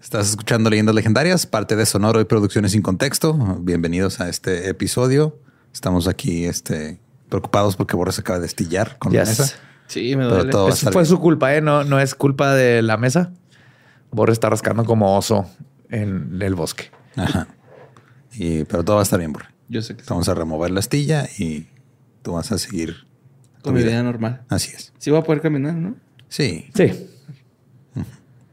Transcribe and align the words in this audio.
Estás 0.00 0.30
escuchando 0.30 0.70
Leyendas 0.70 0.94
Legendarias, 0.94 1.46
parte 1.46 1.76
de 1.76 1.84
Sonoro 1.86 2.20
y 2.20 2.24
Producciones 2.24 2.72
sin 2.72 2.82
Contexto. 2.82 3.34
Bienvenidos 3.60 4.20
a 4.20 4.28
este 4.28 4.68
episodio. 4.68 5.38
Estamos 5.74 6.08
aquí 6.08 6.46
este, 6.46 6.98
preocupados 7.28 7.76
porque 7.76 7.96
Borre 7.96 8.12
se 8.12 8.22
acaba 8.22 8.38
de 8.38 8.46
estillar 8.46 8.98
con 8.98 9.12
la 9.12 9.20
Yes. 9.24 9.38
mesa. 9.38 9.54
Sí, 9.86 10.16
me 10.16 10.24
Pero 10.24 10.36
duele. 10.44 10.52
va 10.52 10.68
Eso 10.70 10.90
fue 10.92 11.02
bien. 11.02 11.06
su 11.06 11.20
culpa, 11.20 11.54
¿eh? 11.54 11.60
No, 11.60 11.84
no 11.84 12.00
es 12.00 12.14
culpa 12.14 12.54
de 12.54 12.80
la 12.82 12.96
mesa. 12.96 13.32
Borre 14.10 14.32
está 14.32 14.48
rascando 14.48 14.84
como 14.84 15.16
oso 15.16 15.46
en 15.90 16.38
el 16.40 16.54
bosque. 16.54 16.90
Ajá. 17.16 17.48
Y, 18.32 18.64
pero 18.64 18.84
todo 18.84 18.96
va 18.96 19.02
a 19.02 19.04
estar 19.04 19.18
bien, 19.18 19.32
Borre. 19.32 19.46
Yo 19.68 19.82
sé 19.82 19.96
que 19.96 20.02
Vamos 20.08 20.28
a 20.28 20.34
remover 20.34 20.70
la 20.70 20.80
astilla 20.80 21.28
y 21.38 21.66
tú 22.22 22.32
vas 22.32 22.50
a 22.52 22.58
seguir 22.58 22.96
tu 23.58 23.64
con 23.64 23.74
mi 23.74 23.82
vida. 23.82 24.02
normal. 24.02 24.42
Así 24.48 24.72
es. 24.74 24.92
Sí 24.98 25.10
voy 25.10 25.20
a 25.20 25.22
poder 25.24 25.42
caminar, 25.42 25.74
¿no? 25.74 25.94
Sí. 26.28 26.70
Sí. 26.74 27.09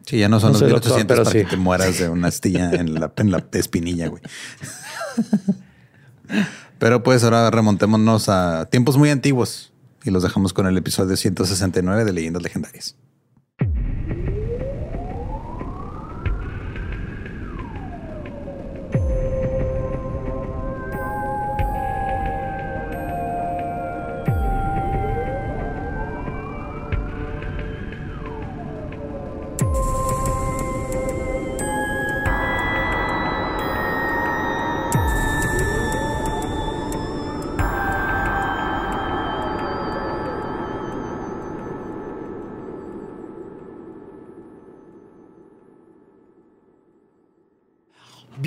Sí, 0.07 0.19
ya 0.19 0.29
no 0.29 0.39
son 0.39 0.53
No 0.53 0.53
los 0.53 0.59
soy 0.59 0.67
1800 0.69 1.17
doctor, 1.17 1.23
para 1.25 1.31
sí. 1.31 1.43
que 1.43 1.49
te 1.51 1.57
mueras 1.57 1.99
de 1.99 2.07
una 2.07 2.29
astilla 2.29 2.71
en 2.71 2.93
la, 2.93 3.11
en 3.18 3.29
la 3.29 3.45
espinilla, 3.51 4.07
güey. 4.07 4.23
Pero 6.79 7.04
pues 7.04 7.25
ahora 7.25 7.51
remontémonos 7.51 8.29
a 8.29 8.68
tiempos 8.69 8.96
muy 8.97 9.09
antiguos 9.09 9.73
y 10.05 10.11
los 10.11 10.23
dejamos 10.23 10.54
con 10.54 10.65
el 10.65 10.77
episodio 10.77 11.18
169 11.18 12.05
de 12.05 12.13
Leyendas 12.13 12.41
Legendarias. 12.41 12.96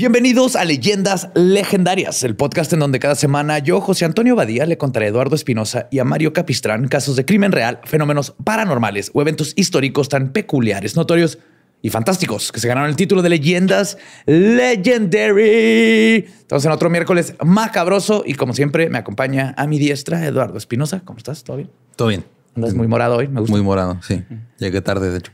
Bienvenidos 0.00 0.56
a 0.56 0.64
Leyendas 0.64 1.28
Legendarias, 1.34 2.22
el 2.22 2.34
podcast 2.34 2.72
en 2.72 2.78
donde 2.78 2.98
cada 2.98 3.16
semana 3.16 3.58
yo, 3.58 3.82
José 3.82 4.06
Antonio 4.06 4.34
Badía, 4.34 4.64
le 4.64 4.78
contaré 4.78 5.04
a 5.04 5.08
Eduardo 5.10 5.36
Espinosa 5.36 5.88
y 5.90 5.98
a 5.98 6.04
Mario 6.04 6.32
Capistrán 6.32 6.88
casos 6.88 7.16
de 7.16 7.26
crimen 7.26 7.52
real, 7.52 7.80
fenómenos 7.84 8.34
paranormales 8.42 9.10
o 9.12 9.20
eventos 9.20 9.52
históricos 9.56 10.08
tan 10.08 10.32
peculiares, 10.32 10.96
notorios 10.96 11.38
y 11.82 11.90
fantásticos 11.90 12.50
que 12.50 12.60
se 12.60 12.68
ganaron 12.68 12.88
el 12.88 12.96
título 12.96 13.20
de 13.20 13.28
Leyendas 13.28 13.98
Legendary. 14.24 16.24
Estamos 16.24 16.64
en 16.64 16.72
otro 16.72 16.88
miércoles 16.88 17.34
macabroso 17.44 18.22
y 18.24 18.32
como 18.32 18.54
siempre 18.54 18.88
me 18.88 18.96
acompaña 18.96 19.52
a 19.58 19.66
mi 19.66 19.78
diestra 19.78 20.24
Eduardo 20.24 20.56
Espinosa. 20.56 21.02
¿Cómo 21.04 21.18
estás? 21.18 21.44
¿Todo 21.44 21.58
bien? 21.58 21.70
Todo 21.96 22.08
bien. 22.08 22.24
Andas 22.56 22.72
muy 22.72 22.88
morado 22.88 23.18
hoy, 23.18 23.28
me 23.28 23.40
gusta. 23.40 23.54
Muy 23.54 23.62
morado, 23.62 23.98
sí. 24.00 24.24
Llegué 24.56 24.80
tarde, 24.80 25.10
de 25.10 25.18
hecho. 25.18 25.32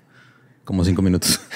Como 0.65 0.85
cinco 0.85 1.03
minutos. 1.03 1.41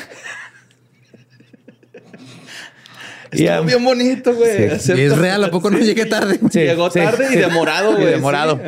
Y 3.33 3.47
Estuvo 3.47 3.65
bien 3.67 3.85
bonito, 3.85 4.35
güey. 4.35 4.79
Sí. 4.81 4.93
Y 4.97 5.01
es 5.03 5.17
real, 5.17 5.45
¿a 5.45 5.51
poco 5.51 5.71
no 5.71 5.79
llegué 5.79 6.07
tarde? 6.07 6.41
Sí, 6.51 6.61
Llegó 6.61 6.91
sí, 6.91 6.99
tarde 7.01 7.27
y 7.27 7.35
sí. 7.35 7.37
de 7.37 7.47
morado, 7.49 7.93
Y 7.93 7.95
güey. 7.97 8.07
de 8.07 8.15
sí. 8.17 8.21
morado. 8.21 8.61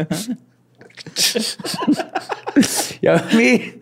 Y 3.00 3.06
a 3.08 3.16
mí, 3.34 3.80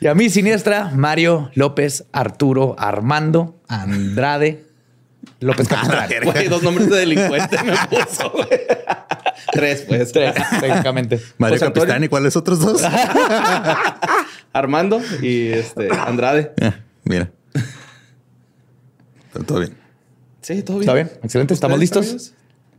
y 0.00 0.06
a 0.06 0.14
mí 0.14 0.28
siniestra, 0.30 0.90
Mario 0.94 1.50
López, 1.54 2.04
Arturo, 2.12 2.76
Armando, 2.78 3.60
Andrade, 3.68 4.64
López 5.40 5.66
Capistrán. 5.68 6.08
Güey, 6.24 6.48
dos 6.48 6.62
nombres 6.62 6.88
de 6.90 6.96
delincuente 6.98 7.56
me 7.64 7.72
puso, 7.88 8.30
güey. 8.30 8.48
Tres, 9.52 9.84
pues. 9.88 10.12
Tres, 10.12 10.34
técnicamente. 10.60 11.20
Mario. 11.38 11.58
Capistán 11.58 12.04
y 12.04 12.08
cuáles 12.08 12.36
otros 12.36 12.60
dos? 12.60 12.82
Armando 14.52 15.00
y 15.20 15.48
este 15.48 15.88
Andrade. 15.90 16.52
Ah, 16.60 16.74
Mira. 17.04 17.30
Pero 19.32 19.44
todo 19.44 19.58
bien. 19.60 19.76
Sí, 20.42 20.62
todo 20.62 20.78
bien. 20.78 20.82
Está 20.82 20.94
bien, 20.94 21.10
excelente. 21.22 21.54
¿Estamos 21.54 21.82
¿Ustedes, 21.82 22.04
listos? 22.06 22.34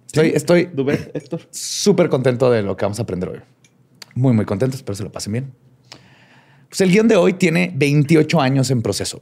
Estoy, 0.06 0.30
estoy 0.36 0.70
Dubé, 0.72 1.12
Héctor. 1.14 1.42
súper 1.50 2.10
contento 2.10 2.52
de 2.52 2.62
lo 2.62 2.78
que 2.78 2.86
vamos 2.86 3.00
a 3.00 3.04
aprender 3.04 3.30
hoy. 3.30 3.40
Muy, 4.16 4.34
muy 4.34 4.46
contento. 4.46 4.76
Espero 4.76 4.96
se 4.96 5.04
lo 5.04 5.12
pasen 5.12 5.34
bien. 5.34 5.52
Pues 6.70 6.82
el 6.82 6.92
guion 6.92 7.08
de 7.08 7.16
hoy 7.16 7.34
tiene 7.34 7.72
28 7.76 8.42
años 8.42 8.70
en 8.70 8.82
proceso. 8.82 9.22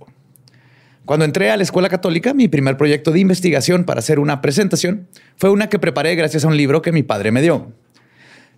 Cuando 1.05 1.25
entré 1.25 1.51
a 1.51 1.57
la 1.57 1.63
escuela 1.63 1.89
católica, 1.89 2.33
mi 2.33 2.47
primer 2.47 2.77
proyecto 2.77 3.11
de 3.11 3.19
investigación 3.19 3.85
para 3.85 3.99
hacer 3.99 4.19
una 4.19 4.41
presentación 4.41 5.07
fue 5.35 5.49
una 5.49 5.67
que 5.67 5.79
preparé 5.79 6.15
gracias 6.15 6.45
a 6.45 6.47
un 6.47 6.57
libro 6.57 6.81
que 6.81 6.91
mi 6.91 7.03
padre 7.03 7.31
me 7.31 7.41
dio. 7.41 7.71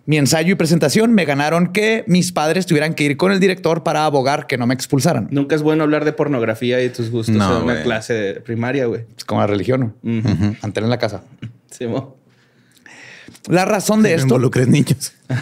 Mi 0.06 0.18
ensayo 0.18 0.52
y 0.52 0.54
presentación 0.54 1.14
me 1.14 1.24
ganaron 1.24 1.72
que 1.72 2.04
mis 2.06 2.30
padres 2.30 2.66
tuvieran 2.66 2.92
que 2.94 3.04
ir 3.04 3.16
con 3.16 3.32
el 3.32 3.40
director 3.40 3.82
para 3.82 4.04
abogar 4.04 4.46
que 4.46 4.58
no 4.58 4.66
me 4.66 4.74
expulsaran. 4.74 5.28
Nunca 5.30 5.54
es 5.54 5.62
bueno 5.62 5.82
hablar 5.84 6.04
de 6.04 6.12
pornografía 6.12 6.82
y 6.84 6.90
tus 6.90 7.10
gustos 7.10 7.34
No, 7.36 7.56
en 7.58 7.62
una 7.64 7.82
clase 7.82 8.12
de 8.12 8.40
primaria, 8.40 8.84
güey. 8.86 9.06
Es 9.16 9.24
como 9.24 9.40
la 9.40 9.46
religión, 9.46 9.94
¿no? 10.02 10.18
Ujú. 10.20 10.56
Antena 10.60 10.86
en 10.86 10.90
la 10.90 10.98
casa. 10.98 11.22
Sí, 11.70 11.86
mo. 11.86 12.18
La 13.48 13.64
razón 13.64 14.02
de 14.02 14.10
No 14.10 14.14
esto... 14.16 14.26
involucres 14.26 14.68
niños. 14.68 15.14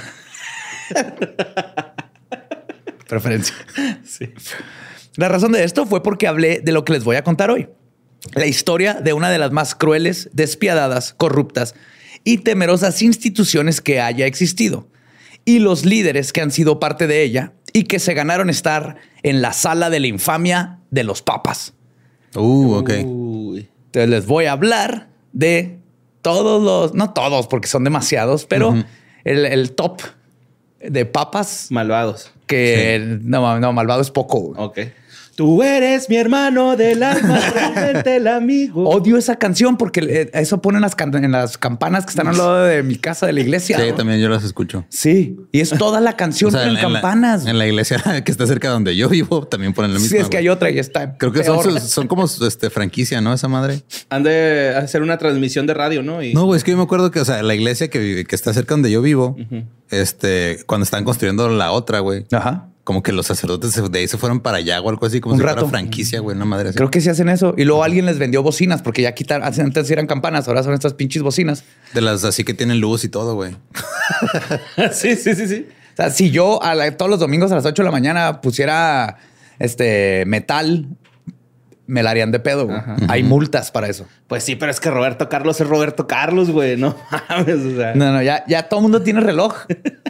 Preferencia. 3.09 3.55
La 5.17 5.29
razón 5.29 5.53
de 5.53 5.65
esto 5.65 5.87
fue 5.87 6.03
porque 6.03 6.27
hablé 6.27 6.61
de 6.61 6.73
lo 6.73 6.85
que 6.85 6.93
les 6.93 7.05
voy 7.05 7.17
a 7.17 7.25
contar 7.25 7.51
hoy. 7.51 7.69
La 8.35 8.47
historia 8.47 8.95
de 8.95 9.13
una 9.13 9.31
de 9.31 9.39
las 9.39 9.51
más 9.51 9.75
crueles, 9.75 10.31
despiadadas, 10.33 11.13
corruptas 11.13 11.75
y 12.25 12.39
temerosas 12.39 13.03
instituciones 13.03 13.81
que 13.81 14.01
haya 14.01 14.27
existido. 14.27 14.89
Y 15.45 15.59
los 15.59 15.85
líderes 15.85 16.33
que 16.33 16.41
han 16.41 16.51
sido 16.51 16.79
parte 16.79 17.07
de 17.07 17.23
ella 17.23 17.53
y 17.73 17.85
que 17.85 17.99
se 17.99 18.15
ganaron 18.15 18.51
estar 18.51 18.97
en 19.23 19.43
la 19.43 19.53
sala 19.53 19.91
de 19.91 20.01
la 20.01 20.07
infamia 20.07 20.79
de 20.91 21.05
los 21.05 21.23
papas. 21.23 21.75
Uh, 22.35 22.75
ok. 22.75 22.91
Uy. 23.05 23.69
Entonces 23.87 24.11
les 24.11 24.27
voy 24.27 24.47
a 24.47 24.53
hablar 24.53 25.09
de 25.33 25.79
todos 26.23 26.63
los, 26.63 26.95
no 26.95 27.13
todos 27.13 27.47
porque 27.49 27.69
son 27.69 27.85
demasiados, 27.85 28.47
pero 28.47 28.75
el, 29.25 29.45
el 29.45 29.73
top 29.73 30.01
de 30.81 31.05
papas 31.05 31.67
Malvados. 31.71 32.33
que 32.47 33.19
no, 33.23 33.61
no, 33.61 33.73
malvado 33.73 34.01
es 34.01 34.11
poco. 34.11 34.53
Ok. 34.57 34.79
Tú 35.35 35.63
eres 35.63 36.09
mi 36.11 36.17
hermano 36.17 36.77
del 36.77 37.03
alma, 37.03 37.39
realmente 37.55 38.17
el 38.17 38.29
amigo. 38.29 38.89
Odio 38.89 39.17
esa 39.17 39.37
canción 39.37 39.77
porque 39.79 40.01
eh, 40.01 40.31
eso 40.35 40.61
ponen 40.61 40.83
las 40.83 40.95
en 40.99 41.33
las 41.33 41.57
campanas 41.59 42.05
que 42.05 42.11
están 42.11 42.29
al 42.29 42.37
lado 42.37 42.65
de 42.65 42.83
mi 42.83 42.97
casa 42.97 43.27
de 43.27 43.33
la 43.33 43.41
iglesia. 43.41 43.79
Sí, 43.81 43.93
también 43.97 44.21
yo 44.21 44.29
las 44.29 44.45
escucho. 44.45 44.85
Sí, 44.91 45.37
y 45.51 45.61
es 45.61 45.71
toda 45.71 46.01
la 46.01 46.17
canción 46.17 46.49
O 46.55 46.59
sea, 46.59 46.65
en, 46.65 46.71
en, 46.71 46.77
en 46.77 46.93
la- 46.93 47.01
campanas. 47.01 47.47
en 47.47 47.57
la 47.59 47.67
iglesia 47.67 47.99
que 48.25 48.31
está 48.31 48.47
cerca 48.47 48.69
de 48.69 48.75
donde 48.75 48.95
yo 48.95 49.09
vivo 49.09 49.47
también 49.47 49.73
ponen 49.73 49.95
la 49.95 50.01
misma. 50.01 50.17
sí, 50.17 50.23
es 50.23 50.29
que 50.29 50.37
hay 50.37 50.49
otra 50.49 50.71
y 50.71 50.79
está. 50.79 51.17
Creo 51.17 51.33
que 51.33 51.43
son, 51.45 51.63
peor. 51.63 51.81
son 51.81 52.07
como 52.09 52.25
este, 52.27 52.69
franquicia, 52.71 53.21
¿no? 53.21 53.33
Esa 53.33 53.49
madre. 53.49 53.83
Han 54.11 54.23
de 54.25 54.75
hacer 54.77 55.03
una 55.03 55.17
transmisión 55.19 55.67
de 55.67 55.75
radio, 55.75 56.03
¿no? 56.03 56.23
Y 56.23 56.35
No, 56.35 56.45
güey, 56.45 56.59
es 56.59 56.65
que 56.65 56.73
yo 56.73 56.77
me 56.77 56.83
acuerdo 56.83 57.11
que, 57.11 57.21
o 57.21 57.25
sea, 57.25 57.43
la 57.43 57.55
iglesia 57.55 57.89
que, 57.89 57.99
vive- 57.99 58.27
que 58.27 58.35
está 58.37 58.53
cerca 58.53 58.75
donde 58.75 58.91
yo 58.91 59.01
vivo, 59.03 59.37
este, 59.91 60.59
cuando 60.67 60.85
están 60.85 61.05
construyendo 61.05 61.49
la 61.49 61.73
otra, 61.73 62.01
güey, 62.01 62.27
Ajá. 62.33 62.69
Como 62.85 63.03
que 63.03 63.13
los 63.13 63.27
sacerdotes 63.27 63.81
de 63.93 63.99
ahí 63.99 64.09
se 64.09 64.19
fueron 64.19 64.41
para 64.41 64.57
allá 64.59 64.81
o 64.81 64.89
algo 64.89 65.07
así, 65.07 65.21
como 65.21 65.35
Un 65.35 65.41
si 65.41 65.47
rato. 65.47 65.61
fuera 65.61 65.71
franquicia, 65.71 66.19
güey, 66.21 66.35
una 66.37 66.45
madre 66.45 66.71
así. 66.71 66.77
Creo 66.77 66.91
que 66.91 67.01
sí 67.01 67.09
hacen 67.09 67.29
eso. 67.29 67.55
Y 67.57 67.65
luego 67.65 67.85
alguien 67.85 68.07
les 68.07 68.19
vendió 68.19 68.43
bocinas 68.43 68.83
porque 68.83 69.03
ya 69.03 69.15
quitaron, 69.15 69.47
antes 69.47 69.91
eran 69.91 70.07
campanas, 70.09 70.49
ahora 70.49 70.63
son 70.65 70.75
estas 70.75 70.95
pinches 70.95 71.23
bocinas. 71.23 71.63
De 71.95 72.01
las 72.01 72.25
así 72.25 72.43
que 72.45 72.55
tienen 72.55 72.81
luz 72.81 73.05
y 73.05 73.09
todo, 73.09 73.35
güey. 73.37 73.55
sí, 74.93 75.17
sí, 75.17 75.35
sí, 75.35 75.47
sí. 75.49 75.67
O 75.93 75.97
sea, 75.97 76.11
si 76.11 76.31
yo 76.31 76.63
a 76.63 76.75
la- 76.75 76.97
todos 76.97 77.11
los 77.11 77.21
domingos 77.21 77.53
a 77.53 77.57
las 77.57 77.65
8 77.67 77.83
de 77.83 77.85
la 77.87 77.93
mañana 77.93 78.41
pusiera 78.41 79.19
este 79.59 80.25
metal, 80.27 80.87
me 81.93 82.03
la 82.03 82.11
harían 82.11 82.33
de 82.33 82.41
pedo. 82.41 82.67
güey. 82.67 82.81
Hay 83.09 83.23
multas 83.23 83.71
para 83.71 83.87
eso. 83.87 84.07
Pues 84.27 84.43
sí, 84.43 84.57
pero 84.57 84.71
es 84.73 84.81
que 84.81 84.91
Roberto 84.91 85.29
Carlos 85.29 85.61
es 85.61 85.69
Roberto 85.69 86.07
Carlos, 86.07 86.51
güey. 86.51 86.79
No 86.79 86.97
mames, 87.29 87.61
o 87.67 87.77
sea. 87.77 87.95
No, 87.95 88.11
no, 88.13 88.23
ya, 88.23 88.45
ya 88.49 88.63
todo 88.69 88.81
el 88.81 88.85
mundo 88.85 89.03
tiene 89.03 89.21
reloj 89.21 89.55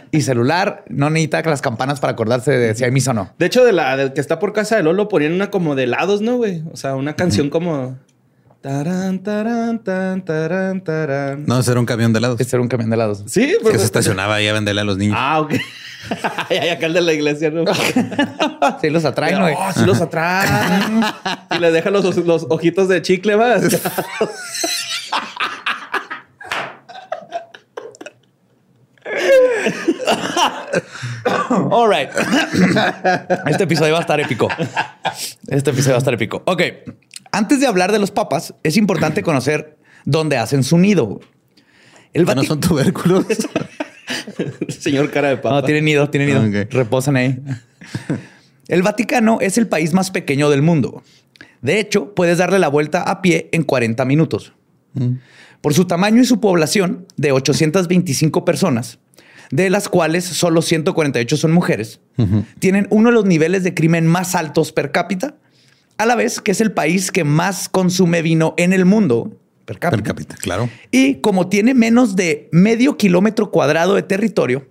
y 0.09 0.21
celular. 0.21 0.85
No 0.87 1.09
necesita 1.09 1.41
las 1.41 1.61
campanas 1.61 1.99
para 1.99 2.13
acordarse 2.13 2.51
de 2.51 2.73
si 2.73 2.85
hay 2.85 2.91
misa 2.91 3.11
o 3.11 3.13
no. 3.13 3.33
De 3.37 3.47
hecho, 3.47 3.65
de 3.65 3.73
la 3.73 3.97
del 3.97 4.13
que 4.13 4.21
está 4.21 4.39
por 4.39 4.53
casa 4.53 4.77
de 4.77 4.83
Lolo 4.83 5.09
ponían 5.09 5.33
una 5.33 5.51
como 5.51 5.75
de 5.75 5.83
helados, 5.83 6.21
¿no, 6.21 6.37
güey? 6.37 6.63
O 6.71 6.77
sea, 6.77 6.95
una 6.95 7.17
canción 7.17 7.49
como. 7.49 7.97
Tarán, 8.61 9.21
tarán, 9.21 9.83
tan, 9.83 10.23
tarán, 10.23 10.81
tarán. 10.85 11.43
No, 11.45 11.59
ese 11.59 11.71
era 11.71 11.81
un 11.81 11.85
camión 11.85 12.13
de 12.13 12.19
helados 12.19 12.39
Este 12.39 12.55
era 12.55 12.61
un 12.61 12.69
camión 12.69 12.89
de 12.89 12.95
helados. 12.95 13.21
Sí, 13.27 13.45
que 13.47 13.57
pero. 13.61 13.77
se 13.77 13.83
estacionaba 13.83 14.35
ahí 14.35 14.47
a 14.47 14.53
venderle 14.53 14.79
a 14.79 14.83
los 14.85 14.97
niños. 14.97 15.17
Ah, 15.19 15.41
ok. 15.41 15.55
Ay, 16.49 16.69
acá 16.69 16.85
el 16.87 16.93
de 16.93 17.01
la 17.01 17.13
iglesia, 17.13 17.49
¿no? 17.49 17.63
Sí, 18.81 18.89
los 18.89 19.05
atraen, 19.05 19.39
güey. 19.39 19.55
Oh, 19.57 19.71
sí 19.73 19.85
los 19.85 20.01
atraen. 20.01 21.01
y 21.51 21.59
les 21.59 21.73
dejan 21.73 21.93
los, 21.93 22.17
los 22.17 22.45
ojitos 22.49 22.87
de 22.87 23.01
chicle, 23.01 23.37
más. 23.37 23.63
All 31.71 31.89
right. 31.89 32.09
Este 33.47 33.63
episodio 33.63 33.93
va 33.93 33.99
a 33.99 34.01
estar 34.01 34.19
épico. 34.19 34.49
Este 35.47 35.69
episodio 35.69 35.93
va 35.93 35.97
a 35.97 35.99
estar 35.99 36.13
épico. 36.13 36.43
Ok. 36.45 36.61
Antes 37.31 37.59
de 37.59 37.67
hablar 37.67 37.91
de 37.91 37.99
los 37.99 38.11
papas, 38.11 38.53
es 38.63 38.77
importante 38.77 39.23
conocer 39.23 39.77
dónde 40.05 40.37
hacen 40.37 40.63
su 40.63 40.77
nido. 40.77 41.19
El 42.13 42.25
no 42.25 42.43
son 42.43 42.59
tubérculos. 42.59 43.25
Señor 44.67 45.11
cara 45.11 45.29
de 45.29 45.37
papa. 45.37 45.55
No, 45.55 45.63
tienen 45.63 45.85
nido, 45.85 46.09
tienen 46.09 46.51
nido. 46.51 46.65
Reposan 46.69 47.15
ahí. 47.15 47.39
El 48.67 48.81
Vaticano 48.81 49.39
es 49.41 49.57
el 49.57 49.67
país 49.67 49.93
más 49.93 50.11
pequeño 50.11 50.49
del 50.49 50.61
mundo. 50.61 51.03
De 51.61 51.79
hecho, 51.79 52.13
puedes 52.13 52.37
darle 52.37 52.59
la 52.59 52.67
vuelta 52.67 53.03
a 53.03 53.21
pie 53.21 53.49
en 53.51 53.63
40 53.63 54.03
minutos. 54.05 54.53
Mm. 54.93 55.15
Por 55.61 55.73
su 55.73 55.85
tamaño 55.85 56.21
y 56.21 56.25
su 56.25 56.39
población 56.39 57.05
de 57.15 57.31
825 57.31 58.43
personas, 58.43 58.99
de 59.49 59.69
las 59.69 59.87
cuales 59.87 60.25
solo 60.25 60.61
148 60.61 61.37
son 61.37 61.53
mujeres, 61.53 62.01
tienen 62.59 62.87
uno 62.89 63.09
de 63.09 63.15
los 63.15 63.25
niveles 63.25 63.63
de 63.63 63.73
crimen 63.73 64.05
más 64.05 64.35
altos 64.35 64.73
per 64.73 64.91
cápita, 64.91 65.35
a 65.97 66.05
la 66.05 66.15
vez 66.15 66.41
que 66.41 66.51
es 66.51 66.59
el 66.59 66.73
país 66.73 67.11
que 67.11 67.23
más 67.23 67.69
consume 67.69 68.21
vino 68.21 68.55
en 68.57 68.73
el 68.73 68.83
mundo 68.83 69.39
per 69.65 69.79
cápita. 69.79 70.35
claro. 70.35 70.69
Y 70.91 71.15
como 71.15 71.47
tiene 71.47 71.73
menos 71.73 72.15
de 72.15 72.49
medio 72.51 72.97
kilómetro 72.97 73.49
cuadrado 73.51 73.95
de 73.95 74.03
territorio, 74.03 74.67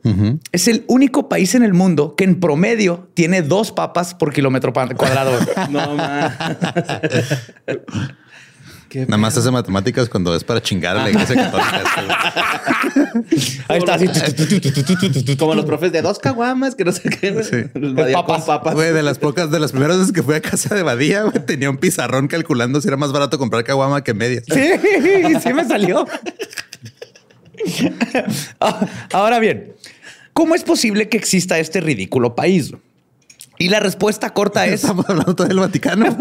es 0.53 0.69
el 0.69 0.85
único 0.89 1.29
país 1.29 1.55
en 1.55 1.63
el 1.63 1.73
mundo 1.73 2.15
que 2.17 2.25
en 2.25 2.41
promedio 2.41 3.09
tiene 3.15 3.43
dos 3.43 3.73
papas 3.73 4.15
por 4.15 4.33
kilómetro 4.33 4.73
cuadrado. 4.73 5.33
no 5.71 5.97
más. 5.97 6.33
Nada 9.01 9.17
más 9.17 9.37
hace 9.37 9.51
matemáticas 9.51 10.09
cuando 10.09 10.35
es 10.35 10.45
para 10.45 10.63
chingar 10.63 10.97
a 10.97 11.03
la 11.05 11.11
iglesia 11.11 11.37
católica. 11.37 11.83
Ahí 13.69 13.79
está, 13.79 13.95
así. 13.95 15.37
Como 15.37 15.55
los 15.55 15.65
profes 15.65 15.93
de 15.93 16.03
dos 16.03 16.19
caguamas, 16.19 16.75
que 16.75 16.85
no 16.85 16.93
sé 16.93 17.09
qué. 17.09 17.43
Sí. 17.43 17.81
papas. 18.13 18.45
papas. 18.45 18.75
Güey, 18.75 18.93
de 18.93 19.03
las 19.03 19.19
pocas, 19.19 19.51
de 19.51 19.61
las 19.61 19.73
primeras 19.73 19.99
veces 19.99 20.13
que 20.13 20.23
fui 20.23 20.35
a 20.35 20.41
casa 20.41 20.75
de 20.75 20.83
Badía, 20.83 21.23
güey, 21.23 21.45
tenía 21.45 21.71
un 21.71 21.79
pizarrón 21.79 22.29
calculando 22.29 22.81
si 22.81 22.89
era 22.89 22.97
más 22.97 23.13
barato 23.13 23.39
comprar 23.39 23.65
caguama 23.65 24.05
que 24.05 24.15
medias. 24.15 24.45
Sí, 24.53 24.61
sí 25.43 25.53
me 25.53 25.65
salió. 25.65 26.07
Ahora 29.13 29.39
bien, 29.39 29.73
¿cómo 30.33 30.55
es 30.55 30.65
posible 30.65 31.09
que 31.09 31.17
exista 31.17 31.59
este 31.59 31.81
ridículo 31.81 32.35
país? 32.35 32.73
Y 33.59 33.69
la 33.69 33.81
respuesta 33.81 34.31
corta 34.31 34.67
es... 34.67 34.83
Estamos 34.83 35.09
hablando 35.09 35.37
todo 35.37 35.47
del 35.47 35.59
Vaticano. 35.59 36.17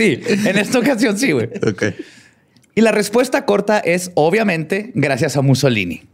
Sí, 0.00 0.18
en 0.26 0.56
esta 0.56 0.78
ocasión 0.78 1.18
sí, 1.18 1.32
güey. 1.32 1.50
Ok. 1.62 1.84
Y 2.74 2.80
la 2.80 2.90
respuesta 2.90 3.44
corta 3.44 3.78
es 3.80 4.12
obviamente 4.14 4.92
gracias 4.94 5.36
a 5.36 5.42
Mussolini. 5.42 6.04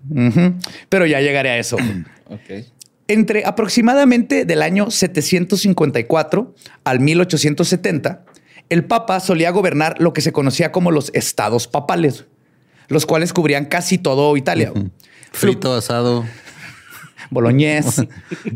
Pero 0.88 1.06
ya 1.06 1.20
llegaré 1.20 1.50
a 1.50 1.58
eso. 1.58 1.76
Ok. 2.28 2.66
Entre 3.06 3.44
aproximadamente 3.46 4.44
del 4.44 4.62
año 4.62 4.90
754 4.90 6.56
al 6.82 6.98
1870, 6.98 8.24
el 8.68 8.84
Papa 8.84 9.20
solía 9.20 9.52
gobernar 9.52 9.94
lo 10.00 10.12
que 10.12 10.20
se 10.20 10.32
conocía 10.32 10.72
como 10.72 10.90
los 10.90 11.12
estados 11.14 11.68
papales, 11.68 12.24
los 12.88 13.06
cuales 13.06 13.32
cubrían 13.32 13.66
casi 13.66 13.98
todo 13.98 14.36
Italia. 14.36 14.72
Frito, 15.30 15.72
asado. 15.72 16.26
Boloñés. 17.30 18.02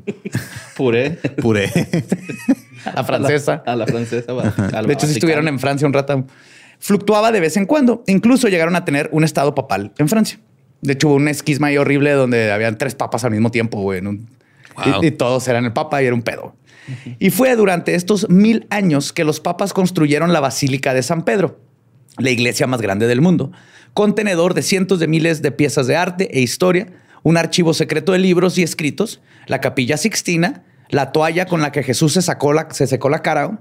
Puré. 0.77 1.11
Puré. 1.41 1.71
A 2.85 2.93
la 2.95 3.05
francesa. 3.05 3.63
A 3.67 3.77
la, 3.77 3.87
francesa. 3.87 4.33
de 4.33 4.93
hecho, 4.93 5.07
si 5.07 5.15
estuvieron 5.15 5.49
en 5.49 5.59
Francia 5.59 5.87
un 5.87 5.93
rato. 5.93 6.25
Fluctuaba 6.79 7.31
de 7.31 7.41
vez 7.41 7.57
en 7.57 7.67
cuando. 7.67 8.03
Incluso 8.07 8.49
llegaron 8.49 8.75
a 8.77 8.85
tener 8.85 9.09
un 9.13 9.25
estado 9.25 9.55
papal 9.55 9.93
en 9.99 10.09
Francia. 10.09 10.41
De 10.81 10.95
hecho, 10.95 11.09
hubo 11.09 11.17
un 11.17 11.29
esquisma 11.29 11.69
ahí 11.69 11.77
horrible 11.77 12.13
donde 12.13 12.51
habían 12.51 12.79
tres 12.79 12.95
papas 12.95 13.25
al 13.25 13.33
mismo 13.33 13.51
tiempo, 13.51 13.83
güey. 13.83 14.01
Y, 15.03 15.11
todos 15.11 15.47
eran 15.49 15.67
el 15.67 15.73
papa 15.73 16.03
y 16.03 16.07
era 16.07 16.15
un 16.15 16.23
pedo. 16.23 16.55
Y 17.19 17.31
fue 17.31 17.55
durante 17.55 17.95
estos 17.95 18.29
mil 18.31 18.67
años 18.71 19.13
que 19.13 19.25
los 19.25 19.41
papas 19.41 19.73
construyeron 19.75 20.33
la 20.33 20.41
Basílica 20.41 20.95
de 20.95 21.03
San 21.03 21.25
Pedro, 21.25 21.61
la 22.17 22.31
iglesia 22.31 22.67
más 22.67 22.81
grande 22.81 23.07
del 23.07 23.21
mundo, 23.21 23.53
contenedor 23.93 24.55
de 24.55 24.63
cientos 24.63 24.99
de 24.99 25.07
miles 25.07 25.43
de 25.43 25.53
piezas 25.53 25.87
de 25.87 25.97
arte 25.97 26.31
e 26.33 26.41
historia, 26.41 26.87
un 27.23 27.37
archivo 27.37 27.75
secreto 27.75 28.13
de 28.13 28.19
libros 28.19 28.57
y 28.57 28.63
escritos, 28.63 29.21
la 29.47 29.61
capilla 29.61 29.99
Sixtina, 29.99 30.65
la 30.91 31.13
toalla 31.13 31.47
con 31.47 31.61
la 31.61 31.73
que 31.73 31.83
Jesús 31.83 32.13
se 32.13 32.23
sacó 32.23 32.53
la, 32.53 32.69
se 32.71 32.87
secó 32.87 33.09
la 33.09 33.23
cara. 33.23 33.59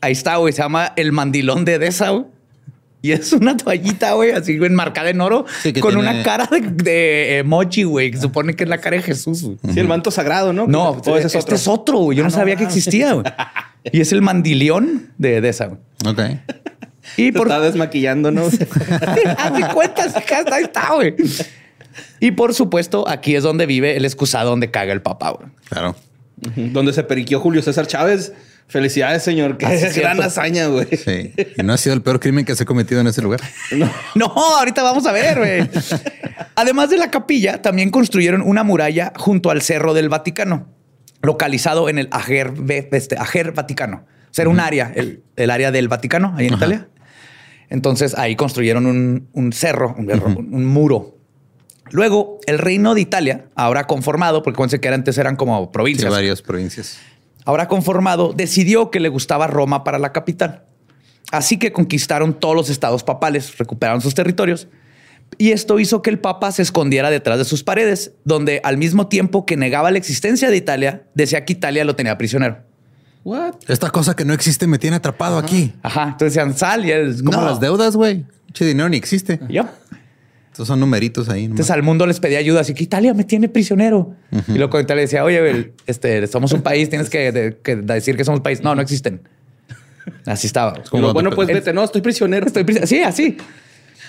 Ahí 0.00 0.12
está, 0.12 0.36
güey. 0.36 0.52
Se 0.52 0.62
llama 0.62 0.92
el 0.96 1.12
mandilón 1.12 1.64
de 1.64 1.74
Edesa, 1.74 2.12
Y 3.02 3.12
es 3.12 3.32
una 3.32 3.56
toallita, 3.56 4.14
güey, 4.14 4.32
así 4.32 4.58
enmarcada 4.60 5.10
en 5.10 5.20
oro, 5.20 5.44
con 5.80 5.96
una 5.96 6.22
cara 6.22 6.48
de, 6.50 7.38
emoji, 7.38 7.84
güey, 7.84 8.10
que 8.10 8.18
supone 8.18 8.54
que 8.54 8.64
es 8.64 8.70
la 8.70 8.78
cara 8.78 8.96
de 8.96 9.02
Jesús. 9.02 9.38
Sí, 9.72 9.80
el 9.80 9.86
manto 9.86 10.10
sagrado, 10.10 10.52
¿no? 10.52 10.66
No, 10.66 11.00
es 11.16 11.34
este 11.34 11.54
es 11.54 11.68
otro, 11.68 11.98
güey. 11.98 12.18
Yo 12.18 12.24
no 12.24 12.28
ah, 12.28 12.32
sabía 12.32 12.56
que 12.56 12.64
existía, 12.64 13.12
güey. 13.12 13.26
Y 13.92 14.00
es 14.00 14.12
el 14.12 14.22
mandilión 14.22 15.12
de 15.18 15.36
Edesa, 15.36 15.66
güey. 15.66 15.80
Ok. 16.06 16.20
Y 17.16 17.32
por... 17.32 17.46
está 17.46 17.60
desmaquillando, 17.60 18.30
¿no? 18.30 18.42
Haz 19.38 19.74
cuentas, 19.74 20.14
ahí 20.52 20.64
está, 20.64 20.94
güey. 20.94 21.14
Y 22.20 22.32
por 22.32 22.54
supuesto, 22.54 23.08
aquí 23.08 23.36
es 23.36 23.42
donde 23.42 23.66
vive 23.66 23.96
el 23.96 24.04
excusado 24.04 24.50
donde 24.50 24.70
caga 24.70 24.92
el 24.92 25.02
papá, 25.02 25.30
güey. 25.30 25.48
Claro. 25.68 25.96
Donde 26.36 26.92
se 26.92 27.02
periquió 27.02 27.40
Julio 27.40 27.62
César 27.62 27.86
Chávez. 27.86 28.32
Felicidades, 28.68 29.22
señor. 29.22 29.56
Qué 29.58 29.66
es 29.66 29.96
gran 30.00 30.20
hazaña, 30.20 30.66
güey. 30.66 30.88
Sí. 30.96 31.32
Y 31.56 31.62
no 31.62 31.72
ha 31.72 31.76
sido 31.76 31.94
el 31.94 32.02
peor 32.02 32.20
crimen 32.20 32.44
que 32.44 32.54
se 32.54 32.64
ha 32.64 32.66
cometido 32.66 33.00
en 33.00 33.06
ese 33.06 33.22
lugar. 33.22 33.40
No, 34.14 34.26
ahorita 34.26 34.82
vamos 34.82 35.06
a 35.06 35.12
ver, 35.12 35.38
güey. 35.38 35.70
Además 36.56 36.90
de 36.90 36.98
la 36.98 37.10
capilla, 37.10 37.62
también 37.62 37.90
construyeron 37.90 38.42
una 38.42 38.64
muralla 38.64 39.12
junto 39.16 39.50
al 39.50 39.62
Cerro 39.62 39.94
del 39.94 40.08
Vaticano, 40.08 40.68
localizado 41.22 41.88
en 41.88 41.98
el 41.98 42.08
Ager, 42.10 42.52
este, 42.92 43.16
Vaticano. 43.54 44.04
O 44.30 44.34
sea, 44.36 44.42
era 44.42 44.50
un 44.50 44.60
área, 44.60 44.92
el, 44.94 45.50
área 45.50 45.70
del 45.70 45.88
Vaticano, 45.88 46.34
ahí 46.36 46.46
en 46.46 46.54
Italia. 46.54 46.88
Entonces 47.68 48.16
ahí 48.16 48.36
construyeron 48.36 48.86
un, 48.86 49.52
cerro, 49.52 49.94
un 49.96 50.64
muro 50.66 51.15
Luego, 51.92 52.38
el 52.46 52.58
reino 52.58 52.94
de 52.94 53.00
Italia, 53.00 53.46
ahora 53.54 53.86
conformado, 53.86 54.42
porque 54.42 54.56
cuando 54.56 54.78
que 54.80 54.88
antes 54.88 55.18
eran 55.18 55.36
como 55.36 55.70
provincias. 55.70 56.10
varias 56.10 56.42
provincias. 56.42 56.98
Ahora 57.44 57.68
conformado, 57.68 58.32
decidió 58.36 58.90
que 58.90 58.98
le 58.98 59.08
gustaba 59.08 59.46
Roma 59.46 59.84
para 59.84 59.98
la 59.98 60.12
capital. 60.12 60.64
Así 61.30 61.58
que 61.58 61.72
conquistaron 61.72 62.34
todos 62.34 62.54
los 62.54 62.70
estados 62.70 63.04
papales, 63.04 63.56
recuperaron 63.58 64.00
sus 64.00 64.14
territorios. 64.14 64.68
Y 65.38 65.50
esto 65.50 65.78
hizo 65.78 66.02
que 66.02 66.10
el 66.10 66.18
papa 66.18 66.50
se 66.52 66.62
escondiera 66.62 67.10
detrás 67.10 67.38
de 67.38 67.44
sus 67.44 67.62
paredes, 67.62 68.12
donde 68.24 68.60
al 68.64 68.78
mismo 68.78 69.08
tiempo 69.08 69.44
que 69.44 69.56
negaba 69.56 69.90
la 69.90 69.98
existencia 69.98 70.50
de 70.50 70.56
Italia, 70.56 71.04
decía 71.14 71.44
que 71.44 71.52
Italia 71.52 71.84
lo 71.84 71.96
tenía 71.96 72.16
prisionero. 72.16 72.58
What? 73.24 73.54
Esta 73.66 73.90
cosa 73.90 74.14
que 74.14 74.24
no 74.24 74.32
existe 74.34 74.68
me 74.68 74.78
tiene 74.78 74.96
atrapado 74.96 75.36
aquí. 75.36 75.74
Ajá. 75.82 76.04
Entonces 76.04 76.34
decían, 76.34 76.56
sal 76.56 76.84
y 76.84 76.92
es 76.92 77.22
como 77.22 77.40
las 77.42 77.58
deudas, 77.58 77.96
güey. 77.96 78.24
Che 78.52 78.64
dinero 78.64 78.88
ni 78.88 78.96
existe. 78.96 79.40
Yo. 79.48 79.64
Estos 80.56 80.68
son 80.68 80.80
numeritos 80.80 81.28
ahí. 81.28 81.44
Entonces 81.44 81.70
al 81.70 81.82
mundo 81.82 82.06
les 82.06 82.18
pedía 82.18 82.38
ayuda, 82.38 82.62
así 82.62 82.72
que 82.72 82.82
Italia 82.82 83.12
me 83.12 83.24
tiene 83.24 83.50
prisionero. 83.50 84.14
Y 84.48 84.56
luego 84.56 84.80
Italia 84.80 85.02
decía, 85.02 85.22
oye, 85.22 85.74
este, 85.86 86.26
somos 86.28 86.50
un 86.54 86.62
país, 86.62 86.88
tienes 86.88 87.10
que, 87.10 87.30
decir 87.82 88.16
que 88.16 88.24
somos 88.24 88.38
un 88.38 88.42
país. 88.42 88.62
No, 88.62 88.74
no 88.74 88.80
existen. 88.80 89.20
Así 90.24 90.46
estaba. 90.46 90.82
Como, 90.90 91.12
bueno, 91.12 91.28
pues 91.32 91.48
vete, 91.48 91.74
no, 91.74 91.84
estoy 91.84 92.00
prisionero. 92.00 92.46
Estoy 92.46 92.64
prisionero. 92.64 92.86
Sí, 92.86 93.02
así. 93.02 93.36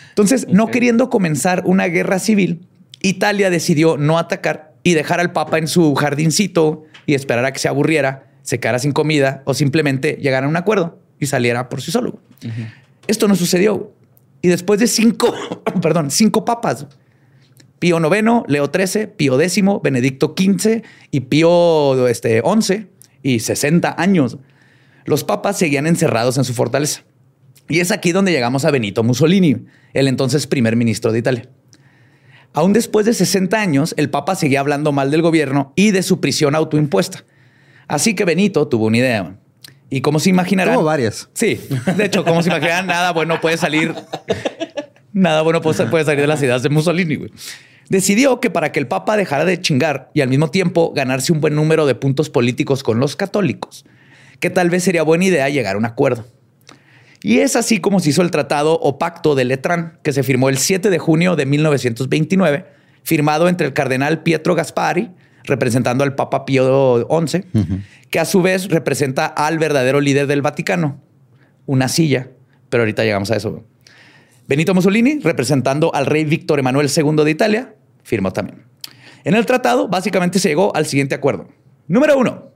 Entonces, 0.08 0.48
no 0.48 0.68
queriendo 0.68 1.10
comenzar 1.10 1.64
una 1.66 1.88
guerra 1.88 2.18
civil, 2.18 2.66
Italia 3.02 3.50
decidió 3.50 3.98
no 3.98 4.18
atacar 4.18 4.74
y 4.84 4.94
dejar 4.94 5.20
al 5.20 5.34
Papa 5.34 5.58
en 5.58 5.68
su 5.68 5.96
jardincito 5.96 6.86
y 7.06 7.16
esperar 7.16 7.44
a 7.44 7.52
que 7.52 7.60
se 7.60 7.68
aburriera, 7.68 8.32
se 8.44 8.62
quedara 8.62 8.80
sin 8.80 8.94
comida 8.94 9.42
o 9.44 9.54
simplemente 9.54 10.18
llegara 10.22 10.46
a 10.46 10.50
un 10.50 10.56
acuerdo 10.56 10.98
y 11.20 11.26
saliera 11.26 11.68
por 11.68 11.82
sí 11.82 11.92
solo. 11.92 12.22
Esto 13.06 13.28
no 13.28 13.36
sucedió. 13.36 13.97
Y 14.42 14.50
después 14.50 14.80
de 14.80 14.88
cinco, 14.88 15.34
perdón, 15.82 16.12
cinco 16.12 16.46
papas, 16.46 16.88
Pío 17.80 18.00
IX, 18.00 18.44
Leo 18.48 18.72
XIII, 18.74 19.08
Pío 19.08 19.40
X, 19.40 19.64
Benedicto 19.84 20.34
XV 20.38 20.84
y 21.12 21.20
Pío 21.22 22.08
este, 22.08 22.42
XI 22.42 22.88
y 23.22 23.40
60 23.40 23.96
años, 23.98 24.38
los 25.06 25.24
papas 25.24 25.58
seguían 25.58 25.88
encerrados 25.88 26.38
en 26.38 26.44
su 26.44 26.54
fortaleza. 26.54 27.04
Y 27.70 27.80
es 27.80 27.92
aquí 27.92 28.12
donde 28.12 28.32
llegamos 28.32 28.66
a 28.66 28.72
Benito 28.72 29.04
Mussolini, 29.04 29.66
el 29.94 30.08
entonces 30.08 30.48
primer 30.48 30.76
ministro 30.76 31.12
de 31.12 31.20
Italia. 31.20 31.50
Aún 32.54 32.74
después 32.74 33.06
de 33.06 33.14
60 33.14 33.60
años, 33.60 33.94
el 33.98 34.10
Papa 34.10 34.36
seguía 34.36 34.62
hablando 34.62 34.92
mal 34.92 35.12
del 35.12 35.22
gobierno 35.22 35.74
y 35.76 35.92
de 35.92 36.02
su 36.02 36.20
prisión 36.20 36.56
autoimpuesta. 36.56 37.26
Así 37.88 38.16
que 38.16 38.26
Benito 38.26 38.68
tuvo 38.68 38.88
una 38.88 38.98
idea. 38.98 39.38
Y 39.90 40.02
como 40.02 40.20
se 40.20 40.30
imaginarán. 40.30 40.84
Varias. 40.84 41.30
Sí. 41.34 41.60
De 41.96 42.06
hecho, 42.06 42.26
como 42.26 42.44
se 42.44 42.50
imaginarán, 42.50 42.88
nada 42.88 43.12
bueno 43.12 43.40
puede 43.40 43.58
salir. 43.58 43.96
Nada 45.14 45.42
bueno 45.42 45.62
puede 45.62 45.76
salir 45.76 46.22
de 46.22 46.28
las 46.28 46.42
ideas 46.42 46.62
de 46.64 46.70
Mussolini. 46.70 47.18
Decidió 47.90 48.40
que 48.40 48.50
para 48.50 48.72
que 48.72 48.80
el 48.80 48.88
Papa 48.88 49.16
dejara 49.16 49.46
de 49.46 49.62
chingar 49.62 50.12
y 50.14 50.22
al 50.22 50.30
mismo 50.30 50.52
tiempo 50.52 50.92
ganarse 50.94 51.32
un 51.32 51.40
buen 51.40 51.56
número 51.56 51.86
de 51.86 51.96
puntos 51.96 52.30
políticos 52.30 52.84
con 52.84 53.00
los 53.00 53.16
católicos, 53.16 53.86
que 54.40 54.50
tal 54.50 54.70
vez 54.70 54.84
sería 54.84 55.04
buena 55.04 55.26
idea 55.26 55.50
llegar 55.50 55.76
a 55.76 55.78
un 55.78 55.86
acuerdo. 55.86 56.26
Y 57.24 57.40
es 57.40 57.56
así 57.56 57.80
como 57.80 58.00
se 58.00 58.10
hizo 58.10 58.22
el 58.22 58.32
tratado 58.32 58.78
o 58.80 59.00
pacto 59.00 59.36
de 59.36 59.46
Letrán, 59.46 60.00
que 60.04 60.14
se 60.14 60.24
firmó 60.24 60.50
el 60.50 60.58
7 60.58 60.90
de 60.90 61.00
junio 61.00 61.36
de 61.36 61.46
1929, 61.46 62.66
firmado 63.04 63.48
entre 63.48 63.68
el 63.68 63.74
cardenal 63.74 64.22
Pietro 64.22 64.54
Gaspari, 64.54 65.12
representando 65.48 66.04
al 66.04 66.16
Papa 66.16 66.46
Pío 66.46 67.08
XI, 67.10 67.44
que 68.10 68.20
a 68.20 68.26
su 68.26 68.42
vez 68.42 68.70
representa 68.70 69.26
al 69.26 69.58
verdadero 69.58 70.00
líder 70.00 70.28
del 70.28 70.42
Vaticano, 70.42 71.02
una 71.66 71.88
silla, 71.88 72.30
pero 72.70 72.84
ahorita 72.84 73.04
llegamos 73.04 73.32
a 73.32 73.36
eso. 73.36 73.64
Benito 74.48 74.74
Mussolini, 74.74 75.20
representando 75.20 75.94
al 75.94 76.06
rey 76.06 76.24
Víctor 76.24 76.60
Emanuel 76.60 76.90
II 76.96 77.24
de 77.24 77.32
Italia, 77.32 77.76
firmó 78.04 78.32
también. 78.32 78.64
En 79.24 79.34
el 79.34 79.46
tratado, 79.46 79.88
básicamente 79.88 80.40
se 80.40 80.50
llegó 80.50 80.74
al 80.76 80.86
siguiente 80.86 81.16
acuerdo. 81.16 81.50
Número 81.88 82.18
uno, 82.18 82.52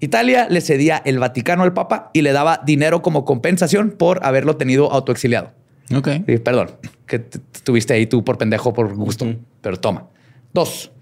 Italia 0.00 0.46
le 0.48 0.60
cedía 0.60 1.02
el 1.04 1.18
Vaticano 1.18 1.62
al 1.62 1.72
Papa 1.72 2.10
y 2.12 2.22
le 2.22 2.32
daba 2.32 2.60
dinero 2.64 3.02
como 3.02 3.24
compensación 3.24 3.90
por 3.90 4.24
haberlo 4.24 4.56
tenido 4.56 4.92
autoexiliado. 4.92 5.52
Ok. 5.94 6.08
Y, 6.26 6.38
perdón, 6.38 6.70
que 7.06 7.24
estuviste 7.52 7.94
ahí 7.94 8.06
tú 8.06 8.24
por 8.24 8.38
pendejo, 8.38 8.72
por 8.72 8.94
gusto, 8.94 9.26
pero 9.60 9.78
toma. 9.78 10.08
Dos, 10.52 10.92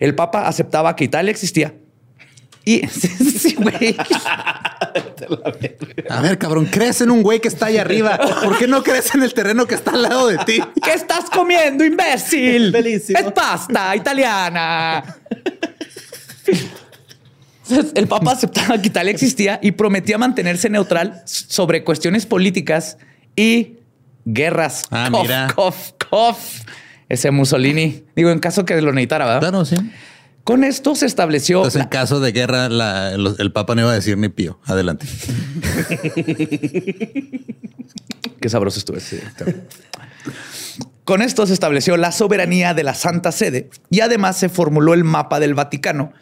el 0.00 0.14
Papa 0.14 0.46
aceptaba 0.48 0.94
que 0.96 1.04
Italia 1.04 1.30
existía. 1.30 1.74
Y 2.66 2.86
sí, 2.88 3.54
güey. 3.56 3.94
A 6.08 6.20
ver, 6.22 6.38
cabrón, 6.38 6.66
crees 6.66 7.00
en 7.02 7.10
un 7.10 7.22
güey 7.22 7.40
que 7.40 7.48
está 7.48 7.66
ahí 7.66 7.76
arriba. 7.76 8.18
¿Por 8.42 8.56
qué 8.58 8.66
no 8.66 8.82
crees 8.82 9.14
en 9.14 9.22
el 9.22 9.34
terreno 9.34 9.66
que 9.66 9.74
está 9.74 9.90
al 9.90 10.02
lado 10.02 10.28
de 10.28 10.38
ti? 10.38 10.60
¿Qué 10.82 10.92
estás 10.94 11.28
comiendo, 11.28 11.84
imbécil? 11.84 12.72
Bellísimo. 12.72 13.18
Es 13.18 13.32
pasta 13.32 13.94
italiana. 13.94 15.04
El 17.94 18.06
Papa 18.08 18.32
aceptaba 18.32 18.80
que 18.80 18.88
Italia 18.88 19.10
existía 19.10 19.58
y 19.62 19.72
prometía 19.72 20.18
mantenerse 20.18 20.68
neutral 20.68 21.22
sobre 21.26 21.82
cuestiones 21.82 22.26
políticas 22.26 22.98
y 23.36 23.78
guerras. 24.26 24.84
Ah, 24.90 25.08
Cof, 25.10 25.22
mira. 25.22 25.52
cof, 25.54 25.90
cof. 26.10 26.60
Ese 27.08 27.30
Mussolini. 27.30 28.04
Digo, 28.16 28.30
en 28.30 28.38
caso 28.38 28.64
que 28.64 28.80
lo 28.80 28.92
necesitara, 28.92 29.26
¿verdad? 29.26 29.40
Claro, 29.40 29.64
sí. 29.64 29.76
Con 30.42 30.64
esto 30.64 30.94
se 30.94 31.06
estableció. 31.06 31.58
Entonces, 31.58 31.82
en 31.82 31.88
caso 31.88 32.20
de 32.20 32.32
guerra, 32.32 32.68
la- 32.68 33.16
los- 33.16 33.38
el 33.40 33.52
Papa 33.52 33.74
no 33.74 33.82
iba 33.82 33.90
a 33.90 33.94
decir 33.94 34.16
ni 34.18 34.28
pío. 34.28 34.58
Adelante. 34.64 35.06
Qué 38.40 38.48
sabroso 38.48 38.78
estuvo 38.78 38.96
ese. 38.98 39.22
Con 41.04 41.22
esto 41.22 41.46
se 41.46 41.52
estableció 41.52 41.96
la 41.96 42.12
soberanía 42.12 42.74
de 42.74 42.82
la 42.82 42.94
Santa 42.94 43.32
Sede 43.32 43.70
y 43.90 44.00
además 44.00 44.36
se 44.38 44.48
formuló 44.48 44.94
el 44.94 45.04
mapa 45.04 45.40
del 45.40 45.54
Vaticano, 45.54 46.12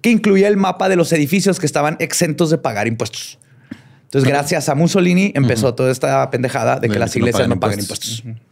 que 0.00 0.10
incluía 0.10 0.48
el 0.48 0.56
mapa 0.56 0.88
de 0.88 0.96
los 0.96 1.12
edificios 1.12 1.58
que 1.60 1.66
estaban 1.66 1.96
exentos 2.00 2.50
de 2.50 2.58
pagar 2.58 2.86
impuestos. 2.86 3.38
Entonces, 4.04 4.28
gracias 4.28 4.68
a 4.68 4.74
Mussolini 4.74 5.32
empezó 5.34 5.74
toda 5.74 5.90
esta 5.90 6.30
pendejada 6.30 6.78
de 6.80 6.88
que 6.88 6.94
De 6.94 7.00
las 7.00 7.12
que 7.12 7.18
no 7.20 7.26
iglesias 7.26 7.42
pagan 7.42 7.50
no 7.50 7.60
pagan 7.60 7.80
impuestos. 7.80 8.22
impuestos. 8.24 8.47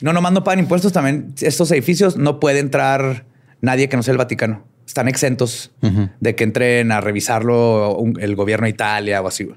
No, 0.00 0.12
nomás 0.12 0.32
no 0.32 0.44
pagan 0.44 0.58
impuestos, 0.60 0.92
también 0.92 1.32
estos 1.40 1.70
edificios 1.70 2.16
no 2.16 2.38
puede 2.40 2.58
entrar 2.60 3.24
nadie 3.60 3.88
que 3.88 3.96
no 3.96 4.02
sea 4.02 4.12
el 4.12 4.18
Vaticano. 4.18 4.64
Están 4.86 5.08
exentos 5.08 5.72
de 6.20 6.34
que 6.36 6.44
entren 6.44 6.92
a 6.92 7.00
revisarlo 7.00 7.98
el 8.20 8.36
gobierno 8.36 8.64
de 8.64 8.70
Italia 8.70 9.20
o 9.20 9.28
así. 9.28 9.48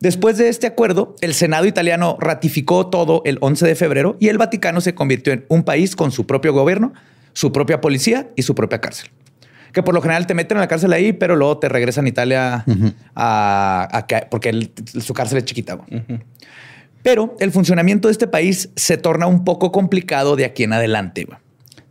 Después 0.00 0.36
de 0.36 0.48
este 0.48 0.66
acuerdo, 0.66 1.14
el 1.22 1.32
Senado 1.34 1.64
italiano 1.66 2.16
ratificó 2.20 2.88
todo 2.88 3.22
el 3.24 3.38
11 3.40 3.66
de 3.66 3.74
febrero 3.74 4.16
y 4.20 4.28
el 4.28 4.36
Vaticano 4.36 4.80
se 4.82 4.94
convirtió 4.94 5.32
en 5.32 5.46
un 5.48 5.62
país 5.64 5.96
con 5.96 6.12
su 6.12 6.26
propio 6.26 6.52
gobierno, 6.52 6.92
su 7.32 7.52
propia 7.52 7.80
policía 7.80 8.28
y 8.36 8.42
su 8.42 8.54
propia 8.54 8.80
cárcel. 8.80 9.08
Que 9.72 9.82
por 9.82 9.94
lo 9.94 10.02
general 10.02 10.26
te 10.26 10.34
meten 10.34 10.58
en 10.58 10.60
la 10.60 10.68
cárcel 10.68 10.92
ahí, 10.92 11.14
pero 11.14 11.34
luego 11.36 11.58
te 11.58 11.68
regresan 11.70 12.04
a 12.04 12.08
Italia 12.08 12.64
a, 13.14 13.88
a 13.90 14.06
que- 14.06 14.26
porque 14.30 14.50
el- 14.50 14.72
su 15.00 15.14
cárcel 15.14 15.38
es 15.38 15.44
chiquita. 15.46 15.78
Pero 17.04 17.36
el 17.38 17.52
funcionamiento 17.52 18.08
de 18.08 18.12
este 18.12 18.26
país 18.26 18.70
se 18.76 18.96
torna 18.96 19.26
un 19.26 19.44
poco 19.44 19.70
complicado 19.70 20.36
de 20.36 20.46
aquí 20.46 20.62
en 20.62 20.72
adelante. 20.72 21.28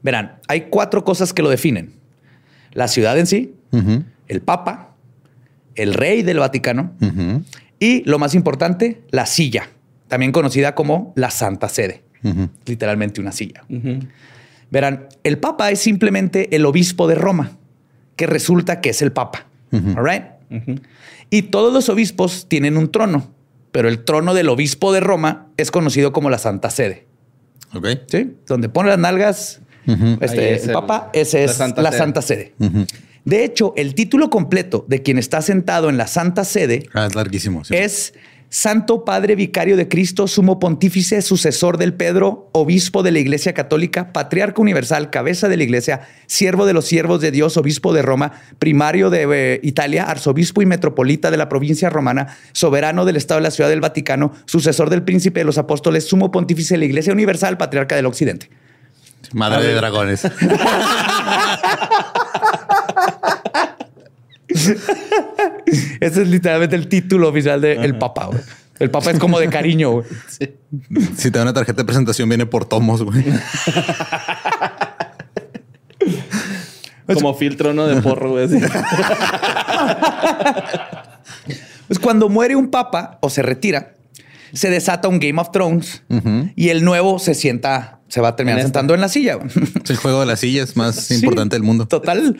Verán, 0.01 0.39
hay 0.47 0.61
cuatro 0.71 1.03
cosas 1.03 1.33
que 1.33 1.43
lo 1.43 1.49
definen. 1.49 1.93
La 2.71 2.87
ciudad 2.87 3.17
en 3.19 3.27
sí, 3.27 3.53
el 4.27 4.41
Papa, 4.41 4.95
el 5.75 5.93
rey 5.93 6.23
del 6.23 6.39
Vaticano 6.39 6.93
y, 7.79 8.01
lo 8.09 8.17
más 8.17 8.33
importante, 8.33 9.03
la 9.11 9.27
silla, 9.27 9.69
también 10.07 10.31
conocida 10.31 10.73
como 10.73 11.13
la 11.15 11.29
Santa 11.29 11.69
Sede, 11.69 12.03
literalmente 12.65 13.21
una 13.21 13.31
silla. 13.31 13.63
Verán, 14.71 15.09
el 15.23 15.37
Papa 15.37 15.69
es 15.69 15.79
simplemente 15.79 16.55
el 16.55 16.65
obispo 16.65 17.07
de 17.07 17.13
Roma, 17.13 17.51
que 18.15 18.25
resulta 18.25 18.81
que 18.81 18.89
es 18.89 19.03
el 19.03 19.11
Papa. 19.11 19.45
All 19.71 20.03
right? 20.03 20.23
Y 21.29 21.43
todos 21.43 21.71
los 21.71 21.87
obispos 21.89 22.47
tienen 22.49 22.77
un 22.77 22.91
trono, 22.91 23.31
pero 23.73 23.89
el 23.89 24.05
trono 24.05 24.33
del 24.33 24.47
obispo 24.47 24.93
de 24.93 25.01
Roma 25.01 25.47
es 25.57 25.69
conocido 25.71 26.13
como 26.13 26.29
la 26.29 26.37
Santa 26.37 26.69
Sede. 26.69 27.05
Ok. 27.73 27.87
¿sí? 28.07 28.37
Donde 28.47 28.69
pone 28.69 28.87
las 28.89 28.99
nalgas 28.99 29.59
este, 30.21 30.53
es 30.53 30.63
el, 30.63 30.69
el- 30.69 30.73
Papa, 30.73 31.09
ese 31.11 31.39
la 31.39 31.43
es 31.51 31.57
Santa 31.57 31.81
la 31.81 31.89
Sede. 31.91 31.97
Santa 31.99 32.21
Sede. 32.21 32.53
De 33.25 33.43
hecho, 33.43 33.73
el 33.75 33.95
título 33.95 34.29
completo 34.29 34.85
de 34.87 35.01
quien 35.01 35.17
está 35.17 35.41
sentado 35.41 35.89
en 35.89 35.97
la 35.97 36.07
Santa 36.07 36.43
Sede 36.45 36.87
Ah, 36.93 37.05
es 37.07 37.15
larguísimo. 37.15 37.63
sí. 37.65 37.75
es 37.75 38.13
Santo 38.53 39.03
Padre 39.03 39.35
Vicario 39.35 39.75
de 39.75 39.87
Cristo, 39.87 40.27
Sumo 40.27 40.59
Pontífice, 40.59 41.23
sucesor 41.23 41.79
del 41.79 41.95
Pedro, 41.95 42.51
Obispo 42.51 43.01
de 43.01 43.11
la 43.11 43.17
Iglesia 43.17 43.55
Católica, 43.55 44.13
Patriarca 44.13 44.61
Universal, 44.61 45.09
Cabeza 45.09 45.49
de 45.49 45.57
la 45.57 45.63
Iglesia, 45.63 46.01
Siervo 46.27 46.67
de 46.67 46.73
los 46.73 46.85
Siervos 46.85 47.19
de 47.19 47.31
Dios, 47.31 47.57
Obispo 47.57 47.93
de 47.93 48.03
Roma, 48.03 48.33
Primario 48.59 49.09
de 49.09 49.55
eh, 49.55 49.59
Italia, 49.63 50.03
Arzobispo 50.03 50.61
y 50.61 50.67
Metropolita 50.67 51.31
de 51.31 51.37
la 51.37 51.49
provincia 51.49 51.89
romana, 51.89 52.37
Soberano 52.51 53.05
del 53.05 53.15
Estado 53.15 53.39
de 53.39 53.45
la 53.45 53.51
Ciudad 53.51 53.71
del 53.71 53.81
Vaticano, 53.81 54.33
Sucesor 54.45 54.91
del 54.91 55.01
Príncipe 55.01 55.39
de 55.39 55.45
los 55.45 55.57
Apóstoles, 55.57 56.07
Sumo 56.07 56.29
Pontífice 56.29 56.75
de 56.75 56.77
la 56.77 56.85
Iglesia 56.85 57.11
Universal, 57.11 57.57
Patriarca 57.57 57.95
del 57.95 58.05
Occidente. 58.05 58.51
Madre 59.31 59.65
de 59.65 59.73
dragones. 59.73 60.21
Ese 65.99 66.21
es 66.23 66.27
literalmente 66.27 66.75
el 66.75 66.87
título 66.87 67.29
oficial 67.29 67.61
del 67.61 67.83
el 67.83 67.97
Papa. 67.97 68.25
güey. 68.27 68.39
El 68.79 68.89
Papa 68.91 69.11
es 69.11 69.19
como 69.19 69.39
de 69.39 69.49
cariño. 69.49 69.91
güey. 69.91 70.05
Si 71.17 71.29
te 71.31 71.37
da 71.37 71.43
una 71.43 71.53
tarjeta 71.53 71.83
de 71.83 71.85
presentación, 71.85 72.27
viene 72.27 72.45
por 72.45 72.65
tomos, 72.65 73.03
güey. 73.03 73.23
Como 77.13 77.33
filtro, 77.35 77.73
¿no? 77.73 77.85
De 77.87 78.01
porro, 78.01 78.31
güey. 78.31 78.47
Pues 81.87 81.99
cuando 81.99 82.29
muere 82.29 82.55
un 82.55 82.71
papa 82.71 83.17
o 83.21 83.29
se 83.29 83.41
retira, 83.41 83.93
se 84.53 84.69
desata 84.69 85.07
un 85.09 85.19
Game 85.19 85.39
of 85.39 85.51
Thrones 85.51 86.01
y 86.55 86.69
el 86.69 86.83
nuevo 86.83 87.19
se 87.19 87.35
sienta, 87.35 87.99
se 88.07 88.21
va 88.21 88.29
a 88.29 88.35
terminar 88.35 88.59
En 88.59 88.65
sentando 88.65 88.93
en 88.95 89.01
la 89.01 89.09
silla. 89.09 89.35
güey. 89.35 89.49
El 89.87 89.95
juego 89.97 90.21
de 90.21 90.25
las 90.25 90.39
sillas 90.39 90.75
más 90.77 90.95
Sí, 90.95 91.15
importante 91.15 91.55
del 91.55 91.63
mundo. 91.63 91.85
Total. 91.87 92.37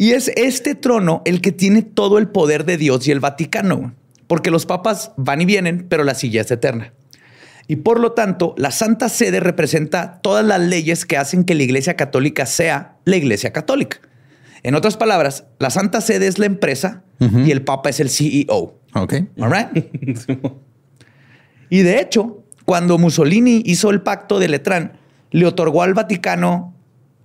Y 0.00 0.12
es 0.12 0.32
este 0.34 0.74
trono 0.74 1.20
el 1.26 1.42
que 1.42 1.52
tiene 1.52 1.82
todo 1.82 2.16
el 2.16 2.28
poder 2.28 2.64
de 2.64 2.78
Dios 2.78 3.06
y 3.06 3.10
el 3.10 3.20
Vaticano, 3.20 3.92
porque 4.28 4.50
los 4.50 4.64
papas 4.64 5.12
van 5.18 5.42
y 5.42 5.44
vienen, 5.44 5.88
pero 5.90 6.04
la 6.04 6.14
silla 6.14 6.40
es 6.40 6.50
eterna. 6.50 6.94
Y 7.68 7.76
por 7.76 8.00
lo 8.00 8.12
tanto, 8.12 8.54
la 8.56 8.70
Santa 8.70 9.10
Sede 9.10 9.40
representa 9.40 10.20
todas 10.22 10.42
las 10.42 10.58
leyes 10.58 11.04
que 11.04 11.18
hacen 11.18 11.44
que 11.44 11.54
la 11.54 11.64
Iglesia 11.64 11.96
Católica 11.96 12.46
sea 12.46 12.96
la 13.04 13.16
Iglesia 13.16 13.52
Católica. 13.52 13.98
En 14.62 14.74
otras 14.74 14.96
palabras, 14.96 15.44
la 15.58 15.68
Santa 15.68 16.00
Sede 16.00 16.28
es 16.28 16.38
la 16.38 16.46
empresa 16.46 17.02
y 17.18 17.50
el 17.50 17.60
Papa 17.60 17.90
es 17.90 18.00
el 18.00 18.08
CEO. 18.08 18.78
Ok. 18.94 19.14
All 19.38 19.52
right? 19.52 19.84
Y 21.68 21.82
de 21.82 22.00
hecho, 22.00 22.42
cuando 22.64 22.96
Mussolini 22.96 23.62
hizo 23.66 23.90
el 23.90 24.00
pacto 24.00 24.38
de 24.38 24.48
Letrán, 24.48 24.94
le 25.30 25.44
otorgó 25.44 25.82
al 25.82 25.92
Vaticano 25.92 26.74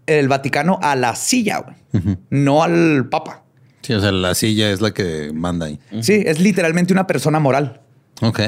el 0.08 0.28
Vaticano 0.28 0.80
a 0.82 0.96
la 0.96 1.16
silla, 1.16 1.60
güey, 1.60 2.18
no 2.30 2.64
al 2.64 3.08
Papa. 3.10 3.44
Sí, 3.82 3.94
o 3.94 4.00
sea, 4.02 4.12
la 4.12 4.34
silla 4.34 4.72
es 4.72 4.82
la 4.82 4.92
que 4.92 5.32
manda 5.34 5.68
ahí. 5.68 5.80
Sí, 6.02 6.24
es 6.26 6.40
literalmente 6.40 6.92
una 6.92 7.06
persona 7.06 7.40
moral. 7.40 7.82
Ok. 8.22 8.40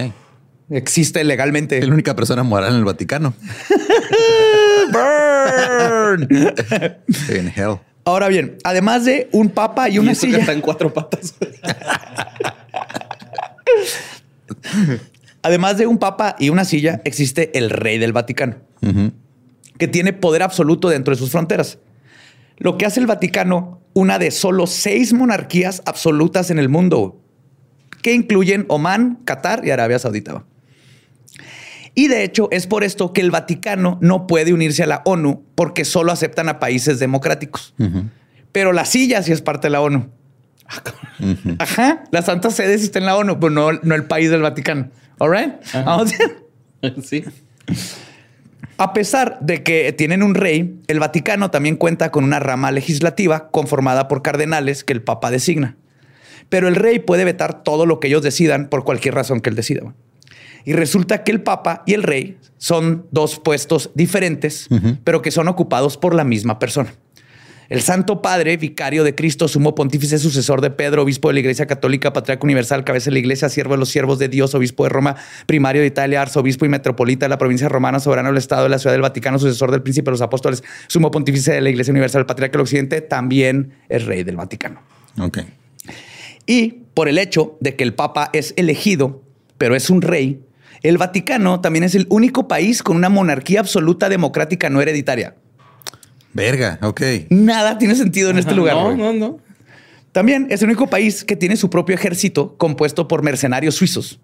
Existe 0.70 1.24
legalmente. 1.24 1.78
Es 1.78 1.88
la 1.88 1.94
única 1.94 2.16
persona 2.16 2.44
moral 2.44 2.74
en 2.74 2.80
el 2.80 2.86
Vaticano. 2.86 3.34
Burn. 4.92 6.28
En 7.30 7.54
hell. 7.56 7.78
Ahora 8.04 8.30
bien, 8.30 8.58
además 8.64 9.06
de 9.06 9.30
un 9.34 9.50
papa 9.50 9.90
y 9.90 9.96
Y 9.96 10.00
una 10.00 10.14
eso 10.14 10.22
que 10.22 10.28
silla, 10.28 10.40
está 10.40 10.54
en 10.54 10.62
cuatro 10.62 10.94
patas. 10.94 11.36
además 15.42 15.78
de 15.78 15.88
un 15.88 15.98
papa 15.98 16.36
y 16.40 16.50
una 16.50 16.64
silla, 16.64 17.02
existe 17.04 17.58
el 17.58 17.70
rey 17.70 17.98
del 17.98 18.14
Vaticano. 18.14 18.56
Que 19.78 19.88
tiene 19.88 20.14
poder 20.14 20.44
absoluto 20.44 20.90
dentro 20.90 21.14
de 21.14 21.20
sus 21.20 21.32
fronteras. 21.32 21.80
Lo 22.58 22.78
que 22.78 22.86
hace 22.86 23.00
el 23.00 23.08
Vaticano 23.08 23.82
una 23.98 24.20
de 24.20 24.30
solo 24.30 24.68
seis 24.68 25.12
monarquías 25.12 25.82
absolutas 25.86 26.52
en 26.52 26.60
el 26.60 26.70
mundo, 26.70 27.20
que 28.04 28.14
incluyen 28.14 28.66
Omán, 28.70 29.20
Qatar 29.26 29.66
y 29.66 29.72
Arabia 29.72 29.98
Saudita. 29.98 30.46
Y 31.96 32.08
de 32.08 32.24
hecho 32.24 32.48
es 32.52 32.68
por 32.68 32.84
esto 32.84 33.12
que 33.12 33.22
el 33.22 33.32
Vaticano 33.32 33.98
no 34.00 34.28
puede 34.28 34.54
unirse 34.54 34.84
a 34.84 34.86
la 34.86 35.02
ONU 35.04 35.44
porque 35.56 35.84
solo 35.84 36.12
aceptan 36.12 36.48
a 36.48 36.60
países 36.60 37.00
democráticos. 37.00 37.74
Ujú. 37.80 38.04
Pero 38.52 38.72
la 38.72 38.86
silla 38.86 39.24
sí 39.24 39.32
es 39.32 39.42
parte 39.42 39.66
de 39.66 39.72
la 39.72 39.82
ONU. 39.82 40.12
Ajá, 41.58 42.04
la 42.12 42.22
Santa 42.22 42.52
Sede 42.52 42.78
sí 42.78 42.86
está 42.86 43.00
en 43.00 43.08
la 43.08 43.18
ONU, 43.18 43.40
pero 43.40 43.50
no, 43.50 43.72
no 43.72 43.96
el 43.96 44.04
país 44.04 44.30
del 44.30 44.44
Vaticano. 44.44 44.92
All 45.18 45.32
right? 45.32 45.54
Vamos 45.74 46.16
bien. 46.16 46.34
Sí. 47.04 47.24
A 48.80 48.94
pesar 48.94 49.40
de 49.42 49.64
que 49.64 49.92
tienen 49.92 50.22
un 50.22 50.36
rey, 50.36 50.80
el 50.88 51.00
Vaticano 51.00 51.50
también 51.50 51.78
cuenta 51.78 52.12
con 52.12 52.24
una 52.24 52.40
rama 52.40 52.72
legislativa 52.72 53.50
conformada 53.50 54.08
por 54.08 54.22
cardenales 54.22 54.84
que 54.84 54.94
el 54.94 55.02
Papa 55.02 55.32
designa. 55.32 55.78
Pero 56.50 56.68
el 56.68 56.76
rey 56.76 57.00
puede 57.00 57.26
vetar 57.26 57.64
todo 57.64 57.88
lo 57.88 58.00
que 58.00 58.08
ellos 58.08 58.22
decidan 58.22 58.70
por 58.70 58.84
cualquier 58.84 59.16
razón 59.16 59.42
que 59.42 59.50
él 59.50 59.56
decida. 59.56 59.96
Y 60.64 60.74
resulta 60.74 61.24
que 61.24 61.32
el 61.32 61.42
Papa 61.42 61.84
y 61.88 61.94
el 61.94 62.04
rey 62.04 62.38
son 62.58 63.08
dos 63.12 63.40
puestos 63.40 63.90
diferentes, 63.96 64.68
pero 65.04 65.22
que 65.22 65.32
son 65.32 65.48
ocupados 65.48 65.98
por 65.98 66.14
la 66.14 66.24
misma 66.24 66.60
persona. 66.60 66.94
El 67.70 67.82
Santo 67.82 68.22
Padre, 68.22 68.56
vicario 68.56 69.04
de 69.04 69.14
Cristo, 69.14 69.48
sumo 69.48 69.76
pontífice, 69.76 70.20
sucesor 70.20 70.62
de 70.62 70.70
Pedro, 70.70 71.02
obispo 71.04 71.28
de 71.28 71.34
la 71.34 71.40
Iglesia 71.42 71.68
Católica, 71.68 72.14
patriarca 72.14 72.46
universal, 72.46 72.86
cabeza 72.86 73.06
de 73.06 73.14
la 73.14 73.20
Iglesia, 73.20 73.50
siervo 73.50 73.74
de 73.74 73.80
los 73.80 73.90
siervos 73.90 74.20
de 74.20 74.30
Dios, 74.30 74.56
obispo 74.56 74.84
de 74.84 74.90
Roma, 74.90 75.16
primario 75.46 75.82
de 75.82 75.88
Italia, 75.88 76.22
arzobispo 76.22 76.66
y 76.66 76.70
metropolita 76.70 77.26
de 77.26 77.30
la 77.30 77.38
provincia 77.38 77.68
romana, 77.68 78.00
soberano 78.00 78.30
del 78.30 78.38
Estado 78.38 78.64
de 78.64 78.70
la 78.70 78.80
Ciudad 78.80 78.94
del 78.94 79.02
Vaticano, 79.02 79.38
sucesor 79.38 79.72
del 79.72 79.82
Príncipe 79.82 80.06
de 80.06 80.12
los 80.12 80.22
Apóstoles, 80.22 80.64
sumo 80.88 81.12
pontífice 81.12 81.52
de 81.52 81.62
la 81.62 81.70
Iglesia 81.70 81.92
Universal, 81.92 82.26
patriarca 82.26 82.54
del 82.54 82.62
Occidente, 82.62 83.02
también 83.02 83.74
es 83.90 84.06
rey 84.06 84.24
del 84.24 84.38
Vaticano. 84.38 84.82
Ok. 85.20 85.40
Y 86.46 86.84
por 86.94 87.10
el 87.10 87.18
hecho 87.18 87.58
de 87.60 87.76
que 87.76 87.84
el 87.84 87.94
Papa 87.94 88.30
es 88.32 88.54
elegido, 88.56 89.24
pero 89.58 89.76
es 89.76 89.90
un 89.90 90.02
rey, 90.02 90.42
el 90.84 90.98
Vaticano 90.98 91.60
también 91.60 91.84
es 91.84 91.96
el 91.96 92.06
único 92.10 92.48
país 92.48 92.82
con 92.82 92.96
una 92.96 93.10
monarquía 93.10 93.60
absoluta 93.60 94.08
democrática 94.08 94.70
no 94.70 94.82
hereditaria. 94.82 95.36
Verga, 96.38 96.78
ok. 96.84 97.02
Nada 97.30 97.80
tiene 97.80 97.96
sentido 97.96 98.30
en 98.30 98.38
este 98.38 98.54
lugar. 98.54 98.76
No, 98.76 98.84
güey. 98.86 98.96
no, 98.98 99.12
no. 99.14 99.40
También 100.12 100.48
es 100.52 100.62
el 100.62 100.68
único 100.70 100.88
país 100.88 101.24
que 101.24 101.36
tiene 101.36 101.58
su 101.58 101.70
propio 101.72 101.96
ejército 101.96 102.56
compuesto 102.58 103.08
por 103.08 103.24
mercenarios 103.24 103.74
suizos, 103.76 104.20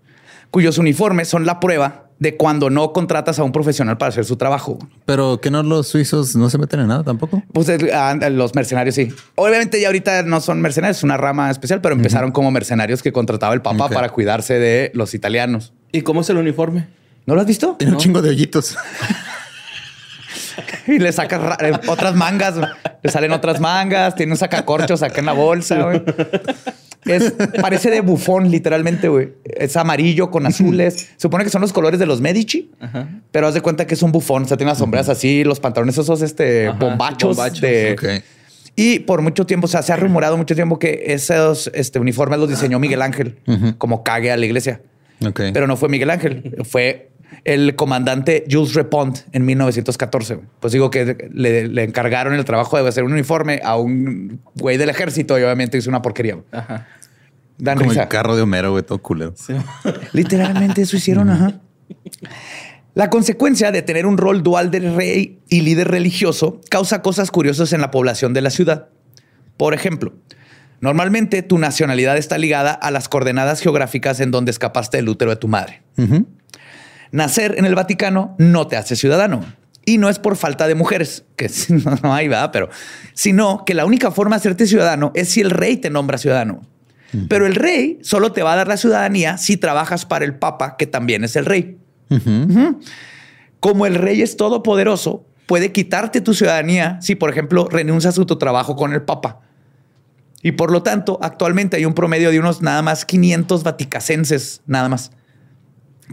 cuyos 0.51 0.77
uniformes 0.77 1.27
son 1.27 1.48
la 1.48 1.60
prueba 1.60 2.08
de 2.20 2.38
cuando 2.38 2.70
no 2.70 2.93
contratas 2.93 3.39
a 3.39 3.43
un 3.43 3.51
profesional 3.51 3.98
para 3.98 4.10
hacer 4.10 4.25
su 4.25 4.36
trabajo. 4.38 4.77
Pero 5.05 5.41
que 5.41 5.50
no 5.50 5.63
los 5.63 5.88
suizos 5.88 6.36
no 6.36 6.51
se 6.51 6.60
meten 6.60 6.82
en 6.82 6.88
nada 6.88 7.03
tampoco. 7.03 7.41
Pues 7.51 7.67
eh, 7.70 7.91
ah, 7.93 8.15
los 8.29 8.53
mercenarios 8.53 8.93
sí. 8.93 9.10
Obviamente 9.34 9.82
ya 9.82 9.88
ahorita 9.88 10.22
no 10.22 10.39
son 10.39 10.62
mercenarios, 10.62 10.98
es 10.98 11.03
una 11.03 11.17
rama 11.17 11.50
especial, 11.50 11.82
pero 11.82 11.96
empezaron 11.96 12.32
como 12.32 12.51
mercenarios 12.51 13.01
que 13.01 13.12
contrataba 13.12 13.55
el 13.55 13.62
Papa 13.63 13.86
Ok. 13.86 13.93
para 13.93 14.10
cuidarse 14.10 14.60
de 14.60 14.91
los 14.93 15.15
italianos. 15.15 15.74
¿Y 15.91 16.01
cómo 16.01 16.22
es 16.22 16.29
el 16.29 16.38
uniforme? 16.38 16.88
¿No 17.25 17.34
lo 17.34 17.41
has 17.41 17.48
visto? 17.48 17.75
Tiene 17.79 17.93
un 17.93 18.00
chingo 18.00 18.22
de 18.22 18.29
hoyitos. 18.29 18.77
Y 20.88 21.00
le 21.00 21.12
sacas 21.12 21.41
ra- 21.41 21.81
otras 21.88 22.15
mangas, 22.15 22.57
güey. 22.57 22.69
le 23.01 23.12
salen 23.12 23.31
otras 23.31 23.60
mangas, 23.60 24.15
tiene 24.15 24.31
un 24.33 24.38
sacacorchos 24.38 25.01
acá 25.03 25.19
en 25.19 25.25
la 25.27 25.33
bolsa, 25.33 25.81
güey. 25.83 26.01
Es, 27.05 27.33
parece 27.62 27.89
de 27.89 28.00
bufón, 28.01 28.50
literalmente, 28.50 29.10
güey. 29.10 29.33
Es 29.43 29.75
amarillo 29.75 30.31
con 30.31 30.45
azules. 30.45 30.93
Se 30.95 31.07
supone 31.17 31.43
que 31.43 31.50
son 31.50 31.62
los 31.62 31.74
colores 31.74 32.00
de 32.00 32.05
los 32.05 32.22
Medici, 32.22 32.72
pero 33.31 33.48
haz 33.48 33.53
de 33.53 33.62
cuenta 33.62 33.86
que 33.88 33.93
es 33.95 34.03
un 34.03 34.12
bufón. 34.12 34.43
O 34.43 34.48
sea, 34.48 34.55
tiene 34.57 34.72
las 34.72 34.77
sombreras 34.77 35.10
así, 35.10 35.43
los 35.43 35.60
pantalones 35.60 35.98
esos, 35.98 36.22
este, 36.22 36.67
Ajá, 36.69 36.77
bombachos. 36.79 37.36
bombachos, 37.36 37.62
de- 37.62 37.93
Ok. 37.98 38.24
Y 38.75 39.00
por 39.00 39.22
mucho 39.22 39.45
tiempo, 39.45 39.65
o 39.65 39.67
sea, 39.67 39.83
se 39.83 39.93
ha 39.93 39.98
rumorado 39.98 40.36
mucho 40.36 40.55
tiempo 40.55 40.79
que 40.79 41.03
esos 41.07 41.69
este, 41.75 42.00
uniformes 42.00 42.39
los 42.39 42.50
diseñó 42.50 42.79
Miguel 42.79 43.01
Ángel, 43.03 43.38
como 43.77 44.03
cague 44.03 44.31
a 44.31 44.38
la 44.38 44.45
iglesia. 44.45 44.81
Ok. 45.24 45.41
Pero 45.53 45.67
no 45.67 45.77
fue 45.77 45.89
Miguel 45.89 46.10
Ángel, 46.10 46.57
fue 46.67 47.12
el 47.44 47.75
comandante 47.75 48.46
Jules 48.50 48.74
Repont 48.74 49.20
en 49.32 49.46
1914. 49.46 50.39
Pues 50.60 50.74
digo 50.74 50.89
que 50.89 51.30
le, 51.34 51.68
le 51.68 51.84
encargaron 51.84 52.34
el 52.34 52.46
trabajo 52.46 52.82
de 52.82 52.88
hacer 52.88 53.03
un 53.03 53.13
uniforme 53.13 53.62
a 53.63 53.75
un 53.77 54.39
güey 54.56 54.77
del 54.77 54.89
ejército 54.89 55.38
y 55.39 55.44
obviamente 55.44 55.77
hizo 55.77 55.89
una 55.89 56.01
porquería. 56.01 56.38
Ajá. 56.51 56.88
Dan 57.58 57.77
Como 57.77 57.92
risa. 57.92 58.03
el 58.03 58.10
carro 58.10 58.36
de 58.36 58.42
Homero, 58.42 58.72
güey, 58.72 58.84
todo 58.84 58.98
culero. 59.00 59.34
Sí. 59.36 59.53
Literalmente 60.13 60.82
eso 60.82 60.98
hicieron, 60.98 61.30
ajá. 61.30 61.60
La 62.96 63.10
consecuencia 63.10 63.72
de 63.72 63.82
tener 63.82 64.06
un 64.06 64.18
rol 64.18 64.44
dual 64.44 64.70
de 64.70 64.80
rey 64.92 65.39
y 65.50 65.62
líder 65.62 65.88
religioso 65.89 66.62
causa 66.70 67.01
cosas 67.01 67.32
curiosas 67.32 67.74
en 67.74 67.82
la 67.82 67.89
población 67.92 68.34
de 68.34 68.42
la 68.42 68.50
ciudad. 68.51 68.89
Por 69.58 69.74
ejemplo, 69.74 70.13
normalmente 70.80 71.42
tu 71.42 71.58
nacionalidad 71.58 72.18
está 72.18 72.38
ligada 72.38 72.72
a 72.72 72.92
las 72.92 73.10
coordenadas 73.10 73.62
geográficas 73.62 74.20
en 74.20 74.32
donde 74.32 74.51
escapaste 74.51 74.98
del 74.98 75.10
útero 75.10 75.32
de 75.32 75.38
tu 75.38 75.48
madre. 75.48 75.82
Nacer 77.13 77.55
en 77.59 77.66
el 77.66 77.75
Vaticano 77.75 78.35
no 78.40 78.66
te 78.66 78.75
hace 78.75 78.96
ciudadano. 78.96 79.46
Y 79.85 80.00
no 80.00 80.09
es 80.09 80.18
por 80.18 80.35
falta 80.35 80.68
de 80.68 80.74
mujeres, 80.74 81.25
que 81.35 81.50
no, 81.70 81.96
no 82.01 82.14
hay, 82.14 82.27
¿verdad? 82.27 82.50
Pero, 82.51 82.70
sino 83.14 83.64
que 83.66 83.75
la 83.75 83.85
única 83.85 84.09
forma 84.09 84.35
de 84.35 84.40
hacerte 84.40 84.66
ciudadano 84.66 85.11
es 85.14 85.29
si 85.29 85.42
el 85.42 85.51
rey 85.51 85.77
te 85.77 85.92
nombra 85.92 86.18
ciudadano. 86.18 86.61
Pero 87.29 87.46
el 87.46 87.53
rey 87.53 88.00
solo 88.01 88.31
te 88.31 88.42
va 88.42 88.53
a 88.53 88.55
dar 88.55 88.68
la 88.68 88.75
ciudadanía 88.75 89.38
si 89.38 89.55
trabajas 89.55 90.03
para 90.03 90.25
el 90.25 90.33
papa, 90.33 90.77
que 90.77 90.88
también 90.88 91.24
es 91.24 91.35
el 91.35 91.46
rey. 91.46 91.77
Como 93.59 93.85
el 93.85 93.94
rey 93.94 94.24
es 94.24 94.35
todopoderoso, 94.35 95.24
puede 95.46 95.72
quitarte 95.72 96.22
tu 96.22 96.33
ciudadanía 96.33 96.98
si, 97.01 97.14
por 97.14 97.29
ejemplo, 97.29 97.68
renuncias 97.70 98.18
a 98.18 98.25
tu 98.25 98.38
trabajo 98.38 98.75
con 98.75 98.94
el 98.94 99.03
papa. 99.03 99.42
Y 100.42 100.53
por 100.53 100.72
lo 100.72 100.81
tanto, 100.81 101.20
actualmente 101.22 101.77
hay 101.77 101.85
un 101.85 101.94
promedio 101.94 102.31
de 102.31 102.40
unos 102.40 102.64
nada 102.64 102.81
más 102.81 103.05
500 103.05 103.64
vaticacenses, 103.64 104.61
nada 104.66 104.90
más. 104.90 105.11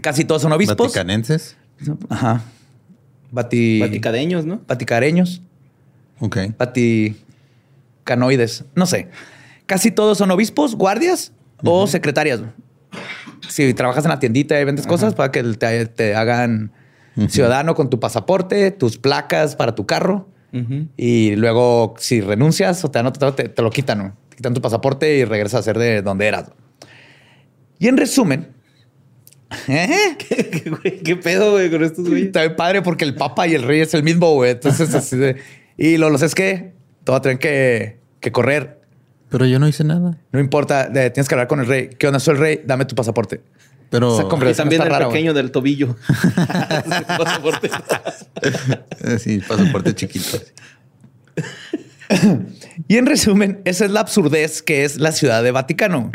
Casi 0.01 0.23
todos 0.23 0.41
son 0.41 0.53
obispos. 0.53 0.77
Vaticanenses. 0.77 1.57
Ajá. 2.09 2.43
Vati... 3.31 3.79
Vaticadeños, 3.79 4.45
¿no? 4.45 4.61
Vaticareños. 4.67 5.41
Ok. 6.19 6.37
Vaticanoides. 6.57 8.65
No 8.75 8.85
sé. 8.85 9.09
Casi 9.65 9.91
todos 9.91 10.17
son 10.17 10.31
obispos, 10.31 10.75
guardias 10.75 11.31
o 11.63 11.87
secretarias. 11.87 12.41
Si 13.47 13.73
trabajas 13.73 14.05
en 14.05 14.09
la 14.09 14.19
tiendita 14.19 14.59
y 14.59 14.65
vendes 14.65 14.87
cosas 14.87 15.13
para 15.13 15.31
que 15.31 15.43
te, 15.43 15.85
te 15.87 16.15
hagan 16.15 16.71
ciudadano 17.27 17.75
con 17.75 17.89
tu 17.89 17.99
pasaporte, 17.99 18.71
tus 18.71 18.97
placas 18.97 19.55
para 19.55 19.75
tu 19.75 19.85
carro. 19.85 20.27
Y 20.97 21.35
luego, 21.37 21.95
si 21.97 22.19
renuncias 22.19 22.83
o 22.83 22.91
te 22.91 22.99
dan 22.99 23.05
otro, 23.05 23.33
te, 23.33 23.47
te 23.47 23.61
lo 23.61 23.69
quitan. 23.69 23.97
¿no? 23.97 24.17
Te 24.29 24.37
quitan 24.37 24.53
tu 24.53 24.61
pasaporte 24.61 25.17
y 25.17 25.25
regresas 25.25 25.61
a 25.61 25.63
ser 25.63 25.77
de 25.77 26.01
donde 26.01 26.27
eras. 26.27 26.51
Y 27.79 27.87
en 27.87 27.95
resumen, 27.95 28.49
¿eh? 29.67 30.15
¿Qué, 30.17 30.69
güey? 30.69 30.99
¿Qué 31.03 31.15
pedo, 31.15 31.51
güey, 31.51 31.69
con 31.69 31.83
estos 31.83 32.07
güeyes? 32.07 32.27
Está 32.27 32.41
bien 32.41 32.55
padre 32.55 32.81
porque 32.81 33.05
el 33.05 33.15
papa 33.15 33.47
y 33.47 33.55
el 33.55 33.63
rey 33.63 33.81
es 33.81 33.93
el 33.93 34.03
mismo, 34.03 34.33
güey. 34.33 34.51
Entonces, 34.51 34.93
así 34.95 35.17
de- 35.17 35.37
y 35.77 35.97
lo, 35.97 36.09
los 36.09 36.21
es 36.21 36.35
que 36.35 36.73
a 37.07 37.21
tener 37.21 37.39
que, 37.39 37.99
que 38.19 38.31
correr. 38.31 38.79
Pero 39.29 39.45
yo 39.45 39.59
no 39.59 39.67
hice 39.67 39.83
nada. 39.83 40.17
No 40.31 40.39
importa, 40.39 40.87
de- 40.89 41.09
tienes 41.09 41.27
que 41.27 41.35
hablar 41.35 41.47
con 41.47 41.59
el 41.59 41.67
rey. 41.67 41.89
¿Qué 41.97 42.07
onda? 42.07 42.19
Soy 42.19 42.35
el 42.35 42.39
rey, 42.39 42.61
dame 42.65 42.85
tu 42.85 42.95
pasaporte. 42.95 43.41
Pero 43.89 44.13
Esa 44.13 44.23
Y 44.23 44.29
conversación 44.29 44.65
también 44.69 44.81
está 44.81 44.87
el 44.87 44.91
rara, 44.93 45.05
güey. 45.05 45.15
pequeño 45.17 45.33
del 45.33 45.51
tobillo. 45.51 45.97
Pasaporte. 47.17 47.69
Eh, 49.03 49.19
sí, 49.19 49.39
pasaporte 49.39 49.93
chiquito. 49.95 50.37
Y 52.87 52.97
en 52.97 53.05
resumen, 53.05 53.61
esa 53.65 53.85
es 53.85 53.91
la 53.91 54.01
absurdez 54.01 54.61
que 54.61 54.83
es 54.85 54.97
la 54.97 55.11
ciudad 55.11 55.43
de 55.43 55.51
Vaticano. 55.51 56.11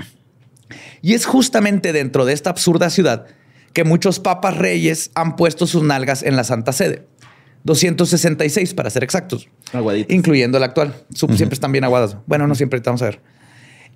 Y 1.02 1.14
es 1.14 1.26
justamente 1.26 1.92
dentro 1.92 2.24
de 2.24 2.32
esta 2.32 2.50
absurda 2.50 2.90
ciudad 2.90 3.26
que 3.72 3.84
muchos 3.84 4.20
papas 4.20 4.56
reyes 4.56 5.10
han 5.14 5.36
puesto 5.36 5.66
sus 5.66 5.82
nalgas 5.82 6.22
en 6.22 6.36
la 6.36 6.44
Santa 6.44 6.72
Sede. 6.72 7.06
266 7.64 8.74
para 8.74 8.90
ser 8.90 9.04
exactos. 9.04 9.48
Aguaditos. 9.72 10.14
incluyendo 10.14 10.56
el 10.58 10.64
actual. 10.64 10.94
Su- 11.14 11.26
Siempre 11.36 11.54
están 11.54 11.72
bien 11.72 11.84
aguadas. 11.84 12.16
Bueno, 12.26 12.46
no 12.46 12.54
siempre, 12.54 12.80
vamos 12.84 13.02
a 13.02 13.06
ver. 13.06 13.20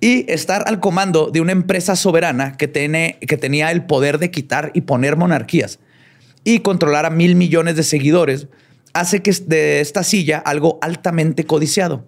Y 0.00 0.30
estar 0.30 0.64
al 0.66 0.80
comando 0.80 1.30
de 1.30 1.40
una 1.40 1.52
empresa 1.52 1.94
soberana 1.94 2.56
que, 2.56 2.68
tiene, 2.68 3.18
que 3.26 3.36
tenía 3.36 3.70
el 3.70 3.84
poder 3.84 4.18
de 4.18 4.30
quitar 4.30 4.70
y 4.74 4.82
poner 4.82 5.16
monarquías 5.16 5.78
y 6.42 6.60
controlar 6.60 7.04
a 7.06 7.10
mil 7.10 7.34
millones 7.36 7.76
de 7.76 7.82
seguidores 7.82 8.48
hace 8.92 9.20
que 9.22 9.30
de 9.46 9.80
esta 9.80 10.02
silla 10.02 10.38
algo 10.38 10.78
altamente 10.82 11.44
codiciado. 11.44 12.06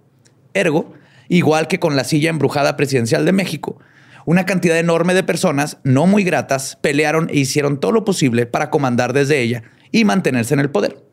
Ergo, 0.53 0.93
igual 1.29 1.67
que 1.67 1.79
con 1.79 1.95
la 1.95 2.03
silla 2.03 2.29
embrujada 2.29 2.75
presidencial 2.75 3.25
de 3.25 3.31
México, 3.31 3.77
una 4.25 4.45
cantidad 4.45 4.77
enorme 4.77 5.13
de 5.13 5.23
personas 5.23 5.77
no 5.83 6.07
muy 6.07 6.23
gratas 6.23 6.77
pelearon 6.81 7.29
e 7.29 7.37
hicieron 7.37 7.79
todo 7.79 7.91
lo 7.91 8.05
posible 8.05 8.45
para 8.45 8.69
comandar 8.69 9.13
desde 9.13 9.41
ella 9.41 9.63
y 9.91 10.05
mantenerse 10.05 10.53
en 10.53 10.59
el 10.59 10.69
poder. 10.69 11.03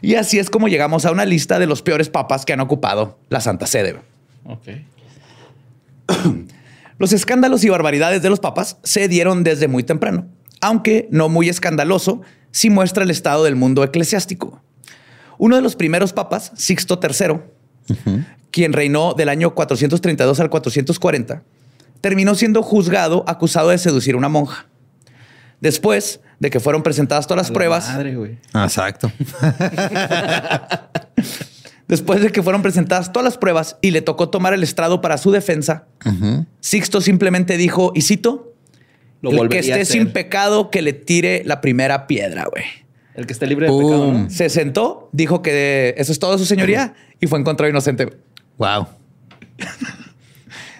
Y 0.00 0.16
así 0.16 0.38
es 0.38 0.50
como 0.50 0.68
llegamos 0.68 1.04
a 1.06 1.12
una 1.12 1.24
lista 1.24 1.58
de 1.58 1.66
los 1.66 1.82
peores 1.82 2.08
papas 2.08 2.44
que 2.44 2.52
han 2.52 2.60
ocupado 2.60 3.18
la 3.28 3.40
Santa 3.40 3.66
Sede. 3.66 3.96
Los 6.98 7.12
escándalos 7.12 7.64
y 7.64 7.68
barbaridades 7.68 8.22
de 8.22 8.30
los 8.30 8.38
papas 8.38 8.76
se 8.84 9.08
dieron 9.08 9.42
desde 9.42 9.66
muy 9.66 9.82
temprano, 9.82 10.28
aunque 10.60 11.08
no 11.10 11.28
muy 11.28 11.48
escandaloso 11.48 12.20
si 12.52 12.70
muestra 12.70 13.02
el 13.02 13.10
estado 13.10 13.42
del 13.42 13.56
mundo 13.56 13.82
eclesiástico. 13.82 14.62
Uno 15.38 15.56
de 15.56 15.62
los 15.62 15.74
primeros 15.74 16.12
papas, 16.12 16.52
Sixto 16.54 17.00
III, 17.02 17.40
quien 18.52 18.72
reinó 18.72 19.14
del 19.14 19.30
año 19.30 19.52
432 19.54 20.38
al 20.38 20.50
440, 20.50 21.42
terminó 22.02 22.34
siendo 22.34 22.62
juzgado 22.62 23.24
acusado 23.26 23.70
de 23.70 23.78
seducir 23.78 24.14
a 24.14 24.18
una 24.18 24.28
monja. 24.28 24.66
Después 25.62 26.20
de 26.38 26.50
que 26.50 26.60
fueron 26.60 26.82
presentadas 26.82 27.26
todas 27.26 27.38
las 27.38 27.46
A 27.46 27.50
la 27.50 27.54
pruebas, 27.54 27.88
Madre, 27.88 28.16
güey. 28.16 28.36
Ah, 28.52 28.64
Exacto. 28.64 29.10
después 31.88 32.20
de 32.20 32.30
que 32.30 32.42
fueron 32.42 32.60
presentadas 32.62 33.12
todas 33.12 33.24
las 33.24 33.38
pruebas 33.38 33.76
y 33.80 33.92
le 33.92 34.02
tocó 34.02 34.28
tomar 34.28 34.52
el 34.52 34.64
estrado 34.64 35.00
para 35.00 35.16
su 35.18 35.30
defensa. 35.30 35.86
Sixto 36.60 37.00
simplemente 37.00 37.56
dijo, 37.56 37.92
y 37.94 38.02
cito, 38.02 38.54
Lo 39.20 39.30
el 39.30 39.48
que 39.48 39.60
esté 39.60 39.84
sin 39.84 40.12
pecado 40.12 40.68
que 40.70 40.82
le 40.82 40.92
tire 40.92 41.42
la 41.46 41.60
primera 41.60 42.08
piedra, 42.08 42.46
güey. 42.50 42.64
El 43.14 43.26
que 43.26 43.32
está 43.32 43.46
libre 43.46 43.70
de 43.70 43.78
pecado. 43.78 44.30
Se 44.30 44.48
sentó, 44.48 45.08
dijo 45.12 45.42
que 45.42 45.94
eso 45.96 46.10
es 46.10 46.18
todo 46.18 46.36
su 46.38 46.46
señoría 46.46 46.94
y 47.20 47.28
fue 47.28 47.38
encontrado 47.38 47.70
inocente. 47.70 48.08
Wow. 48.58 48.88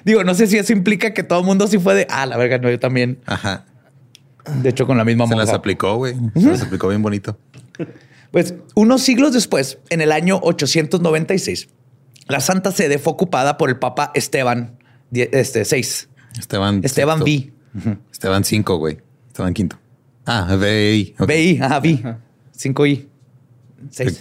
Digo, 0.05 0.25
no 0.25 0.35
sé 0.35 0.47
si 0.47 0.59
eso 0.59 0.73
implica 0.73 1.13
que 1.15 1.23
todo 1.23 1.41
el 1.41 1.45
mundo 1.47 1.67
sí 1.69 1.79
fue 1.79 1.95
de, 1.95 2.07
ah, 2.11 2.27
la 2.27 2.37
verga, 2.37 2.59
no, 2.59 2.71
yo 2.71 2.79
también. 2.79 3.21
Ajá. 3.27 3.65
De 4.63 4.71
hecho, 4.71 4.87
con 4.87 4.97
la 4.99 5.05
misma 5.05 5.27
Se 5.29 5.37
las 5.37 5.51
aplicó, 5.51 5.97
güey. 5.97 6.15
Se 6.35 6.47
las 6.49 6.63
aplicó 6.63 6.89
bien 6.89 7.03
bonito. 7.03 7.39
Pues 8.33 8.55
unos 8.75 9.03
siglos 9.03 9.33
después, 9.33 9.79
en 9.91 10.01
el 10.01 10.11
año 10.11 10.41
896, 10.43 11.69
la 12.29 12.41
Santa 12.41 12.73
Sede 12.73 12.99
fue 12.99 13.13
ocupada 13.13 13.57
por 13.59 13.69
el 13.69 13.79
Papa 13.79 14.11
Esteban 14.15 14.79
die- 15.11 15.29
este, 15.33 15.63
VI. 15.65 16.09
Esteban. 16.39 16.81
Esteban 16.83 17.19
sexto. 17.25 17.25
V. 17.85 17.99
Esteban 18.11 18.45
5, 18.45 18.77
güey. 18.79 18.99
Esteban 19.29 19.55
quinto. 19.55 19.79
Ah, 20.27 20.57
VI. 20.59 21.15
ok. 21.19 21.29
VI, 21.29 21.59
ajá, 21.61 21.79
V. 21.81 22.17
5I. 22.57 23.07
6. 23.91 24.21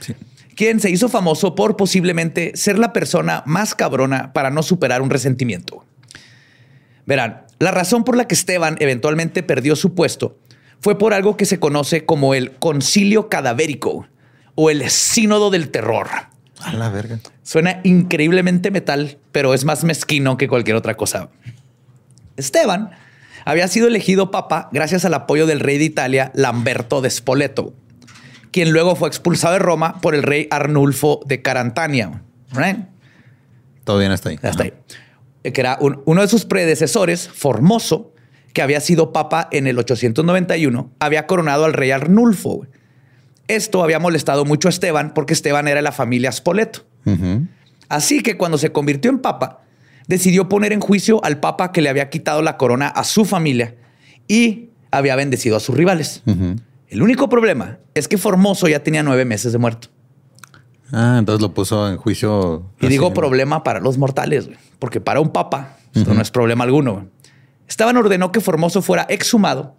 Sí. 0.00 0.14
Quien 0.54 0.80
se 0.80 0.90
hizo 0.90 1.08
famoso 1.08 1.54
por 1.54 1.76
posiblemente 1.76 2.52
ser 2.54 2.78
la 2.78 2.92
persona 2.92 3.42
más 3.46 3.74
cabrona 3.74 4.32
para 4.32 4.50
no 4.50 4.62
superar 4.62 5.02
un 5.02 5.10
resentimiento. 5.10 5.84
Verán, 7.06 7.42
la 7.58 7.70
razón 7.70 8.04
por 8.04 8.16
la 8.16 8.26
que 8.26 8.34
Esteban 8.34 8.76
eventualmente 8.80 9.42
perdió 9.42 9.76
su 9.76 9.94
puesto 9.94 10.38
fue 10.80 10.98
por 10.98 11.14
algo 11.14 11.36
que 11.36 11.46
se 11.46 11.60
conoce 11.60 12.04
como 12.04 12.34
el 12.34 12.52
concilio 12.52 13.28
cadavérico 13.28 14.08
o 14.54 14.70
el 14.70 14.90
sínodo 14.90 15.50
del 15.50 15.70
terror. 15.70 16.08
A 16.60 16.72
la 16.72 16.90
verga. 16.90 17.18
Suena 17.42 17.80
increíblemente 17.84 18.70
metal, 18.70 19.18
pero 19.30 19.54
es 19.54 19.64
más 19.64 19.84
mezquino 19.84 20.36
que 20.36 20.48
cualquier 20.48 20.76
otra 20.76 20.96
cosa. 20.96 21.30
Esteban 22.36 22.90
había 23.44 23.68
sido 23.68 23.88
elegido 23.88 24.30
papa 24.30 24.68
gracias 24.72 25.04
al 25.04 25.14
apoyo 25.14 25.46
del 25.46 25.60
rey 25.60 25.78
de 25.78 25.84
Italia, 25.84 26.30
Lamberto 26.34 27.00
de 27.00 27.10
Spoleto, 27.10 27.74
quien 28.52 28.70
luego 28.72 28.94
fue 28.94 29.08
expulsado 29.08 29.54
de 29.54 29.58
Roma 29.58 30.00
por 30.00 30.14
el 30.14 30.22
rey 30.22 30.46
Arnulfo 30.50 31.20
de 31.26 31.42
Carantania. 31.42 32.22
Right? 32.52 32.76
Todo 33.84 33.98
bien 33.98 34.12
hasta 34.12 34.28
ahí. 34.28 34.38
Hasta 34.42 34.62
ahí. 34.64 34.72
Que 35.42 35.60
era 35.60 35.76
un- 35.80 36.02
uno 36.04 36.20
de 36.22 36.28
sus 36.28 36.44
predecesores, 36.44 37.28
Formoso, 37.28 38.12
que 38.52 38.62
había 38.62 38.80
sido 38.80 39.12
papa 39.12 39.48
en 39.50 39.66
el 39.66 39.78
891, 39.78 40.92
había 41.00 41.26
coronado 41.26 41.64
al 41.64 41.72
rey 41.72 41.90
Arnulfo. 41.90 42.56
güey. 42.58 42.70
Esto 43.48 43.82
había 43.82 43.98
molestado 43.98 44.44
mucho 44.44 44.68
a 44.68 44.70
Esteban 44.70 45.12
porque 45.14 45.32
Esteban 45.32 45.66
era 45.66 45.76
de 45.78 45.82
la 45.82 45.92
familia 45.92 46.30
Spoleto. 46.30 46.84
Así 47.88 48.22
que 48.22 48.36
cuando 48.36 48.56
se 48.58 48.70
convirtió 48.70 49.10
en 49.10 49.18
papa, 49.18 49.62
decidió 50.06 50.48
poner 50.48 50.72
en 50.72 50.80
juicio 50.80 51.22
al 51.24 51.40
papa 51.40 51.72
que 51.72 51.80
le 51.82 51.88
había 51.88 52.08
quitado 52.10 52.42
la 52.42 52.56
corona 52.56 52.86
a 52.88 53.02
su 53.04 53.24
familia 53.24 53.74
y 54.28 54.68
había 54.90 55.16
bendecido 55.16 55.56
a 55.56 55.60
sus 55.60 55.76
rivales. 55.76 56.22
El 56.92 57.00
único 57.00 57.30
problema 57.30 57.78
es 57.94 58.06
que 58.06 58.18
Formoso 58.18 58.68
ya 58.68 58.82
tenía 58.82 59.02
nueve 59.02 59.24
meses 59.24 59.50
de 59.52 59.58
muerto. 59.58 59.88
Ah, 60.92 61.16
entonces 61.18 61.40
lo 61.40 61.54
puso 61.54 61.88
en 61.88 61.96
juicio. 61.96 62.66
Y 62.80 62.88
digo 62.88 63.14
problema 63.14 63.64
para 63.64 63.80
los 63.80 63.96
mortales, 63.96 64.44
güey, 64.46 64.58
porque 64.78 65.00
para 65.00 65.18
un 65.20 65.30
papa 65.30 65.78
esto 65.94 66.12
no 66.12 66.20
es 66.20 66.30
problema 66.30 66.64
alguno. 66.64 66.92
güey. 66.92 67.04
Esteban 67.66 67.96
ordenó 67.96 68.30
que 68.30 68.40
Formoso 68.40 68.82
fuera 68.82 69.06
exhumado. 69.08 69.74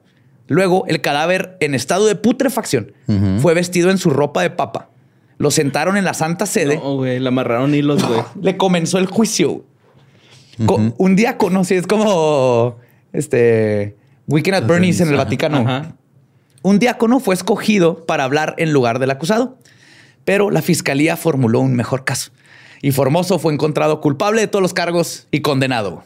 Luego, 0.48 0.86
el 0.88 1.02
cadáver 1.02 1.56
en 1.60 1.76
estado 1.76 2.08
de 2.08 2.16
putrefacción 2.16 2.94
fue 3.40 3.54
vestido 3.54 3.92
en 3.92 4.00
su 4.00 4.10
ropa 4.10 4.42
de 4.42 4.50
papa. 4.50 4.90
Lo 5.38 5.52
sentaron 5.52 5.98
en 5.98 6.06
la 6.06 6.16
Santa 6.16 6.48
Sede. 6.48 6.78
No, 6.78 6.96
güey, 6.96 7.20
le 7.20 7.28
amarraron 7.28 7.76
hilos, 7.76 8.04
güey. 8.08 8.22
Le 8.42 8.58
comenzó 8.58 8.98
el 8.98 9.06
juicio. 9.06 9.64
Un 10.98 11.16
diácono, 11.16 11.64
sí, 11.64 11.76
es 11.76 11.86
como 11.86 12.78
este 13.12 13.98
Weekend 14.28 14.56
at 14.58 14.66
Bernie's 14.66 15.00
en 15.00 15.10
el 15.10 15.14
Ajá. 15.14 15.24
Vaticano. 15.26 15.96
Un 16.64 16.80
diácono 16.80 17.20
fue 17.20 17.36
escogido 17.36 18.06
para 18.08 18.24
hablar 18.24 18.56
en 18.58 18.74
lugar 18.74 18.98
del 19.00 19.12
acusado, 19.12 19.60
pero 20.26 20.50
la 20.50 20.62
fiscalía 20.64 21.16
formuló 21.18 21.60
un 21.60 21.76
mejor 21.76 22.04
caso 22.06 22.32
y 22.82 22.92
Formoso 22.92 23.38
fue 23.40 23.54
encontrado 23.54 24.02
culpable 24.02 24.42
de 24.42 24.48
todos 24.48 24.62
los 24.64 24.74
cargos 24.74 25.28
y 25.32 25.42
condenado. 25.42 26.04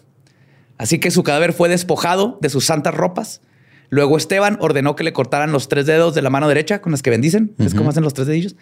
Así 0.77 0.99
que 0.99 1.09
su 1.11 1.23
cadáver 1.23 1.53
fue 1.53 1.69
despojado 1.69 2.37
de 2.41 2.49
sus 2.49 2.65
santas 2.65 2.93
ropas. 2.93 3.41
Luego 3.89 4.17
Esteban 4.17 4.57
ordenó 4.61 4.95
que 4.95 5.03
le 5.03 5.13
cortaran 5.13 5.51
los 5.51 5.69
tres 5.69 5.85
dedos 5.85 6.13
de 6.13 6.21
la 6.21 6.29
mano 6.29 6.47
derecha 6.47 6.81
con 6.81 6.91
las 6.91 7.01
que 7.01 7.09
bendicen, 7.09 7.55
es 7.57 7.73
como 7.73 7.89
hacen 7.89 8.03
los 8.03 8.13
tres 8.13 8.27
dedillos. 8.27 8.55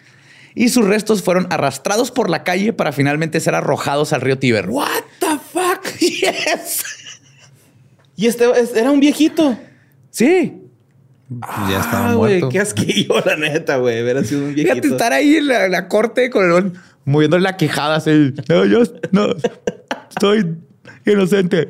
Y 0.54 0.70
sus 0.70 0.86
restos 0.86 1.22
fueron 1.22 1.46
arrastrados 1.50 2.10
por 2.10 2.30
la 2.30 2.42
calle 2.44 2.72
para 2.72 2.92
finalmente 2.92 3.40
ser 3.40 3.54
arrojados 3.54 4.14
al 4.14 4.22
río 4.22 4.38
Tíber. 4.38 4.70
What 4.70 4.88
the 5.18 5.38
fuck? 5.52 5.84
Yes. 6.00 6.82
Y 8.16 8.26
este 8.26 8.50
es- 8.58 8.74
era 8.74 8.90
un 8.90 9.00
viejito. 9.00 9.58
Sí. 10.10 10.62
Ya 11.28 11.80
estaba 11.80 12.10
Ah, 12.10 12.14
muerto. 12.16 12.48
qué 12.50 12.60
asquillo, 12.60 13.14
la 13.24 13.36
neta, 13.36 13.76
güey. 13.78 14.02
Hubiera 14.02 14.22
sido 14.22 14.42
un 14.44 14.54
viejito. 14.54 14.74
Fíjate 14.74 14.88
estar 14.88 15.12
ahí 15.12 15.36
en 15.36 15.48
la, 15.48 15.88
corte 15.88 16.30
con 16.30 16.44
el 16.50 16.72
moviendo 17.04 17.38
la 17.38 17.56
quejada 17.56 17.96
así. 17.96 18.32
No, 18.48 18.64
yo 18.64 18.82
no 19.12 19.28
estoy 20.10 20.56
inocente. 21.04 21.68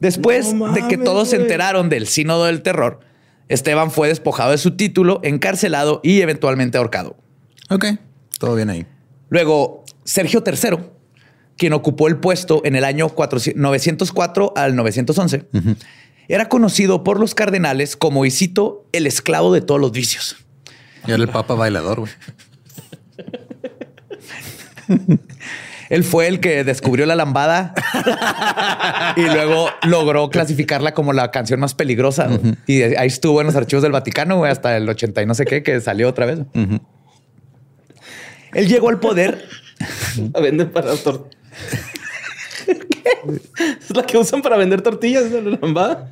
Después 0.00 0.54
No 0.54 0.72
de 0.72 0.86
que 0.86 0.96
todos 0.96 1.30
se 1.30 1.36
enteraron 1.36 1.88
del 1.88 2.06
sínodo 2.06 2.44
del 2.44 2.62
terror, 2.62 3.00
Esteban 3.48 3.90
fue 3.90 4.08
despojado 4.08 4.52
de 4.52 4.58
su 4.58 4.76
título, 4.76 5.20
encarcelado 5.24 6.00
y 6.04 6.20
eventualmente 6.20 6.78
ahorcado. 6.78 7.16
Ok. 7.70 7.86
Todo 8.38 8.54
bien 8.54 8.70
ahí. 8.70 8.86
Luego, 9.30 9.84
Sergio 10.04 10.44
III, 10.46 10.78
quien 11.56 11.72
ocupó 11.72 12.06
el 12.08 12.18
puesto 12.18 12.62
en 12.64 12.76
el 12.76 12.84
año 12.84 13.08
400 13.08 13.60
904 13.60 14.52
al 14.54 14.76
911, 14.76 15.46
era 16.28 16.48
conocido 16.48 17.02
por 17.04 17.18
los 17.18 17.34
cardenales 17.34 17.96
como, 17.96 18.24
y 18.26 18.30
cito, 18.30 18.86
el 18.92 19.06
esclavo 19.06 19.52
de 19.52 19.60
todos 19.62 19.80
los 19.80 19.92
vicios. 19.92 20.36
Y 21.06 21.10
era 21.12 21.22
el 21.22 21.28
papa 21.28 21.54
bailador, 21.54 22.00
güey. 22.00 22.12
Él 25.90 26.04
fue 26.04 26.28
el 26.28 26.40
que 26.40 26.64
descubrió 26.64 27.06
la 27.06 27.16
lambada 27.16 27.72
y 29.16 29.22
luego 29.22 29.70
logró 29.84 30.28
clasificarla 30.28 30.92
como 30.92 31.14
la 31.14 31.30
canción 31.30 31.60
más 31.60 31.72
peligrosa. 31.74 32.28
Y 32.66 32.82
ahí 32.82 33.06
estuvo 33.06 33.40
en 33.40 33.46
los 33.46 33.56
archivos 33.56 33.82
del 33.82 33.92
Vaticano 33.92 34.36
güey, 34.36 34.52
hasta 34.52 34.76
el 34.76 34.86
80 34.86 35.22
y 35.22 35.26
no 35.26 35.34
sé 35.34 35.46
qué, 35.46 35.62
que 35.62 35.80
salió 35.80 36.08
otra 36.10 36.26
vez. 36.26 36.40
Él 38.52 38.68
llegó 38.68 38.90
al 38.90 39.00
poder. 39.00 39.48
La 40.34 40.40
venden 40.40 40.70
para 40.70 40.92
tor- 40.96 41.28
Es 43.80 43.90
la 43.96 44.02
que 44.04 44.18
usan 44.18 44.42
para 44.42 44.56
vender 44.58 44.82
tortillas, 44.82 45.24
¿no? 45.30 45.40
la 45.40 45.58
lambada. 45.60 46.10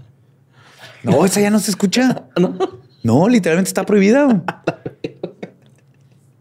No, 1.03 1.25
esa 1.25 1.41
ya 1.41 1.51
no 1.51 1.59
se 1.59 1.71
escucha. 1.71 2.25
No. 2.39 2.57
No, 3.03 3.29
literalmente 3.29 3.69
está 3.69 3.85
prohibida. 3.85 4.43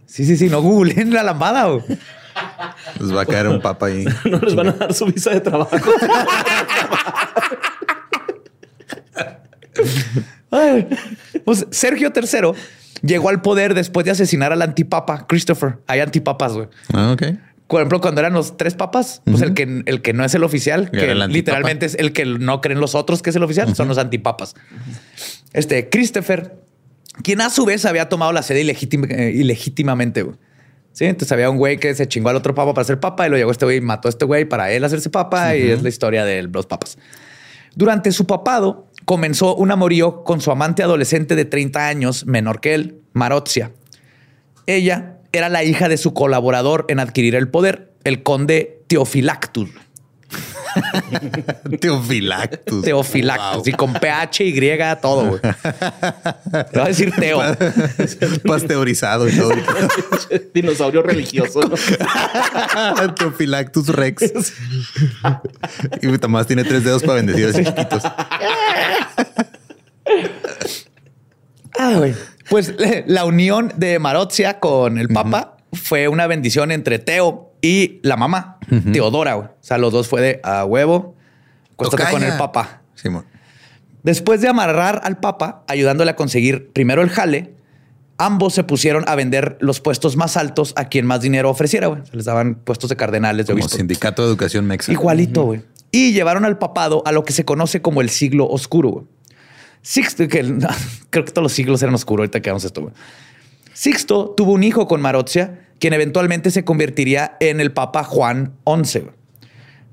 Sí, 0.07 0.23
sí, 0.23 0.37
sí. 0.37 0.47
No 0.47 0.61
googleen 0.61 1.13
la 1.13 1.23
lambada. 1.23 1.67
Les 3.01 3.13
va 3.13 3.23
a 3.23 3.25
caer 3.25 3.49
un 3.49 3.59
papa 3.61 3.87
ahí. 3.87 4.05
No 4.31 4.39
les 4.39 4.55
van 4.55 4.69
a 4.69 4.71
dar 4.71 4.93
su 4.93 5.05
visa 5.07 5.31
de 5.31 5.41
trabajo. 5.41 5.75
Ay. 10.51 10.87
Pues 11.43 11.67
Sergio 11.71 12.13
III 12.15 12.51
llegó 13.01 13.27
al 13.27 13.41
poder 13.41 13.73
después 13.73 14.05
de 14.05 14.11
asesinar 14.11 14.53
al 14.53 14.61
antipapa 14.61 15.27
Christopher. 15.27 15.79
Hay 15.87 15.99
antipapas, 15.99 16.53
güey. 16.53 16.67
Ah, 16.93 17.11
ok. 17.11 17.23
Por 17.67 17.81
ejemplo, 17.81 17.99
cuando 17.99 18.21
eran 18.21 18.33
los 18.33 18.57
tres 18.57 18.75
papas, 18.75 19.21
pues 19.25 19.41
el 19.41 19.53
que, 19.55 19.81
el 19.85 20.01
que 20.03 20.13
no 20.13 20.23
es 20.23 20.35
el 20.35 20.43
oficial, 20.43 20.91
que 20.91 21.11
el 21.11 21.19
literalmente 21.33 21.85
es 21.87 21.95
el 21.95 22.13
que 22.13 22.23
no 22.25 22.61
creen 22.61 22.79
los 22.79 22.93
otros 22.93 23.21
que 23.23 23.31
es 23.31 23.35
el 23.35 23.43
oficial, 23.43 23.75
son 23.75 23.87
los 23.87 23.97
antipapas. 23.97 24.53
Este 25.53 25.89
Christopher, 25.89 26.57
quien 27.23 27.41
a 27.41 27.49
su 27.49 27.65
vez 27.65 27.85
había 27.85 28.07
tomado 28.09 28.31
la 28.33 28.43
sede 28.43 28.61
ilegítima- 28.63 29.07
eh, 29.09 29.31
ilegítimamente. 29.33 30.21
güey. 30.23 30.37
Sí, 30.91 31.05
entonces 31.05 31.31
había 31.31 31.49
un 31.49 31.57
güey 31.57 31.77
que 31.77 31.93
se 31.95 32.07
chingó 32.07 32.29
al 32.29 32.35
otro 32.37 32.53
papa 32.55 32.73
para 32.73 32.85
ser 32.85 32.99
papa 32.99 33.25
y 33.27 33.29
lo 33.29 33.35
llegó 33.37 33.51
este 33.51 33.65
güey 33.65 33.77
y 33.77 33.81
mató 33.81 34.07
a 34.07 34.11
este 34.11 34.25
güey 34.25 34.45
para 34.45 34.71
él 34.71 34.83
hacerse 34.83 35.09
papa 35.09 35.55
y 35.57 35.69
es 35.71 35.81
la 35.83 35.89
historia 35.89 36.23
de 36.23 36.43
los 36.43 36.67
papas. 36.67 36.97
Durante 37.75 38.11
su 38.13 38.25
papado 38.27 38.87
comenzó 39.05 39.55
un 39.55 39.71
amorío 39.71 40.23
con 40.23 40.39
su 40.39 40.51
amante 40.51 40.83
adolescente 40.83 41.35
de 41.35 41.43
30 41.45 41.87
años, 41.87 42.25
menor 42.25 42.61
que 42.61 42.75
él, 42.75 42.99
Marozia. 43.11 43.71
Ella 44.67 45.14
era 45.35 45.49
la 45.49 45.63
hija 45.63 45.89
de 45.89 45.97
su 45.97 46.13
colaborador 46.13 46.85
en 46.87 46.99
adquirir 46.99 47.35
el 47.35 47.49
poder, 47.49 47.93
el 48.03 48.23
conde 48.23 48.83
Teofilactus. 48.87 49.69
Teofilactus. 51.79 52.83
Teofilactus. 52.83 53.55
Wow. 53.55 53.63
Y 53.65 53.71
con 53.73 53.93
PH 53.93 54.43
y 54.43 54.59
todo, 55.01 55.25
güey. 55.27 55.41
Te 55.41 56.79
va 56.79 56.85
a 56.85 56.87
decir 56.87 57.13
Teo. 57.17 57.39
Pasteurizado 58.45 59.29
y 59.29 59.37
todo. 59.37 59.51
Dinosaurio 60.53 61.01
religioso. 61.01 61.61
¿no? 61.61 63.13
Teofilactus 63.15 63.87
rex. 63.87 64.53
y 66.01 66.17
Tomás 66.17 66.47
tiene 66.47 66.63
tres 66.63 66.83
dedos 66.83 67.03
para 67.03 67.15
bendecidos 67.15 67.55
chiquitos. 67.55 68.03
Ah, 71.77 71.93
güey. 71.97 72.13
Pues 72.49 72.73
la 73.07 73.25
unión 73.25 73.73
de 73.77 73.99
Marozia 73.99 74.59
con 74.59 74.97
el 74.97 75.09
Papa 75.09 75.57
fue 75.73 76.07
una 76.07 76.27
bendición 76.27 76.71
entre 76.71 76.99
Teo 76.99 77.53
y 77.61 77.99
la 78.03 78.15
mamá, 78.17 78.59
Teodora. 78.93 79.33
güey. 79.33 79.47
O 79.47 79.53
sea, 79.61 79.77
los 79.77 79.91
dos 79.91 80.07
fue 80.07 80.21
de 80.21 80.39
a 80.43 80.65
huevo. 80.65 81.15
Acuéstate 81.73 82.11
con 82.11 82.23
el 82.23 82.37
Papa. 82.37 82.81
Simón. 82.93 83.25
Después 84.03 84.39
de 84.41 84.47
amarrar 84.47 85.01
al 85.03 85.17
Papa, 85.17 85.63
ayudándole 85.67 86.11
a 86.11 86.15
conseguir 86.15 86.71
primero 86.71 87.01
el 87.01 87.09
jale, 87.09 87.55
ambos 88.17 88.53
se 88.53 88.63
pusieron 88.63 89.03
a 89.07 89.15
vender 89.15 89.57
los 89.59 89.81
puestos 89.81 90.15
más 90.15 90.37
altos 90.37 90.73
a 90.75 90.85
quien 90.85 91.05
más 91.05 91.21
dinero 91.21 91.49
ofreciera. 91.49 91.87
güey. 91.87 92.01
Se 92.05 92.15
les 92.15 92.25
daban 92.25 92.55
puestos 92.55 92.89
de 92.89 92.95
cardenales, 92.95 93.47
de 93.47 93.53
Como 93.53 93.67
sindicato 93.67 94.21
de 94.21 94.29
educación 94.29 94.65
mexa. 94.65 94.91
Igualito, 94.91 95.43
güey. 95.43 95.63
Y 95.91 96.13
llevaron 96.13 96.45
al 96.45 96.57
papado 96.59 97.01
a 97.05 97.11
lo 97.11 97.23
que 97.23 97.33
se 97.33 97.45
conoce 97.45 97.81
como 97.81 98.01
el 98.01 98.09
siglo 98.09 98.47
oscuro. 98.47 98.89
güey. 98.91 99.05
Sixto, 99.85 100.27
que 100.27 100.43
creo 101.11 101.25
que 101.25 101.31
todos 101.31 101.43
los 101.43 101.53
siglos 101.53 101.79
eran 101.83 101.93
oscuros. 101.93 102.23
Ahorita 102.23 102.41
que 102.41 102.49
vamos 102.49 102.63
a 102.63 102.67
esto. 102.67 102.91
Sixto 103.73 104.33
tuvo 104.35 104.53
un 104.53 104.63
hijo 104.63 104.87
con 104.87 104.99
Marozia, 104.99 105.67
quien 105.79 105.93
eventualmente 105.93 106.49
se 106.49 106.65
convertiría 106.65 107.37
en 107.39 107.61
el 107.61 107.71
Papa 107.71 108.03
Juan 108.03 108.53
XI. 108.83 109.03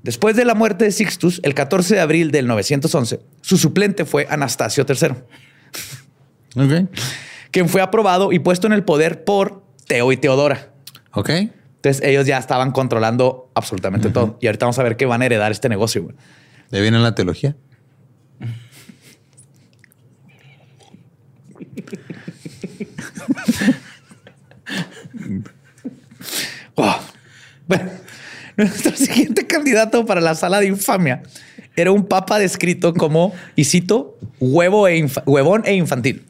Después 0.01 0.35
de 0.35 0.45
la 0.45 0.55
muerte 0.55 0.85
de 0.85 0.91
Sixtus, 0.91 1.39
el 1.43 1.53
14 1.53 1.93
de 1.95 2.01
abril 2.01 2.31
del 2.31 2.47
911, 2.47 3.19
su 3.41 3.57
suplente 3.57 4.03
fue 4.05 4.25
Anastasio 4.29 4.83
III, 4.87 5.09
Ok. 6.55 6.89
quien 7.51 7.69
fue 7.69 7.81
aprobado 7.81 8.31
y 8.31 8.39
puesto 8.39 8.65
en 8.65 8.73
el 8.73 8.83
poder 8.83 9.23
por 9.23 9.63
Teo 9.85 10.11
y 10.11 10.17
Teodora. 10.17 10.71
Ok. 11.11 11.29
Entonces 11.29 12.01
ellos 12.03 12.25
ya 12.25 12.39
estaban 12.39 12.71
controlando 12.71 13.51
absolutamente 13.53 14.09
todo. 14.09 14.37
Y 14.41 14.47
ahorita 14.47 14.65
vamos 14.65 14.79
a 14.79 14.83
ver 14.83 14.97
que 14.97 15.05
van 15.05 15.21
a 15.21 15.25
heredar 15.25 15.51
este 15.51 15.69
negocio. 15.69 16.03
güey. 16.03 16.15
¿De 16.71 16.81
viene 16.81 16.97
la 16.99 17.13
teología? 17.13 17.55
Oh. 26.75 26.99
Bueno, 27.67 27.91
nuestro 28.57 28.95
siguiente 28.95 29.45
candidato 29.45 30.05
para 30.05 30.21
la 30.21 30.35
sala 30.35 30.59
de 30.59 30.67
infamia 30.67 31.23
era 31.75 31.91
un 31.91 32.07
papa 32.07 32.39
descrito 32.39 32.93
como, 32.93 33.33
y 33.55 33.65
cito, 33.65 34.17
huevo 34.39 34.87
e 34.87 35.07
huevón 35.25 35.63
e 35.65 35.75
infantil. 35.75 36.25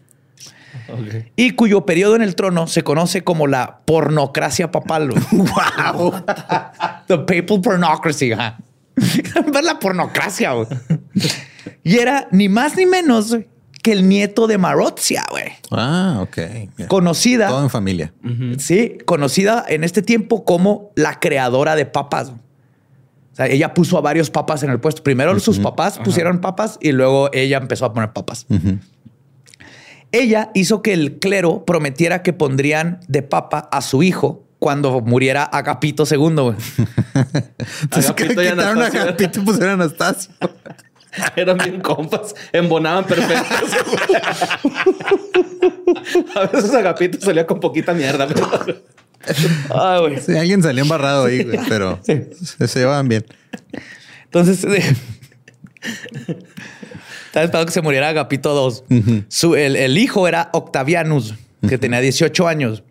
Y 1.36 1.52
cuyo 1.52 1.86
periodo 1.86 2.16
en 2.16 2.22
el 2.22 2.36
trono 2.36 2.68
se 2.68 2.84
conoce 2.84 3.24
como 3.24 3.48
la 3.48 3.80
pornocracia 3.86 4.72
papal. 4.72 5.10
wow. 5.32 6.14
The 7.08 7.18
papal 7.20 7.62
pornocracy. 7.62 8.30
Ver 8.30 9.64
la 9.64 9.80
pornocracia. 9.80 10.52
Y 11.84 11.98
era 11.98 12.28
ni 12.32 12.48
más 12.48 12.78
ni 12.78 12.86
menos 12.86 13.36
que 13.84 13.92
el 13.92 14.08
nieto 14.08 14.48
de 14.48 14.58
Marozia, 14.58 15.26
güey. 15.30 15.52
Ah, 15.70 16.20
ok. 16.22 16.88
Conocida. 16.88 17.50
Todo 17.50 17.64
en 17.64 17.70
familia. 17.70 18.14
Sí, 18.58 18.98
conocida 19.06 19.64
en 19.68 19.84
este 19.84 20.02
tiempo 20.02 20.46
como 20.46 20.92
la 20.96 21.20
creadora 21.20 21.76
de 21.76 21.86
papas. 21.86 22.30
O 22.30 23.36
sea, 23.36 23.48
ella 23.48 23.74
puso 23.74 23.98
a 23.98 24.02
varios 24.02 24.30
papas 24.30 24.64
en 24.64 24.72
el 24.72 24.80
puesto. 24.80 25.04
Primero 25.04 25.38
sus 25.40 25.60
papás 25.60 26.00
pusieron 26.00 26.40
papas 26.40 26.78
y 26.82 26.94
luego 26.94 27.30
ella 27.34 27.58
empezó 27.58 27.86
a 27.86 27.94
poner 27.94 28.14
papas. 28.14 28.48
Ella 30.14 30.52
hizo 30.54 30.82
que 30.82 30.94
el 30.94 31.20
clero 31.20 31.66
prometiera 31.66 32.24
que 32.24 32.32
pondrían 32.32 33.02
de 33.08 33.22
papa 33.22 33.68
a 33.72 33.82
su 33.82 34.02
hijo 34.02 34.44
cuando 34.60 35.02
muriera 35.02 35.44
Agapito 35.44 36.06
II. 36.10 36.18
güey. 36.18 36.56
Entonces, 37.82 38.12
Agapito 38.12 38.42
y 38.42 38.50
quitaron 38.50 38.60
a 38.60 38.86
Anastasio. 38.86 39.02
Agapito 39.02 39.40
y 39.42 39.44
pusieron 39.44 39.70
a 39.70 39.74
Anastasio. 39.74 40.32
Eran 41.36 41.58
bien 41.58 41.80
compas, 41.82 42.34
embonaban 42.52 43.06
perfectos. 43.06 43.72
a 46.36 46.46
veces 46.48 46.74
Agapito 46.74 47.20
salía 47.22 47.46
con 47.46 47.60
poquita 47.60 47.94
mierda. 47.94 48.28
pero- 48.28 48.50
Ay, 49.74 50.00
güey. 50.02 50.20
Sí, 50.22 50.36
alguien 50.38 50.62
salió 50.62 50.84
embarrado 50.84 51.26
ahí, 51.26 51.44
güey, 51.44 51.60
pero 51.70 52.00
se, 52.04 52.30
se 52.68 52.80
llevaban 52.80 53.08
bien. 53.08 53.26
Entonces, 54.26 54.64
eh, 54.66 54.96
estaba 57.28 57.46
esperando 57.46 57.66
que 57.68 57.72
se 57.72 57.82
muriera 57.82 58.10
Agapito 58.10 58.74
II. 58.90 59.24
Su- 59.30 59.56
el, 59.56 59.76
el 59.76 59.98
hijo 59.98 60.28
era 60.28 60.50
Octavianus, 60.54 61.36
que 61.68 61.78
tenía 61.78 62.00
18 62.02 62.48
años. 62.48 62.84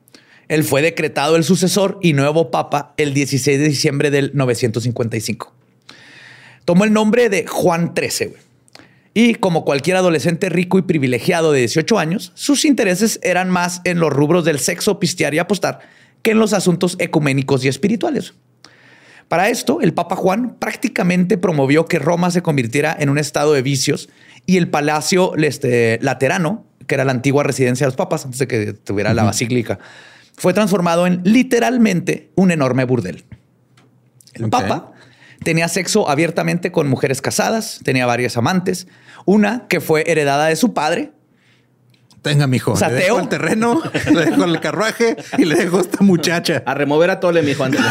Él 0.48 0.64
fue 0.64 0.82
decretado 0.82 1.36
el 1.36 1.44
sucesor 1.44 1.98
y 2.02 2.12
nuevo 2.14 2.50
papa 2.50 2.94
el 2.96 3.14
16 3.14 3.58
de 3.58 3.68
diciembre 3.68 4.10
del 4.10 4.30
955. 4.34 5.52
Tomó 6.64 6.84
el 6.84 6.92
nombre 6.92 7.28
de 7.28 7.46
Juan 7.46 7.92
XIII. 7.96 8.28
güey. 8.28 8.52
Y 9.14 9.34
como 9.34 9.64
cualquier 9.64 9.96
adolescente 9.96 10.48
rico 10.48 10.78
y 10.78 10.82
privilegiado 10.82 11.52
de 11.52 11.60
18 11.60 11.98
años, 11.98 12.32
sus 12.34 12.64
intereses 12.64 13.20
eran 13.22 13.50
más 13.50 13.82
en 13.84 14.00
los 14.00 14.10
rubros 14.10 14.44
del 14.44 14.58
sexo, 14.58 14.98
pistear 14.98 15.34
y 15.34 15.38
apostar 15.38 15.80
que 16.22 16.30
en 16.30 16.38
los 16.38 16.52
asuntos 16.52 16.96
ecuménicos 16.98 17.64
y 17.64 17.68
espirituales. 17.68 18.32
Para 19.28 19.48
esto, 19.48 19.80
el 19.80 19.92
Papa 19.92 20.16
Juan 20.16 20.56
prácticamente 20.58 21.36
promovió 21.36 21.86
que 21.86 21.98
Roma 21.98 22.30
se 22.30 22.42
convirtiera 22.42 22.96
en 22.98 23.10
un 23.10 23.18
estado 23.18 23.52
de 23.52 23.62
vicios 23.62 24.08
y 24.46 24.56
el 24.56 24.68
Palacio 24.68 25.34
este, 25.36 25.98
Laterano, 26.00 26.64
que 26.86 26.94
era 26.94 27.04
la 27.04 27.12
antigua 27.12 27.42
residencia 27.42 27.86
de 27.86 27.88
los 27.88 27.96
papas 27.96 28.24
antes 28.24 28.38
de 28.38 28.46
que 28.46 28.72
tuviera 28.72 29.14
la 29.14 29.24
basílica, 29.24 29.78
fue 30.36 30.52
transformado 30.54 31.06
en 31.06 31.20
literalmente 31.24 32.30
un 32.34 32.50
enorme 32.50 32.84
burdel. 32.84 33.24
El. 34.34 34.48
Papa 34.48 34.92
tenía 35.44 35.68
sexo 35.68 36.08
abiertamente 36.08 36.72
con 36.72 36.88
mujeres 36.88 37.20
casadas, 37.20 37.80
tenía 37.84 38.06
varias 38.06 38.36
amantes, 38.36 38.86
una 39.24 39.66
que 39.68 39.80
fue 39.80 40.04
heredada 40.10 40.46
de 40.46 40.56
su 40.56 40.74
padre, 40.74 41.12
Tenga, 42.22 42.46
mijo. 42.46 42.76
Sateo. 42.76 42.96
Le 42.96 43.04
dejo 43.04 43.18
el 43.18 43.28
terreno, 43.28 43.82
le 44.12 44.24
dejo 44.26 44.44
el 44.44 44.60
carruaje 44.60 45.16
y 45.38 45.44
le 45.44 45.56
dejo 45.56 45.78
a 45.78 45.80
esta 45.80 46.04
muchacha. 46.04 46.62
A 46.64 46.74
remover 46.74 47.10
a 47.10 47.18
Tole, 47.18 47.42
mijo, 47.42 47.64
ándale. 47.64 47.88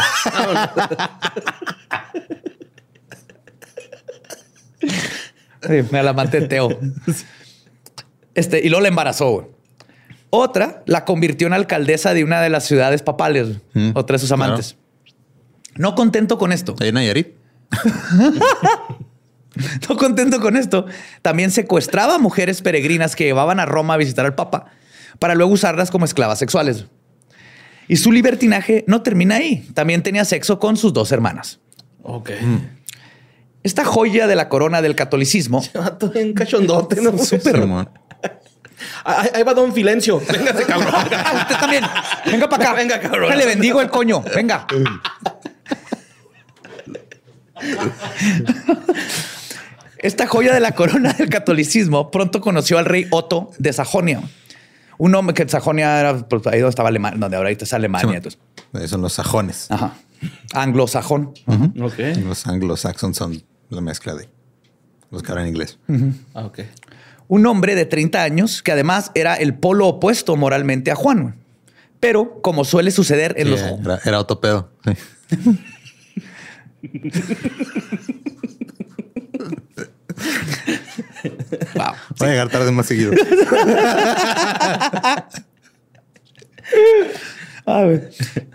Me 5.90 6.02
la 6.02 6.12
de 6.12 6.40
Teo. 6.48 6.78
Este, 8.34 8.60
y 8.64 8.68
luego 8.70 8.80
la 8.80 8.88
embarazó. 8.88 9.50
Otra 10.30 10.82
la 10.86 11.04
convirtió 11.04 11.46
en 11.46 11.52
alcaldesa 11.52 12.14
de 12.14 12.24
una 12.24 12.40
de 12.40 12.48
las 12.48 12.64
ciudades 12.64 13.02
papales, 13.02 13.58
Mm, 13.74 13.90
otra 13.94 14.14
de 14.14 14.18
sus 14.18 14.32
amantes. 14.32 14.76
No 15.76 15.94
contento 15.94 16.38
con 16.38 16.52
esto, 16.52 16.74
Ahí 16.80 16.88
en 16.88 16.94
Nayarit. 16.94 17.41
no 19.88 19.96
contento 19.96 20.40
con 20.40 20.56
esto, 20.56 20.86
también 21.22 21.50
secuestraba 21.50 22.18
mujeres 22.18 22.62
peregrinas 22.62 23.16
que 23.16 23.24
llevaban 23.24 23.60
a 23.60 23.66
Roma 23.66 23.94
a 23.94 23.96
visitar 23.96 24.24
al 24.24 24.34
Papa 24.34 24.66
para 25.18 25.34
luego 25.34 25.52
usarlas 25.52 25.90
como 25.90 26.04
esclavas 26.04 26.38
sexuales. 26.38 26.86
Y 27.88 27.96
su 27.96 28.12
libertinaje 28.12 28.84
no 28.86 29.02
termina 29.02 29.36
ahí. 29.36 29.68
También 29.74 30.02
tenía 30.02 30.24
sexo 30.24 30.58
con 30.58 30.76
sus 30.76 30.92
dos 30.92 31.12
hermanas. 31.12 31.60
ok. 32.02 32.30
Esta 33.62 33.84
joya 33.84 34.26
de 34.26 34.34
la 34.34 34.48
corona 34.48 34.82
del 34.82 34.96
catolicismo 34.96 35.62
Vato 35.74 36.10
bien 36.10 36.34
cachondote, 36.34 37.00
¿no? 37.00 37.16
Súper. 37.16 37.64
Ahí, 39.04 39.28
ahí 39.34 39.42
va 39.44 39.54
Don 39.54 39.72
Filencio. 39.72 40.20
Véngase, 40.32 40.64
cabrón. 40.64 40.92
Ah, 40.92 41.38
usted 41.42 41.60
también. 41.60 41.84
Venga 42.26 42.48
para 42.48 42.64
acá. 42.64 42.74
Venga, 42.74 43.00
cabrón. 43.00 43.36
Le 43.36 43.46
bendigo 43.46 43.80
el 43.80 43.88
coño. 43.88 44.22
Venga. 44.34 44.66
Esta 49.98 50.26
joya 50.26 50.52
de 50.52 50.60
la 50.60 50.72
corona 50.72 51.12
del 51.12 51.28
catolicismo 51.28 52.10
pronto 52.10 52.40
conoció 52.40 52.78
al 52.78 52.86
rey 52.86 53.06
Otto 53.10 53.50
de 53.58 53.72
Sajonia. 53.72 54.20
Un 54.98 55.14
hombre 55.14 55.34
que 55.34 55.48
Sajonia 55.48 56.00
era 56.00 56.28
pues, 56.28 56.46
ahí 56.48 56.58
donde 56.58 56.70
estaba 56.70 56.88
Alemania, 56.88 57.18
donde 57.18 57.36
ahorita 57.36 57.64
está 57.64 57.76
Alemania. 57.76 58.16
Entonces. 58.16 58.40
Son 58.90 59.00
los 59.00 59.12
sajones. 59.12 59.70
Ajá. 59.70 59.94
Anglosajón. 60.54 61.34
Ok. 61.80 61.98
Los 62.24 62.46
anglo-saxons 62.46 63.16
son 63.16 63.42
la 63.70 63.80
mezcla 63.80 64.14
de 64.14 64.28
los 65.10 65.22
que 65.22 65.30
hablan 65.32 65.48
inglés. 65.48 65.78
Ah, 66.34 66.44
ok. 66.46 66.60
Un 67.28 67.46
hombre 67.46 67.74
de 67.74 67.86
30 67.86 68.22
años 68.22 68.62
que 68.62 68.72
además 68.72 69.10
era 69.14 69.34
el 69.34 69.54
polo 69.54 69.86
opuesto 69.88 70.36
moralmente 70.36 70.90
a 70.90 70.94
Juan. 70.94 71.36
Pero 72.00 72.40
como 72.42 72.64
suele 72.64 72.90
suceder 72.90 73.34
en 73.38 73.46
Sí, 73.46 73.50
los... 73.52 73.60
era, 73.60 74.00
era 74.04 74.16
autopedo. 74.18 74.70
Sí. 74.84 74.92
Wow. 81.74 81.92
Voy 82.18 82.28
a 82.28 82.30
llegar 82.30 82.48
tarde 82.48 82.72
más 82.72 82.86
seguido. 82.86 83.12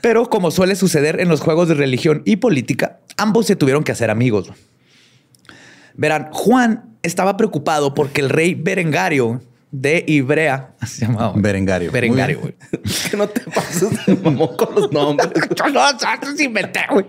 Pero 0.02 0.30
como 0.30 0.52
suele 0.52 0.76
suceder 0.76 1.20
en 1.20 1.30
los 1.30 1.42
juegos 1.42 1.68
de 1.68 1.76
religión 1.76 2.22
y 2.26 2.38
política, 2.38 3.00
ambos 3.18 3.46
se 3.48 3.56
tuvieron 3.56 3.84
que 3.84 3.92
hacer 3.92 4.10
amigos. 4.10 4.52
Verán, 5.96 6.30
Juan 6.32 6.98
estaba 7.02 7.38
preocupado 7.38 7.94
porque 7.94 8.22
el 8.22 8.30
rey 8.30 8.54
Berengario 8.54 9.42
de 9.72 10.04
Ibrea 10.08 10.76
se 10.86 11.06
llamaba. 11.06 11.34
Berengario. 11.36 11.92
Berengario, 11.92 12.40
güey. 12.40 12.56
Que 13.12 13.18
no 13.18 13.28
te 13.28 13.42
pases 13.42 14.06
de 14.06 14.16
mamón 14.16 14.56
con 14.56 14.76
los 14.76 14.92
nombres. 14.92 15.30
Yo 15.56 15.70
no, 15.70 15.82
antes 15.82 16.40
inventé, 16.40 16.82
güey. 16.92 17.06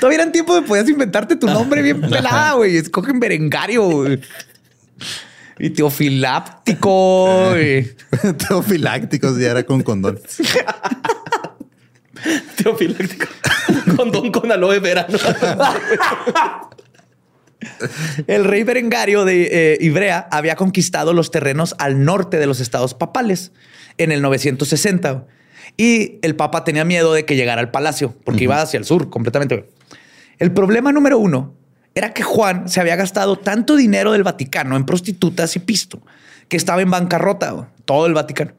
Todavía 0.00 0.20
eran 0.20 0.32
tiempo 0.32 0.54
de 0.54 0.62
podías 0.62 0.88
inventarte 0.88 1.36
tu 1.36 1.46
nombre 1.46 1.82
bien 1.82 2.00
pelada, 2.10 2.54
güey. 2.54 2.76
Escogen 2.76 3.20
Berengario, 3.20 3.84
güey. 3.84 4.20
Y 5.58 5.70
teofiláptico, 5.70 7.50
güey. 7.50 7.94
Teofilácticos 8.48 9.38
ya 9.38 9.50
era 9.50 9.64
con 9.64 9.82
condón. 9.82 10.20
Teofiláctico. 12.56 13.26
Condón 13.96 14.30
con 14.30 14.50
aloe 14.52 14.80
vera. 14.80 15.06
El 18.26 18.44
rey 18.44 18.62
Berengario 18.62 19.24
de 19.24 19.48
eh, 19.50 19.78
Ibrea 19.80 20.28
había 20.30 20.54
conquistado 20.54 21.12
los 21.12 21.30
terrenos 21.30 21.74
al 21.78 22.04
norte 22.04 22.38
de 22.38 22.46
los 22.46 22.60
estados 22.60 22.94
papales 22.94 23.52
en 23.98 24.12
el 24.12 24.22
960 24.22 25.26
y 25.76 26.18
el 26.22 26.36
papa 26.36 26.64
tenía 26.64 26.84
miedo 26.84 27.12
de 27.12 27.24
que 27.24 27.36
llegara 27.36 27.60
al 27.60 27.70
palacio 27.70 28.14
porque 28.24 28.44
iba 28.44 28.60
hacia 28.60 28.78
el 28.78 28.84
sur 28.84 29.10
completamente. 29.10 29.68
El 30.38 30.52
problema 30.52 30.92
número 30.92 31.18
uno 31.18 31.54
era 31.94 32.12
que 32.12 32.22
Juan 32.22 32.68
se 32.68 32.80
había 32.80 32.96
gastado 32.96 33.36
tanto 33.36 33.76
dinero 33.76 34.12
del 34.12 34.22
Vaticano 34.22 34.76
en 34.76 34.86
prostitutas 34.86 35.56
y 35.56 35.60
pisto 35.60 36.00
que 36.48 36.56
estaba 36.56 36.80
en 36.80 36.90
bancarrota, 36.90 37.70
todo 37.84 38.06
el 38.06 38.14
Vaticano. 38.14 38.52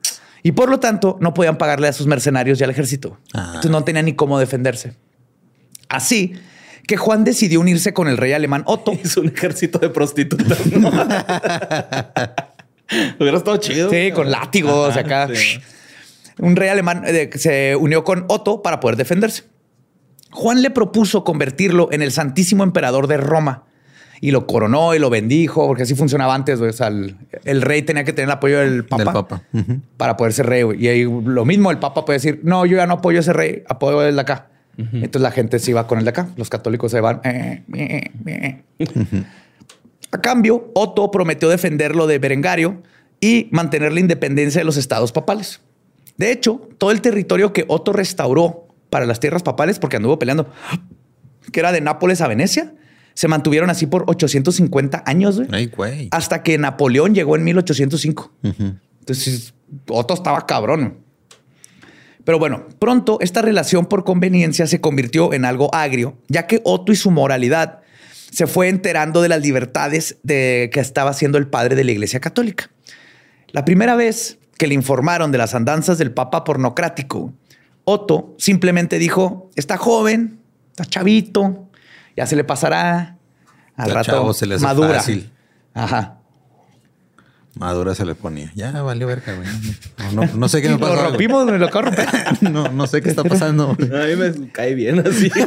Y 0.43 0.53
por 0.53 0.69
lo 0.69 0.79
tanto 0.79 1.17
no 1.19 1.33
podían 1.33 1.57
pagarle 1.57 1.87
a 1.87 1.93
sus 1.93 2.07
mercenarios 2.07 2.61
y 2.61 2.63
al 2.63 2.69
ejército. 2.69 3.17
Ah. 3.33 3.45
Entonces 3.47 3.71
no 3.71 3.83
tenía 3.83 4.01
ni 4.01 4.13
cómo 4.13 4.39
defenderse. 4.39 4.93
Así 5.89 6.33
que 6.87 6.97
Juan 6.97 7.23
decidió 7.23 7.59
unirse 7.59 7.93
con 7.93 8.07
el 8.07 8.17
rey 8.17 8.33
alemán 8.33 8.63
Otto. 8.65 8.91
Es 9.03 9.17
un 9.17 9.27
ejército 9.27 9.79
de 9.79 9.89
prostitutas. 9.89 10.65
¿no? 10.67 10.89
Hubiera 13.19 13.37
estado 13.37 13.57
chido. 13.57 13.89
Sí, 13.89 14.11
con 14.11 14.31
látigos 14.31 14.91
Ajá, 14.91 14.99
acá. 15.01 15.29
sí. 15.33 15.59
Un 16.39 16.55
rey 16.55 16.69
alemán 16.69 17.03
eh, 17.05 17.29
se 17.35 17.75
unió 17.75 18.03
con 18.03 18.25
Otto 18.27 18.61
para 18.61 18.79
poder 18.79 18.95
defenderse. 18.97 19.43
Juan 20.31 20.61
le 20.61 20.69
propuso 20.69 21.23
convertirlo 21.23 21.89
en 21.91 22.01
el 22.01 22.11
Santísimo 22.11 22.63
Emperador 22.63 23.07
de 23.07 23.17
Roma 23.17 23.63
y 24.21 24.31
lo 24.31 24.45
coronó 24.47 24.93
y 24.93 24.99
lo 24.99 25.09
bendijo, 25.09 25.65
porque 25.65 25.83
así 25.83 25.95
funcionaba 25.95 26.35
antes. 26.35 26.59
güey. 26.59 26.69
O 26.69 26.73
sea, 26.73 26.87
el, 26.87 27.15
el 27.45 27.61
rey 27.61 27.81
tenía 27.81 28.03
que 28.03 28.13
tener 28.13 28.27
el 28.27 28.33
apoyo 28.33 28.59
del 28.59 28.85
papa, 28.85 29.03
Del 29.03 29.13
papa. 29.13 29.41
Ujú. 29.53 29.79
para 29.97 30.17
poder 30.17 30.33
ser 30.33 30.45
rey. 30.45 30.63
Y 30.77 30.87
ahí 30.87 31.03
lo 31.03 31.45
mismo, 31.45 31.71
el 31.71 31.79
papa 31.79 32.05
puede 32.05 32.17
decir, 32.19 32.41
no, 32.43 32.65
yo 32.65 32.77
ya 32.77 32.85
no 32.85 32.95
apoyo 32.95 33.17
a 33.19 33.21
ese 33.21 33.33
rey, 33.33 33.63
apoyo 33.67 34.03
el 34.03 34.15
de 34.15 34.21
acá. 34.21 34.47
Entonces 34.77 35.21
la 35.21 35.31
gente 35.31 35.59
se 35.59 35.71
iba 35.71 35.87
con 35.87 35.99
el 35.99 36.05
de 36.05 36.11
acá. 36.11 36.29
Los 36.37 36.49
católicos 36.49 36.89
se 36.91 37.01
van. 37.01 37.19
eh, 37.25 37.63
eh, 37.73 38.11
eh. 38.25 38.63
A 40.11 40.21
cambio, 40.21 40.71
Otto 40.73 41.11
prometió 41.11 41.49
defenderlo 41.49 42.07
de 42.07 42.17
Berengario 42.17 42.81
y 43.19 43.47
mantener 43.51 43.91
la 43.93 43.99
independencia 43.99 44.59
de 44.61 44.65
los 44.65 44.77
estados 44.77 45.11
papales. 45.11 45.61
De 46.19 46.31
hecho, 46.31 46.67
todo 46.77 46.91
el 46.91 46.99
territorio 47.01 47.53
que 47.53 47.63
Otto 47.69 47.93
restauró 47.93 48.67
para 48.89 49.05
las 49.05 49.21
tierras 49.21 49.41
papales, 49.41 49.79
porque 49.79 49.95
anduvo 49.95 50.19
peleando, 50.19 50.51
que 51.51 51.61
era 51.61 51.71
de 51.71 51.79
Nápoles 51.79 52.19
a 52.19 52.27
Venecia, 52.27 52.73
se 53.13 53.27
mantuvieron 53.29 53.69
así 53.69 53.85
por 53.85 54.03
850 54.07 55.03
años, 55.05 55.37
güey, 55.37 55.47
Ay, 55.51 55.65
güey. 55.67 56.07
hasta 56.11 56.43
que 56.43 56.57
Napoleón 56.57 57.15
llegó 57.15 57.37
en 57.37 57.45
1805. 57.45 58.31
Ujú. 58.43 58.75
Entonces, 58.99 59.53
Otto 59.87 60.13
estaba 60.13 60.45
cabrón. 60.45 60.97
Pero 62.25 62.37
bueno, 62.37 62.67
pronto 62.79 63.17
esta 63.21 63.41
relación 63.41 63.85
por 63.85 64.03
conveniencia 64.03 64.67
se 64.67 64.81
convirtió 64.81 65.33
en 65.33 65.45
algo 65.45 65.73
agrio, 65.73 66.17
ya 66.27 66.47
que 66.47 66.59
Otto 66.65 66.91
y 66.91 66.95
su 66.97 67.11
moralidad 67.11 67.79
se 68.29 68.45
fue 68.45 68.67
enterando 68.67 69.21
de 69.21 69.29
las 69.29 69.41
libertades 69.41 70.17
de 70.23 70.69
que 70.73 70.81
estaba 70.81 71.11
haciendo 71.11 71.37
el 71.37 71.47
padre 71.47 71.75
de 71.75 71.85
la 71.85 71.91
Iglesia 71.91 72.19
Católica. 72.19 72.69
La 73.51 73.63
primera 73.63 73.95
vez 73.95 74.38
que 74.59 74.67
le 74.67 74.75
informaron 74.75 75.31
de 75.31 75.37
las 75.39 75.55
andanzas 75.55 75.97
del 75.97 76.11
Papa 76.11 76.43
pornocrático, 76.43 77.33
Otto 77.85 78.35
simplemente 78.37 78.99
dijo, 78.99 79.49
está 79.55 79.77
joven, 79.77 80.39
está 80.71 80.85
chavito, 80.85 81.69
ya 82.15 82.27
se 82.27 82.35
le 82.35 82.43
pasará, 82.43 83.17
al 83.75 83.87
Está 83.87 83.93
rato 83.99 84.11
chavo, 84.11 84.33
se 84.33 84.45
le 84.45 84.55
hace 84.55 84.63
madura. 84.65 84.95
fácil. 84.95 85.31
Ajá. 85.73 86.17
Madura 87.55 87.95
se 87.95 88.05
le 88.05 88.13
ponía. 88.15 88.51
Ya 88.55 88.71
valió 88.83 89.07
verga, 89.07 89.33
güey. 89.33 89.47
No, 90.13 90.25
no- 90.25 90.33
no 90.35 90.47
sé 90.49 90.61
qué 90.61 90.67
me 90.69 90.73
Lo 90.75 90.79
pasó. 90.81 90.93
güey. 90.95 91.05
rompimos, 91.07 91.45
me 91.45 91.57
lo 91.57 91.65
acabo 91.65 91.89
de 91.89 91.95
romper. 91.95 92.09
No, 92.51 92.67
no 92.69 92.85
sé 92.87 93.01
qué 93.01 93.09
está 93.09 93.23
pasando. 93.23 93.71
A 93.71 93.75
mí 94.07 94.15
me 94.17 94.51
cae 94.51 94.75
bien 94.75 94.99
así. 94.99 95.31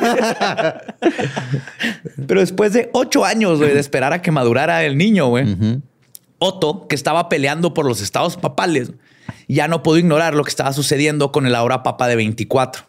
Pero 2.27 2.41
después 2.41 2.73
de 2.73 2.91
ocho 2.93 3.25
años 3.25 3.59
güey, 3.59 3.73
de 3.75 3.81
esperar 3.81 4.13
a 4.13 4.23
que 4.23 4.31
madurara 4.31 4.85
el 4.85 4.97
niño, 4.99 5.29
güey, 5.29 5.57
Otto, 6.43 6.87
que 6.89 6.95
estaba 6.95 7.29
peleando 7.29 7.75
por 7.75 7.87
los 7.87 8.01
estados 8.01 8.37
papales, 8.37 8.93
ya 9.49 9.69
no 9.69 9.83
pudo 9.83 9.99
ignorar 9.99 10.35
lo 10.35 10.45
que 10.45 10.51
estaba 10.51 10.73
sucediendo 10.73 11.33
con 11.33 11.47
el 11.47 11.55
ahora 11.55 11.83
papa 11.83 12.09
de 12.09 12.17
24. 12.17 12.85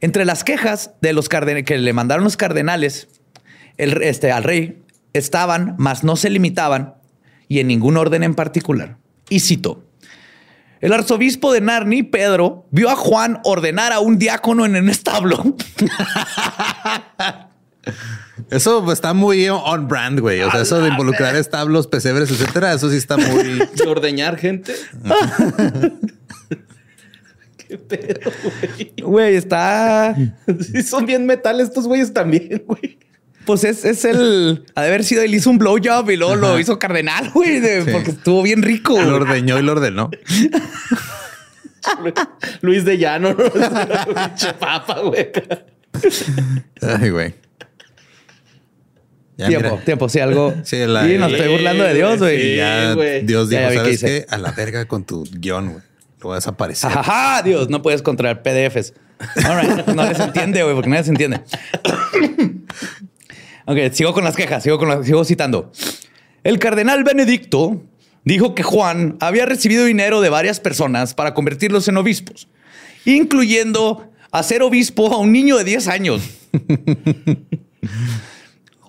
Entre 0.00 0.24
las 0.24 0.44
quejas 0.44 0.92
de 1.00 1.12
los 1.12 1.28
que 1.28 1.78
le 1.78 1.92
mandaron 1.92 2.24
los 2.24 2.36
cardenales 2.36 3.08
el- 3.76 4.02
este, 4.02 4.32
al 4.32 4.44
rey 4.44 4.82
estaban, 5.12 5.74
mas 5.78 6.04
no 6.04 6.16
se 6.16 6.30
limitaban, 6.30 6.94
y 7.48 7.60
en 7.60 7.68
ningún 7.68 7.96
orden 7.96 8.22
en 8.22 8.34
particular. 8.34 8.96
Y 9.28 9.40
cito. 9.40 9.84
El 10.80 10.92
arzobispo 10.94 11.52
de 11.52 11.60
Narni, 11.60 12.02
Pedro, 12.02 12.66
vio 12.70 12.88
a 12.90 12.96
Juan 12.96 13.40
ordenar 13.44 13.92
a 13.92 14.00
un 14.00 14.18
diácono 14.18 14.64
en 14.64 14.76
un 14.76 14.88
establo 14.88 15.42
Eso 18.50 18.90
está 18.92 19.12
muy 19.14 19.48
on 19.48 19.86
brand, 19.88 20.18
güey. 20.20 20.40
O 20.42 20.50
sea, 20.50 20.62
eso 20.62 20.80
de 20.80 20.88
involucrar 20.88 21.36
establos, 21.36 21.86
pesebres, 21.86 22.30
etcétera, 22.30 22.72
eso 22.74 22.88
sí 22.90 22.96
está 22.96 23.16
muy. 23.16 23.42
De 23.44 23.68
ordeñar 23.86 24.36
gente. 24.38 24.74
Qué 27.68 27.78
pedo, 27.78 28.30
güey. 28.42 28.92
Güey, 29.02 29.36
está. 29.36 30.16
Sí, 30.72 30.82
son 30.82 31.06
bien 31.06 31.24
metal 31.26 31.60
estos 31.60 31.86
güeyes 31.86 32.12
también, 32.12 32.62
güey. 32.66 32.98
Pues 33.44 33.64
es, 33.64 33.84
es 33.84 34.04
el. 34.04 34.64
Ha 34.74 34.82
de 34.82 34.88
haber 34.88 35.04
sido, 35.04 35.22
él 35.22 35.34
hizo 35.34 35.50
un 35.50 35.58
blowjob 35.58 36.10
y 36.10 36.16
luego 36.16 36.34
lo 36.36 36.58
hizo 36.58 36.78
cardenal, 36.78 37.30
güey, 37.32 37.60
de- 37.60 37.84
Sí. 37.84 37.90
porque 37.92 38.10
estuvo 38.10 38.42
bien 38.42 38.62
rico. 38.62 39.00
Lo 39.00 39.16
ordeñó 39.16 39.58
y 39.58 39.62
lo 39.62 39.72
ordenó. 39.72 40.10
Luis 42.60 42.84
de 42.84 42.98
Llano, 42.98 43.30
¿no? 43.34 43.44
Pinche 43.50 44.52
papa, 44.58 45.00
güey. 45.00 45.30
Ay, 46.82 47.10
güey. 47.10 47.34
Ya, 49.40 49.48
tiempo, 49.48 49.70
mira. 49.72 49.84
tiempo, 49.84 50.08
sí, 50.08 50.20
algo. 50.20 50.54
Sí, 50.64 50.76
la- 50.86 51.06
Sí, 51.06 51.16
no 51.18 51.26
estoy 51.26 51.48
burlando 51.48 51.84
de 51.84 51.94
Dios, 51.94 52.18
güey. 52.18 52.40
Sí, 52.40 52.56
Ya. 52.56 52.94
Dios 52.94 53.50
Ya, 53.50 53.68
dijo, 53.70 53.82
ya 53.82 53.88
qué 53.90 53.96
¿sabes 53.96 54.00
qué? 54.02 54.26
A 54.28 54.38
la 54.38 54.52
verga 54.52 54.84
con 54.86 55.04
tu 55.04 55.24
guion, 55.30 55.72
güey. 55.72 55.84
Lo 56.22 56.28
vas 56.30 56.46
a 56.46 56.50
aparecer. 56.50 56.90
Ajá, 56.90 57.42
Dios, 57.42 57.70
no 57.70 57.80
puedes 57.82 58.02
controlar 58.02 58.42
PDFs. 58.42 58.92
All 59.46 59.60
right. 59.60 59.86
No 59.88 60.06
les 60.06 60.18
entiende, 60.20 60.62
güey, 60.62 60.74
porque 60.74 60.90
nadie 60.90 61.04
se 61.04 61.10
entiende. 61.10 61.40
ok, 63.66 63.78
sigo 63.92 64.12
con 64.12 64.24
las 64.24 64.36
quejas, 64.36 64.62
sigo, 64.62 64.78
con 64.78 64.88
las- 64.88 65.06
sigo 65.06 65.24
citando. 65.24 65.72
El 66.44 66.58
cardenal 66.58 67.04
Benedicto 67.04 67.82
dijo 68.24 68.54
que 68.54 68.62
Juan 68.62 69.16
había 69.20 69.46
recibido 69.46 69.84
dinero 69.84 70.20
de 70.20 70.28
varias 70.28 70.60
personas 70.60 71.14
para 71.14 71.32
convertirlos 71.34 71.88
en 71.88 71.96
obispos, 71.96 72.48
incluyendo 73.06 74.10
hacer 74.30 74.62
obispo 74.62 75.12
a 75.14 75.18
un 75.18 75.32
niño 75.32 75.56
de 75.56 75.64
10 75.64 75.88
años. 75.88 76.22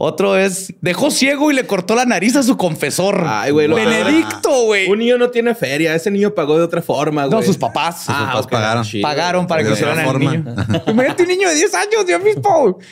Otro 0.03 0.35
es, 0.35 0.73
dejó 0.81 1.11
ciego 1.11 1.51
y 1.51 1.53
le 1.53 1.67
cortó 1.67 1.93
la 1.93 2.05
nariz 2.05 2.35
a 2.35 2.41
su 2.41 2.57
confesor. 2.57 3.23
Ay, 3.27 3.51
güey. 3.51 3.67
lo 3.67 3.75
Benedicto, 3.75 4.63
güey. 4.65 4.89
Un 4.89 4.97
niño 4.97 5.19
no 5.19 5.29
tiene 5.29 5.53
feria. 5.53 5.93
Ese 5.93 6.09
niño 6.09 6.33
pagó 6.33 6.57
de 6.57 6.63
otra 6.63 6.81
forma, 6.81 7.27
güey. 7.27 7.39
No, 7.39 7.45
sus 7.45 7.55
papás. 7.55 8.05
Sus 8.05 8.15
papás 8.15 8.47
pagaron. 8.47 8.83
chido. 8.83 9.03
Pagaron 9.03 9.45
para 9.45 9.61
De 9.61 9.67
que 9.67 9.73
otra 9.73 9.91
hicieran 9.91 10.09
al 10.09 10.19
niño. 10.19 10.55
Imagínate 10.87 11.21
un 11.21 11.29
niño 11.29 11.47
de 11.49 11.53
10 11.53 11.73
años, 11.75 12.05
de 12.07 12.15
obispo. 12.15 12.79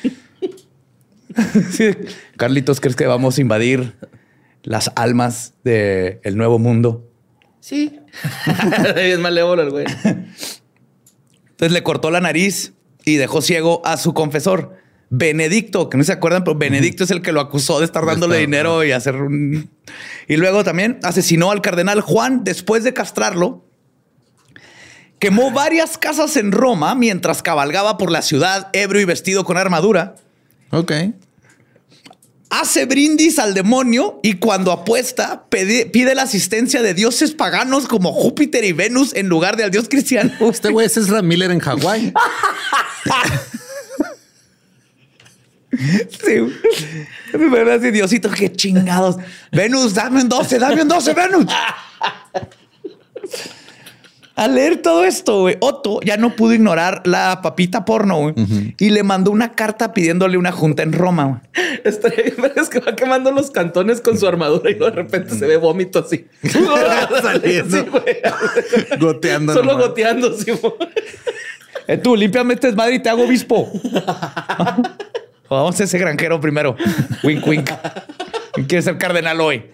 Sí. 1.72 1.90
Carlitos, 2.38 2.80
¿crees 2.80 2.96
que 2.96 3.08
vamos 3.08 3.38
a 3.38 3.42
invadir 3.42 3.96
las 4.62 4.92
almas 4.96 5.54
del 5.64 6.38
nuevo 6.38 6.60
mundo? 6.60 7.08
Sí. 7.60 8.00
es 8.96 9.18
malévolo 9.18 9.64
el 9.64 9.70
güey. 9.72 9.86
Entonces 11.50 11.72
le 11.72 11.82
cortó 11.82 12.12
la 12.12 12.22
nariz 12.22 12.74
y 13.04 13.16
dejó 13.16 13.42
ciego 13.42 13.82
a 13.84 13.98
su 13.98 14.14
confesor. 14.14 14.79
Benedicto, 15.10 15.90
que 15.90 15.98
no 15.98 16.04
se 16.04 16.12
acuerdan, 16.12 16.44
pero 16.44 16.56
Benedicto 16.56 17.04
es 17.04 17.12
el 17.12 17.22
que 17.22 17.32
lo 17.32 17.42
acusó 17.42 17.80
de 17.80 17.86
estar 17.86 18.06
dándole 18.06 18.38
dinero 18.38 18.84
y 18.84 18.92
hacer 18.92 19.16
un... 19.16 19.70
Y 20.28 20.38
luego 20.38 20.64
también 20.64 21.00
asesinó 21.02 21.52
al 21.52 21.62
cardenal 21.62 22.02
Juan 22.02 22.44
después 22.44 22.84
de 22.84 22.94
castrarlo. 22.94 23.66
Quemó 25.18 25.52
varias 25.52 25.98
casas 25.98 26.38
en 26.38 26.52
Roma 26.52 26.94
mientras 26.94 27.42
cabalgaba 27.42 27.98
por 27.98 28.12
la 28.12 28.22
ciudad 28.22 28.70
ebrio 28.72 29.02
y 29.02 29.06
vestido 29.06 29.44
con 29.44 29.58
armadura. 29.58 30.16
Ok. 30.70 30.94
Hace 32.52 32.86
brindis 32.86 33.38
al 33.40 33.54
demonio 33.54 34.20
y 34.24 34.36
cuando 34.36 34.72
apuesta 34.72 35.46
pide, 35.50 35.88
pide 35.88 36.16
la 36.16 36.24
asistencia 36.24 36.82
de 36.82 36.94
dioses 36.94 37.32
paganos 37.32 37.88
como 37.88 38.14
Júpiter 38.14 38.64
y 38.64 38.74
Venus 38.74 39.14
en 39.16 39.28
lugar 39.28 39.58
de 39.58 39.64
al 39.66 39.72
dios 39.72 39.90
cristiano. 39.90 40.32
Este 40.50 40.70
güey 40.70 40.86
es 40.86 40.98
Ezra 40.98 41.22
Miller 41.22 41.52
en 41.52 41.60
Hawái. 41.60 42.14
Sí. 45.72 47.38
Me 47.38 47.64
ve 47.64 47.74
así, 47.74 47.92
Diosito, 47.92 48.30
qué 48.30 48.52
chingados. 48.52 49.18
Venus, 49.52 49.94
dame 49.94 50.22
un 50.22 50.30
12, 50.30 50.60
dame 50.60 50.82
un 50.82 50.88
12, 50.88 51.14
Venus. 51.14 51.46
Al 54.36 54.56
leer 54.56 54.82
todo 54.82 55.04
esto, 55.04 55.42
güey, 55.42 55.58
Otto 55.60 56.00
ya 56.02 56.16
no 56.16 56.34
pudo 56.38 56.54
ignorar 56.54 57.02
la 57.04 57.42
papita 57.42 57.84
porno 57.84 58.22
güey, 58.22 58.34
y 58.80 58.90
le 58.90 59.04
mandó 59.04 59.32
una 59.32 59.52
carta 59.52 59.92
pidiéndole 59.92 60.38
una 60.38 60.54
junta 60.54 60.82
en 60.82 60.94
Roma. 60.94 61.26
güey. 61.26 61.42
Estaría 61.84 62.24
bien, 62.24 62.36
pero 62.38 62.62
es 62.62 62.70
que 62.70 62.80
va 62.80 62.96
quemando 62.96 63.32
los 63.32 63.52
cantones 63.52 64.00
con 64.00 64.18
su 64.18 64.26
armadura 64.26 64.72
y 64.72 64.76
de 64.76 64.92
repente 64.92 65.36
se 65.36 65.46
ve 65.46 65.58
vómito 65.58 66.00
así. 66.00 66.26
Saliendo. 67.22 67.78
Sí, 67.78 67.86
güey. 67.90 68.98
Goteando. 68.98 69.54
Solo 69.54 69.74
nomás. 69.74 69.88
goteando, 69.90 70.34
sí, 70.34 70.52
güey. 70.52 70.74
Eh, 71.90 71.98
tú, 71.98 72.16
límpiame 72.16 72.54
este 72.54 72.68
desmadre 72.68 72.96
y 72.96 73.00
te 73.00 73.10
hago 73.10 73.24
obispo. 73.24 73.70
Vamos 75.50 75.80
a 75.80 75.84
ese 75.84 75.98
granjero 75.98 76.40
primero. 76.40 76.76
Wink, 77.24 77.48
wink. 77.48 77.70
¿Quiere 78.68 78.82
ser 78.82 78.98
cardenal 78.98 79.42
hoy? 79.42 79.66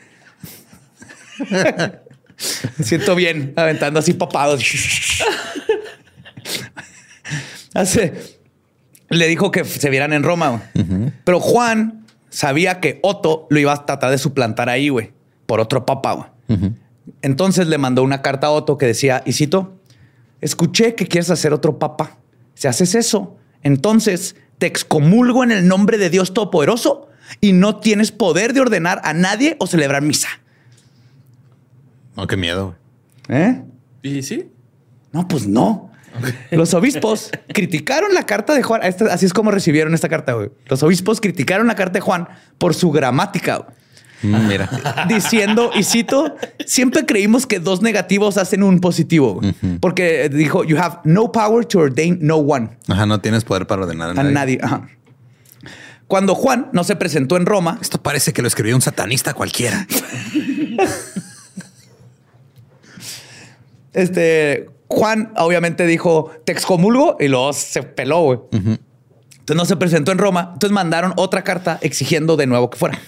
Siento 2.82 3.15
bien 3.15 3.53
aventando 3.55 3.99
así 3.99 4.13
papados. 4.13 4.63
Hace, 7.73 8.13
le 9.09 9.28
dijo 9.28 9.51
que 9.51 9.65
se 9.65 9.89
vieran 9.89 10.13
en 10.13 10.23
Roma, 10.23 10.63
pero 11.23 11.39
Juan 11.39 12.05
sabía 12.30 12.80
que 12.80 12.99
Otto 13.03 13.47
lo 13.49 13.59
iba 13.59 13.73
a 13.73 13.86
tratar 13.86 14.11
de 14.11 14.17
suplantar 14.17 14.69
ahí, 14.69 14.89
güey, 14.89 15.11
por 15.45 15.59
otro 15.59 15.86
papa. 15.86 16.34
Entonces 17.21 17.67
le 17.67 17.78
mandó 17.78 18.03
una 18.03 18.21
carta 18.21 18.47
a 18.47 18.51
Otto 18.51 18.78
que 18.78 18.86
decía, 18.86 19.23
y 19.26 19.34
escuché 20.41 20.95
que 20.95 21.07
quieres 21.07 21.30
hacer 21.30 21.53
otro 21.53 21.80
papa. 21.80 22.17
Si 22.53 22.67
haces 22.67 22.95
eso, 22.95 23.38
entonces 23.61 24.36
te 24.57 24.67
excomulgo 24.67 25.43
en 25.43 25.51
el 25.51 25.67
nombre 25.67 25.97
de 25.97 26.09
Dios 26.09 26.33
Todopoderoso 26.33 27.09
y 27.41 27.53
no 27.53 27.77
tienes 27.77 28.11
poder 28.11 28.53
de 28.53 28.61
ordenar 28.61 29.01
a 29.03 29.13
nadie 29.13 29.55
o 29.59 29.67
celebrar 29.67 30.01
misa. 30.01 30.29
No, 32.15 32.27
qué 32.27 32.37
miedo. 32.37 32.75
¿Eh? 33.27 33.61
¿Y 34.01 34.23
sí? 34.23 34.49
No, 35.11 35.27
pues 35.27 35.47
no. 35.47 35.91
Los 36.51 36.73
obispos 36.73 37.31
criticaron 37.47 38.13
la 38.13 38.25
carta 38.25 38.53
de 38.53 38.63
Juan. 38.63 38.81
así 38.83 39.25
es 39.25 39.33
como 39.33 39.51
recibieron 39.51 39.93
esta 39.93 40.07
carta. 40.07 40.33
Güey. 40.33 40.49
Los 40.67 40.81
obispos 40.83 41.19
criticaron 41.19 41.67
la 41.67 41.75
carta 41.75 41.93
de 41.93 42.01
Juan 42.01 42.27
por 42.57 42.73
su 42.73 42.91
gramática. 42.91 43.59
Mm, 43.59 43.73
mira. 44.22 45.05
Diciendo, 45.07 45.72
y 45.76 45.84
cito, 45.84 46.36
siempre 46.66 47.05
creímos 47.05 47.45
que 47.45 47.59
dos 47.59 47.82
negativos 47.82 48.38
hacen 48.38 48.63
un 48.63 48.80
positivo. 48.80 49.41
Porque 49.80 50.30
dijo, 50.30 50.63
you 50.63 50.78
have 50.78 50.99
no 51.03 51.32
power 51.32 51.66
to 51.66 51.80
ordain 51.80 52.18
no 52.22 52.38
one. 52.38 52.70
Ajá, 52.88 53.05
no 53.05 53.20
tienes 53.20 53.43
poder 53.43 53.68
para 53.68 53.84
ordenar 53.84 54.11
a 54.11 54.13
nadie. 54.13 54.30
A 54.30 54.34
nadie. 54.34 54.59
Ajá. 54.61 54.88
Cuando 56.07 56.36
Juan 56.36 56.70
no 56.72 56.84
se 56.84 56.95
presentó 56.95 57.38
en 57.38 57.45
Roma. 57.45 57.80
Esto 57.82 58.01
parece 58.01 58.34
que 58.34 58.41
lo 58.41 58.47
escribió 58.47 58.76
un 58.76 58.82
satanista 58.82 59.34
cualquiera. 59.34 59.88
este, 63.93 64.70
Juan 64.88 65.34
obviamente 65.36 65.88
dijo, 65.88 66.32
te 66.45 66.51
excomulgo 66.51 67.18
y 67.20 67.28
luego 67.28 67.53
se 67.53 67.84
peló, 67.84 68.22
güey. 68.22 68.39
Entonces 68.51 69.55
no 69.55 69.66
se 69.66 69.78
presentó 69.78 70.11
en 70.11 70.20
Roma. 70.20 70.51
Entonces 70.53 70.72
mandaron 70.72 71.13
otra 71.16 71.43
carta 71.43 71.80
exigiendo 71.82 72.38
de 72.38 72.45
nuevo 72.45 72.70
que 72.70 72.78
fuera. 72.78 72.99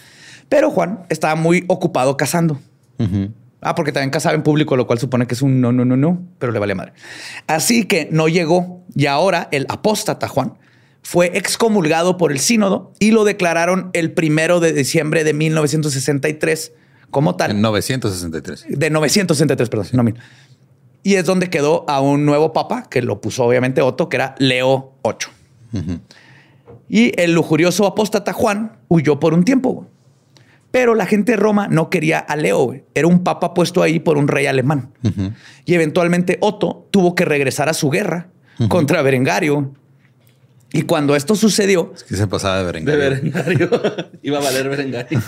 Pero 0.50 0.72
Juan 0.72 1.06
estaba 1.10 1.36
muy 1.36 1.66
ocupado 1.68 2.18
cazando. 2.18 2.60
Ah, 3.62 3.76
porque 3.76 3.92
también 3.92 4.12
cazaba 4.12 4.36
en 4.36 4.44
público, 4.44 4.76
lo 4.76 4.88
cual 4.88 5.00
supone 5.00 5.28
que 5.28 5.34
es 5.34 5.42
un 5.42 5.62
no, 5.62 5.72
no, 5.72 5.84
no, 5.84 5.98
no, 5.98 6.22
pero 6.40 6.52
le 6.52 6.60
vale 6.60 6.76
madre. 6.76 6.94
Así 7.48 7.86
que 7.86 8.08
no 8.12 8.28
llegó. 8.28 8.84
Y 8.96 9.08
ahora 9.08 9.50
el 9.52 9.66
apóstata 9.70 10.28
Juan 10.28 10.54
fue 11.02 11.32
excomulgado 11.38 12.18
por 12.18 12.32
el 12.32 12.40
sínodo 12.40 12.92
y 13.00 13.12
lo 13.12 13.24
declararon 13.24 13.90
el 13.94 14.12
primero 14.12 14.60
de 14.60 14.74
diciembre 14.74 15.24
de 15.24 15.34
1963 15.34 16.74
como 17.12 17.36
tal. 17.36 17.52
En 17.52 17.62
963. 17.62 18.66
De 18.78 18.90
963, 18.90 19.70
perdón, 19.70 19.88
no 19.94 20.04
mil. 20.04 20.16
Y 21.04 21.16
es 21.16 21.26
donde 21.26 21.50
quedó 21.50 21.86
a 21.90 22.02
un 22.02 22.26
nuevo 22.26 22.52
papa, 22.52 22.88
que 22.90 23.02
lo 23.02 23.22
puso 23.22 23.46
obviamente 23.46 23.82
Otto, 23.82 24.10
que 24.10 24.18
era 24.18 24.36
Leo 24.40 24.94
VIII. 25.04 26.02
Y 26.90 27.20
el 27.20 27.34
lujurioso 27.34 27.86
apóstata 27.86 28.34
Juan 28.34 28.78
huyó 28.88 29.20
por 29.20 29.34
un 29.34 29.44
tiempo. 29.44 29.88
Pero 30.78 30.94
la 30.94 31.08
gente 31.08 31.32
de 31.32 31.38
Roma 31.38 31.68
no 31.68 31.90
quería 31.90 32.20
a 32.20 32.36
Leo. 32.36 32.76
Era 32.94 33.08
un 33.08 33.24
papa 33.24 33.56
puesto 33.56 33.82
ahí 33.82 34.00
por 34.00 34.16
un 34.16 34.28
rey 34.28 34.46
alemán. 34.46 34.92
Y 35.66 35.74
eventualmente 35.74 36.38
Otto 36.40 36.88
tuvo 36.92 37.16
que 37.16 37.26
regresar 37.26 37.68
a 37.68 37.74
su 37.74 37.90
guerra 37.90 38.30
contra 38.70 39.02
Berengario 39.02 39.74
y 40.72 40.84
cuando 40.84 41.16
esto 41.16 41.36
sucedió. 41.36 41.94
Es 41.96 42.04
que 42.04 42.16
se 42.16 42.28
pasaba 42.28 42.60
de 42.60 42.66
Berengario. 42.66 43.02
De 43.02 43.10
Berengario. 43.10 43.70
Iba 44.22 44.38
a 44.38 44.42
valer 44.42 44.70
Berengario. 44.70 45.20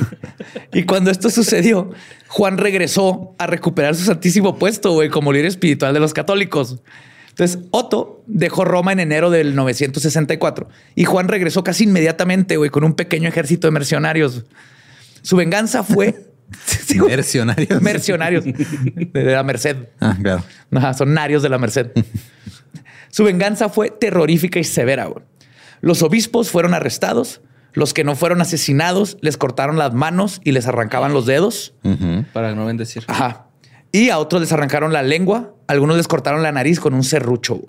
y 0.71 0.83
cuando 0.83 1.09
esto 1.09 1.31
sucedió, 1.31 1.89
Juan 2.27 2.59
regresó 2.59 3.33
a 3.39 3.47
recuperar 3.47 3.95
su 3.95 4.03
santísimo 4.03 4.59
puesto, 4.59 4.91
güey, 4.91 5.09
como 5.09 5.33
líder 5.33 5.47
espiritual 5.47 5.95
de 5.95 5.99
los 5.99 6.13
católicos. 6.13 6.77
Entonces, 7.29 7.57
Otto 7.71 8.21
dejó 8.27 8.65
Roma 8.65 8.91
en 8.91 8.99
enero 8.99 9.31
del 9.31 9.55
964 9.55 10.67
y 10.93 11.05
Juan 11.05 11.27
regresó 11.27 11.63
casi 11.63 11.85
inmediatamente, 11.85 12.57
güey, 12.57 12.69
con 12.69 12.83
un 12.83 12.93
pequeño 12.93 13.29
ejército 13.29 13.65
de 13.65 13.71
mercenarios. 13.71 14.45
Su 15.21 15.35
venganza 15.35 15.83
fue. 15.83 16.29
mercenarios. 17.07 17.81
Mercenarios 17.81 18.43
de 18.45 19.23
la 19.23 19.43
Merced. 19.43 19.77
Ah, 19.99 20.17
claro. 20.21 20.43
son 20.97 21.13
narios 21.13 21.43
de 21.43 21.49
la 21.49 21.57
Merced. 21.57 21.91
Su 23.11 23.23
venganza 23.23 23.69
fue 23.69 23.89
terrorífica 23.89 24.59
y 24.59 24.63
severa. 24.63 25.09
Los 25.81 26.03
obispos 26.03 26.49
fueron 26.51 26.73
arrestados. 26.73 27.41
Los 27.73 27.93
que 27.93 28.03
no 28.03 28.15
fueron 28.15 28.41
asesinados 28.41 29.17
les 29.21 29.37
cortaron 29.37 29.77
las 29.77 29.93
manos 29.93 30.41
y 30.43 30.51
les 30.51 30.67
arrancaban 30.67 31.13
los 31.13 31.25
dedos. 31.25 31.73
Para 32.33 32.55
no 32.55 32.65
bendecir. 32.65 33.03
Ajá. 33.07 33.47
Y 33.91 34.09
a 34.09 34.19
otros 34.19 34.41
les 34.41 34.51
arrancaron 34.51 34.93
la 34.93 35.03
lengua. 35.03 35.53
Algunos 35.67 35.97
les 35.97 36.07
cortaron 36.07 36.43
la 36.43 36.51
nariz 36.51 36.79
con 36.79 36.93
un 36.93 37.03
serrucho. 37.03 37.61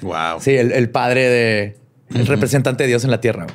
Wow. 0.00 0.40
Sí, 0.40 0.50
el, 0.56 0.90
padre 0.90 1.28
de 1.28 1.78
el 2.14 2.26
representante 2.26 2.84
de 2.84 2.88
Dios 2.88 3.04
en 3.04 3.10
la 3.10 3.20
tierra. 3.20 3.46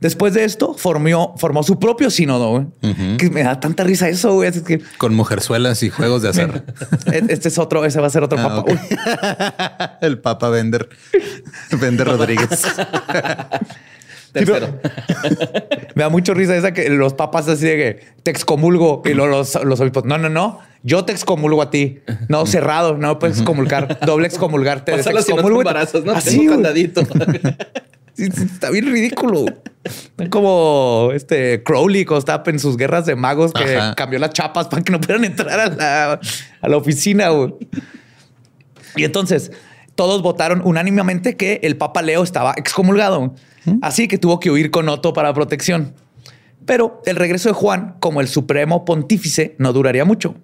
Después 0.00 0.32
de 0.32 0.44
esto, 0.44 0.74
formó, 0.74 1.34
formó 1.38 1.64
su 1.64 1.80
propio 1.80 2.10
sínodo, 2.10 2.70
Que 3.18 3.30
me 3.30 3.42
da 3.42 3.58
tanta 3.58 3.82
risa 3.82 4.08
eso, 4.08 4.34
güey. 4.34 4.52
que... 4.62 4.80
Con 4.96 5.14
mujerzuelas 5.14 5.82
y 5.82 5.90
juegos 5.90 6.22
de 6.22 6.28
azar. 6.28 6.64
este 7.12 7.48
es 7.48 7.58
otro, 7.58 7.84
ese 7.84 8.00
va 8.00 8.06
a 8.06 8.10
ser 8.10 8.22
otro 8.22 8.38
ah, 8.38 8.64
papa. 8.64 9.98
El 10.00 10.20
papa 10.20 10.50
Vender. 10.50 10.88
Vender 11.80 12.06
Rodríguez. 12.08 12.48
Tercero. 14.32 14.78
me 15.94 16.02
da 16.02 16.08
mucho 16.10 16.32
risa 16.32 16.54
esa 16.54 16.72
que 16.72 16.88
los 16.90 17.14
papas 17.14 17.48
así 17.48 17.64
de 17.64 17.76
que 17.76 18.06
te 18.22 18.30
excomulgo 18.30 19.02
y 19.04 19.14
los, 19.14 19.58
los 19.64 19.80
obispos. 19.80 20.04
No, 20.04 20.16
no, 20.16 20.28
no. 20.28 20.60
Yo 20.84 21.04
te 21.04 21.12
excomulgo 21.12 21.60
a 21.60 21.70
ti. 21.70 22.00
No, 22.28 22.46
cerrado. 22.46 22.96
No 22.96 23.18
puedes 23.18 23.38
excomulgar. 23.38 23.98
Doble 24.06 24.28
excomulgarte. 24.28 24.92
Pásalo 24.92 25.22
si 25.22 25.34
no 25.34 25.42
¿no? 25.42 26.12
Así, 26.12 26.38
Tengo 26.38 26.52
candadito. 26.52 27.02
Está 28.18 28.70
bien 28.70 28.86
ridículo. 28.86 29.44
Como 30.30 31.10
este 31.14 31.62
Crowley 31.62 32.04
estaba 32.16 32.42
en 32.46 32.58
sus 32.58 32.76
guerras 32.76 33.06
de 33.06 33.14
magos 33.14 33.52
que 33.52 33.78
cambió 33.96 34.18
las 34.18 34.30
chapas 34.30 34.66
para 34.66 34.82
que 34.82 34.90
no 34.90 35.00
pudieran 35.00 35.24
entrar 35.24 35.60
a 35.60 36.20
la, 36.68 36.76
oficina. 36.76 37.28
Y 38.96 39.04
entonces 39.04 39.52
todos 39.94 40.22
votaron 40.22 40.62
unánimemente 40.64 41.36
que 41.36 41.60
el 41.62 41.76
Papa 41.76 42.02
Leo 42.02 42.22
estaba 42.22 42.54
excomulgado. 42.56 43.34
Así 43.82 44.08
que 44.08 44.18
tuvo 44.18 44.40
que 44.40 44.50
huir 44.50 44.70
con 44.70 44.88
Otto 44.88 45.12
para 45.12 45.32
protección. 45.32 45.94
Pero 46.66 47.00
el 47.06 47.16
regreso 47.16 47.48
de 47.48 47.54
Juan 47.54 47.96
como 48.00 48.20
el 48.20 48.28
supremo 48.28 48.84
pontífice 48.84 49.54
no 49.58 49.72
duraría 49.72 50.04
mucho. 50.04 50.34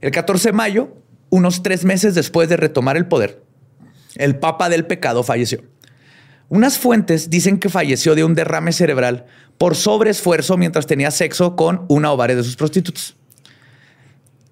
El 0.00 0.10
14 0.10 0.50
de 0.50 0.52
mayo, 0.52 0.96
unos 1.30 1.62
tres 1.62 1.84
meses 1.84 2.14
después 2.14 2.48
de 2.48 2.56
retomar 2.56 2.96
el 2.96 3.06
poder, 3.06 3.42
el 4.16 4.36
Papa 4.36 4.68
del 4.68 4.86
Pecado 4.86 5.22
falleció. 5.24 5.62
Unas 6.48 6.78
fuentes 6.78 7.28
dicen 7.28 7.58
que 7.58 7.68
falleció 7.68 8.14
de 8.14 8.24
un 8.24 8.34
derrame 8.34 8.72
cerebral 8.72 9.26
por 9.58 9.76
sobreesfuerzo 9.76 10.56
mientras 10.56 10.86
tenía 10.86 11.10
sexo 11.10 11.56
con 11.56 11.84
una 11.88 12.10
o 12.12 12.16
varias 12.16 12.38
de 12.38 12.44
sus 12.44 12.56
prostitutas. 12.56 13.14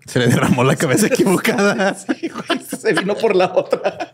Se 0.05 0.19
le 0.19 0.27
derramó 0.29 0.63
la 0.63 0.77
cabeza 0.77 1.07
equivocada. 1.07 1.95
se 2.79 2.93
vino 2.93 3.15
por 3.17 3.35
la 3.35 3.53
otra. 3.55 4.13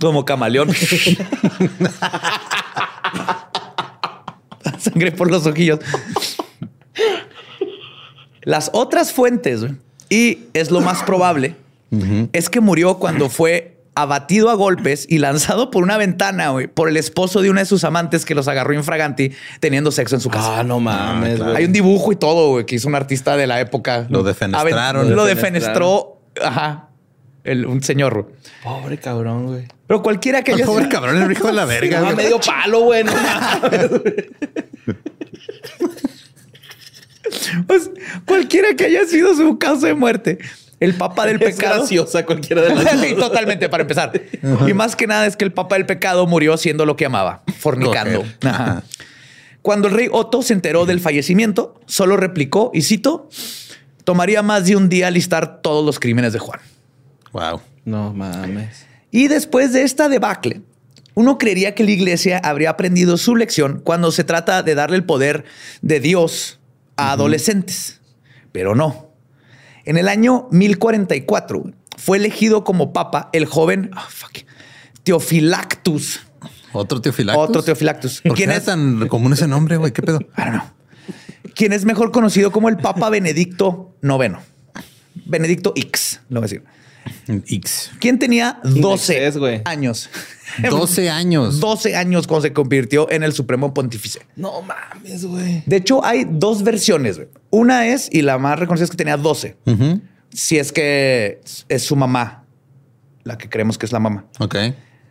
Como 0.00 0.24
camaleón. 0.24 0.70
Sangre 4.78 5.12
por 5.12 5.30
los 5.30 5.46
ojillos. 5.46 5.80
Las 8.42 8.70
otras 8.74 9.12
fuentes, 9.12 9.64
y 10.10 10.40
es 10.52 10.70
lo 10.70 10.80
más 10.80 11.02
probable, 11.04 11.56
es 12.32 12.50
que 12.50 12.60
murió 12.60 12.98
cuando 12.98 13.30
fue 13.30 13.73
abatido 13.94 14.50
a 14.50 14.54
golpes 14.54 15.06
y 15.08 15.18
lanzado 15.18 15.70
por 15.70 15.82
una 15.82 15.96
ventana, 15.96 16.50
güey, 16.50 16.66
por 16.66 16.88
el 16.88 16.96
esposo 16.96 17.42
de 17.42 17.50
una 17.50 17.60
de 17.60 17.66
sus 17.66 17.84
amantes 17.84 18.24
que 18.24 18.34
los 18.34 18.48
agarró 18.48 18.74
infraganti 18.74 19.32
teniendo 19.60 19.92
sexo 19.92 20.16
en 20.16 20.20
su 20.20 20.30
casa. 20.30 20.60
Ah, 20.60 20.64
no 20.64 20.80
mames. 20.80 21.40
Ah, 21.40 21.54
Hay 21.56 21.64
un 21.64 21.72
dibujo 21.72 22.12
y 22.12 22.16
todo, 22.16 22.50
güey, 22.50 22.66
que 22.66 22.74
hizo 22.76 22.88
un 22.88 22.94
artista 22.94 23.36
de 23.36 23.46
la 23.46 23.60
época. 23.60 24.06
Lo 24.10 24.22
defenestraron. 24.22 25.14
Lo 25.14 25.24
defenestró. 25.24 26.20
Ajá. 26.42 26.88
El, 27.44 27.66
un 27.66 27.82
señor. 27.82 28.32
Pobre 28.62 28.98
cabrón, 28.98 29.46
güey. 29.46 29.68
Pero 29.86 30.02
cualquiera 30.02 30.42
que 30.42 30.54
haya 30.54 30.64
Pobre 30.64 30.88
cabrón, 30.88 31.22
el 31.22 31.30
hijo 31.30 31.46
de 31.46 31.52
la 31.52 31.64
verga. 31.66 32.08
Sí, 32.08 32.16
medio 32.16 32.40
palo, 32.40 32.80
güey. 32.80 33.04
pues, 37.66 37.90
cualquiera 38.26 38.74
que 38.74 38.86
haya 38.86 39.04
sido 39.04 39.34
su 39.34 39.58
caso 39.58 39.86
de 39.86 39.94
muerte 39.94 40.38
el 40.80 40.94
papa 40.94 41.26
del 41.26 41.36
es 41.42 41.54
pecado. 41.56 41.78
graciosa 41.80 42.24
cualquiera 42.26 42.62
de 42.62 42.74
las 42.74 43.00
Sí, 43.00 43.14
totalmente, 43.14 43.68
para 43.68 43.82
empezar. 43.82 44.12
Y 44.66 44.72
más 44.74 44.96
que 44.96 45.06
nada 45.06 45.26
es 45.26 45.36
que 45.36 45.44
el 45.44 45.52
papa 45.52 45.76
del 45.76 45.86
pecado 45.86 46.26
murió 46.26 46.56
siendo 46.56 46.84
lo 46.86 46.96
que 46.96 47.06
amaba, 47.06 47.42
fornicando. 47.58 48.24
Cuando 49.62 49.88
el 49.88 49.94
rey 49.94 50.08
Otto 50.12 50.42
se 50.42 50.52
enteró 50.52 50.84
del 50.84 51.00
fallecimiento, 51.00 51.80
solo 51.86 52.16
replicó, 52.18 52.70
y 52.74 52.82
cito, 52.82 53.28
tomaría 54.04 54.42
más 54.42 54.66
de 54.66 54.76
un 54.76 54.88
día 54.90 55.10
listar 55.10 55.62
todos 55.62 55.84
los 55.86 55.98
crímenes 55.98 56.34
de 56.34 56.38
Juan. 56.38 56.60
Wow. 57.32 57.62
No 57.86 58.12
mames. 58.12 58.84
Y 59.10 59.28
después 59.28 59.72
de 59.72 59.82
esta 59.82 60.08
debacle, 60.08 60.60
Uno 61.16 61.38
creería 61.38 61.74
que 61.76 61.84
la 61.84 61.92
iglesia 61.92 62.38
habría 62.42 62.70
aprendido 62.70 63.16
su 63.16 63.36
lección 63.36 63.80
cuando 63.84 64.10
se 64.10 64.24
trata 64.24 64.64
de 64.64 64.74
darle 64.74 64.96
el 64.96 65.04
poder 65.04 65.44
de 65.80 66.00
Dios 66.00 66.58
a 66.96 67.12
adolescentes, 67.12 68.00
pero 68.50 68.74
no. 68.74 69.13
En 69.84 69.96
el 69.98 70.08
año 70.08 70.48
1044 70.50 71.64
fue 71.96 72.16
elegido 72.16 72.64
como 72.64 72.92
papa 72.92 73.30
el 73.32 73.46
joven 73.46 73.90
oh, 73.96 74.00
fuck, 74.08 74.38
Teofilactus. 75.02 76.20
Otro 76.72 77.00
Teofilactus. 77.00 77.48
Otro 77.48 77.62
Teofilactus. 77.62 78.20
¿Por 78.22 78.36
¿Quién 78.36 78.50
qué 78.50 78.56
es? 78.56 78.64
tan 78.64 79.06
común 79.08 79.32
ese 79.32 79.46
nombre, 79.46 79.76
güey? 79.76 79.92
¿Qué 79.92 80.02
pedo? 80.02 80.20
I 80.20 80.26
don't 80.36 80.50
know. 80.52 80.62
Quien 81.54 81.72
es 81.72 81.84
mejor 81.84 82.10
conocido 82.10 82.50
como 82.50 82.68
el 82.68 82.78
Papa 82.78 83.10
Benedicto 83.10 83.94
IX. 84.02 84.38
Benedicto 85.26 85.72
X, 85.76 86.20
lo 86.28 86.40
voy 86.40 86.46
a 86.46 86.48
decir. 86.48 86.64
X. 87.28 87.90
Quien 88.00 88.18
tenía 88.18 88.58
12 88.64 89.12
exceso, 89.16 89.38
güey. 89.40 89.62
años. 89.64 90.10
12 90.70 91.10
años. 91.10 91.60
12 91.60 91.96
años 91.96 92.26
cuando 92.26 92.42
se 92.42 92.52
convirtió 92.52 93.10
en 93.10 93.22
el 93.22 93.32
Supremo 93.32 93.74
Pontífice. 93.74 94.20
No 94.36 94.62
mames, 94.62 95.24
güey. 95.24 95.62
De 95.66 95.76
hecho, 95.76 96.04
hay 96.04 96.26
dos 96.30 96.62
versiones. 96.62 97.16
güey. 97.16 97.28
Una 97.50 97.86
es, 97.86 98.08
y 98.12 98.22
la 98.22 98.38
más 98.38 98.58
reconocida 98.58 98.84
es 98.84 98.90
que 98.90 98.96
tenía 98.96 99.16
12. 99.16 99.56
Ujú. 99.66 100.00
Si 100.32 100.58
es 100.58 100.72
que 100.72 101.40
es 101.68 101.82
su 101.82 101.96
mamá, 101.96 102.44
la 103.24 103.38
que 103.38 103.48
creemos 103.48 103.78
que 103.78 103.86
es 103.86 103.92
la 103.92 104.00
mamá. 104.00 104.26
Ok. 104.38 104.56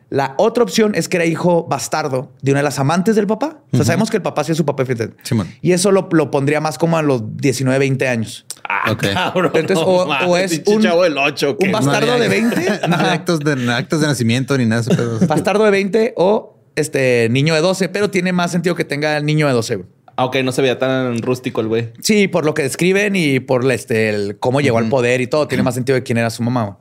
La 0.09 0.35
otra 0.37 0.63
opción 0.63 0.93
es 0.93 1.09
que 1.09 1.17
era 1.17 1.25
hijo 1.25 1.63
bastardo 1.63 2.31
de 2.43 2.51
una 2.51 2.59
de 2.59 2.63
las 2.65 2.77
amantes 2.77 3.15
del 3.15 3.25
papá. 3.25 3.63
O 3.71 3.77
sea, 3.77 3.85
sabemos 3.85 4.11
que 4.11 4.17
el 4.17 4.21
papá 4.23 4.43
sí 4.43 4.51
es 4.51 4.57
su 4.57 4.65
papá. 4.65 4.83
Simón. 5.23 5.47
Y 5.61 5.71
eso 5.71 5.91
lo, 5.91 6.07
lo 6.11 6.29
pondría 6.29 6.61
más 6.61 6.77
como 6.77 6.97
a 6.97 7.01
los 7.01 7.35
19, 7.37 7.79
20 7.79 8.07
años. 8.07 8.45
Ah, 8.67 8.91
Ok. 8.91 9.05
cabrón. 9.13 9.51
Entonces, 9.55 9.85
no 9.85 9.91
o- 10.29 10.37
es 10.37 10.61
un- 10.65 10.81
chavo 10.81 11.03
del 11.03 11.17
8. 11.17 11.57
un 11.59 11.71
bastardo 11.71 12.17
de 12.17 12.27
20. 12.29 12.55
No 12.87 12.95
hay 12.97 13.05
actos 13.07 13.39
de, 13.41 13.71
actos 13.73 14.01
de 14.01 14.07
nacimiento 14.07 14.57
ni 14.57 14.65
nada 14.65 14.81
de. 14.83 15.25
Bastardo 15.25 15.63
de 15.65 15.71
20 15.71 16.13
o 16.17 16.57
este 16.75 17.27
niño 17.29 17.53
de 17.53 17.61
12, 17.61 17.89
pero 17.89 18.09
tiene 18.09 18.31
más 18.31 18.51
sentido 18.51 18.75
que 18.75 18.85
tenga 18.85 19.17
el 19.17 19.25
niño 19.25 19.47
de 19.47 19.53
12. 19.53 19.75
güey. 19.75 19.87
Aunque 20.15 20.43
no 20.43 20.51
se 20.51 20.61
veía 20.61 20.77
tan 20.77 21.21
rústico 21.23 21.59
el 21.61 21.67
güey. 21.67 21.91
Sí, 22.01 22.27
por 22.27 22.45
lo 22.45 22.53
que 22.53 22.61
describen 22.61 23.15
y 23.15 23.39
por 23.39 23.69
este, 23.71 24.09
el 24.09 24.37
cómo 24.39 24.61
llegó 24.61 24.77
al 24.77 24.87
poder 24.89 25.21
y 25.21 25.27
todo, 25.27 25.47
tiene 25.47 25.63
más 25.63 25.73
sentido 25.75 25.95
de 25.95 26.03
quién 26.03 26.17
era 26.19 26.29
su 26.29 26.43
mamá. 26.43 26.77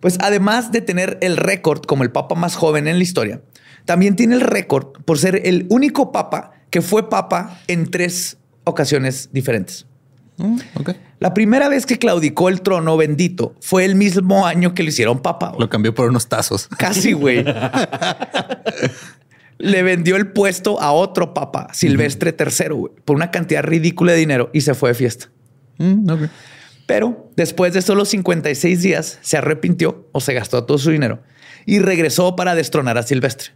Pues 0.00 0.18
además 0.20 0.70
de 0.70 0.80
tener 0.80 1.18
el 1.20 1.36
récord 1.36 1.80
como 1.82 2.02
el 2.04 2.12
papa 2.12 2.34
más 2.36 2.54
joven 2.56 2.86
en 2.88 2.98
la 2.98 3.02
historia, 3.02 3.40
también 3.86 4.14
tiene 4.16 4.34
el 4.36 4.40
récord 4.40 4.86
por 5.04 5.18
ser 5.18 5.42
el 5.44 5.66
único 5.68 6.12
papa 6.12 6.52
que 6.70 6.80
fue 6.80 7.08
papa 7.10 7.58
en 7.66 7.90
tres 7.90 8.36
ocasiones 8.64 9.30
diferentes. 9.32 9.86
Mm. 10.36 10.58
La 11.20 11.32
primera 11.32 11.68
vez 11.68 11.86
que 11.86 11.98
claudicó 11.98 12.48
el 12.48 12.60
trono 12.60 12.96
bendito 12.96 13.54
fue 13.60 13.84
el 13.84 13.94
mismo 13.94 14.46
año 14.46 14.74
que 14.74 14.82
le 14.82 14.88
hicieron 14.90 15.20
papa. 15.20 15.48
güey. 15.48 15.60
Lo 15.60 15.68
cambió 15.68 15.94
por 15.94 16.08
unos 16.08 16.28
tazos. 16.28 16.68
Casi, 16.78 17.12
güey. 17.12 17.44
Le 19.58 19.82
vendió 19.84 20.16
el 20.16 20.32
puesto 20.32 20.80
a 20.80 20.90
otro 20.92 21.32
papa, 21.32 21.68
Silvestre 21.72 22.34
III, 22.36 22.68
güey, 22.74 22.92
por 23.04 23.14
una 23.14 23.30
cantidad 23.30 23.62
ridícula 23.62 24.12
de 24.12 24.18
dinero 24.18 24.50
y 24.52 24.62
se 24.62 24.74
fue 24.74 24.90
de 24.90 24.94
fiesta. 24.94 25.30
Mm. 25.78 26.24
Pero 26.86 27.30
después 27.36 27.72
de 27.72 27.80
solo 27.80 28.04
56 28.04 28.82
días, 28.82 29.18
se 29.22 29.36
arrepintió 29.36 30.08
o 30.12 30.20
se 30.20 30.34
gastó 30.34 30.64
todo 30.64 30.78
su 30.78 30.90
dinero 30.90 31.22
y 31.66 31.78
regresó 31.78 32.36
para 32.36 32.54
destronar 32.54 32.98
a 32.98 33.04
Silvestre. 33.04 33.52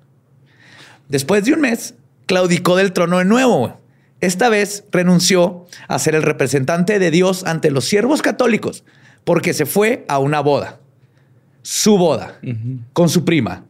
Después 1.08 1.44
de 1.44 1.52
un 1.52 1.60
mes, 1.60 1.94
claudicó 2.26 2.76
del 2.76 2.92
trono 2.92 3.18
de 3.18 3.24
nuevo. 3.24 3.80
Esta 4.20 4.48
vez 4.48 4.84
renunció 4.90 5.66
a 5.86 5.98
ser 5.98 6.14
el 6.14 6.22
representante 6.22 6.98
de 6.98 7.10
Dios 7.10 7.44
ante 7.44 7.70
los 7.70 7.84
siervos 7.84 8.22
católicos 8.22 8.84
porque 9.24 9.52
se 9.54 9.66
fue 9.66 10.04
a 10.08 10.18
una 10.18 10.40
boda. 10.40 10.80
Su 11.62 11.98
boda 11.98 12.40
con 12.92 13.08
su 13.08 13.24
prima. 13.24 13.64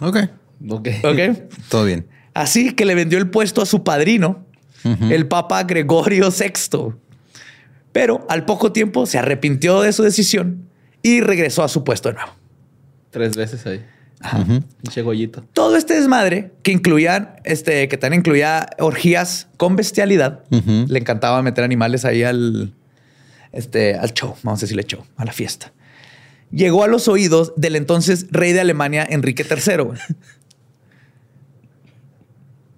Ok. 0.00 0.18
Ok. 0.68 0.88
¿Ok? 1.02 1.18
Todo 1.68 1.84
bien. 1.84 2.06
Así 2.32 2.74
que 2.74 2.84
le 2.84 2.94
vendió 2.94 3.18
el 3.18 3.28
puesto 3.28 3.62
a 3.62 3.66
su 3.66 3.82
padrino, 3.82 4.44
el 4.84 5.26
Papa 5.26 5.64
Gregorio 5.64 6.28
VI. 6.30 6.94
Pero 7.92 8.26
al 8.28 8.44
poco 8.44 8.72
tiempo 8.72 9.06
se 9.06 9.18
arrepintió 9.18 9.80
de 9.80 9.92
su 9.92 10.02
decisión 10.02 10.68
y 11.02 11.22
regresó 11.22 11.64
a 11.64 11.68
su 11.68 11.82
puesto 11.82 12.10
de 12.10 12.16
nuevo. 12.16 12.30
Tres 13.10 13.36
veces 13.36 13.66
ahí. 13.66 13.84
Ujú. 14.22 14.62
Pinche 14.82 15.02
gollito. 15.02 15.44
Todo 15.52 15.76
este 15.76 15.94
desmadre 15.94 16.52
que 16.62 16.72
incluían, 16.72 17.36
este, 17.44 17.88
que 17.88 17.98
también 17.98 18.20
incluía 18.20 18.66
orgías 18.78 19.48
con 19.56 19.76
bestialidad. 19.76 20.42
Le 20.50 20.98
encantaba 20.98 21.42
meter 21.42 21.64
animales 21.64 22.04
ahí 22.04 22.22
al, 22.22 22.72
este, 23.52 23.94
al 23.94 24.12
show, 24.14 24.34
vamos 24.42 24.60
a 24.60 24.62
decirle 24.62 24.84
show, 24.84 25.04
a 25.16 25.24
la 25.24 25.32
fiesta. 25.32 25.72
Llegó 26.50 26.84
a 26.84 26.88
los 26.88 27.08
oídos 27.08 27.52
del 27.56 27.76
entonces 27.76 28.26
rey 28.30 28.52
de 28.52 28.60
Alemania, 28.60 29.06
Enrique 29.08 29.44
III. 29.48 29.98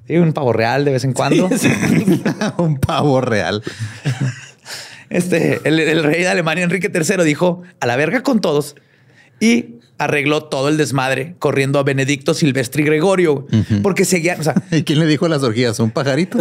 Sí, 0.07 0.16
un 0.16 0.32
pavo 0.32 0.53
real 0.53 0.84
de 0.86 0.93
vez 0.93 1.05
en 1.05 1.12
cuando. 1.12 1.51
Un 2.57 2.78
pavo 2.78 3.20
real. 3.20 3.62
Este, 5.11 5.61
el, 5.64 5.78
el 5.78 6.03
rey 6.03 6.22
de 6.22 6.28
Alemania, 6.28 6.64
Enrique 6.64 6.91
III, 6.93 7.24
dijo 7.24 7.62
a 7.78 7.86
la 7.86 7.97
verga 7.97 8.22
con 8.22 8.41
todos 8.41 8.74
y 9.39 9.76
arregló 9.99 10.44
todo 10.44 10.68
el 10.68 10.76
desmadre 10.76 11.34
corriendo 11.38 11.78
a 11.78 11.82
Benedicto 11.82 12.32
Silvestre 12.34 12.82
y 12.82 12.86
Gregorio 12.86 13.46
porque 13.82 14.05
seguían, 14.05 14.40
o 14.40 14.44
sea, 14.44 14.55
¿Y 14.70 14.82
quién 14.84 15.01
le 15.01 15.07
dijo 15.07 15.26
a 15.26 15.28
las 15.28 15.42
orgías? 15.42 15.78
¿Un 15.80 15.90
pajarito? 15.90 16.38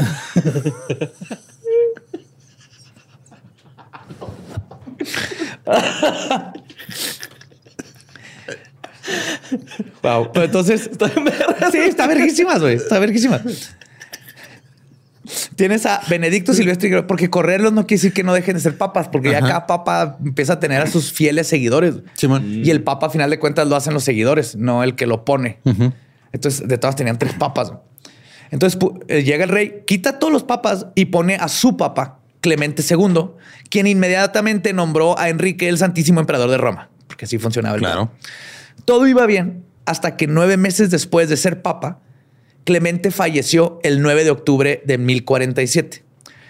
wow. 10.03 10.32
Pero 10.34 10.45
entonces, 10.45 10.89
sí, 11.72 11.78
está 11.78 12.08
verguísimas, 12.08 12.62
güey, 12.62 12.76
está 12.76 12.99
verguísima. 12.99 13.41
Tienes 15.55 15.86
a 15.86 16.01
Benedicto 16.09 16.53
Silvestre 16.53 17.03
porque 17.03 17.30
correrlos 17.30 17.73
no 17.73 17.86
quiere 17.86 17.99
decir 17.99 18.13
que 18.13 18.23
no 18.23 18.34
dejen 18.34 18.55
de 18.55 18.61
ser 18.61 18.78
papas, 18.78 19.07
porque 19.09 19.32
ya 19.32 19.39
cada 19.41 19.67
papa 19.67 20.17
empieza 20.23 20.53
a 20.53 20.59
tener 20.59 20.82
a 20.82 20.88
sus 20.88 21.11
fieles 21.11 21.47
seguidores. 21.47 21.95
Y 22.63 22.69
el 22.69 22.84
papa, 22.84 23.07
a 23.07 23.09
final 23.09 23.30
de 23.30 23.39
cuentas, 23.39 23.67
lo 23.67 23.75
hacen 23.75 23.93
los 23.93 24.03
seguidores, 24.03 24.55
no 24.55 24.84
el 24.84 24.95
que 24.95 25.05
lo 25.05 25.25
pone. 25.25 25.59
Entonces, 26.32 26.67
de 26.67 26.78
todas 26.78 26.95
tenían 26.95 27.17
tres 27.17 27.34
papas. 27.34 27.73
Entonces 28.51 28.80
eh, 29.07 29.23
llega 29.23 29.43
el 29.43 29.49
rey, 29.49 29.84
quita 29.86 30.11
a 30.11 30.19
todos 30.19 30.32
los 30.32 30.43
papas 30.43 30.88
y 30.95 31.05
pone 31.05 31.36
a 31.36 31.47
su 31.47 31.78
papa, 31.78 32.19
Clemente 32.39 32.84
II, 32.88 33.32
quien 33.69 33.88
inmediatamente 33.88 34.73
nombró 34.73 35.17
a 35.19 35.30
Enrique 35.30 35.67
el 35.67 35.78
Santísimo 35.78 36.19
Emperador 36.19 36.49
de 36.49 36.57
Roma, 36.57 36.89
porque 37.07 37.25
así 37.25 37.38
funcionaba 37.38 37.75
el 37.75 37.82
Claro. 37.82 38.11
Todo 38.86 39.07
iba 39.07 39.25
bien 39.25 39.65
hasta 39.86 40.17
que 40.17 40.28
nueve 40.28 40.57
meses 40.57 40.91
después 40.91 41.30
de 41.30 41.38
ser 41.38 41.61
papa, 41.61 41.99
Clemente 42.68 43.11
falleció 43.11 43.80
el 43.84 44.01
9 44.01 44.26
de 44.26 44.30
octubre 44.32 44.82
de 44.86 44.97
1047. 44.97 46.03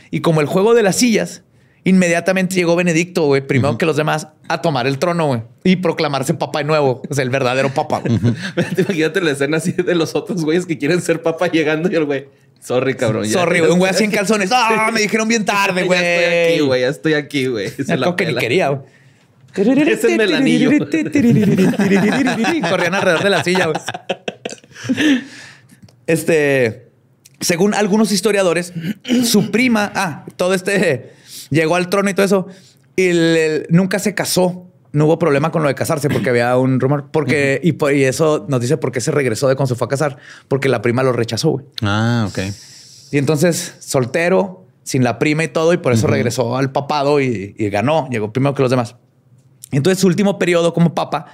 Y 0.10 0.22
como 0.22 0.42
el 0.42 0.48
juego 0.48 0.74
de 0.74 0.82
las 0.82 0.96
sillas, 0.96 1.44
inmediatamente 1.84 2.56
llegó 2.56 2.76
Benedicto, 2.76 3.28
güey, 3.28 3.46
primero 3.46 3.78
que 3.78 3.86
los 3.86 3.98
demás, 3.98 4.30
a 4.48 4.60
tomar 4.64 4.88
el 4.88 4.98
trono, 4.98 5.28
güey, 5.28 5.44
y 5.64 5.76
proclamarse 5.76 6.34
papa 6.34 6.58
de 6.58 6.66
nuevo, 6.66 7.04
o 7.08 7.14
sea, 7.14 7.24
el 7.24 7.30
verdadero 7.30 7.72
papa. 7.72 8.00
güey. 8.00 8.18
Imagínate 8.80 9.22
la 9.22 9.30
escena 9.30 9.58
así 9.58 9.74
de 9.74 9.94
los 9.94 10.16
otros 10.16 10.44
güeyes 10.44 10.66
que 10.66 10.80
quieren 10.80 11.04
ser 11.04 11.22
papa 11.22 11.52
llegando 11.52 11.88
y 11.92 11.96
el 11.96 12.06
güey. 12.06 12.26
Sorry, 12.60 12.96
cabrón. 12.96 13.26
ya- 13.26 13.34
Sorry, 13.34 13.60
güey, 13.60 13.72
un 13.74 13.78
güey 13.78 13.92
así 13.92 14.04
en 14.04 14.10
calzones. 14.18 14.50
Ah, 14.52 14.90
me 14.92 15.02
dijeron 15.02 15.28
bien 15.28 15.46
tarde, 15.46 15.84
güey. 15.86 16.00
Ya 16.00 16.08
estoy 16.18 16.34
aquí, 16.56 16.60
güey. 16.66 16.82
Ya 16.82 16.88
estoy 16.88 17.14
aquí, 17.14 17.46
güey. 17.46 17.68
Acuerdo 17.68 18.16
que 18.16 18.24
ni 18.26 18.30
pela. 18.32 18.42
quería, 18.42 18.70
güey. 18.70 18.82
Ese 19.56 20.14
es 20.14 20.20
el 20.20 20.34
anillo. 20.34 20.72
Corrían 22.70 22.96
alrededor 22.96 23.24
de 23.24 23.30
la 23.30 23.44
silla, 23.44 23.68
güey. 23.68 23.80
Este, 26.08 26.90
según 27.40 27.74
algunos 27.74 28.12
historiadores, 28.12 28.74
su 29.26 29.52
prima, 29.52 29.92
ah, 29.96 30.26
todo 30.36 30.54
este 30.54 31.12
llegó 31.50 31.76
al 31.76 31.90
trono 31.90 32.10
y 32.10 32.14
todo 32.14 32.26
eso, 32.26 32.48
y 32.96 33.08
el- 33.08 33.68
nunca 33.70 34.00
se 34.00 34.16
casó. 34.16 34.64
No 34.94 35.06
hubo 35.06 35.20
problema 35.20 35.52
con 35.52 35.62
lo 35.62 35.68
de 35.68 35.76
casarse 35.76 36.10
porque 36.10 36.30
había 36.30 36.58
un 36.58 36.80
rumor. 36.80 37.10
Porque, 37.12 37.60
y, 37.62 37.74
por- 37.74 37.94
y 37.94 38.06
eso 38.06 38.46
nos 38.50 38.62
dice 38.62 38.78
por 38.78 38.92
qué 38.92 39.02
se 39.02 39.12
regresó 39.12 39.48
de 39.48 39.56
cuando 39.56 39.68
se 39.76 39.78
fue 39.78 39.86
a 39.86 39.90
casar, 39.90 40.18
porque 40.48 40.70
la 40.70 40.82
prima 40.82 41.04
lo 41.04 41.12
rechazó, 41.14 41.50
güey. 41.50 41.66
Ah, 41.84 42.26
ok. 42.30 42.40
Y 43.12 43.18
entonces, 43.18 43.76
soltero, 43.80 44.66
sin 44.84 45.04
la 45.04 45.20
prima 45.20 45.44
y 45.44 45.50
todo, 45.50 45.74
y 45.74 45.78
por 45.78 45.92
eso 45.94 46.08
regresó 46.08 46.58
al 46.58 46.72
papado 46.72 47.20
y, 47.22 47.54
y 47.58 47.70
ganó, 47.70 48.08
llegó 48.10 48.32
primero 48.34 48.56
que 48.56 48.62
los 48.64 48.72
demás. 48.72 48.96
Entonces, 49.72 50.00
su 50.00 50.08
último 50.08 50.40
periodo 50.40 50.74
como 50.74 50.96
papa 50.96 51.28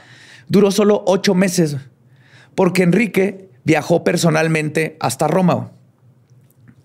duró 0.50 0.72
solo 0.72 1.04
ocho 1.06 1.34
meses, 1.36 1.78
porque 2.56 2.84
Enrique 2.84 3.50
viajó 3.64 4.04
personalmente 4.04 4.98
hasta 5.00 5.28
Roma. 5.28 5.72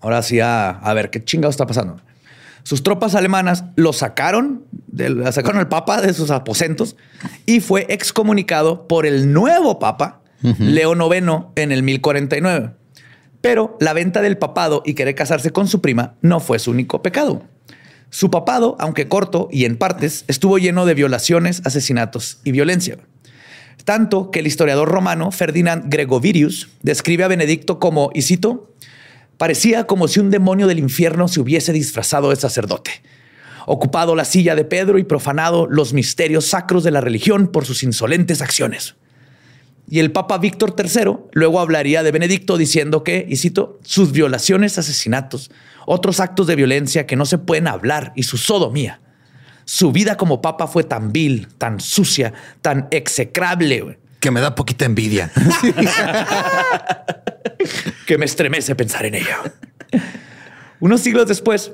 Ahora 0.01 0.21
sí, 0.21 0.39
a, 0.39 0.69
a 0.69 0.93
ver 0.93 1.09
qué 1.09 1.23
chingado 1.23 1.49
está 1.49 1.65
pasando. 1.67 2.01
Sus 2.63 2.83
tropas 2.83 3.15
alemanas 3.15 3.65
lo 3.75 3.93
sacaron, 3.93 4.65
sacaron 5.31 5.59
al 5.59 5.69
papa 5.69 6.01
de 6.01 6.13
sus 6.13 6.29
aposentos 6.29 6.95
y 7.45 7.61
fue 7.61 7.85
excomunicado 7.89 8.87
por 8.87 9.05
el 9.05 9.33
nuevo 9.33 9.79
papa, 9.79 10.21
Leo 10.59 10.93
IX, 10.93 11.47
en 11.55 11.71
el 11.71 11.83
1049. 11.83 12.71
Pero 13.41 13.77
la 13.79 13.93
venta 13.93 14.21
del 14.21 14.37
papado 14.37 14.83
y 14.85 14.93
querer 14.93 15.15
casarse 15.15 15.51
con 15.51 15.67
su 15.67 15.81
prima 15.81 16.15
no 16.21 16.39
fue 16.39 16.59
su 16.59 16.71
único 16.71 17.01
pecado. 17.01 17.43
Su 18.09 18.29
papado, 18.29 18.75
aunque 18.79 19.07
corto 19.07 19.47
y 19.51 19.65
en 19.65 19.77
partes, 19.77 20.25
estuvo 20.27 20.57
lleno 20.57 20.85
de 20.85 20.95
violaciones, 20.95 21.61
asesinatos 21.65 22.39
y 22.43 22.51
violencia. 22.51 22.97
Tanto 23.85 24.31
que 24.31 24.39
el 24.39 24.47
historiador 24.47 24.89
romano 24.89 25.31
Ferdinand 25.31 25.85
Gregovirius 25.87 26.69
describe 26.81 27.23
a 27.23 27.27
Benedicto 27.27 27.79
como, 27.79 28.11
y 28.13 28.21
cito, 28.21 28.73
parecía 29.37 29.85
como 29.85 30.07
si 30.07 30.19
un 30.19 30.31
demonio 30.31 30.67
del 30.67 30.79
infierno 30.79 31.27
se 31.27 31.39
hubiese 31.39 31.73
disfrazado 31.73 32.29
de 32.29 32.35
sacerdote, 32.35 32.91
ocupado 33.65 34.15
la 34.15 34.25
silla 34.25 34.55
de 34.55 34.65
Pedro 34.65 34.99
y 34.99 35.03
profanado 35.03 35.67
los 35.67 35.93
misterios 35.93 36.45
sacros 36.45 36.83
de 36.83 36.91
la 36.91 37.01
religión 37.01 37.47
por 37.47 37.65
sus 37.65 37.83
insolentes 37.83 38.41
acciones. 38.41 38.95
Y 39.89 39.99
el 39.99 40.11
Papa 40.11 40.37
Víctor 40.37 40.75
III 40.77 41.17
luego 41.31 41.59
hablaría 41.59 42.03
de 42.03 42.11
Benedicto 42.11 42.57
diciendo 42.57 43.03
que, 43.03 43.25
y 43.27 43.37
cito, 43.37 43.79
sus 43.83 44.11
violaciones, 44.11 44.77
asesinatos, 44.77 45.49
otros 45.87 46.19
actos 46.19 46.45
de 46.45 46.55
violencia 46.55 47.07
que 47.07 47.15
no 47.15 47.25
se 47.25 47.39
pueden 47.39 47.67
hablar 47.67 48.13
y 48.15 48.23
su 48.23 48.37
sodomía. 48.37 49.01
Su 49.69 49.91
vida 49.91 50.17
como 50.17 50.41
papa 50.41 50.65
fue 50.65 50.83
tan 50.83 51.11
vil, 51.11 51.47
tan 51.59 51.79
sucia, 51.79 52.33
tan 52.63 52.87
execrable, 52.89 53.99
Que 54.19 54.31
me 54.31 54.41
da 54.41 54.55
poquita 54.55 54.85
envidia. 54.85 55.31
que 58.07 58.17
me 58.17 58.25
estremece 58.25 58.73
pensar 58.73 59.05
en 59.05 59.13
ello. 59.13 59.35
Unos 60.79 61.01
siglos 61.01 61.27
después 61.27 61.73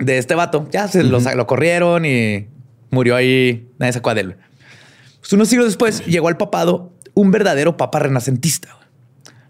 de 0.00 0.18
este 0.18 0.34
vato, 0.34 0.68
ya 0.72 0.88
se 0.88 1.04
lo, 1.04 1.20
lo 1.20 1.46
corrieron 1.46 2.04
y 2.04 2.48
murió 2.90 3.14
ahí, 3.14 3.68
nadie 3.78 3.96
acuerda 3.96 4.20
de 4.20 4.30
él. 4.30 4.36
Pues 5.20 5.32
unos 5.34 5.46
siglos 5.46 5.68
después 5.68 6.04
llegó 6.06 6.26
al 6.26 6.36
papado 6.36 6.94
un 7.14 7.30
verdadero 7.30 7.76
papa 7.76 8.00
renacentista. 8.00 8.76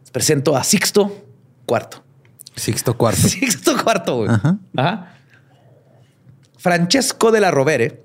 Les 0.02 0.10
presento 0.10 0.54
a 0.54 0.64
Sixto 0.64 1.24
IV. 1.66 2.02
Sixto 2.56 2.98
cuarto. 2.98 3.22
Sixto 3.26 3.72
IV, 3.72 4.12
güey. 4.12 4.28
Ajá. 4.28 4.58
Ajá. 4.76 5.14
Francesco 6.64 7.30
de 7.30 7.42
la 7.42 7.50
Rovere 7.50 8.04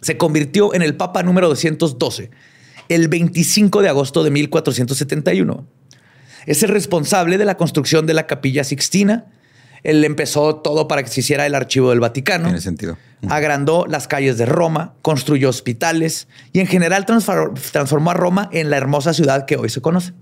se 0.00 0.16
convirtió 0.16 0.74
en 0.74 0.82
el 0.82 0.96
papa 0.96 1.22
número 1.22 1.48
212 1.48 2.30
el 2.88 3.06
25 3.06 3.80
de 3.80 3.88
agosto 3.88 4.24
de 4.24 4.32
1471. 4.32 5.64
Es 6.46 6.64
el 6.64 6.70
responsable 6.70 7.38
de 7.38 7.44
la 7.44 7.56
construcción 7.56 8.04
de 8.04 8.14
la 8.14 8.26
capilla 8.26 8.64
Sixtina. 8.64 9.26
Él 9.84 10.04
empezó 10.04 10.56
todo 10.56 10.88
para 10.88 11.04
que 11.04 11.10
se 11.10 11.20
hiciera 11.20 11.46
el 11.46 11.54
archivo 11.54 11.90
del 11.90 12.00
Vaticano. 12.00 12.46
Tiene 12.46 12.60
sentido. 12.60 12.98
Agrandó 13.28 13.86
las 13.88 14.08
calles 14.08 14.36
de 14.36 14.46
Roma, 14.46 14.94
construyó 15.02 15.48
hospitales 15.48 16.26
y 16.52 16.58
en 16.58 16.66
general 16.66 17.06
transfor- 17.06 17.52
transformó 17.70 18.10
a 18.10 18.14
Roma 18.14 18.48
en 18.52 18.68
la 18.68 18.78
hermosa 18.78 19.14
ciudad 19.14 19.46
que 19.46 19.54
hoy 19.56 19.68
se 19.68 19.80
conoce. 19.80 20.12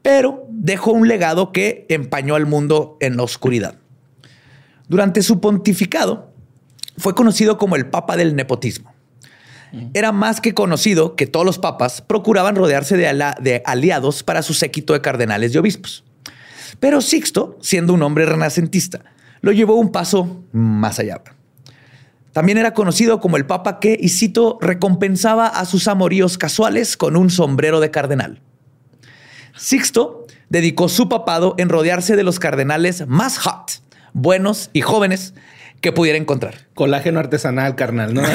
Pero 0.00 0.46
dejó 0.48 0.92
un 0.92 1.06
legado 1.06 1.52
que 1.52 1.84
empañó 1.90 2.34
al 2.34 2.46
mundo 2.46 2.96
en 3.00 3.18
la 3.18 3.24
oscuridad. 3.24 3.74
Durante 4.88 5.20
su 5.20 5.38
pontificado, 5.38 6.31
fue 6.96 7.14
conocido 7.14 7.58
como 7.58 7.76
el 7.76 7.86
Papa 7.86 8.16
del 8.16 8.34
Nepotismo. 8.36 8.92
Era 9.94 10.12
más 10.12 10.42
que 10.42 10.52
conocido 10.52 11.16
que 11.16 11.26
todos 11.26 11.46
los 11.46 11.58
papas 11.58 12.02
procuraban 12.02 12.56
rodearse 12.56 12.96
de, 12.98 13.08
ala- 13.08 13.36
de 13.40 13.62
aliados 13.64 14.22
para 14.22 14.42
su 14.42 14.52
séquito 14.52 14.92
de 14.92 15.00
cardenales 15.00 15.54
y 15.54 15.58
obispos. 15.58 16.04
Pero 16.78 17.00
Sixto, 17.00 17.56
siendo 17.62 17.94
un 17.94 18.02
hombre 18.02 18.26
renacentista, 18.26 19.00
lo 19.40 19.50
llevó 19.50 19.76
un 19.76 19.90
paso 19.90 20.42
más 20.52 20.98
allá. 20.98 21.22
También 22.32 22.58
era 22.58 22.74
conocido 22.74 23.18
como 23.20 23.38
el 23.38 23.46
papa 23.46 23.80
que, 23.80 23.96
y 23.98 24.10
cito, 24.10 24.58
recompensaba 24.60 25.46
a 25.46 25.64
sus 25.64 25.88
amoríos 25.88 26.36
casuales 26.36 26.98
con 26.98 27.16
un 27.16 27.30
sombrero 27.30 27.80
de 27.80 27.90
cardenal. 27.90 28.40
Sixto 29.56 30.26
dedicó 30.50 30.88
su 30.88 31.08
papado 31.08 31.54
en 31.58 31.68
rodearse 31.68 32.16
de 32.16 32.24
los 32.24 32.38
cardenales 32.38 33.06
más 33.06 33.38
hot, 33.38 33.80
buenos 34.12 34.70
y 34.72 34.80
jóvenes 34.82 35.34
que 35.82 35.92
pudiera 35.92 36.16
encontrar. 36.16 36.54
Colágeno 36.74 37.20
artesanal, 37.20 37.76
carnal, 37.76 38.14
¿no? 38.14 38.22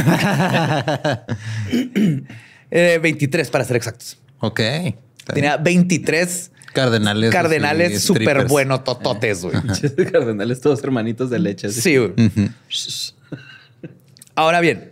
Eh, 2.69 2.99
23 3.01 3.49
para 3.49 3.63
ser 3.63 3.77
exactos. 3.77 4.17
Ok. 4.41 4.59
Tenía 5.33 5.55
23 5.55 6.51
cardenales. 6.73 7.31
cardenales 7.31 8.03
súper 8.03 8.45
buenos 8.45 8.83
tototes, 8.83 9.41
güey. 9.41 9.55
Cardenales, 10.11 10.59
todos 10.59 10.83
hermanitos 10.83 11.29
de 11.29 11.39
leche. 11.39 11.69
Sí, 11.69 11.95
güey. 11.95 12.11
Ahora 14.35 14.59
bien, 14.59 14.91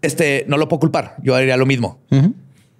este 0.00 0.46
no 0.48 0.56
lo 0.56 0.68
puedo 0.68 0.80
culpar. 0.80 1.16
Yo 1.22 1.34
haría 1.34 1.58
lo 1.58 1.66
mismo. 1.66 2.00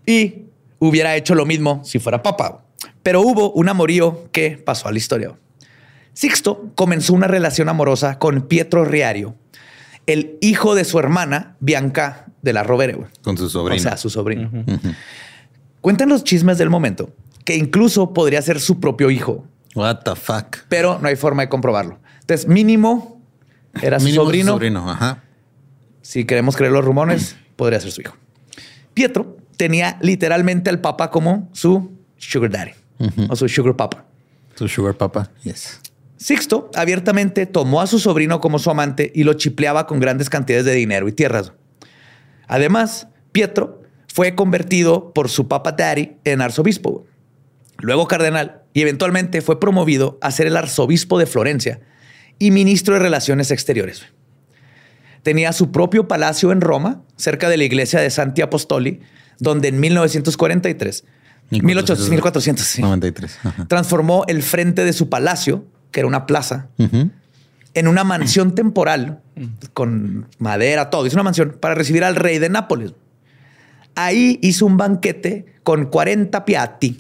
Y 0.07 0.47
hubiera 0.79 1.15
hecho 1.15 1.35
lo 1.35 1.45
mismo 1.45 1.83
si 1.85 1.99
fuera 1.99 2.23
papa. 2.23 2.65
Pero 3.03 3.21
hubo 3.21 3.53
un 3.53 3.69
amorío 3.69 4.31
que 4.33 4.53
pasó 4.57 4.89
a 4.89 4.93
la 4.93 4.99
historia. 4.99 5.35
Sixto 6.21 6.73
comenzó 6.75 7.13
una 7.13 7.27
relación 7.27 7.69
amorosa 7.69 8.19
con 8.19 8.41
Pietro 8.49 8.87
Riario, 8.87 9.35
el 10.07 10.39
hijo 10.41 10.75
de 10.75 10.87
su 10.87 10.99
hermana 10.99 11.57
Bianca 11.61 12.25
de 12.41 12.55
la 12.55 12.63
Rovere. 12.63 12.97
Con 13.23 13.37
su 13.37 13.51
sobrino. 13.51 13.77
O 13.77 13.83
sea, 13.83 13.99
su 13.99 14.09
sobrino. 14.09 14.51
Cuentan 15.83 16.09
los 16.09 16.25
chismes 16.25 16.57
del 16.57 16.71
momento 16.71 17.11
que 17.45 17.55
incluso 17.55 18.15
podría 18.15 18.41
ser 18.41 18.61
su 18.61 18.81
propio 18.81 19.11
hijo, 19.11 19.45
What 19.75 19.99
the 20.05 20.17
fuck. 20.17 20.57
pero 20.71 20.99
no 21.03 21.09
hay 21.09 21.17
forma 21.17 21.43
de 21.43 21.51
comprobarlo. 21.51 21.99
Entonces, 22.23 22.49
mínimo 22.49 23.21
era 23.83 24.01
su 24.01 24.07
Mínimo 24.07 24.23
su 24.23 24.27
sobrino. 24.27 24.53
sobrino. 24.53 24.91
Ajá. 24.91 25.23
Si 26.01 26.25
queremos 26.25 26.57
creer 26.57 26.73
los 26.73 26.83
rumores, 26.83 27.37
podría 27.57 27.79
ser 27.79 27.93
su 27.93 28.01
hijo. 28.01 28.17
Pietro 28.95 29.37
tenía 29.59 29.99
literalmente 30.01 30.71
al 30.71 30.81
papa 30.81 31.11
como 31.11 31.51
su 31.53 31.93
sugar 32.17 32.51
daddy 32.51 32.73
o 33.29 33.37
su 33.37 33.49
sugar 33.51 33.77
papa. 33.77 34.07
Su 34.55 34.67
sugar 34.67 34.95
papa. 34.97 35.31
Yes. 35.45 35.79
Sixto 36.17 36.71
abiertamente 36.75 37.47
tomó 37.47 37.81
a 37.81 37.87
su 37.87 37.99
sobrino 37.99 38.41
como 38.41 38.59
su 38.59 38.71
amante 38.71 39.13
y 39.15 39.25
lo 39.25 39.35
chipleaba 39.35 39.87
con 39.87 40.01
grandes 40.01 40.31
cantidades 40.31 40.65
de 40.65 40.73
dinero 40.73 41.09
y 41.09 41.13
tierras. 41.13 41.53
Además, 42.49 43.09
Pietro 43.33 43.83
fue 44.13 44.35
convertido 44.35 45.13
por 45.13 45.29
su 45.29 45.47
papa 45.47 45.73
daddy 45.73 46.17
en 46.25 46.41
arzobispo, 46.41 47.05
luego 47.79 48.09
cardenal 48.09 48.63
y 48.73 48.81
eventualmente 48.81 49.43
fue 49.43 49.61
promovido 49.61 50.19
a 50.23 50.31
ser 50.31 50.47
el 50.47 50.57
arzobispo 50.57 51.19
de 51.19 51.27
Florencia 51.27 51.81
y 52.39 52.51
ministro 52.51 52.95
de 52.95 53.01
Relaciones 53.01 53.51
Exteriores. 53.51 54.07
Tenía 55.23 55.53
su 55.53 55.73
propio 55.73 56.09
palacio 56.09 56.53
en 56.53 56.61
Roma, 56.61 57.03
cerca 57.17 57.49
de 57.49 57.57
la 57.57 57.65
iglesia 57.65 58.01
de 58.01 58.11
Santi 58.11 58.43
Apostoli, 58.43 59.01
donde 59.39 59.69
en 59.69 59.81
1943, 59.81 61.05
1800, 61.51 62.11
1400, 62.11 62.65
sí, 62.65 62.83
93. 62.83 63.39
Ajá. 63.45 63.67
transformó 63.69 64.25
el 64.29 64.43
frente 64.43 64.85
de 64.85 64.93
su 64.93 65.09
palacio, 65.09 65.65
que 65.97 66.01
era 66.01 66.09
una 66.09 66.27
plaza, 66.27 66.69
en 67.73 67.89
una 67.89 68.05
mansión 68.05 68.55
temporal 68.55 69.23
con 69.73 70.29
madera, 70.39 70.91
todo. 70.91 71.07
Hizo 71.07 71.17
una 71.17 71.23
mansión 71.23 71.57
para 71.59 71.75
recibir 71.75 72.05
al 72.05 72.17
rey 72.17 72.39
de 72.39 72.51
Nápoles. 72.51 72.93
Ahí 73.95 74.39
hizo 74.43 74.67
un 74.67 74.77
banquete 74.77 75.47
con 75.63 75.87
40 75.87 76.45
piatti 76.45 76.99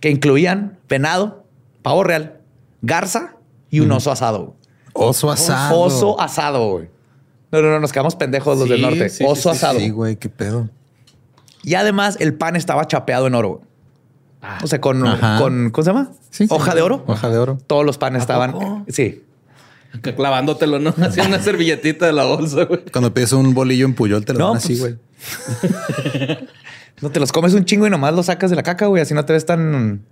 que 0.00 0.10
incluían 0.10 0.76
venado, 0.88 1.44
pavo 1.82 2.02
real, 2.02 2.40
garza 2.82 3.36
y 3.70 3.78
un 3.78 3.92
oso 3.92 4.10
asado. 4.10 4.56
Oso 4.92 5.30
asado. 5.30 5.78
Oso 5.78 6.20
asado, 6.20 6.68
güey. 6.68 6.88
No, 7.52 7.62
no, 7.62 7.68
no, 7.70 7.78
nos 7.78 7.92
quedamos 7.92 8.16
pendejos 8.16 8.58
los 8.58 8.66
Sí, 8.66 8.72
del 8.72 8.82
norte. 8.82 9.08
sí, 9.08 9.22
oso 9.24 9.52
sí, 9.52 9.56
asado. 9.56 9.78
Sí, 9.78 9.90
güey, 9.90 10.16
qué 10.16 10.28
pedo. 10.28 10.68
Y 11.62 11.74
además 11.74 12.16
el 12.18 12.34
pan 12.34 12.56
estaba 12.56 12.88
chapeado 12.88 13.28
en 13.28 13.36
oro. 13.36 13.62
O 14.62 14.66
sea, 14.66 14.80
con, 14.80 15.00
con 15.38 15.70
¿cómo 15.70 15.84
se 15.84 15.90
llama? 15.90 16.10
Sí, 16.30 16.46
sí. 16.46 16.54
Hoja 16.54 16.74
de 16.74 16.82
oro. 16.82 17.04
Hoja 17.06 17.28
de 17.30 17.38
oro. 17.38 17.58
Todos 17.66 17.84
los 17.84 17.98
panes 17.98 18.22
estaban. 18.22 18.52
poco? 18.52 18.84
Sí. 18.88 19.22
Clavándotelo, 20.02 20.78
¿no? 20.78 20.94
Hacía 21.02 21.24
una 21.24 21.40
servilletita 21.40 22.06
de 22.06 22.12
la 22.12 22.24
bolsa, 22.24 22.64
güey. 22.64 22.84
Cuando 22.92 23.12
pides 23.14 23.32
un 23.32 23.54
bolillo 23.54 23.86
en 23.86 23.94
Puyol, 23.94 24.24
te 24.24 24.32
lo 24.34 24.38
No, 24.38 24.48
dan 24.48 24.56
así, 24.58 24.76
pues, 24.76 24.96
güey. 24.96 26.38
No 27.02 27.10
te 27.10 27.20
los 27.20 27.30
comes 27.30 27.52
un 27.52 27.66
chingo 27.66 27.86
y 27.86 27.90
nomás 27.90 28.14
los 28.14 28.24
sacas 28.26 28.48
de 28.48 28.56
la 28.56 28.62
caca, 28.62 28.86
güey. 28.86 29.02
Así 29.02 29.12
no 29.12 29.22
te 29.26 29.34
ves 29.34 29.44
tan, 29.44 30.02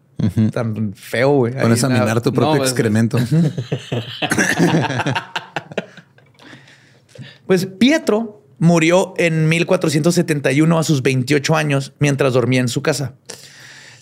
tan 0.53 0.93
feo, 0.95 1.31
güey. 1.31 1.55
Pones 1.59 1.83
a 1.83 1.89
minar 1.89 2.21
tu 2.21 2.31
propio 2.31 2.53
No, 2.53 2.57
pues, 2.59 2.71
excremento. 2.71 3.19
Pues 7.47 7.67
Pietro 7.67 8.43
murió 8.59 9.15
en 9.19 9.49
1471 9.49 10.79
a 10.79 10.83
sus 10.83 11.03
28 11.03 11.57
años 11.57 11.93
mientras 11.99 12.33
dormía 12.33 12.61
en 12.61 12.69
su 12.69 12.83
casa. 12.83 13.15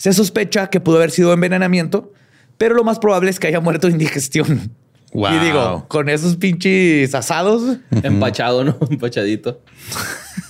Se 0.03 0.11
sospecha 0.11 0.67
que 0.69 0.81
pudo 0.81 0.97
haber 0.97 1.11
sido 1.11 1.31
envenenamiento, 1.31 2.11
pero 2.57 2.75
lo 2.75 2.83
más 2.83 2.99
probable 2.99 3.29
es 3.29 3.39
que 3.39 3.47
haya 3.47 3.61
muerto 3.61 3.87
de 3.87 3.93
indigestión. 3.93 4.69
Wow. 5.13 5.31
Y 5.33 5.39
digo, 5.39 5.85
con 5.87 6.09
esos 6.09 6.35
pinches 6.35 7.15
asados, 7.15 7.77
Empachado, 8.03 8.65
¿no? 8.65 8.77
Empachadito. 8.89 9.61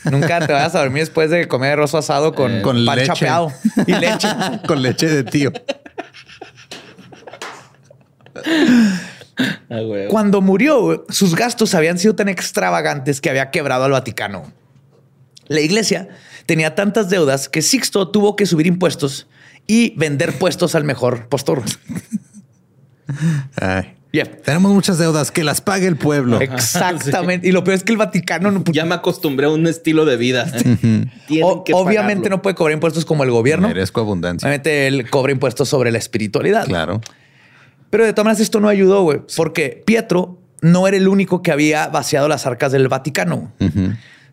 nunca 0.05 0.39
te 0.47 0.53
vas 0.53 0.73
a 0.73 0.79
dormir 0.79 1.03
después 1.03 1.29
de 1.29 1.47
comer 1.47 1.79
oso 1.79 1.99
asado 1.99 2.33
con, 2.33 2.51
Eh, 2.51 2.61
Con 2.63 2.83
pan 2.83 2.95
leche. 2.97 3.07
chapeado 3.13 3.51
y 3.85 3.91
leche. 3.99 4.27
Con 4.65 4.81
leche 4.81 5.07
de 5.07 5.23
tío. 5.23 5.51
Ah, 9.69 9.81
güey. 9.85 10.07
Cuando 10.07 10.41
murió, 10.41 11.05
sus 11.09 11.35
gastos 11.35 11.75
habían 11.75 11.99
sido 11.99 12.15
tan 12.15 12.27
extravagantes 12.27 13.21
que 13.21 13.29
había 13.29 13.51
quebrado 13.51 13.83
al 13.83 13.91
Vaticano. 13.91 14.51
La 15.47 15.59
iglesia 15.59 16.09
tenía 16.47 16.73
tantas 16.73 17.11
deudas 17.11 17.49
que 17.49 17.61
Sixto 17.61 18.09
tuvo 18.09 18.35
que 18.35 18.47
subir 18.47 18.65
impuestos 18.65 19.27
y 19.67 19.93
vender 19.97 20.37
puestos 20.37 20.75
al 20.75 20.83
mejor 20.83 21.27
postor. 21.27 21.63
Ay. 23.59 23.95
Yeah. 24.11 24.25
Tenemos 24.29 24.71
muchas 24.71 24.99
deudas, 24.99 25.31
que 25.31 25.43
las 25.43 25.59
pague 25.61 25.87
el 25.87 25.95
pueblo. 25.95 26.39
Exactamente. 26.39 27.47
Y 27.47 27.51
lo 27.51 27.63
peor 27.63 27.75
es 27.77 27.83
que 27.83 27.91
el 27.91 27.97
Vaticano 27.97 28.51
no, 28.51 28.63
Ya 28.71 28.85
me 28.85 28.93
acostumbré 28.93 29.47
a 29.47 29.49
un 29.49 29.65
estilo 29.65 30.05
de 30.05 30.17
vida. 30.17 30.45
Tienen 31.27 31.43
o- 31.43 31.63
que 31.63 31.73
obviamente 31.73 32.21
pagarlo. 32.21 32.37
no 32.37 32.41
puede 32.43 32.55
cobrar 32.55 32.73
impuestos 32.75 33.05
como 33.05 33.23
el 33.23 33.31
gobierno. 33.31 33.67
Merezco 33.67 34.01
abundancia. 34.01 34.45
Obviamente 34.47 34.85
él 34.87 35.09
cobra 35.09 35.31
impuestos 35.31 35.67
sobre 35.67 35.91
la 35.91 35.97
espiritualidad. 35.97 36.65
Claro. 36.67 37.01
Pero 37.89 38.05
de 38.05 38.13
todas 38.13 38.25
maneras 38.25 38.41
esto 38.41 38.59
no 38.59 38.67
ayudó, 38.69 39.01
güey, 39.01 39.21
porque 39.35 39.81
Pietro 39.83 40.39
no 40.61 40.87
era 40.87 40.95
el 40.97 41.07
único 41.07 41.41
que 41.41 41.51
había 41.51 41.87
vaciado 41.87 42.27
las 42.27 42.45
arcas 42.45 42.71
del 42.71 42.87
Vaticano. 42.89 43.51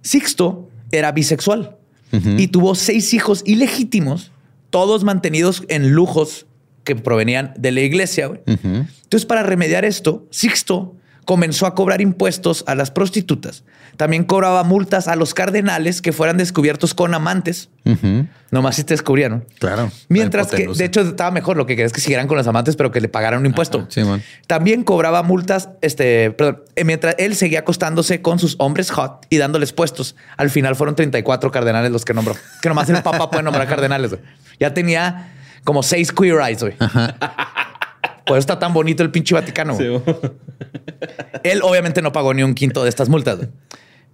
Sixto 0.03 0.69
era 0.93 1.13
bisexual 1.13 1.77
y 2.13 2.49
tuvo 2.49 2.75
seis 2.75 3.13
hijos 3.15 3.43
ilegítimos, 3.47 4.31
todos 4.71 5.05
mantenidos 5.05 5.65
en 5.69 5.93
lujos 5.93 6.47
que 6.85 6.97
provenían 6.97 7.53
de 7.59 7.73
la 7.73 7.81
iglesia. 7.81 8.31
Entonces, 8.47 9.27
para 9.27 9.43
remediar 9.43 9.85
esto, 9.85 10.27
Sixto 10.31 10.97
comenzó 11.25 11.67
a 11.67 11.75
cobrar 11.75 12.01
impuestos 12.01 12.65
a 12.67 12.75
las 12.75 12.91
prostitutas. 12.91 13.65
También 13.97 14.25
cobraba 14.25 14.65
multas 14.65 15.09
a 15.09 15.17
los 15.17 15.35
cardenales 15.35 16.01
que 16.01 16.13
fueran 16.13 16.37
descubiertos 16.37 16.95
con 16.95 17.15
amantes. 17.15 17.69
Nomás 18.51 18.77
si 18.77 18.85
te 18.85 18.95
descubrieron. 18.95 19.45
Claro. 19.59 19.91
Mientras 20.09 20.49
que, 20.49 20.67
de 20.67 20.85
hecho, 20.85 21.03
estaba 21.03 21.31
mejor. 21.31 21.57
Lo 21.57 21.67
que 21.67 21.75
quería 21.75 21.87
es 21.87 21.93
que 21.93 22.01
siguieran 22.01 22.27
con 22.27 22.37
los 22.37 22.47
amantes, 22.47 22.77
pero 22.77 22.91
que 22.91 23.01
le 23.01 23.09
pagaran 23.09 23.41
un 23.41 23.47
impuesto. 23.47 23.87
Sí, 23.89 24.03
man. 24.03 24.23
También 24.47 24.85
cobraba 24.85 25.23
multas, 25.23 25.71
este, 25.83 26.31
perdón, 26.31 26.63
eh, 26.77 26.85
mientras 26.85 27.15
él 27.19 27.37
seguía 27.37 27.61
acostándose 27.61 28.23
con 28.23 28.39
sus 28.39 28.57
hombres 28.59 28.91
hot 28.91 29.27
y 29.29 29.39
dándoles 29.39 29.73
puestos. 29.73 30.17
Al 30.37 30.51
final 30.51 30.77
fueron 30.77 30.95
34 30.95 31.51
cardenales 31.51 31.91
los 31.91 32.05
que 32.05 32.15
nombró. 32.15 32.35
Que 32.63 32.69
nomás 32.69 32.89
el 32.89 33.03
papa 33.03 33.31
puede 33.31 33.43
nombrar 33.43 33.69
cardenales. 33.69 34.11
güey. 34.11 34.23
Ya 34.59 34.75
tenía 34.75 35.33
como 35.65 35.83
seis 35.83 36.13
queer 36.13 36.41
eyes, 36.41 36.63
güey. 36.63 36.75
Por 38.27 38.37
eso 38.37 38.41
está 38.41 38.59
tan 38.59 38.73
bonito 38.73 39.03
el 39.03 39.11
pinche 39.11 39.35
Vaticano. 39.35 39.77
Sí. 39.77 39.85
Él 41.43 41.61
obviamente 41.63 42.03
no 42.03 42.13
pagó 42.13 42.35
ni 42.35 42.43
un 42.43 42.55
quinto 42.55 42.83
de 42.83 42.89
estas 42.89 43.09
multas. 43.09 43.39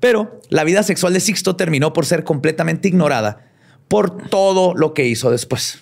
Pero 0.00 0.40
la 0.50 0.64
vida 0.64 0.82
sexual 0.82 1.12
de 1.12 1.20
Sixto 1.20 1.56
terminó 1.56 1.92
por 1.92 2.06
ser 2.06 2.24
completamente 2.24 2.88
ignorada 2.88 3.46
por 3.88 4.28
todo 4.28 4.74
lo 4.74 4.94
que 4.94 5.06
hizo 5.06 5.30
después. 5.30 5.80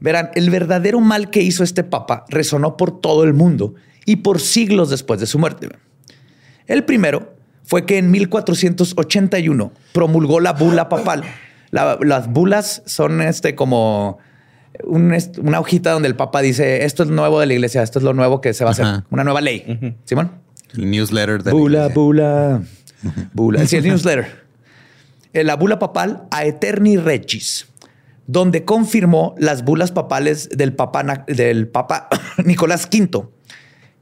Verán, 0.00 0.30
el 0.34 0.50
verdadero 0.50 1.00
mal 1.00 1.30
que 1.30 1.40
hizo 1.42 1.64
este 1.64 1.82
papa 1.82 2.24
resonó 2.28 2.76
por 2.76 3.00
todo 3.00 3.24
el 3.24 3.32
mundo 3.32 3.74
y 4.04 4.16
por 4.16 4.40
siglos 4.40 4.90
después 4.90 5.18
de 5.20 5.26
su 5.26 5.38
muerte. 5.38 5.68
El 6.66 6.84
primero 6.84 7.34
fue 7.64 7.86
que 7.86 7.96
en 7.98 8.10
1481 8.10 9.72
promulgó 9.92 10.40
la 10.40 10.52
bula 10.52 10.88
papal. 10.88 11.24
La- 11.70 11.98
las 12.02 12.28
bulas 12.28 12.82
son 12.86 13.20
este 13.22 13.54
como 13.54 14.18
un 14.84 15.16
una 15.42 15.60
hojita 15.60 15.90
donde 15.92 16.08
el 16.08 16.16
papa 16.16 16.40
dice 16.42 16.84
esto 16.84 17.02
es 17.02 17.08
nuevo 17.10 17.40
de 17.40 17.46
la 17.46 17.54
iglesia, 17.54 17.82
esto 17.82 17.98
es 17.98 18.04
lo 18.04 18.12
nuevo 18.14 18.40
que 18.40 18.52
se 18.54 18.64
va 18.64 18.70
a 18.70 18.72
hacer, 18.72 18.84
Ajá. 18.84 19.04
una 19.10 19.24
nueva 19.24 19.40
ley. 19.40 19.96
Simón. 20.04 20.32
El 20.74 20.90
newsletter 20.90 21.42
de 21.42 21.50
la 21.50 21.56
Bula, 21.56 21.78
iglesia. 21.86 21.94
bula, 22.02 22.62
bula. 23.32 23.66
Sí, 23.66 23.76
el 23.76 23.84
newsletter. 23.84 24.44
Eh, 25.32 25.44
La 25.44 25.56
bula 25.56 25.78
papal 25.78 26.24
a 26.30 26.44
Eterni 26.44 26.96
Regis, 26.96 27.66
donde 28.26 28.64
confirmó 28.64 29.34
las 29.38 29.64
bulas 29.64 29.92
papales 29.92 30.48
del 30.50 30.72
papa, 30.74 31.24
del 31.26 31.68
papa 31.68 32.08
Nicolás 32.44 32.88
V, 32.92 33.28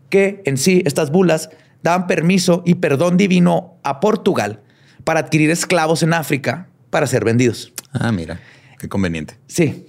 que 0.08 0.42
en 0.46 0.56
sí 0.56 0.82
estas 0.86 1.10
bulas 1.10 1.50
daban 1.82 2.06
permiso 2.06 2.62
y 2.64 2.76
perdón 2.76 3.16
divino 3.16 3.78
a 3.82 4.00
Portugal 4.00 4.60
para 5.04 5.20
adquirir 5.20 5.50
esclavos 5.50 6.02
en 6.02 6.14
África 6.14 6.68
para 6.90 7.06
ser 7.06 7.24
vendidos. 7.24 7.72
Ah, 7.92 8.10
mira. 8.12 8.40
Qué 8.78 8.88
conveniente. 8.88 9.34
Sí. 9.46 9.86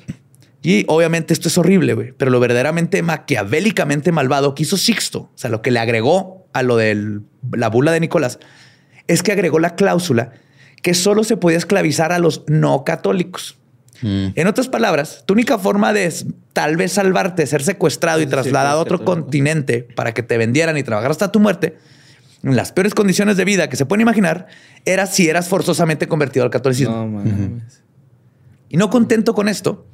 Y 0.65 0.83
obviamente 0.87 1.31
esto 1.31 1.47
es 1.47 1.59
horrible, 1.59 1.93
güey. 1.93 2.11
Pero 2.17 2.31
lo 2.31 2.39
verdaderamente 2.39 3.03
maquiavélicamente 3.03 4.11
malvado 4.11 4.55
que 4.55 4.63
hizo 4.63 4.77
Sixto, 4.77 5.19
o 5.19 5.31
sea, 5.35 5.51
lo 5.51 5.61
que 5.61 5.69
le 5.69 5.77
agregó 5.77 6.47
a 6.53 6.63
lo 6.63 6.75
de 6.75 7.19
la 7.51 7.69
bula 7.69 7.91
de 7.91 7.99
Nicolás, 7.99 8.39
es 9.05 9.21
que 9.21 9.31
agregó 9.31 9.59
la 9.59 9.75
cláusula 9.75 10.31
que 10.81 10.95
solo 10.95 11.23
se 11.23 11.37
podía 11.37 11.59
esclavizar 11.59 12.11
a 12.11 12.17
los 12.17 12.45
no 12.47 12.83
católicos. 12.83 13.59
Mm. 14.01 14.29
En 14.33 14.47
otras 14.47 14.67
palabras, 14.67 15.23
tu 15.27 15.35
única 15.35 15.59
forma 15.59 15.93
de 15.93 16.11
tal 16.51 16.77
vez 16.77 16.93
salvarte, 16.93 17.45
ser 17.45 17.61
secuestrado 17.61 18.19
y 18.19 18.23
Sí, 18.23 18.29
trasladado 18.31 18.79
a 18.79 18.81
otro 18.81 19.05
continente 19.05 19.83
para 19.83 20.15
que 20.15 20.23
te 20.23 20.35
vendieran 20.39 20.79
y 20.79 20.83
trabajar 20.83 21.11
hasta 21.11 21.31
tu 21.31 21.39
muerte, 21.39 21.77
en 22.41 22.55
las 22.55 22.71
peores 22.71 22.95
condiciones 22.95 23.37
de 23.37 23.45
vida 23.45 23.69
que 23.69 23.75
se 23.75 23.85
pueden 23.85 24.01
imaginar, 24.01 24.47
era 24.83 25.05
si 25.05 25.29
eras 25.29 25.47
forzosamente 25.47 26.07
convertido 26.07 26.43
al 26.43 26.49
catolicismo. 26.49 26.95
No 26.95 27.07
mames. 27.07 27.83
Y 28.67 28.77
no 28.77 28.89
contento 28.89 29.35
con 29.35 29.47
esto, 29.47 29.85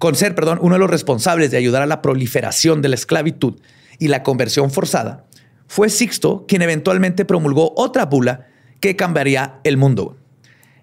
con 0.00 0.14
ser, 0.14 0.34
perdón, 0.34 0.58
uno 0.62 0.76
de 0.76 0.78
los 0.78 0.88
responsables 0.90 1.50
de 1.50 1.58
ayudar 1.58 1.82
a 1.82 1.86
la 1.86 2.00
proliferación 2.00 2.80
de 2.80 2.88
la 2.88 2.94
esclavitud 2.94 3.60
y 3.98 4.08
la 4.08 4.22
conversión 4.22 4.70
forzada, 4.70 5.26
fue 5.68 5.90
Sixto 5.90 6.46
quien 6.48 6.62
eventualmente 6.62 7.26
promulgó 7.26 7.74
otra 7.76 8.06
bula 8.06 8.46
que 8.80 8.96
cambiaría 8.96 9.60
el 9.62 9.76
mundo. 9.76 10.16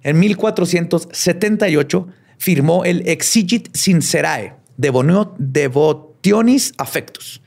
En 0.03 0.19
1478 0.19 2.07
firmó 2.37 2.85
el 2.85 3.07
Exigit 3.09 3.75
Sincerae 3.75 4.53
Devonio- 4.77 5.33
Devotionis 5.39 6.73
Affectus 6.77 7.41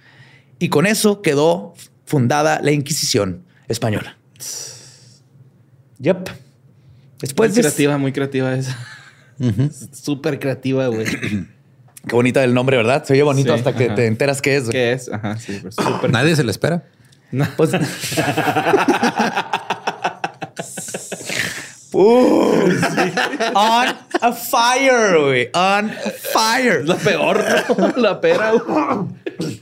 y 0.59 0.71
con 0.71 0.87
eso 0.87 1.23
quedó 1.23 1.75
fundada 2.05 2.61
la 2.63 2.73
Inquisición 2.73 3.45
española. 3.69 4.19
Yep. 6.01 6.31
Después 7.21 7.51
muy 7.51 7.57
de 7.57 7.63
creativa, 7.63 7.97
muy 7.97 8.11
creativa 8.13 8.55
esa. 8.57 8.77
Súper 9.93 10.41
creativa, 10.41 10.89
güey. 10.89 11.07
Qué 12.07 12.15
bonito 12.15 12.41
el 12.41 12.55
nombre, 12.55 12.77
¿verdad? 12.77 13.05
Se 13.05 13.13
oye 13.13 13.23
bonito 13.23 13.53
Sí, 13.53 13.59
hasta 13.59 13.75
que 13.75 13.87
ajá. 13.87 13.95
te 13.95 14.07
enteras 14.07 14.41
qué 14.43 14.57
es. 14.57 14.69
¿Qué 14.69 14.93
es? 14.93 15.11
Ajá, 15.13 15.37
sí, 15.37 15.59
pero 15.61 15.71
súper. 15.73 16.11
Nadie 16.11 16.35
se 16.37 16.45
le 16.45 16.51
espera. 16.51 16.83
Pues. 17.57 17.71
Uh, 21.93 22.71
On 23.55 23.87
a 24.21 24.33
fire, 24.33 25.19
güey. 25.21 25.49
On 25.55 25.91
fire. 26.33 26.85
La 26.87 26.95
peor, 26.95 27.45
¿no? 27.77 27.93
La 28.01 28.21
pera, 28.21 28.53
güey. 28.53 29.61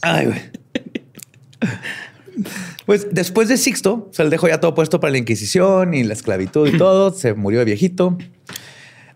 Ay, 0.00 0.26
güey. 0.26 0.40
Pues 2.86 3.06
después 3.12 3.48
de 3.48 3.58
Sixto, 3.58 4.08
se 4.12 4.24
le 4.24 4.30
dejó 4.30 4.48
ya 4.48 4.60
todo 4.60 4.74
puesto 4.74 4.98
para 4.98 5.10
la 5.12 5.18
Inquisición 5.18 5.92
y 5.94 6.02
la 6.04 6.14
esclavitud 6.14 6.66
y 6.68 6.78
todo. 6.78 7.12
Se 7.12 7.34
murió 7.34 7.58
de 7.60 7.66
viejito. 7.66 8.16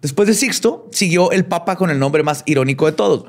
Después 0.06 0.28
de 0.28 0.34
Sixto, 0.34 0.88
siguió 0.92 1.32
el 1.32 1.46
Papa 1.46 1.74
con 1.74 1.90
el 1.90 1.98
nombre 1.98 2.22
más 2.22 2.44
irónico 2.46 2.86
de 2.86 2.92
todos: 2.92 3.24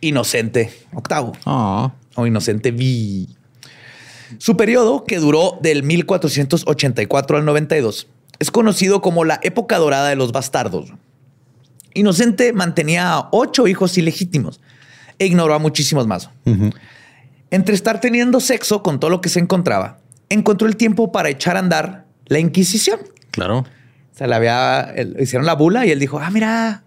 Inocente 0.00 0.72
Octavo. 0.94 1.32
Oh. 1.44 1.92
o 2.14 2.26
Inocente 2.26 2.70
V. 2.70 3.26
Su 4.38 4.56
periodo, 4.56 5.04
que 5.04 5.18
duró 5.18 5.58
del 5.60 5.82
1484 5.82 7.36
al 7.36 7.44
92, 7.44 8.06
es 8.38 8.50
conocido 8.50 9.02
como 9.02 9.26
la 9.26 9.40
época 9.42 9.76
dorada 9.76 10.08
de 10.08 10.16
los 10.16 10.32
bastardos. 10.32 10.94
Inocente 11.92 12.54
mantenía 12.54 13.12
a 13.12 13.28
ocho 13.30 13.68
hijos 13.68 13.98
ilegítimos 13.98 14.62
e 15.18 15.26
ignoró 15.26 15.52
a 15.52 15.58
muchísimos 15.58 16.06
más. 16.06 16.30
Entre 17.50 17.74
estar 17.74 18.00
teniendo 18.00 18.40
sexo 18.40 18.82
con 18.82 19.00
todo 19.00 19.10
lo 19.10 19.20
que 19.20 19.28
se 19.28 19.38
encontraba, 19.38 19.98
encontró 20.30 20.66
el 20.66 20.76
tiempo 20.76 21.12
para 21.12 21.28
echar 21.28 21.56
a 21.56 21.58
andar 21.58 22.06
la 22.24 22.38
Inquisición. 22.38 23.00
Claro. 23.32 23.66
O 24.12 24.16
sea, 24.16 24.26
le 24.26 24.34
había, 24.34 24.82
el- 24.94 25.16
hicieron 25.20 25.46
la 25.46 25.54
bula 25.54 25.86
y 25.86 25.90
él 25.90 25.98
dijo, 25.98 26.18
ah, 26.18 26.30
mira, 26.30 26.84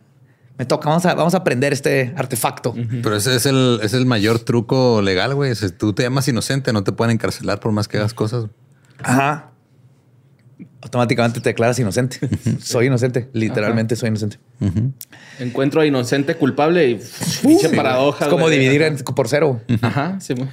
me 0.58 0.66
toca, 0.66 0.88
vamos 0.90 1.06
a, 1.06 1.16
vamos 1.16 1.34
a 1.34 1.38
aprender 1.38 1.74
este 1.74 2.14
artefacto. 2.16 2.76
Pero 3.02 3.16
ese 3.16 3.36
es 3.36 3.46
el, 3.46 3.80
es 3.82 3.94
el 3.94 4.06
mayor 4.06 4.40
truco 4.40 5.02
legal, 5.02 5.34
güey. 5.36 5.56
Si 5.56 5.72
tú 5.72 5.94
te 5.94 6.04
llamas 6.04 6.28
inocente, 6.28 6.72
no 6.74 6.84
te 6.84 6.92
pueden 6.92 7.14
encarcelar 7.14 7.60
por 7.60 7.72
más 7.72 7.88
que 7.88 7.98
hagas 7.98 8.14
cosas. 8.14 8.46
Ajá. 9.02 9.50
Automáticamente 10.82 11.40
te 11.40 11.50
declaras 11.50 11.80
inocente. 11.80 12.20
soy 12.62 12.88
inocente. 12.88 13.30
Literalmente 13.34 13.96
soy 13.96 14.10
inocente. 14.10 14.38
Encuentro 15.40 15.82
a 15.82 15.86
inocente 15.86 16.36
culpable 16.36 16.88
y 16.90 17.00
pinche 17.42 17.70
paradoja. 17.70 18.26
Es 18.26 18.30
como 18.30 18.46
güey. 18.46 18.60
dividir 18.60 18.82
en- 18.84 18.98
por 18.98 19.28
cero. 19.28 19.62
Ajá, 19.82 20.20
sí. 20.20 20.34
güey. 20.34 20.50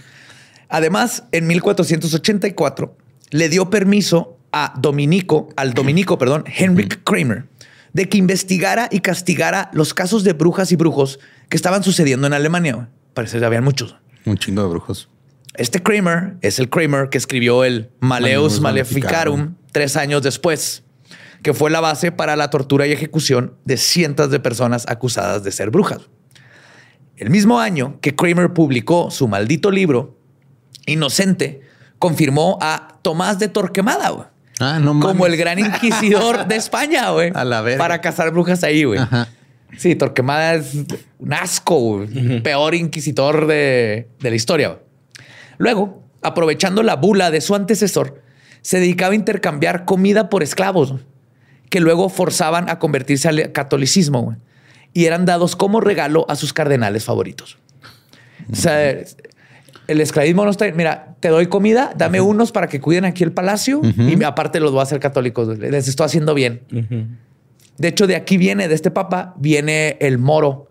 Además, 0.68 1.24
en 1.32 1.46
1484 1.48 2.96
le 3.30 3.48
dio 3.48 3.70
permiso 3.70 4.38
a 4.52 4.74
Dominico, 4.78 5.48
al 5.56 5.74
Dominico, 5.74 6.18
perdón, 6.18 6.44
Henrik 6.46 7.02
Kramer, 7.04 7.46
de 7.92 8.08
que 8.08 8.18
investigara 8.18 8.88
y 8.90 9.00
castigara 9.00 9.70
los 9.72 9.94
casos 9.94 10.24
de 10.24 10.32
brujas 10.32 10.72
y 10.72 10.76
brujos 10.76 11.18
que 11.48 11.56
estaban 11.56 11.82
sucediendo 11.82 12.26
en 12.26 12.32
Alemania. 12.32 12.88
Parece 13.14 13.38
que 13.38 13.44
habían 13.44 13.64
muchos. 13.64 13.96
Un 14.24 14.36
chingo 14.36 14.62
de 14.62 14.68
brujos. 14.68 15.08
Este 15.54 15.82
Kramer 15.82 16.36
es 16.42 16.58
el 16.58 16.70
Kramer 16.70 17.08
que 17.08 17.18
escribió 17.18 17.64
el 17.64 17.90
Maleus 18.00 18.60
Maleficarum 18.60 19.56
tres 19.72 19.96
años 19.96 20.22
después, 20.22 20.84
que 21.42 21.54
fue 21.54 21.70
la 21.70 21.80
base 21.80 22.12
para 22.12 22.36
la 22.36 22.50
tortura 22.50 22.86
y 22.86 22.92
ejecución 22.92 23.54
de 23.64 23.76
cientos 23.76 24.30
de 24.30 24.38
personas 24.40 24.86
acusadas 24.88 25.42
de 25.42 25.50
ser 25.50 25.70
brujas. 25.70 26.02
El 27.16 27.30
mismo 27.30 27.60
año 27.60 27.98
que 28.00 28.14
Kramer 28.14 28.52
publicó 28.52 29.10
su 29.10 29.28
maldito 29.28 29.70
libro, 29.70 30.16
Inocente, 30.86 31.60
confirmó 31.98 32.56
a 32.60 32.98
Tomás 33.02 33.38
de 33.38 33.48
Torquemada 33.48 34.32
Ah, 34.60 34.78
no 34.78 34.94
mames. 34.94 35.06
como 35.12 35.26
el 35.26 35.36
gran 35.36 35.58
inquisidor 35.58 36.46
de 36.46 36.56
España, 36.56 37.10
güey, 37.10 37.32
A 37.34 37.44
la 37.44 37.60
verga. 37.62 37.78
para 37.78 38.00
cazar 38.00 38.30
brujas 38.30 38.62
ahí, 38.62 38.84
güey. 38.84 38.98
Ajá. 39.00 39.28
Sí, 39.78 39.94
Torquemada 39.94 40.54
es 40.54 40.74
un 41.18 41.32
asco, 41.32 41.78
güey. 41.78 42.42
peor 42.42 42.74
inquisidor 42.74 43.46
de, 43.46 44.08
de 44.20 44.30
la 44.30 44.36
historia. 44.36 44.68
güey. 44.68 44.80
Luego, 45.58 46.02
aprovechando 46.22 46.82
la 46.82 46.96
bula 46.96 47.30
de 47.30 47.40
su 47.40 47.54
antecesor, 47.54 48.22
se 48.62 48.78
dedicaba 48.80 49.12
a 49.12 49.16
intercambiar 49.16 49.84
comida 49.84 50.28
por 50.28 50.42
esclavos, 50.42 50.94
que 51.70 51.80
luego 51.80 52.08
forzaban 52.08 52.68
a 52.68 52.78
convertirse 52.78 53.28
al 53.28 53.52
catolicismo 53.52 54.22
güey, 54.22 54.36
y 54.92 55.04
eran 55.06 55.24
dados 55.24 55.54
como 55.56 55.80
regalo 55.80 56.26
a 56.28 56.34
sus 56.36 56.52
cardenales 56.52 57.04
favoritos. 57.04 57.56
O 58.52 58.56
sea, 58.56 58.96
el 59.86 60.00
esclavismo 60.00 60.44
no 60.44 60.50
está. 60.50 60.70
Mira, 60.72 61.14
te 61.20 61.28
doy 61.28 61.46
comida, 61.46 61.92
dame 61.96 62.20
unos 62.20 62.52
para 62.52 62.68
que 62.68 62.80
cuiden 62.80 63.04
aquí 63.04 63.24
el 63.24 63.32
palacio 63.32 63.80
y 63.84 64.22
aparte 64.24 64.60
los 64.60 64.70
voy 64.72 64.80
a 64.80 64.82
hacer 64.84 65.00
católicos. 65.00 65.58
Les 65.58 65.88
estoy 65.88 66.06
haciendo 66.06 66.34
bien. 66.34 66.62
De 67.78 67.88
hecho, 67.88 68.06
de 68.06 68.14
aquí 68.16 68.36
viene, 68.36 68.68
de 68.68 68.74
este 68.74 68.90
papa, 68.90 69.34
viene 69.38 69.96
el 70.00 70.18
moro 70.18 70.66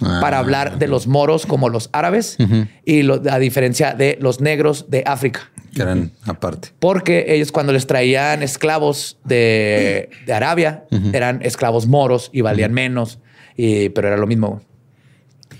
Ah. 0.00 0.18
para 0.20 0.38
hablar 0.38 0.78
de 0.78 0.86
los 0.86 1.08
moros 1.08 1.44
como 1.44 1.68
los 1.68 1.90
árabes 1.92 2.36
y 2.84 3.02
lo- 3.02 3.20
a 3.28 3.38
diferencia 3.40 3.94
de 3.94 4.16
los 4.20 4.40
negros 4.40 4.86
de 4.88 5.02
África. 5.04 5.50
Que 5.74 5.82
eran 5.82 6.12
aparte. 6.24 6.68
Porque 6.78 7.26
ellos 7.34 7.50
cuando 7.50 7.72
les 7.72 7.88
traían 7.88 8.44
esclavos 8.44 9.18
de, 9.24 10.08
de 10.24 10.32
Arabia, 10.32 10.84
eran 11.12 11.40
esclavos 11.42 11.88
moros 11.88 12.30
y 12.32 12.42
valían 12.42 12.72
menos, 12.72 13.18
y- 13.56 13.88
pero 13.88 14.06
era 14.06 14.16
lo 14.16 14.28
mismo. 14.28 14.62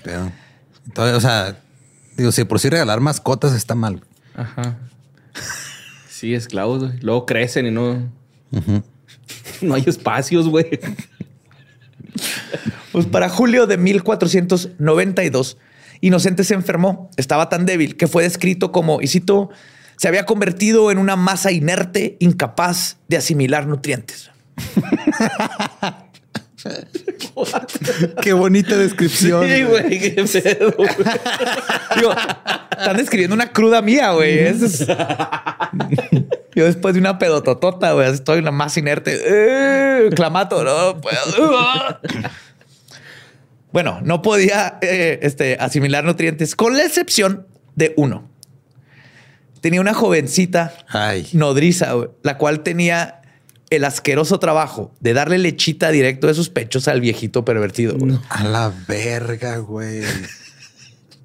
Pero, 0.04 0.30
entonces, 0.86 1.16
o 1.16 1.20
sea, 1.20 1.56
digo, 2.18 2.32
si 2.32 2.44
por 2.44 2.60
sí 2.60 2.68
regalar 2.68 3.00
mascotas 3.00 3.54
está 3.54 3.74
mal. 3.74 4.02
Ajá. 4.34 4.76
Sí, 6.10 6.34
esclavos, 6.34 6.84
güey. 6.84 6.98
Luego 7.00 7.26
crecen 7.26 7.66
y 7.66 7.70
no. 7.70 8.10
No 9.60 9.74
hay 9.74 9.84
espacios, 9.86 10.48
güey. 10.48 10.78
Pues 12.92 13.06
para 13.06 13.28
julio 13.28 13.66
de 13.66 13.76
1492, 13.76 15.58
Inocente 16.00 16.44
se 16.44 16.54
enfermó. 16.54 17.10
Estaba 17.16 17.48
tan 17.48 17.66
débil 17.66 17.96
que 17.96 18.06
fue 18.06 18.22
descrito 18.22 18.72
como, 18.72 19.00
y 19.00 19.08
cito, 19.08 19.50
se 19.96 20.08
había 20.08 20.26
convertido 20.26 20.90
en 20.90 20.98
una 20.98 21.16
masa 21.16 21.50
inerte, 21.50 22.16
incapaz 22.20 22.98
de 23.08 23.16
asimilar 23.16 23.66
nutrientes. 23.66 24.30
Qué 28.22 28.32
bonita 28.32 28.76
descripción. 28.76 29.46
Sí, 29.48 29.62
güey, 29.62 29.98
qué 29.98 30.24
pedo, 30.42 30.72
güey. 30.76 30.88
Digo, 31.96 32.12
están 32.76 32.96
describiendo 32.96 33.34
una 33.34 33.52
cruda 33.52 33.80
mía, 33.82 34.12
güey. 34.12 34.38
Eso 34.40 34.66
es- 34.66 34.86
Yo 36.54 36.64
después 36.64 36.94
de 36.94 37.00
una 37.00 37.18
pedototota, 37.18 37.92
güey, 37.92 38.10
estoy 38.12 38.38
una 38.40 38.50
más 38.50 38.76
inerte. 38.76 39.18
Eh, 39.24 40.10
clamato, 40.14 40.64
no 40.64 41.00
puedo. 41.00 42.00
Bueno, 43.70 44.00
no 44.02 44.22
podía 44.22 44.78
eh, 44.80 45.18
este, 45.22 45.56
asimilar 45.60 46.02
nutrientes, 46.04 46.56
con 46.56 46.76
la 46.76 46.84
excepción 46.84 47.46
de 47.76 47.92
uno. 47.96 48.28
Tenía 49.60 49.80
una 49.80 49.92
jovencita 49.92 50.72
Ay. 50.88 51.28
nodriza, 51.32 51.92
güey, 51.92 52.08
la 52.22 52.38
cual 52.38 52.60
tenía 52.62 53.17
el 53.70 53.84
asqueroso 53.84 54.38
trabajo 54.38 54.92
de 55.00 55.12
darle 55.12 55.38
lechita 55.38 55.90
directo 55.90 56.26
de 56.26 56.34
sus 56.34 56.48
pechos 56.48 56.88
al 56.88 57.00
viejito 57.00 57.44
pervertido. 57.44 57.96
güey. 57.98 58.18
A 58.30 58.44
la 58.44 58.72
verga, 58.86 59.58
güey. 59.58 60.02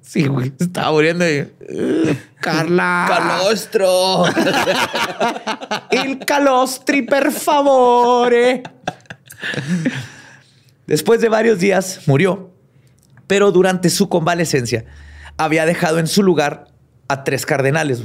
Sí, 0.06 0.28
güey, 0.28 0.52
estaba 0.60 0.92
muriendo. 0.92 1.24
y, 1.28 1.38
"Eh, 1.58 2.16
Carla. 2.40 3.06
¡Calostro! 3.08 4.22
Il 5.90 6.20
calostri, 6.24 7.02
per 7.02 7.32
favore. 7.32 8.62
Después 10.86 11.20
de 11.20 11.28
varios 11.28 11.58
días 11.58 12.02
murió, 12.06 12.52
pero 13.26 13.50
durante 13.50 13.90
su 13.90 14.08
convalecencia 14.08 14.84
había 15.36 15.66
dejado 15.66 15.98
en 15.98 16.06
su 16.06 16.22
lugar 16.22 16.68
a 17.08 17.24
tres 17.24 17.44
cardenales. 17.46 18.02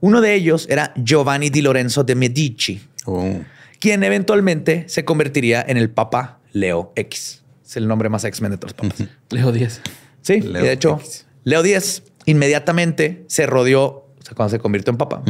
Uno 0.00 0.20
de 0.20 0.34
ellos 0.34 0.66
era 0.68 0.92
Giovanni 0.96 1.50
di 1.50 1.62
Lorenzo 1.62 2.04
de 2.04 2.14
Medici, 2.16 2.80
Oh. 3.06 3.40
quien 3.80 4.02
eventualmente 4.04 4.84
se 4.88 5.04
convertiría 5.04 5.64
en 5.66 5.76
el 5.76 5.90
Papa 5.90 6.38
Leo 6.52 6.92
X. 6.96 7.42
Es 7.64 7.76
el 7.76 7.86
nombre 7.88 8.08
más 8.08 8.24
X-Men 8.24 8.52
de 8.52 8.58
todos 8.58 8.74
los 8.78 8.90
papas. 8.90 9.08
Leo 9.30 9.52
10. 9.52 9.80
Sí, 10.22 10.40
Leo 10.40 10.62
y 10.62 10.66
de 10.66 10.72
hecho, 10.72 10.98
X. 11.00 11.26
Leo 11.44 11.64
X 11.64 12.02
inmediatamente 12.26 13.24
se 13.28 13.46
rodeó, 13.46 13.84
o 13.86 14.14
sea, 14.22 14.34
cuando 14.34 14.50
se 14.50 14.58
convirtió 14.58 14.90
en 14.90 14.96
papa, 14.98 15.22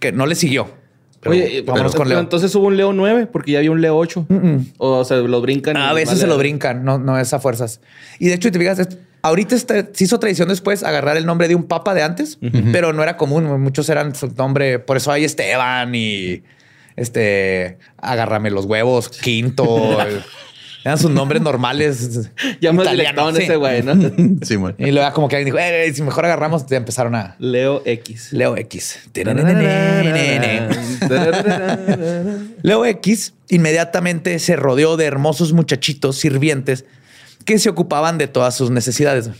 que 0.00 0.12
no 0.12 0.26
le 0.26 0.34
siguió. 0.34 0.68
Pero 1.20 1.32
Oye, 1.36 1.62
vámonos 1.62 1.92
pero- 1.92 2.00
con 2.02 2.08
Leo. 2.10 2.20
Entonces 2.20 2.54
hubo 2.54 2.66
un 2.66 2.76
Leo 2.76 2.92
9 2.92 3.26
porque 3.26 3.52
ya 3.52 3.58
había 3.58 3.70
un 3.70 3.80
Leo 3.80 3.96
8. 3.96 4.26
O 4.78 5.04
se 5.04 5.16
lo 5.16 5.40
brincan. 5.40 5.76
a 5.76 5.92
veces 5.92 6.18
se 6.18 6.26
lo 6.26 6.36
brincan, 6.36 6.84
no, 6.84 6.98
no 6.98 7.18
es 7.18 7.32
a 7.32 7.40
fuerzas. 7.40 7.80
Y 8.18 8.26
de 8.28 8.34
hecho, 8.34 8.50
te 8.52 8.58
fijas, 8.58 8.86
ahorita 9.22 9.54
está- 9.54 9.88
se 9.92 10.04
hizo 10.04 10.18
tradición 10.20 10.48
después 10.48 10.82
agarrar 10.82 11.16
el 11.16 11.24
nombre 11.26 11.48
de 11.48 11.54
un 11.54 11.64
papa 11.64 11.94
de 11.94 12.02
antes, 12.02 12.38
pero 12.72 12.92
no 12.92 13.02
era 13.02 13.16
común. 13.16 13.44
Muchos 13.62 13.88
eran 13.88 14.14
su 14.14 14.28
nombre, 14.36 14.78
por 14.78 14.98
eso 14.98 15.10
hay 15.10 15.24
Esteban 15.24 15.94
y 15.94 16.42
este, 16.96 17.78
agárrame 17.98 18.50
los 18.50 18.66
huevos, 18.66 19.08
quinto. 19.08 19.98
eran 20.84 20.98
sus 20.98 21.10
nombres 21.10 21.40
normales. 21.40 22.30
Ya 22.60 22.72
más 22.72 22.84
italianos, 22.84 23.38
ese 23.38 23.56
güey, 23.56 23.82
¿no? 23.82 23.94
Sí, 24.42 24.56
bueno. 24.56 24.76
Y 24.78 24.90
luego 24.90 25.10
como 25.14 25.28
que 25.28 25.36
alguien 25.36 25.54
dijo, 25.54 25.58
"Eh, 25.58 25.90
si 25.94 26.02
mejor 26.02 26.26
agarramos, 26.26 26.66
te 26.66 26.76
empezaron 26.76 27.14
a 27.14 27.36
Leo 27.38 27.80
X. 27.86 28.32
Leo 28.32 28.56
X. 28.56 28.98
Leo 32.62 32.84
X 32.84 33.32
inmediatamente 33.48 34.38
se 34.38 34.56
rodeó 34.56 34.96
de 34.98 35.06
hermosos 35.06 35.54
muchachitos 35.54 36.16
sirvientes 36.16 36.84
que 37.46 37.58
se 37.58 37.70
ocupaban 37.70 38.18
de 38.18 38.28
todas 38.28 38.54
sus 38.54 38.70
necesidades. 38.70 39.30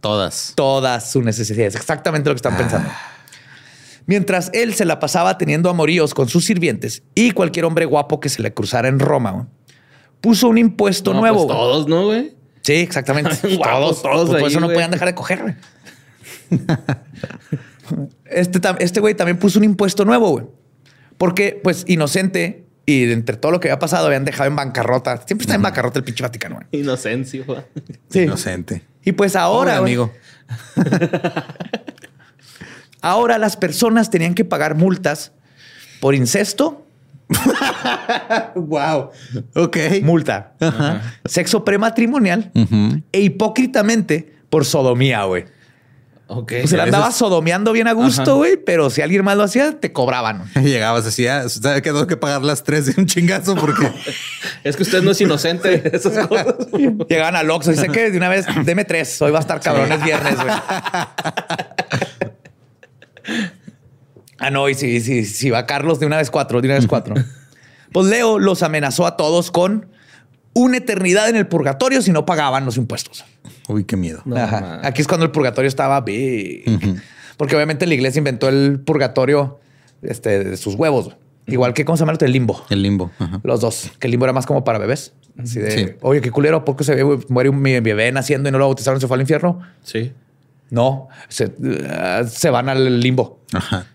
Todas. 0.00 0.52
Todas 0.54 1.10
sus 1.10 1.24
necesidades. 1.24 1.74
Exactamente 1.74 2.30
lo 2.30 2.34
que 2.34 2.38
están 2.38 2.56
pensando. 2.56 2.88
Mientras 4.06 4.50
él 4.54 4.74
se 4.74 4.84
la 4.84 4.98
pasaba 4.98 5.38
teniendo 5.38 5.70
amoríos 5.70 6.14
con 6.14 6.28
sus 6.28 6.44
sirvientes 6.44 7.02
y 7.14 7.30
cualquier 7.32 7.64
hombre 7.64 7.84
guapo 7.84 8.18
que 8.20 8.28
se 8.28 8.42
le 8.42 8.52
cruzara 8.52 8.88
en 8.88 8.98
Roma, 8.98 9.30
güey, 9.32 9.44
puso 10.20 10.48
un 10.48 10.58
impuesto 10.58 11.12
No, 11.14 11.20
nuevo. 11.20 11.46
pues 11.46 11.56
todos, 11.58 11.88
¿no, 11.88 12.06
güey? 12.06 12.34
Sí, 12.62 12.74
exactamente. 12.74 13.30
Guapos 13.56 14.02
todos, 14.02 14.02
todos 14.02 14.28
Pues 14.30 14.40
por 14.42 14.50
eso 14.50 14.60
no 14.60 14.66
güey. 14.66 14.74
podían 14.76 14.90
dejar 14.90 15.08
de 15.08 15.14
coger. 15.14 15.42
güey. 15.42 15.54
Este, 18.26 18.60
este 18.80 19.00
güey 19.00 19.14
también 19.14 19.38
puso 19.38 19.58
un 19.58 19.64
impuesto 19.64 20.04
nuevo, 20.04 20.30
güey. 20.30 20.44
Porque, 21.18 21.58
pues, 21.62 21.84
inocente 21.88 22.64
y 22.86 23.04
de 23.06 23.12
entre 23.12 23.36
todo 23.36 23.52
lo 23.52 23.60
que 23.60 23.68
había 23.68 23.78
pasado, 23.78 24.06
habían 24.06 24.24
dejado 24.24 24.48
en 24.48 24.56
bancarrota. 24.56 25.16
Siempre 25.26 25.44
está 25.44 25.54
en 25.54 25.62
bancarrota 25.62 25.98
el 25.98 26.04
pinche 26.04 26.22
Vaticano, 26.22 26.56
güey. 26.56 26.66
Inocencio. 26.82 27.44
güey. 27.44 27.60
Sí. 28.10 28.20
Inocente. 28.20 28.82
Y 29.04 29.12
pues 29.12 29.36
ahora, 29.36 29.78
güey, 29.80 29.94
amigo. 29.94 30.12
ahora 33.02 33.38
las 33.38 33.56
personas 33.56 34.10
tenían 34.10 34.34
que 34.34 34.44
pagar 34.44 34.74
multas 34.74 35.32
por 36.00 36.14
incesto, 36.14 36.86
wow. 38.54 39.10
Ok. 39.54 39.76
multa, 40.02 40.52
sexo 41.24 41.64
prematrimonial 41.64 42.50
e 43.12 43.20
hipócritamente 43.20 44.34
por 44.48 44.64
sodomía, 44.64 45.24
güey. 45.24 45.44
Ok. 46.32 46.52
Pues 46.60 46.70
se 46.70 46.76
la 46.76 46.84
andaba 46.84 47.08
es- 47.08 47.16
sodomeando 47.16 47.72
bien 47.72 47.88
a 47.88 47.92
gusto, 47.92 48.36
güey, 48.36 48.56
pero 48.56 48.88
si 48.88 49.02
alguien 49.02 49.24
más 49.24 49.36
lo 49.36 49.42
hacía, 49.42 49.80
te 49.80 49.92
cobraban. 49.92 50.44
Llegabas 50.54 51.04
así, 51.04 51.26
ah, 51.26 51.48
¿sabe 51.48 51.82
que 51.82 51.90
tengo 51.90 52.06
que 52.06 52.16
pagar 52.16 52.42
las 52.42 52.62
tres 52.62 52.86
de 52.86 52.94
un 53.00 53.06
chingazo? 53.06 53.56
Porque 53.56 53.90
Es 54.64 54.76
que 54.76 54.84
usted 54.84 55.02
no 55.02 55.10
es 55.10 55.20
inocente 55.20 55.78
de 55.78 55.96
esas 55.96 56.28
cosas. 56.28 56.54
Llegaban 57.08 57.34
al 57.34 57.50
Oxxo. 57.50 57.72
Dice 57.72 57.88
que 57.88 58.12
de 58.12 58.16
una 58.16 58.28
vez, 58.28 58.46
deme 58.64 58.84
tres. 58.84 59.20
Hoy 59.20 59.32
va 59.32 59.38
a 59.38 59.40
estar 59.40 59.58
cabrones 59.60 60.04
viernes, 60.04 60.36
güey. 60.36 60.54
Ah, 64.40 64.50
no. 64.50 64.68
Y 64.68 64.74
si, 64.74 65.00
si, 65.00 65.24
si 65.24 65.50
va 65.50 65.66
Carlos, 65.66 66.00
de 66.00 66.06
una 66.06 66.16
vez 66.16 66.30
cuatro, 66.30 66.60
de 66.60 66.66
una 66.68 66.74
vez 66.76 66.86
cuatro. 66.86 67.14
Pues 67.92 68.06
Leo 68.06 68.38
los 68.38 68.62
amenazó 68.62 69.04
a 69.04 69.16
todos 69.16 69.50
con 69.50 69.86
una 70.54 70.76
eternidad 70.76 71.28
en 71.28 71.34
el 71.34 71.48
purgatorio 71.48 72.02
si 72.02 72.12
no 72.12 72.24
pagaban 72.24 72.64
los 72.64 72.76
impuestos. 72.76 73.24
Uy, 73.68 73.82
qué 73.82 73.96
miedo. 73.96 74.22
No, 74.24 74.36
Ajá. 74.36 74.60
man. 74.60 74.80
Aquí 74.84 75.02
es 75.02 75.08
cuando 75.08 75.26
el 75.26 75.32
purgatorio 75.32 75.66
estaba 75.66 76.00
big. 76.02 76.64
Porque 77.36 77.56
obviamente 77.56 77.86
la 77.88 77.94
iglesia 77.94 78.18
inventó 78.20 78.48
el 78.48 78.78
purgatorio 78.78 79.58
este, 80.02 80.44
de 80.44 80.56
sus 80.56 80.76
huevos. 80.76 81.16
Igual 81.48 81.74
que, 81.74 81.84
¿cómo 81.84 81.96
se 81.96 82.02
llama 82.06 82.16
el 82.20 82.30
limbo? 82.32 82.64
El 82.70 82.82
limbo. 82.82 83.10
Ajá. 83.18 83.40
Los 83.42 83.60
dos. 83.60 83.90
Que 83.98 84.06
el 84.06 84.12
limbo 84.12 84.24
era 84.26 84.32
más 84.32 84.46
como 84.46 84.62
para 84.62 84.78
bebés. 84.78 85.12
Así 85.36 85.58
de, 85.58 85.70
Sí. 85.72 85.88
oye, 86.02 86.20
qué 86.20 86.30
culero, 86.30 86.64
¿por 86.64 86.76
qué 86.76 86.84
se 86.84 86.94
ve- 86.94 87.18
muere 87.28 87.48
un 87.48 87.60
mi 87.60 87.80
bebé 87.80 88.12
naciendo 88.12 88.48
y 88.48 88.52
no 88.52 88.58
lo 88.58 88.66
bautizaron 88.66 88.98
y 88.98 89.00
se 89.00 89.08
fue 89.08 89.16
al 89.16 89.22
infierno? 89.22 89.60
Sí. 89.82 90.12
No, 90.70 91.08
se, 91.28 91.52
se 92.28 92.50
van 92.50 92.68
al 92.68 93.00
limbo 93.00 93.40
Ajá. 93.52 93.86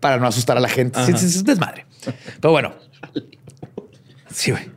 Para 0.00 0.18
no 0.18 0.26
asustar 0.26 0.56
a 0.56 0.60
la 0.60 0.68
gente. 0.68 0.98
Sí, 1.06 1.12
sí, 1.16 1.26
es 1.26 1.44
desmadre. 1.44 1.86
Pero 2.40 2.52
bueno. 2.52 2.74
Sí, 4.32 4.52
güey. 4.52 4.70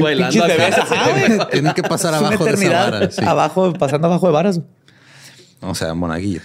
Bailando 0.00 0.44
acá. 0.44 1.10
güey. 1.10 1.50
Tienen 1.50 1.72
que 1.72 1.82
pasar 1.82 2.14
Es 2.14 2.20
una 2.20 2.28
abajo 2.28 2.44
de 2.44 2.50
esa 2.50 2.60
eternidad 2.60 2.90
vara. 2.92 3.10
sí. 3.10 3.24
abajo, 3.24 3.72
pasando 3.74 4.06
abajo 4.08 4.26
de 4.26 4.32
varas. 4.32 4.60
O 5.60 5.74
sea, 5.74 5.94
monaguillos. 5.94 6.44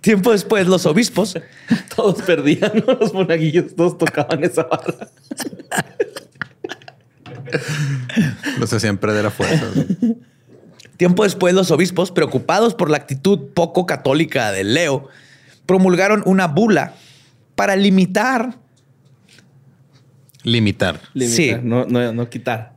Tiempo 0.00 0.32
después, 0.32 0.66
los 0.66 0.84
obispos 0.86 1.38
Todos 1.96 2.22
perdían, 2.22 2.72
¿no? 2.86 2.94
Los 2.94 3.14
monaguillos, 3.14 3.74
todos 3.76 3.96
tocaban 3.98 4.42
esa 4.44 4.64
barra. 4.64 5.08
Los 8.58 8.72
hacían 8.72 8.98
perder 8.98 9.26
a 9.26 9.30
fuerza. 9.30 9.66
Tiempo 11.02 11.24
después, 11.24 11.52
los 11.52 11.72
obispos, 11.72 12.12
preocupados 12.12 12.76
por 12.76 12.88
la 12.88 12.96
actitud 12.96 13.48
poco 13.54 13.86
católica 13.86 14.52
de 14.52 14.62
Leo, 14.62 15.08
promulgaron 15.66 16.22
una 16.26 16.46
bula 16.46 16.94
para 17.56 17.74
limitar, 17.74 18.56
Limitar. 20.44 21.00
Limitar, 21.12 21.36
Sí. 21.36 21.56
no, 21.60 21.86
no, 21.86 22.12
no 22.12 22.30
quitar. 22.30 22.74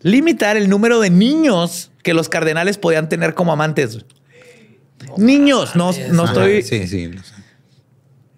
limitar 0.00 0.56
el 0.56 0.70
número 0.70 0.98
de 1.00 1.10
niños 1.10 1.90
que 2.02 2.14
los 2.14 2.30
cardenales 2.30 2.78
podían 2.78 3.10
tener 3.10 3.34
como 3.34 3.52
amantes. 3.52 3.98
niños, 5.18 5.76
no, 5.76 5.90
no 6.10 6.24
estoy. 6.24 6.62
Sí, 6.62 6.86
sí. 6.88 7.10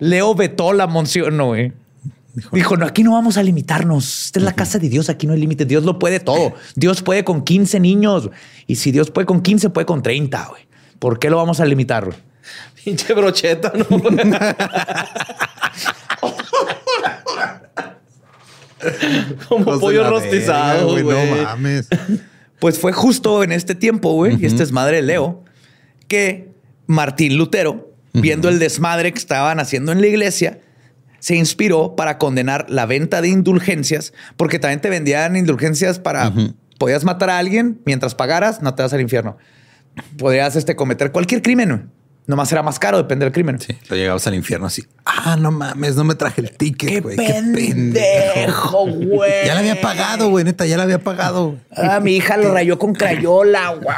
Leo 0.00 0.34
vetó 0.34 0.72
la 0.72 0.88
moción, 0.88 1.36
no, 1.36 1.46
güey. 1.46 1.72
Dijo, 2.52 2.76
no, 2.76 2.86
aquí 2.86 3.02
no 3.02 3.12
vamos 3.12 3.36
a 3.36 3.42
limitarnos. 3.42 4.26
Esta 4.26 4.38
es 4.38 4.44
la 4.44 4.52
casa 4.52 4.78
de 4.78 4.88
Dios, 4.88 5.08
aquí 5.08 5.26
no 5.26 5.32
hay 5.32 5.40
límites. 5.40 5.66
Dios 5.66 5.84
lo 5.84 5.98
puede 5.98 6.20
todo. 6.20 6.54
Dios 6.74 7.02
puede 7.02 7.24
con 7.24 7.42
15 7.42 7.80
niños. 7.80 8.30
Y 8.66 8.76
si 8.76 8.92
Dios 8.92 9.10
puede 9.10 9.26
con 9.26 9.42
15, 9.42 9.70
puede 9.70 9.86
con 9.86 10.02
30, 10.02 10.46
güey. 10.48 10.68
¿Por 10.98 11.18
qué 11.18 11.30
lo 11.30 11.36
vamos 11.36 11.60
a 11.60 11.64
limitar? 11.64 12.04
güey? 12.04 12.16
Pinche 12.84 13.12
brocheta, 13.14 13.72
¿no? 13.74 13.86
Como 19.48 19.78
pollo 19.78 20.08
rostizado, 20.08 20.92
güey. 20.92 21.04
No 21.04 21.42
mames. 21.42 21.88
Pues 22.58 22.78
fue 22.78 22.92
justo 22.92 23.42
en 23.42 23.52
este 23.52 23.74
tiempo, 23.74 24.12
güey, 24.12 24.40
y 24.40 24.46
este 24.46 24.62
es 24.62 24.72
madre 24.72 24.96
de 24.96 25.02
Leo, 25.02 25.44
que 26.08 26.50
Martín 26.86 27.38
Lutero, 27.38 27.92
viendo 28.12 28.48
el 28.48 28.58
desmadre 28.58 29.12
que 29.12 29.18
estaban 29.18 29.60
haciendo 29.60 29.92
en 29.92 30.00
la 30.00 30.06
iglesia, 30.06 30.60
se 31.20 31.36
inspiró 31.36 31.94
para 31.94 32.18
condenar 32.18 32.66
la 32.68 32.86
venta 32.86 33.22
de 33.22 33.28
indulgencias, 33.28 34.12
porque 34.36 34.58
también 34.58 34.80
te 34.80 34.90
vendían 34.90 35.36
indulgencias 35.36 35.98
para 35.98 36.32
podías 36.78 37.04
matar 37.04 37.30
a 37.30 37.38
alguien 37.38 37.80
mientras 37.84 38.14
pagaras, 38.14 38.62
no 38.62 38.74
te 38.74 38.82
vas 38.82 38.92
al 38.92 39.02
infierno. 39.02 39.36
Podrías 40.18 40.56
este, 40.56 40.74
cometer 40.74 41.12
cualquier 41.12 41.42
crimen. 41.42 41.90
Nomás 42.26 42.52
era 42.52 42.62
más 42.62 42.78
caro, 42.78 42.96
depende 42.96 43.24
del 43.24 43.32
crimen. 43.32 43.58
Sí, 43.60 43.76
lo 43.88 43.96
llegabas 43.96 44.26
al 44.26 44.34
infierno 44.34 44.66
así. 44.66 44.84
Ah, 45.04 45.36
no 45.38 45.50
mames, 45.50 45.96
no 45.96 46.04
me 46.04 46.14
traje 46.14 46.40
el 46.40 46.52
ticket, 46.52 46.88
¡Qué 46.88 47.00
güey. 47.00 47.16
pendejo, 47.16 48.86
güey! 48.86 49.30
Ya 49.46 49.54
la 49.54 49.60
había 49.60 49.80
pagado, 49.80 50.30
güey, 50.30 50.44
neta, 50.44 50.64
ya 50.64 50.76
la 50.76 50.84
había 50.84 51.00
pagado. 51.00 51.56
Ah, 51.76 51.98
mi 52.00 52.16
hija 52.16 52.36
lo 52.36 52.52
rayó 52.52 52.78
con 52.78 52.94
crayola, 52.94 53.70
güey. 53.82 53.96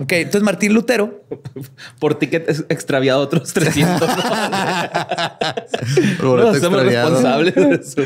Ok, 0.00 0.12
entonces 0.12 0.42
Martín 0.42 0.72
Lutero 0.72 1.24
Por 2.00 2.14
ticket 2.18 2.48
ex- 2.48 2.64
extraviado 2.68 3.20
otros 3.20 3.52
300. 3.52 4.00
Boleto 6.22 6.46
Nos 6.48 6.56
hacemos 6.56 6.82
extraviado. 6.82 7.10
responsables 7.10 7.54
de 7.54 7.74
eso. 7.82 8.02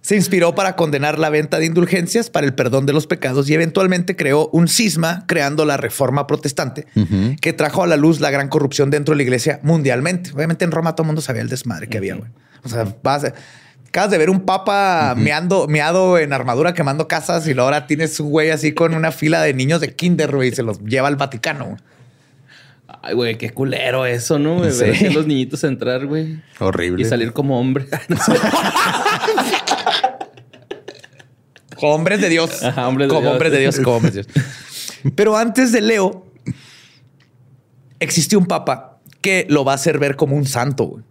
se 0.00 0.16
inspiró 0.16 0.54
para 0.54 0.76
condenar 0.76 1.18
la 1.18 1.30
venta 1.30 1.58
de 1.58 1.66
indulgencias 1.66 2.30
para 2.30 2.46
el 2.46 2.54
perdón 2.54 2.86
de 2.86 2.92
los 2.92 3.06
pecados 3.06 3.48
y 3.50 3.54
eventualmente 3.54 4.16
creó 4.16 4.48
un 4.52 4.68
cisma 4.68 5.24
creando 5.26 5.64
la 5.64 5.76
reforma 5.76 6.26
protestante 6.26 6.86
que 7.40 7.52
trajo 7.52 7.82
a 7.82 7.86
la 7.86 7.96
luz 7.96 8.20
la 8.20 8.30
gran 8.30 8.48
corrupción 8.48 8.90
dentro 8.90 9.12
de 9.12 9.16
la 9.16 9.22
iglesia 9.24 9.60
mundialmente. 9.62 10.30
Obviamente 10.34 10.64
en 10.64 10.70
Roma 10.70 10.94
todo 10.94 11.02
el 11.04 11.06
mundo 11.08 11.22
sabía 11.22 11.42
el 11.42 11.48
desmadre 11.48 11.88
que 11.88 11.98
había, 11.98 12.14
güey. 12.14 12.30
O 12.64 12.68
sea, 12.68 12.86
vas 13.02 13.24
a- 13.24 13.34
acabas 13.96 14.10
de 14.10 14.18
ver 14.18 14.28
un 14.28 14.40
papa 14.40 15.14
meando, 15.16 15.66
meado 15.68 16.18
en 16.18 16.34
armadura 16.34 16.74
quemando 16.74 17.08
casas 17.08 17.48
y 17.48 17.54
luego 17.54 17.68
ahora 17.68 17.86
tienes 17.86 18.20
un 18.20 18.28
güey 18.28 18.50
así 18.50 18.72
con 18.72 18.92
una 18.92 19.10
fila 19.10 19.40
de 19.40 19.54
niños 19.54 19.80
de 19.80 19.94
kinder, 19.94 20.36
güey, 20.36 20.50
y 20.50 20.52
se 20.52 20.62
los 20.62 20.80
lleva 20.80 21.08
al 21.08 21.16
Vaticano. 21.16 21.78
Ay, 23.00 23.14
güey, 23.14 23.38
qué 23.38 23.48
culero 23.54 24.04
eso, 24.04 24.38
¿no? 24.38 24.70
Sí. 24.70 25.06
a 25.06 25.10
los 25.12 25.26
niñitos 25.26 25.64
entrar, 25.64 26.04
güey. 26.04 26.42
Horrible. 26.58 27.00
Y 27.00 27.06
salir 27.06 27.32
como 27.32 27.58
hombre. 27.58 27.86
Hombres 31.78 32.20
de 32.20 32.28
Dios. 32.28 32.62
Ajá, 32.62 32.88
hombres 32.88 33.08
de 33.08 33.14
como 33.14 33.22
Dios. 33.22 33.32
hombres 33.32 33.52
de 33.52 33.58
Dios, 33.60 33.80
como 33.80 33.96
hombres 33.96 34.14
de 34.14 34.22
Dios. 34.24 34.46
Pero 35.14 35.38
antes 35.38 35.72
de 35.72 35.80
Leo, 35.80 36.26
existió 37.98 38.38
un 38.38 38.46
papa 38.46 38.98
que 39.22 39.46
lo 39.48 39.64
va 39.64 39.72
a 39.72 39.76
hacer 39.76 39.98
ver 39.98 40.16
como 40.16 40.36
un 40.36 40.44
santo. 40.44 40.84
güey. 40.84 41.05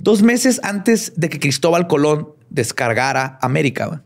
Dos 0.00 0.22
meses 0.22 0.60
antes 0.64 1.12
de 1.16 1.28
que 1.28 1.38
Cristóbal 1.38 1.86
Colón 1.86 2.30
descargara 2.48 3.38
América, 3.42 4.02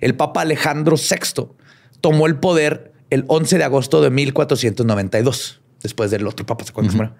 el 0.00 0.14
papa 0.16 0.40
Alejandro 0.42 0.96
VI 0.96 1.48
tomó 2.00 2.26
el 2.26 2.36
poder 2.36 2.92
el 3.10 3.24
11 3.28 3.58
de 3.58 3.64
agosto 3.64 4.00
de 4.00 4.10
1492, 4.10 5.60
después 5.82 6.10
del 6.10 6.26
otro 6.26 6.46
papa. 6.46 6.64
¿se 6.64 6.72
murió? 6.72 7.14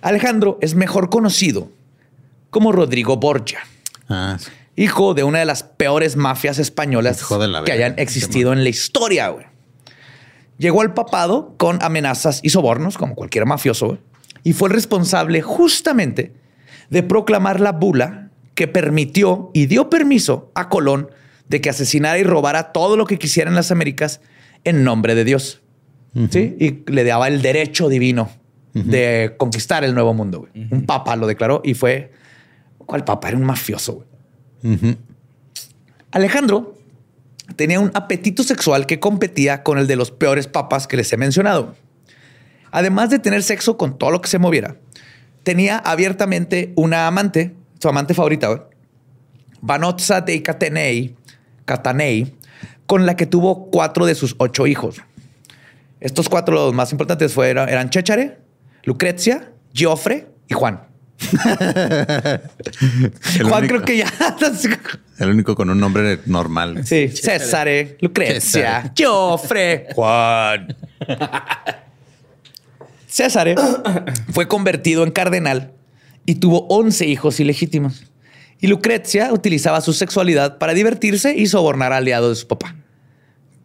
Alejandro 0.00 0.58
es 0.62 0.74
mejor 0.74 1.10
conocido 1.10 1.70
como 2.50 2.72
Rodrigo 2.72 3.16
Borgia 3.18 3.60
Ah, 4.08 4.36
sí. 4.40 4.50
hijo 4.76 5.12
de 5.14 5.22
una 5.24 5.38
de 5.40 5.44
las 5.44 5.62
peores 5.62 6.16
mafias 6.16 6.58
españolas 6.58 7.22
que 7.66 7.72
hayan 7.72 7.94
existido 7.98 8.52
en 8.52 8.62
la 8.64 8.70
historia. 8.70 9.28
güey. 9.28 9.46
Llegó 10.58 10.82
al 10.82 10.94
papado 10.94 11.54
con 11.58 11.82
amenazas 11.82 12.40
y 12.42 12.50
sobornos, 12.50 12.96
como 12.98 13.14
cualquier 13.14 13.46
mafioso, 13.46 13.86
güey, 13.88 13.98
y 14.42 14.52
fue 14.52 14.68
el 14.68 14.74
responsable 14.74 15.42
justamente 15.42 16.32
de 16.90 17.02
proclamar 17.02 17.60
la 17.60 17.72
bula 17.72 18.30
que 18.54 18.68
permitió 18.68 19.50
y 19.54 19.66
dio 19.66 19.88
permiso 19.88 20.50
a 20.54 20.68
Colón 20.68 21.08
de 21.48 21.60
que 21.60 21.70
asesinara 21.70 22.18
y 22.18 22.24
robara 22.24 22.72
todo 22.72 22.96
lo 22.96 23.06
que 23.06 23.18
quisiera 23.18 23.48
en 23.48 23.56
las 23.56 23.70
Américas 23.70 24.20
en 24.64 24.84
nombre 24.84 25.14
de 25.14 25.24
Dios. 25.24 25.62
¿Sí? 26.30 26.56
Y 26.58 26.90
le 26.90 27.04
daba 27.04 27.28
el 27.28 27.40
derecho 27.40 27.88
divino 27.88 28.30
de 28.74 29.34
conquistar 29.38 29.84
el 29.84 29.94
nuevo 29.94 30.12
mundo. 30.14 30.48
Un 30.70 30.84
papa 30.86 31.16
lo 31.16 31.26
declaró 31.26 31.62
y 31.64 31.74
fue... 31.74 32.12
¿Cuál 32.78 33.04
papa? 33.04 33.28
Era 33.28 33.36
un 33.36 33.44
mafioso. 33.44 34.04
Alejandro 36.10 36.74
tenía 37.56 37.78
un 37.78 37.90
apetito 37.94 38.42
sexual 38.42 38.86
que 38.86 38.98
competía 38.98 39.62
con 39.62 39.78
el 39.78 39.86
de 39.86 39.96
los 39.96 40.10
peores 40.10 40.48
papas 40.48 40.86
que 40.86 40.96
les 40.96 41.12
he 41.12 41.16
mencionado. 41.16 41.76
Además 42.72 43.10
de 43.10 43.18
tener 43.18 43.42
sexo 43.42 43.76
con 43.76 43.98
todo 43.98 44.10
lo 44.10 44.20
que 44.20 44.28
se 44.28 44.38
moviera, 44.38 44.76
tenía 45.42 45.78
abiertamente 45.78 46.72
una 46.76 47.06
amante, 47.06 47.54
su 47.80 47.88
amante 47.88 48.14
favorita, 48.14 48.66
Vanozza 49.62 50.20
de 50.20 50.42
Catanei, 50.42 51.14
Catanei, 51.64 52.34
con 52.86 53.06
la 53.06 53.14
que 53.16 53.26
tuvo 53.26 53.70
cuatro 53.70 54.06
de 54.06 54.14
sus 54.14 54.34
ocho 54.38 54.66
hijos. 54.66 54.96
Estos 56.00 56.28
cuatro, 56.28 56.54
los 56.54 56.74
más 56.74 56.90
importantes, 56.92 57.32
fueron, 57.34 57.68
eran 57.68 57.90
Chéchare, 57.90 58.38
Lucrecia, 58.84 59.52
Giofre 59.74 60.26
y 60.48 60.54
Juan. 60.54 60.80
Juan 61.30 62.40
único- 63.42 63.66
creo 63.68 63.82
que 63.82 63.98
ya... 63.98 64.06
El 65.18 65.28
único 65.28 65.54
con 65.54 65.68
un 65.68 65.78
nombre 65.78 66.20
normal. 66.24 66.86
Sí, 66.86 67.08
César, 67.08 67.68
Lucrecia, 68.00 68.40
César. 68.40 68.92
Joffre, 68.98 69.88
Juan. 69.94 70.74
César 73.10 73.54
fue 74.32 74.48
convertido 74.48 75.02
en 75.04 75.10
cardenal 75.10 75.72
y 76.24 76.36
tuvo 76.36 76.66
11 76.68 77.06
hijos 77.06 77.40
ilegítimos. 77.40 78.04
Y 78.60 78.68
Lucrecia 78.68 79.32
utilizaba 79.32 79.80
su 79.80 79.92
sexualidad 79.92 80.58
para 80.58 80.74
divertirse 80.74 81.34
y 81.36 81.46
sobornar 81.46 81.92
aliados 81.92 82.30
de 82.30 82.40
su 82.40 82.46
papá. 82.46 82.76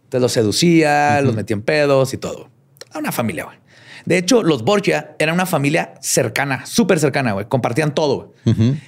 Entonces 0.05 0.21
los 0.21 0.31
seducía, 0.31 1.21
los 1.21 1.35
metía 1.35 1.55
en 1.55 1.61
pedos 1.61 2.13
y 2.13 2.17
todo. 2.17 2.49
Una 2.95 3.11
familia, 3.11 3.45
güey. 3.45 3.57
De 4.05 4.17
hecho, 4.17 4.43
los 4.43 4.63
Borgia 4.63 5.15
eran 5.19 5.35
una 5.35 5.45
familia 5.45 5.95
cercana, 5.99 6.65
súper 6.65 6.99
cercana, 6.99 7.33
güey. 7.33 7.47
Compartían 7.47 7.93
todo, 7.93 8.33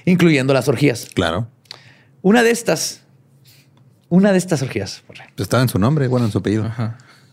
incluyendo 0.04 0.54
las 0.54 0.68
orgías. 0.68 1.08
Claro. 1.12 1.48
Una 2.22 2.42
de 2.42 2.50
estas, 2.50 3.02
una 4.08 4.32
de 4.32 4.38
estas 4.38 4.62
orgías, 4.62 5.02
Pues 5.06 5.20
estaba 5.38 5.62
en 5.62 5.68
su 5.68 5.78
nombre, 5.78 6.06
bueno, 6.08 6.26
en 6.26 6.32
su 6.32 6.38
apellido. 6.38 6.72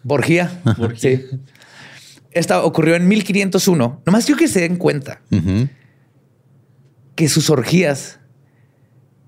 Borgia. 0.03 0.51
Borgia. 0.78 0.99
Sí. 0.99 1.26
Esta 2.36 2.63
ocurrió 2.63 2.95
en 2.95 3.07
1501. 3.07 4.01
Nomás 4.05 4.27
yo 4.27 4.36
que 4.36 4.47
se 4.49 4.59
den 4.59 4.75
cuenta 4.75 5.21
que 7.15 7.29
sus 7.29 7.49
orgías 7.49 8.19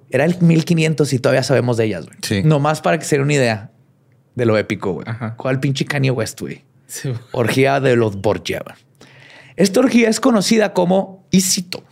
era 0.09 0.25
el 0.25 0.39
1500 0.41 1.11
y 1.13 1.19
todavía 1.19 1.41
sabemos 1.43 1.77
de 1.77 1.85
ellas. 1.85 2.05
güey. 2.05 2.17
Sí. 2.21 2.43
Nomás 2.43 2.81
para 2.81 2.99
que 2.99 3.05
se 3.05 3.15
den 3.15 3.23
una 3.23 3.33
idea 3.33 3.71
de 4.35 4.45
lo 4.45 4.57
épico. 4.57 4.91
güey. 4.93 5.07
Ajá. 5.07 5.35
¿Cuál 5.37 5.59
pinche 5.61 5.85
Kanye 5.85 6.11
West, 6.11 6.41
güey? 6.41 6.63
Sí. 6.85 7.11
Orgía 7.31 7.79
de 7.79 7.95
los 7.95 8.17
Borgia. 8.17 8.61
Esta 9.55 9.79
orgía 9.79 10.09
es 10.09 10.19
conocida 10.19 10.73
como, 10.73 11.25
y 11.31 11.41
cito, 11.41 11.83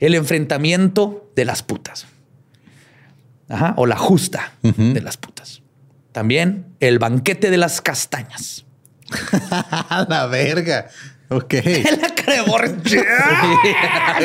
el 0.00 0.14
enfrentamiento 0.14 1.30
de 1.36 1.44
las 1.44 1.62
putas. 1.62 2.06
Ajá, 3.50 3.74
o 3.76 3.86
la 3.86 3.96
justa 3.96 4.52
de 4.62 5.00
las 5.00 5.16
putas. 5.18 5.62
También 6.12 6.66
el 6.80 6.98
banquete 6.98 7.50
de 7.50 7.56
las 7.58 7.80
castañas. 7.80 8.64
La 10.08 10.26
verga. 10.26 10.88
Ok. 11.30 11.54
la. 12.26 12.74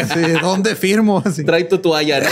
Sí, 0.14 0.20
¿Dónde 0.42 0.76
firmo? 0.76 1.22
Así. 1.24 1.44
Trae 1.44 1.64
tu 1.66 1.78
toalla, 1.78 2.20
¿no? 2.20 2.30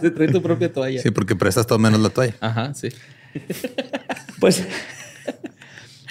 Sí, 0.00 0.10
Trae 0.10 0.28
tu 0.28 0.42
propia 0.42 0.72
toalla. 0.72 1.02
Sí, 1.02 1.10
porque 1.10 1.34
prestas 1.34 1.66
todo 1.66 1.78
menos 1.78 2.00
la 2.00 2.08
toalla. 2.08 2.34
Ajá, 2.40 2.72
sí. 2.74 2.88
Pues 4.38 4.62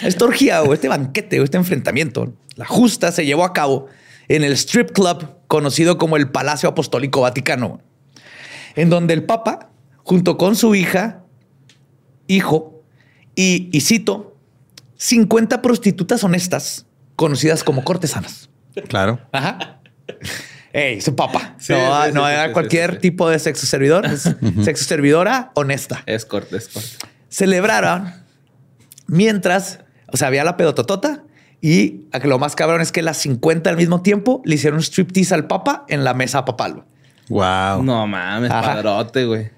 esta 0.02 0.26
orgía 0.26 0.62
o 0.64 0.74
este 0.74 0.90
banquete 0.90 1.40
o 1.40 1.44
este 1.44 1.58
enfrentamiento, 1.58 2.34
la 2.56 2.66
justa 2.66 3.12
se 3.12 3.26
llevó 3.26 3.46
a 3.46 3.54
cabo 3.54 3.88
en 4.28 4.44
el 4.44 4.54
strip 4.54 4.92
club 4.92 5.30
conocido 5.48 5.98
como 5.98 6.18
el 6.18 6.30
Palacio 6.30 6.70
Apostólico 6.70 7.22
Vaticano, 7.22 7.82
en 8.76 8.90
donde 8.90 9.14
el 9.14 9.24
Papa, 9.24 9.70
junto 10.04 10.38
con 10.38 10.56
su 10.56 10.76
hija 10.76 11.24
hijo 12.28 12.84
y, 13.36 13.70
y 13.72 13.82
cito, 13.82 14.33
50 15.04 15.62
prostitutas 15.62 16.24
honestas 16.24 16.86
conocidas 17.18 17.66
como 17.66 17.84
cortesanas. 17.84 18.49
Claro. 18.88 19.20
Ajá. 19.34 19.82
Ey, 20.72 21.01
su 21.01 21.14
papá. 21.14 21.56
Sí, 21.60 21.74
no 21.74 22.06
sí, 22.06 22.12
no 22.14 22.26
sí, 22.26 22.32
era 22.32 22.54
cualquier 22.54 22.91
sí, 22.91 22.95
sí. 22.95 23.01
tipo 23.01 23.30
de 23.30 23.38
sexo 23.38 23.66
servidor. 23.66 24.06
Es 24.06 24.22
sexo 24.64 24.86
servidora 24.86 25.51
honesta. 25.56 26.04
Escort, 26.06 26.54
escort. 26.54 26.86
Celebraron 27.28 28.14
mientras, 29.06 29.82
o 30.08 30.16
sea, 30.16 30.30
había 30.30 30.45
la 30.45 30.56
pedototota 30.56 31.24
y 31.60 32.06
a 32.14 32.22
que 32.22 32.30
lo 32.30 32.39
más 32.39 32.56
cabrón 32.56 32.80
es 32.80 32.93
que 32.93 33.01
las 33.01 33.18
50 33.18 33.70
al 33.70 33.76
mismo 33.76 34.01
tiempo 34.04 34.41
le 34.45 34.56
hicieron 34.56 34.78
un 34.78 34.84
striptease 34.84 35.36
al 35.36 35.47
papa 35.47 35.84
en 35.89 36.06
la 36.06 36.14
mesa 36.14 36.45
papal. 36.45 36.86
Wow. 37.28 37.84
No 37.84 38.08
mames, 38.08 38.49
Ajá. 38.49 38.76
padrote, 38.76 39.26
güey. 39.26 39.51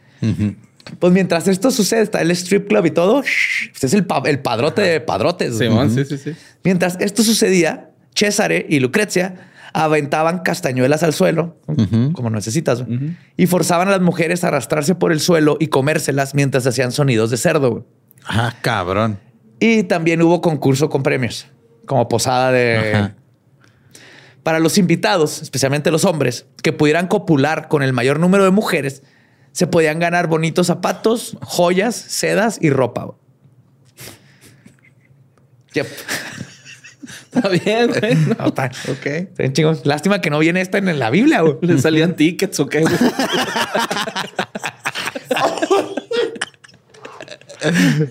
Pues 0.99 1.11
mientras 1.13 1.47
esto 1.47 1.71
sucede, 1.71 2.01
está 2.01 2.21
el 2.21 2.31
strip 2.31 2.67
club 2.67 2.85
y 2.85 2.91
todo. 2.91 3.23
Este 3.73 3.87
es 3.87 3.93
el, 3.93 4.05
pa- 4.05 4.21
el 4.25 4.39
padrote 4.39 4.81
de 4.81 5.01
padrotes. 5.01 5.55
güey. 5.57 5.69
Simón, 5.69 5.91
sí, 5.93 6.05
sí, 6.05 6.17
sí. 6.17 6.33
Mientras 6.63 6.97
esto 6.99 7.23
sucedía, 7.23 7.89
Césare 8.15 8.65
y 8.69 8.79
Lucrecia 8.79 9.49
aventaban 9.73 10.39
castañuelas 10.39 11.03
al 11.03 11.13
suelo, 11.13 11.57
como 12.13 12.29
necesitas, 12.29 12.85
y 13.35 13.45
forzaban 13.47 13.87
a 13.89 13.91
las 13.91 14.01
mujeres 14.01 14.43
a 14.43 14.47
arrastrarse 14.47 14.95
por 14.95 15.11
el 15.11 15.19
suelo 15.19 15.57
y 15.59 15.67
comérselas 15.67 16.33
mientras 16.33 16.65
hacían 16.65 16.91
sonidos 16.93 17.29
de 17.29 17.37
cerdo. 17.37 17.71
güey. 17.71 17.83
Ah, 18.25 18.53
cabrón. 18.61 19.19
Y 19.59 19.83
también 19.83 20.21
hubo 20.21 20.39
concurso 20.41 20.89
con 20.89 21.03
premios, 21.03 21.47
como 21.85 22.07
posada 22.07 22.51
de... 22.51 22.93
Ajá. 22.95 23.15
Para 24.43 24.59
los 24.59 24.77
invitados, 24.77 25.41
especialmente 25.41 25.89
los 25.91 26.05
hombres, 26.05 26.45
que 26.61 26.71
pudieran 26.71 27.07
copular 27.07 27.67
con 27.67 27.81
el 27.81 27.93
mayor 27.93 28.19
número 28.19 28.43
de 28.43 28.51
mujeres, 28.51 29.01
se 29.55 29.67
podían 29.67 29.99
ganar 29.99 30.27
bonitos 30.27 30.67
zapatos, 30.67 31.37
joyas, 31.41 31.95
sedas 31.95 32.57
y 32.59 32.69
ropa. 32.71 33.13
Yep. 35.73 35.87
Está 37.35 37.47
bien, 37.49 37.87
güey. 37.87 38.15
No. 38.15 38.35
No, 38.39 38.45
está- 38.47 38.69
Ok. 38.91 39.05
está 39.05 39.53
chingón. 39.53 39.79
Lástima 39.85 40.19
que 40.19 40.29
no 40.29 40.39
viene 40.39 40.59
esta 40.59 40.77
en 40.77 40.99
la 40.99 41.09
Biblia. 41.09 41.39
güey. 41.41 41.55
¿Le 41.61 41.77
salían 41.79 42.17
tickets 42.17 42.59
o 42.59 42.67
qué? 42.67 42.83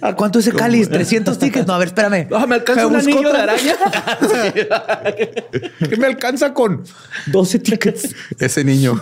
¿A 0.02 0.14
cuánto 0.14 0.38
es 0.40 0.46
ese 0.48 0.56
cáliz? 0.56 0.88
300 0.88 1.38
tickets. 1.38 1.66
No, 1.66 1.74
a 1.74 1.78
ver, 1.78 1.88
espérame. 1.88 2.26
No, 2.28 2.44
me 2.46 2.56
alcanza 2.56 2.86
un 2.86 2.96
anillo 2.96 3.32
de 3.32 3.38
araña. 3.38 3.74
¿Qué 5.88 5.96
me 5.96 6.06
alcanza 6.06 6.52
con 6.52 6.82
12 7.26 7.58
tickets? 7.60 8.14
Ese 8.38 8.64
niño. 8.64 9.00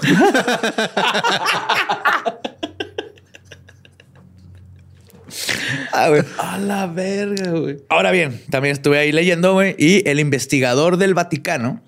Ah, 5.93 6.09
güey. 6.09 6.23
A 6.39 6.59
la 6.59 6.87
verga, 6.87 7.51
güey. 7.53 7.79
Ahora 7.89 8.11
bien, 8.11 8.41
también 8.51 8.73
estuve 8.73 8.99
ahí 8.99 9.13
leyendo, 9.13 9.53
güey, 9.53 9.75
y 9.79 10.09
el 10.09 10.21
investigador 10.21 10.97
del 10.97 11.15
Vaticano, 11.15 11.83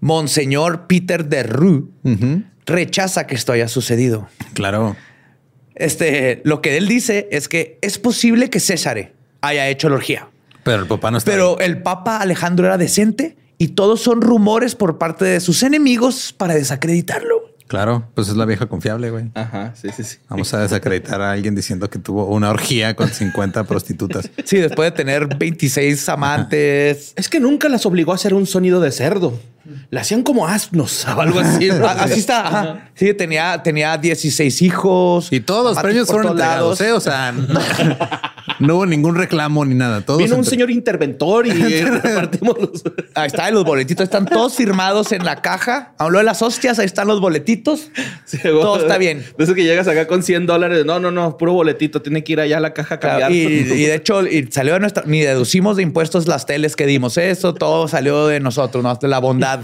Monseñor 0.00 0.86
Peter 0.86 1.26
de 1.26 1.42
Rue, 1.42 1.84
rechaza 2.66 3.26
que 3.26 3.34
esto 3.34 3.52
haya 3.52 3.68
sucedido. 3.68 4.28
Claro. 4.54 4.96
Este, 5.74 6.40
lo 6.44 6.60
que 6.60 6.76
él 6.76 6.88
dice 6.88 7.28
es 7.30 7.48
que 7.48 7.78
es 7.82 7.98
posible 7.98 8.50
que 8.50 8.60
César 8.60 9.12
haya 9.40 9.68
hecho 9.68 9.88
la 9.88 9.94
orgía, 9.96 10.28
Pero 10.64 10.82
el 10.82 10.88
papá 10.88 11.10
no 11.10 11.18
está. 11.18 11.30
pero 11.30 11.58
el 11.60 11.82
Papa 11.82 12.18
Alejandro 12.18 12.66
era 12.66 12.76
decente 12.78 13.36
y 13.58 13.68
todos 13.68 14.00
son 14.02 14.20
rumores 14.20 14.74
por 14.74 14.98
parte 14.98 15.24
de 15.24 15.40
sus 15.40 15.62
enemigos 15.62 16.32
para 16.32 16.54
desacreditarlo. 16.54 17.54
Claro, 17.68 18.08
pues 18.14 18.28
es 18.28 18.36
la 18.36 18.46
vieja 18.46 18.66
confiable, 18.66 19.10
güey. 19.10 19.30
Ajá, 19.34 19.74
sí, 19.76 19.88
sí, 19.94 20.02
sí. 20.02 20.16
Vamos 20.28 20.52
a 20.54 20.60
desacreditar 20.60 21.20
a 21.20 21.32
alguien 21.32 21.54
diciendo 21.54 21.88
que 21.90 21.98
tuvo 21.98 22.24
una 22.26 22.50
orgía 22.50 22.96
con 22.96 23.08
50 23.10 23.64
prostitutas. 23.68 24.28
Sí, 24.44 24.56
después 24.56 24.90
de 24.90 24.96
tener 24.96 25.36
26 25.36 26.08
amantes. 26.08 27.12
Es 27.14 27.28
que 27.28 27.40
nunca 27.40 27.68
las 27.68 27.84
obligó 27.84 28.12
a 28.12 28.14
hacer 28.14 28.32
un 28.32 28.46
sonido 28.46 28.80
de 28.80 28.90
cerdo. 28.90 29.38
La 29.90 30.00
hacían 30.02 30.22
como 30.22 30.46
asnos 30.46 31.06
o 31.16 31.20
algo 31.20 31.40
así. 31.40 31.68
¿no? 31.68 31.86
Así 31.88 32.20
está. 32.20 32.46
ajá. 32.46 32.90
Sí, 32.94 33.14
tenía, 33.14 33.62
tenía 33.62 33.96
16 33.96 34.62
hijos. 34.62 35.28
Y 35.32 35.40
todos 35.40 35.64
los 35.74 35.82
premios 35.82 36.06
fueron 36.08 36.32
entregados. 36.32 36.80
¿eh? 36.80 36.92
O 36.92 37.00
sea, 37.00 37.32
no, 37.32 37.60
no 38.60 38.74
hubo 38.76 38.86
ningún 38.86 39.14
reclamo 39.14 39.64
ni 39.64 39.74
nada. 39.74 40.00
Todos 40.00 40.18
Vino 40.18 40.34
un 40.34 40.40
entre- 40.40 40.50
señor 40.50 40.70
interventor 40.70 41.46
y 41.46 41.52
repartimos 41.52 42.56
los. 42.58 42.82
Ahí 43.14 43.26
está, 43.28 43.50
los 43.50 43.64
boletitos 43.64 44.04
están 44.04 44.26
todos 44.26 44.54
firmados 44.54 45.12
en 45.12 45.24
la 45.24 45.42
caja. 45.42 45.92
Hablo 45.98 46.18
de 46.18 46.24
las 46.24 46.42
hostias, 46.42 46.78
ahí 46.78 46.86
están 46.86 47.06
los 47.08 47.20
boletitos. 47.20 47.90
Sí. 48.24 48.38
Todo 48.42 48.80
está 48.80 48.98
bien. 48.98 49.24
De 49.36 49.44
eso 49.44 49.54
que 49.54 49.64
llegas 49.64 49.86
acá 49.88 50.06
con 50.06 50.22
100 50.22 50.46
dólares. 50.46 50.84
No, 50.84 50.98
no, 51.00 51.10
no, 51.10 51.36
puro 51.36 51.52
boletito. 51.52 52.02
Tiene 52.02 52.24
que 52.24 52.32
ir 52.32 52.40
allá 52.40 52.56
a 52.58 52.60
la 52.60 52.74
caja 52.74 52.96
a 52.96 53.00
cambiar. 53.00 53.32
Y, 53.32 53.36
y 53.42 53.84
de 53.86 53.94
hecho, 53.94 54.26
y 54.26 54.48
salió 54.50 54.74
de 54.74 54.80
nuestra, 54.80 55.04
ni 55.06 55.20
deducimos 55.20 55.76
de 55.76 55.82
impuestos 55.82 56.26
las 56.26 56.46
teles 56.46 56.74
que 56.76 56.86
dimos. 56.86 57.16
Eso 57.16 57.54
todo 57.54 57.86
salió 57.88 58.26
de 58.26 58.40
nosotros, 58.40 58.82
¿no? 58.82 58.88
de 58.98 59.06
la 59.08 59.18
bondad 59.18 59.57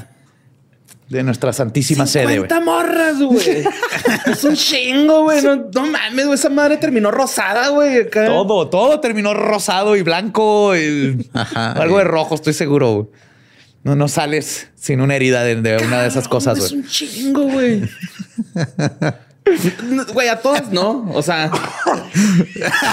de 1.09 1.23
nuestra 1.23 1.53
santísima 1.53 2.07
sede. 2.07 2.25
güey. 2.39 2.49
50 2.49 2.61
morras, 2.61 3.21
güey. 3.21 3.65
es 4.27 4.45
un 4.45 4.55
chingo, 4.57 5.25
güey. 5.25 5.43
No, 5.43 5.57
no 5.57 5.87
mames, 5.87 6.25
güey. 6.27 6.35
Esa 6.39 6.49
madre 6.49 6.77
terminó 6.79 7.11
rosada, 7.11 7.69
güey. 7.69 8.09
Todo, 8.11 8.69
todo 8.69 9.01
terminó 9.01 9.35
rosado 9.35 9.97
y 9.97 10.03
blanco. 10.03 10.75
y 10.77 11.29
Ajá. 11.33 11.73
algo 11.81 11.99
de 11.99 12.05
rojo, 12.05 12.35
estoy 12.35 12.53
seguro. 12.55 12.93
güey. 12.95 13.07
No, 13.83 13.95
no 13.97 14.09
sales 14.09 14.69
sin 14.77 15.03
una 15.03 15.15
herida 15.15 15.45
de, 15.45 15.57
de 15.57 15.77
una 15.85 16.01
de 16.03 16.09
esas 16.09 16.27
cosas, 16.27 16.57
Es 16.59 16.71
güey. 16.71 16.81
un 16.83 16.89
chingo, 16.89 17.43
güey. 17.43 17.83
Güey, 20.13 20.29
a 20.29 20.41
todos 20.41 20.71
no. 20.71 21.11
O 21.13 21.23
sea, 21.23 21.51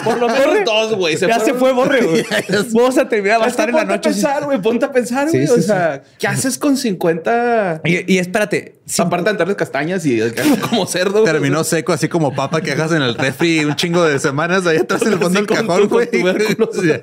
por 0.04 0.20
lo 0.20 0.28
menos 0.28 0.66
dos, 0.66 0.96
güey. 0.96 1.16
Ya 1.16 1.40
se 1.40 1.54
fue, 1.54 1.72
borre, 1.72 2.02
güey. 2.02 2.26
Vamos 2.74 2.98
a 2.98 3.08
terminar, 3.08 3.42
a 3.42 3.48
estar 3.48 3.70
en 3.70 3.76
la 3.76 3.82
ponte 3.82 3.96
noche. 3.96 4.10
a 4.10 4.12
pensar, 4.12 4.46
güey. 4.46 4.62
Ponte 4.62 4.86
a 4.86 4.92
pensar, 4.92 5.30
güey. 5.30 5.48
sí, 5.48 5.54
o 5.54 5.56
sí. 5.56 5.64
sea, 5.64 6.04
¿qué 6.20 6.28
haces 6.28 6.58
con 6.58 6.76
50? 6.76 7.82
Y, 7.86 8.14
y 8.16 8.18
espérate, 8.18 8.82
Aparte 9.00 9.32
de 9.32 9.38
darles 9.38 9.56
castañas 9.56 10.06
y 10.06 10.20
como 10.70 10.86
cerdo. 10.86 11.22
güey. 11.22 11.32
Terminó 11.32 11.64
seco, 11.64 11.94
así 11.94 12.10
como 12.10 12.36
papa 12.36 12.62
que 12.62 12.72
dejas 12.72 12.92
en 12.92 13.02
el 13.02 13.16
refri 13.16 13.64
un 13.64 13.76
chingo 13.76 14.04
de 14.04 14.20
semanas 14.20 14.66
ahí 14.66 14.78
atrás 14.78 15.02
en 15.04 15.14
el 15.14 15.20
fondo 15.20 15.40
del 15.40 15.48
cajón, 15.48 15.88
güey. 15.88 16.10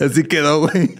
Así 0.00 0.24
quedó, 0.24 0.60
güey. 0.60 0.96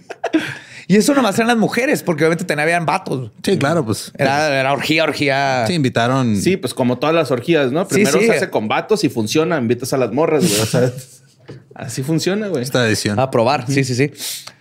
Y 0.90 0.96
eso 0.96 1.14
nomás 1.14 1.36
eran 1.36 1.46
las 1.46 1.56
mujeres, 1.56 2.02
porque 2.02 2.24
obviamente 2.24 2.44
también 2.44 2.64
habían 2.64 2.84
vatos. 2.84 3.30
Sí, 3.44 3.56
claro, 3.56 3.86
pues. 3.86 4.10
Era, 4.18 4.58
era 4.58 4.72
orgía, 4.72 5.04
orgía. 5.04 5.64
Sí, 5.68 5.74
invitaron. 5.74 6.34
Sí, 6.34 6.56
pues 6.56 6.74
como 6.74 6.98
todas 6.98 7.14
las 7.14 7.30
orgías, 7.30 7.70
¿no? 7.70 7.86
Primero 7.86 8.18
sí. 8.18 8.26
se 8.26 8.32
hace 8.32 8.50
con 8.50 8.66
vatos 8.66 9.04
y 9.04 9.08
funciona. 9.08 9.56
Invitas 9.56 9.92
a 9.92 9.98
las 9.98 10.10
morras, 10.12 10.42
güey. 10.48 10.60
O 10.60 10.66
sea, 10.66 10.90
así 11.76 12.02
funciona, 12.02 12.48
güey. 12.48 12.64
esta 12.64 12.84
edición. 12.88 13.20
A 13.20 13.30
probar. 13.30 13.66
Sí, 13.68 13.84
sí, 13.84 13.94
sí. 13.94 14.10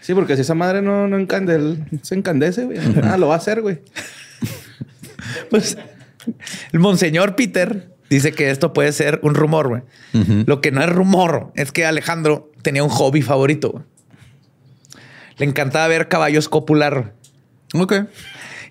Sí, 0.01 0.13
porque 0.13 0.35
si 0.35 0.43
esa 0.43 0.53
madre 0.53 0.83
no, 0.83 1.07
no 1.07 1.17
encandel, 1.17 1.83
se 2.03 2.13
encandece, 2.13 2.65
güey. 2.65 2.77
Ah, 3.01 3.17
lo 3.17 3.29
va 3.29 3.33
a 3.33 3.37
hacer, 3.37 3.63
güey. 3.63 3.79
Pues 5.49 5.79
el 6.73 6.79
monseñor 6.79 7.35
Peter 7.35 7.89
dice 8.07 8.33
que 8.33 8.51
esto 8.51 8.71
puede 8.71 8.91
ser 8.91 9.19
un 9.23 9.33
rumor, 9.33 9.67
güey. 9.67 9.81
Lo 10.45 10.61
que 10.61 10.71
no 10.71 10.83
es 10.83 10.89
rumor 10.89 11.51
es 11.55 11.71
que 11.71 11.85
Alejandro 11.85 12.51
tenía 12.61 12.83
un 12.83 12.89
hobby 12.89 13.23
favorito. 13.23 13.83
Le 15.39 15.45
encantaba 15.45 15.87
ver 15.87 16.07
caballos 16.07 16.47
copular. 16.49 17.13
Ok. 17.73 17.93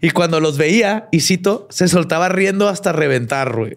Y 0.01 0.11
cuando 0.11 0.39
los 0.41 0.57
veía, 0.59 1.09
y 1.11 1.21
cito, 1.21 1.67
se 1.71 1.89
soltaba 1.89 2.29
riendo 2.29 2.69
hasta 2.69 2.93
reventar, 2.93 3.55
güey. 3.57 3.77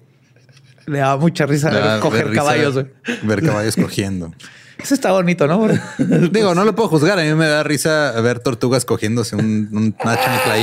Le 0.86 1.00
daba 1.00 1.18
mucha 1.18 1.46
risa 1.46 1.70
ver 1.70 2.00
coger 2.00 2.26
ver 2.26 2.36
caballos, 2.36 2.74
güey. 2.74 2.88
Ver 3.24 3.42
caballos 3.44 3.76
cogiendo. 3.76 4.34
Eso 4.82 4.94
está 4.96 5.12
bonito, 5.12 5.48
¿no? 5.48 5.68
Digo, 6.32 6.56
no 6.56 6.66
lo 6.66 6.76
puedo 6.76 6.90
juzgar. 6.90 7.20
A 7.20 7.24
mí 7.24 7.34
me 7.34 7.48
da 7.48 7.64
risa 7.64 8.12
ver 8.22 8.40
tortugas 8.40 8.84
cogiéndose 8.86 9.36
un, 9.36 9.70
un- 9.72 9.96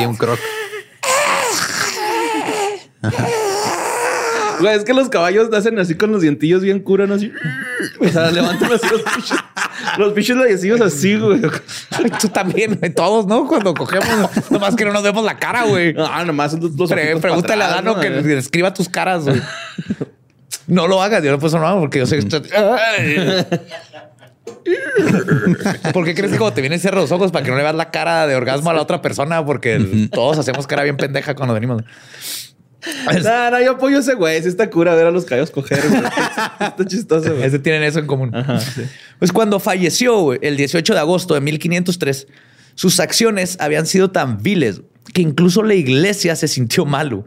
y 0.00 0.04
un 0.06 0.16
croc. 0.16 0.38
Güey, 4.60 4.76
es 4.76 4.84
que 4.84 4.92
los 4.94 5.08
caballos 5.08 5.52
hacen 5.52 5.78
así 5.78 5.94
con 5.94 6.10
los 6.12 6.22
dientillos 6.22 6.62
bien 6.62 6.80
curan 6.80 7.12
así. 7.12 7.32
O 8.00 8.08
sea, 8.08 8.30
levantan 8.32 8.72
así 8.72 8.86
los 8.90 9.04
bichos. 9.04 9.38
Los 9.96 10.14
bichos 10.14 10.36
leyecillos 10.36 10.80
así, 10.80 11.16
güey. 11.16 11.40
Ay, 11.90 12.10
Tú 12.20 12.28
también, 12.28 12.78
todos, 12.94 13.26
¿no? 13.26 13.46
Cuando 13.46 13.74
cogemos, 13.74 14.50
nomás 14.50 14.74
que 14.74 14.84
no 14.84 14.92
nos 14.92 15.02
vemos 15.02 15.24
la 15.24 15.36
cara, 15.38 15.64
güey. 15.64 15.94
Ah, 15.98 16.24
nomás 16.24 16.52
son 16.52 16.60
Pre- 16.60 16.74
ojitos 16.74 17.20
pregúntale 17.20 17.64
a 17.64 17.68
Dano 17.68 17.98
que 18.00 18.10
¿no? 18.10 18.20
le 18.20 18.38
escriba 18.38 18.74
tus 18.74 18.88
caras, 18.88 19.24
güey. 19.24 19.40
No 20.66 20.86
lo 20.86 21.02
hagas, 21.02 21.22
yo 21.22 21.30
no 21.30 21.38
puedo 21.38 21.58
no 21.58 21.80
porque 21.80 22.00
yo 22.00 22.06
sé 22.06 22.18
que. 22.18 22.40
¿Por 25.92 26.04
qué 26.04 26.14
crees 26.14 26.32
que 26.32 26.38
cuando 26.38 26.52
te 26.54 26.60
vienen 26.60 26.80
cierra 26.80 27.00
los 27.00 27.12
ojos 27.12 27.32
para 27.32 27.44
que 27.44 27.50
no 27.50 27.56
le 27.56 27.62
veas 27.62 27.74
la 27.74 27.90
cara 27.90 28.26
de 28.26 28.36
orgasmo 28.36 28.70
a 28.70 28.74
la 28.74 28.82
otra 28.82 29.00
persona? 29.00 29.44
Porque 29.44 30.08
todos 30.12 30.38
hacemos 30.38 30.66
cara 30.66 30.82
bien 30.82 30.96
pendeja 30.96 31.34
cuando 31.34 31.54
venimos. 31.54 31.82
No, 33.24 33.50
no, 33.50 33.60
yo 33.60 33.72
apoyo 33.72 33.96
a 33.96 34.00
ese 34.00 34.14
güey. 34.14 34.40
Sí 34.42 34.48
está 34.48 34.70
cura 34.70 34.94
ver 34.94 35.06
a 35.06 35.10
los 35.10 35.24
caballos 35.24 35.50
coger. 35.50 35.82
güey. 35.88 36.02
está 36.60 36.84
chistoso, 36.86 37.32
güey. 37.34 37.44
Ese 37.44 37.58
tienen 37.58 37.82
eso 37.82 37.98
en 37.98 38.06
común. 38.06 38.34
Ajá, 38.34 38.60
sí. 38.60 38.82
Pues 39.18 39.32
cuando 39.32 39.58
falleció 39.58 40.20
güey, 40.20 40.38
el 40.42 40.56
18 40.56 40.94
de 40.94 41.00
agosto 41.00 41.34
de 41.34 41.40
1503, 41.40 42.28
sus 42.74 43.00
acciones 43.00 43.56
habían 43.60 43.86
sido 43.86 44.10
tan 44.10 44.42
viles 44.42 44.82
que 45.12 45.22
incluso 45.22 45.62
la 45.62 45.74
iglesia 45.74 46.36
se 46.36 46.48
sintió 46.48 46.84
malo 46.84 47.24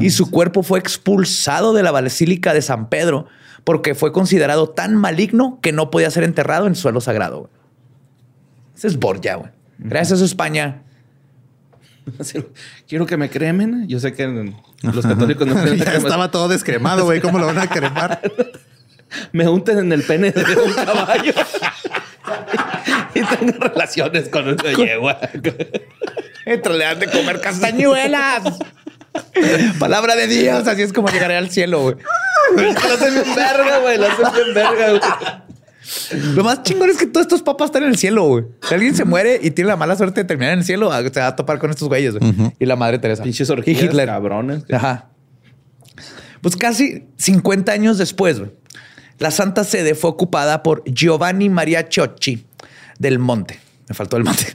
y 0.00 0.10
su 0.10 0.30
cuerpo 0.30 0.62
fue 0.62 0.78
expulsado 0.78 1.72
de 1.72 1.82
la 1.82 1.92
Basílica 1.92 2.52
de 2.52 2.60
San 2.60 2.88
Pedro 2.88 3.26
porque 3.64 3.94
fue 3.94 4.12
considerado 4.12 4.68
tan 4.70 4.96
maligno 4.96 5.58
que 5.62 5.72
no 5.72 5.90
podía 5.90 6.10
ser 6.10 6.24
enterrado 6.24 6.66
en 6.66 6.74
suelo 6.74 7.00
sagrado. 7.00 7.40
güey. 7.40 7.50
Ese 8.76 8.88
es 8.88 8.98
Borgia, 8.98 9.36
güey. 9.36 9.50
Gracias 9.78 10.20
a 10.20 10.24
España. 10.24 10.82
Quiero 12.88 13.06
que 13.06 13.16
me 13.16 13.30
cremen. 13.30 13.86
Yo 13.88 14.00
sé 14.00 14.12
que 14.12 14.26
los 14.82 15.06
católicos 15.06 15.46
no 15.46 15.54
creen 15.62 15.78
ya 15.78 15.94
estaba 15.94 16.30
todo 16.30 16.48
descremado, 16.48 17.04
güey. 17.04 17.20
¿Cómo 17.20 17.38
lo 17.38 17.46
van 17.46 17.58
a 17.58 17.68
cremar? 17.68 18.20
me 19.32 19.48
unten 19.48 19.78
en 19.78 19.92
el 19.92 20.02
pene 20.02 20.30
de 20.30 20.42
un 20.56 20.72
caballo. 20.72 21.32
y 23.14 23.22
tengo 23.22 23.52
relaciones 23.58 24.28
con 24.28 24.48
una 24.48 24.72
yegua. 24.72 25.18
Mientras 26.46 26.76
le 26.76 26.86
han 26.86 26.98
de 26.98 27.06
comer 27.06 27.40
castañuelas. 27.40 28.58
Palabra 29.78 30.16
de 30.16 30.26
Dios. 30.26 30.66
Así 30.66 30.82
es 30.82 30.92
como 30.92 31.08
llegaré 31.08 31.36
al 31.36 31.50
cielo, 31.50 31.82
güey. 31.82 31.96
lo 32.56 32.70
hacen 32.70 33.14
bien 33.14 33.34
verga, 33.34 33.78
güey. 33.78 33.98
Lo 33.98 34.06
hacen 34.06 34.32
bien 34.34 34.54
verga, 34.54 34.90
güey. 34.90 35.49
Lo 36.34 36.44
más 36.44 36.62
chingón 36.62 36.90
es 36.90 36.96
que 36.96 37.06
todos 37.06 37.26
estos 37.26 37.42
papas 37.42 37.66
están 37.66 37.82
en 37.84 37.90
el 37.90 37.96
cielo, 37.96 38.24
güey. 38.24 38.44
Si 38.66 38.74
alguien 38.74 38.94
se 38.94 39.04
muere 39.04 39.38
y 39.42 39.50
tiene 39.50 39.68
la 39.68 39.76
mala 39.76 39.96
suerte 39.96 40.20
de 40.20 40.24
terminar 40.24 40.52
en 40.52 40.60
el 40.60 40.64
cielo, 40.64 40.92
ah, 40.92 41.02
se 41.02 41.20
va 41.20 41.28
a 41.28 41.36
topar 41.36 41.58
con 41.58 41.70
estos 41.70 41.88
güeyes, 41.88 42.16
güey. 42.16 42.52
Y 42.58 42.66
la 42.66 42.76
madre 42.76 42.98
Teresa. 42.98 43.22
Pinches 43.22 43.48
y 43.48 43.52
orgías, 43.52 43.82
Hitler. 43.82 44.06
cabrones. 44.06 44.64
Ajá. 44.72 45.10
Pues 46.40 46.56
casi 46.56 47.04
50 47.16 47.72
años 47.72 47.98
después, 47.98 48.38
güey, 48.38 48.50
la 49.18 49.30
Santa 49.30 49.64
Sede 49.64 49.94
fue 49.94 50.10
ocupada 50.10 50.62
por 50.62 50.82
Giovanni 50.84 51.48
Maria 51.48 51.88
Chiocci 51.88 52.46
del 52.98 53.18
Monte. 53.18 53.60
Me 53.88 53.94
faltó 53.94 54.16
el 54.16 54.24
monte. 54.24 54.46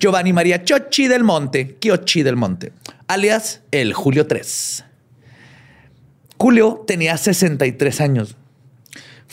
Giovanni 0.00 0.32
Maria 0.32 0.64
Chiocci 0.64 1.06
del 1.06 1.22
Monte, 1.22 1.76
Chiocci 1.80 2.24
del 2.24 2.34
Monte, 2.36 2.72
alias 3.06 3.60
el 3.70 3.92
Julio 3.94 4.26
III. 4.28 4.40
Julio 6.36 6.84
tenía 6.86 7.16
63 7.16 8.00
años. 8.00 8.36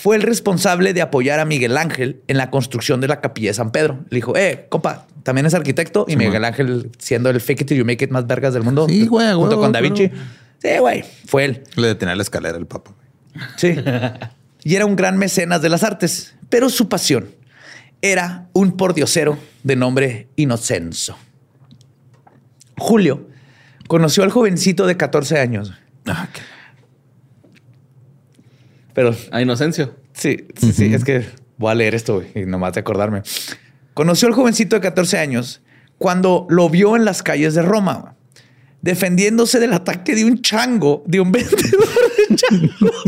Fue 0.01 0.15
el 0.15 0.21
responsable 0.21 0.93
de 0.93 1.01
apoyar 1.01 1.41
a 1.41 1.45
Miguel 1.45 1.76
Ángel 1.76 2.21
en 2.30 2.38
la 2.38 2.49
construcción 2.49 3.01
de 3.01 3.09
la 3.09 3.19
capilla 3.19 3.49
de 3.49 3.53
San 3.53 3.71
Pedro. 3.73 3.99
Le 4.09 4.15
dijo, 4.15 4.38
eh, 4.38 4.67
compa, 4.69 5.07
también 5.23 5.45
es 5.45 5.53
arquitecto. 5.53 6.05
Y 6.07 6.15
Miguel 6.15 6.45
Ángel, 6.45 6.89
siendo 6.99 7.30
el 7.30 7.41
fake 7.41 7.61
it 7.63 7.67
till 7.67 7.77
you 7.77 7.84
make 7.85 8.01
it 8.05 8.09
más 8.09 8.26
vergas 8.26 8.53
del 8.53 8.63
mundo. 8.63 8.88
Sí, 8.88 9.07
güey, 9.07 9.34
Junto 9.34 9.57
güey, 9.57 9.59
con 9.59 9.71
Da 9.73 9.81
Vinci. 9.81 10.09
Sí, 10.61 10.77
güey, 10.80 11.03
fue 11.26 11.43
él. 11.43 11.63
Le 11.76 11.88
detenía 11.88 12.15
la 12.15 12.21
escalera 12.21 12.57
el 12.57 12.65
papa. 12.65 12.91
güey. 13.34 13.45
Sí. 13.57 13.76
Y 14.63 14.76
era 14.76 14.85
un 14.85 14.95
gran 14.95 15.17
mecenas 15.17 15.61
de 15.61 15.67
las 15.69 15.84
artes, 15.84 16.34
pero 16.49 16.69
su 16.69 16.88
pasión 16.88 17.30
era 18.01 18.47
un 18.53 18.77
pordiosero 18.77 19.38
de 19.63 19.76
nombre 19.76 20.30
Inocenso. 20.38 21.17
Julio 22.77 23.27
conoció 23.88 24.23
al 24.23 24.30
jovencito 24.31 24.85
de 24.88 24.95
14 24.97 25.39
años. 25.39 25.73
Ah, 26.07 26.27
qué- 26.34 26.41
Pero 28.93 29.15
A 29.31 29.41
Inocencio. 29.41 29.95
sí, 30.13 30.47
sí, 30.55 30.71
sí, 30.73 30.93
es 30.93 31.03
que 31.03 31.25
voy 31.57 31.71
a 31.71 31.75
leer 31.75 31.95
esto 31.95 32.15
güey, 32.15 32.27
y 32.35 32.45
nomás 32.45 32.73
de 32.73 32.79
acordarme. 32.81 33.21
Conoció 33.93 34.27
al 34.27 34.33
jovencito 34.33 34.75
de 34.75 34.81
14 34.81 35.17
años 35.17 35.61
cuando 35.97 36.47
lo 36.49 36.69
vio 36.69 36.95
en 36.95 37.05
las 37.05 37.21
calles 37.23 37.53
de 37.53 37.61
Roma, 37.61 38.15
defendiéndose 38.81 39.59
del 39.59 39.73
ataque 39.73 40.15
de 40.15 40.25
un 40.25 40.41
chango, 40.41 41.03
de 41.05 41.19
un 41.19 41.31
vendedor 41.33 41.87
de 42.29 42.35
changos. 42.35 43.03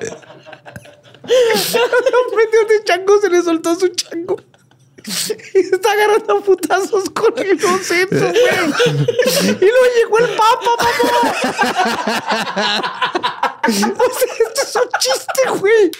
Un 1.30 2.36
vendedor 2.36 2.68
de 2.68 2.84
changos 2.84 3.20
se 3.20 3.28
le 3.30 3.42
soltó 3.42 3.74
su 3.74 3.88
chango. 3.88 4.36
Está 5.54 5.92
agarrando 5.92 6.42
putazos 6.42 7.10
con 7.10 7.36
el 7.38 7.60
concepto, 7.60 8.16
güey. 8.16 8.34
Y 9.46 9.64
luego 9.64 9.84
llegó 9.96 10.18
el 10.18 10.36
papa. 10.36 10.70
O 13.62 13.72
sea, 13.72 14.32
esto 14.48 14.62
es 14.62 14.74
un 14.76 14.88
chiste, 14.98 15.42
güey. 15.60 15.90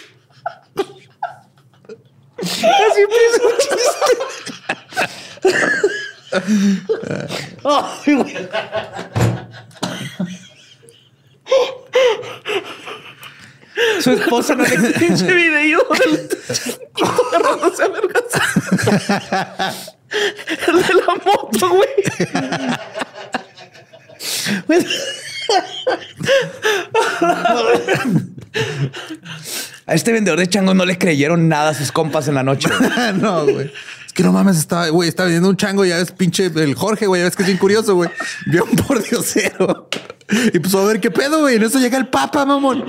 Siempre 2.41 3.21
es 3.29 3.35
un 3.39 3.55
chiste. 3.59 4.11
Ay, 7.63 8.13
güey. 8.15 8.35
Su 13.99 14.11
esposa 14.11 14.55
no 14.55 14.63
le 14.63 14.77
Pinche 14.99 15.25
video 15.33 15.81
del 15.89 16.29
agarrándose 17.01 17.83
a 17.83 17.87
vergas. 17.87 18.23
El 20.67 20.75
de 20.81 20.93
la 20.93 21.15
moto, 21.25 21.69
güey. 21.69 21.89
A 29.85 29.93
este 29.93 30.11
vendedor 30.11 30.39
de 30.39 30.47
changos 30.47 30.75
no 30.75 30.85
le 30.85 30.97
creyeron 30.97 31.47
nada 31.49 31.71
a 31.71 31.73
sus 31.73 31.91
compas 31.91 32.27
en 32.27 32.35
la 32.35 32.43
noche. 32.43 32.69
no, 33.15 33.45
güey. 33.45 33.71
Es 34.05 34.13
que 34.13 34.23
no 34.23 34.31
mames, 34.31 34.57
estaba, 34.57 34.89
güey, 34.89 35.09
estaba 35.09 35.27
vendiendo 35.27 35.49
un 35.49 35.57
chango. 35.57 35.85
Ya 35.85 35.97
ves, 35.97 36.11
pinche 36.11 36.45
el 36.45 36.75
Jorge, 36.75 37.07
güey. 37.07 37.21
Ya 37.21 37.25
ves 37.25 37.35
que 37.35 37.43
es 37.43 37.47
bien 37.47 37.57
curioso, 37.57 37.95
güey. 37.95 38.09
Vio 38.47 38.65
un 38.65 38.75
pordiosero. 38.75 39.89
Y 40.53 40.59
pues 40.59 40.73
a 40.75 40.83
ver 40.83 40.99
qué 40.99 41.11
pedo, 41.11 41.39
güey. 41.41 41.55
En 41.55 41.63
eso 41.63 41.79
llega 41.79 41.97
el 41.97 42.07
papa, 42.07 42.45
mamón. 42.45 42.85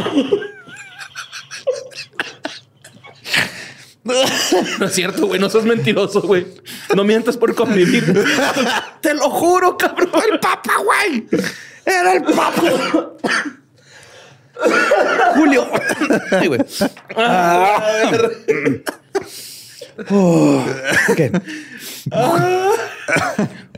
No 4.79 4.87
es 4.87 4.93
cierto, 4.93 5.27
güey. 5.27 5.41
No 5.41 5.49
sos 5.49 5.65
mentiroso, 5.65 6.23
güey. 6.23 6.47
No 6.95 7.05
mientas 7.05 7.37
por 7.37 7.55
convivir. 7.55 8.05
Te 9.01 9.15
lo 9.15 9.31
juro, 9.31 9.77
cabrón. 9.77 10.11
El 10.31 10.41
papa, 10.41 10.73
güey. 10.85 11.27
Era 11.85 12.15
el 12.15 12.23
papa. 12.25 12.63
Julio. 15.35 15.69
Ay, 16.31 16.49
güey. 16.49 16.61
Oh, 20.11 20.65
ok. 21.11 21.21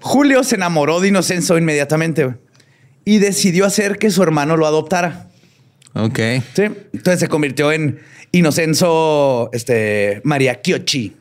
Julio 0.00 0.44
se 0.44 0.54
enamoró 0.54 1.00
de 1.00 1.08
Inocenso 1.08 1.58
inmediatamente 1.58 2.24
güey, 2.24 2.36
y 3.04 3.18
decidió 3.18 3.66
hacer 3.66 3.98
que 3.98 4.10
su 4.10 4.22
hermano 4.22 4.56
lo 4.56 4.66
adoptara. 4.66 5.28
Ok. 5.94 6.18
Sí. 6.54 6.62
Entonces 6.92 7.20
se 7.20 7.28
convirtió 7.28 7.72
en 7.72 8.00
Inocenso 8.34 9.48
este, 9.52 10.20
María 10.24 10.60
Chiocci. 10.60 11.14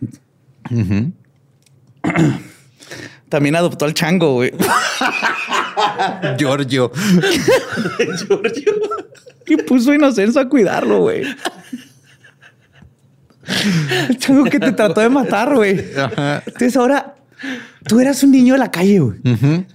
También 3.30 3.56
adoptó 3.56 3.86
al 3.86 3.94
chango, 3.94 4.34
güey. 4.34 4.52
Giorgio. 6.38 6.92
Y 9.46 9.58
puso 9.58 9.92
a 9.92 9.96
Inocenso 9.96 10.40
a 10.40 10.48
cuidarlo, 10.48 11.02
güey. 11.02 11.26
El 14.08 14.18
chango 14.18 14.46
que 14.46 14.58
te 14.58 14.72
trató 14.72 15.02
de 15.02 15.10
matar, 15.10 15.54
güey. 15.54 15.84
Entonces 16.46 16.78
ahora 16.78 17.16
tú 17.86 18.00
eras 18.00 18.24
un 18.24 18.32
niño 18.32 18.54
de 18.54 18.60
la 18.60 18.72
calle, 18.72 19.00
güey. 19.00 19.20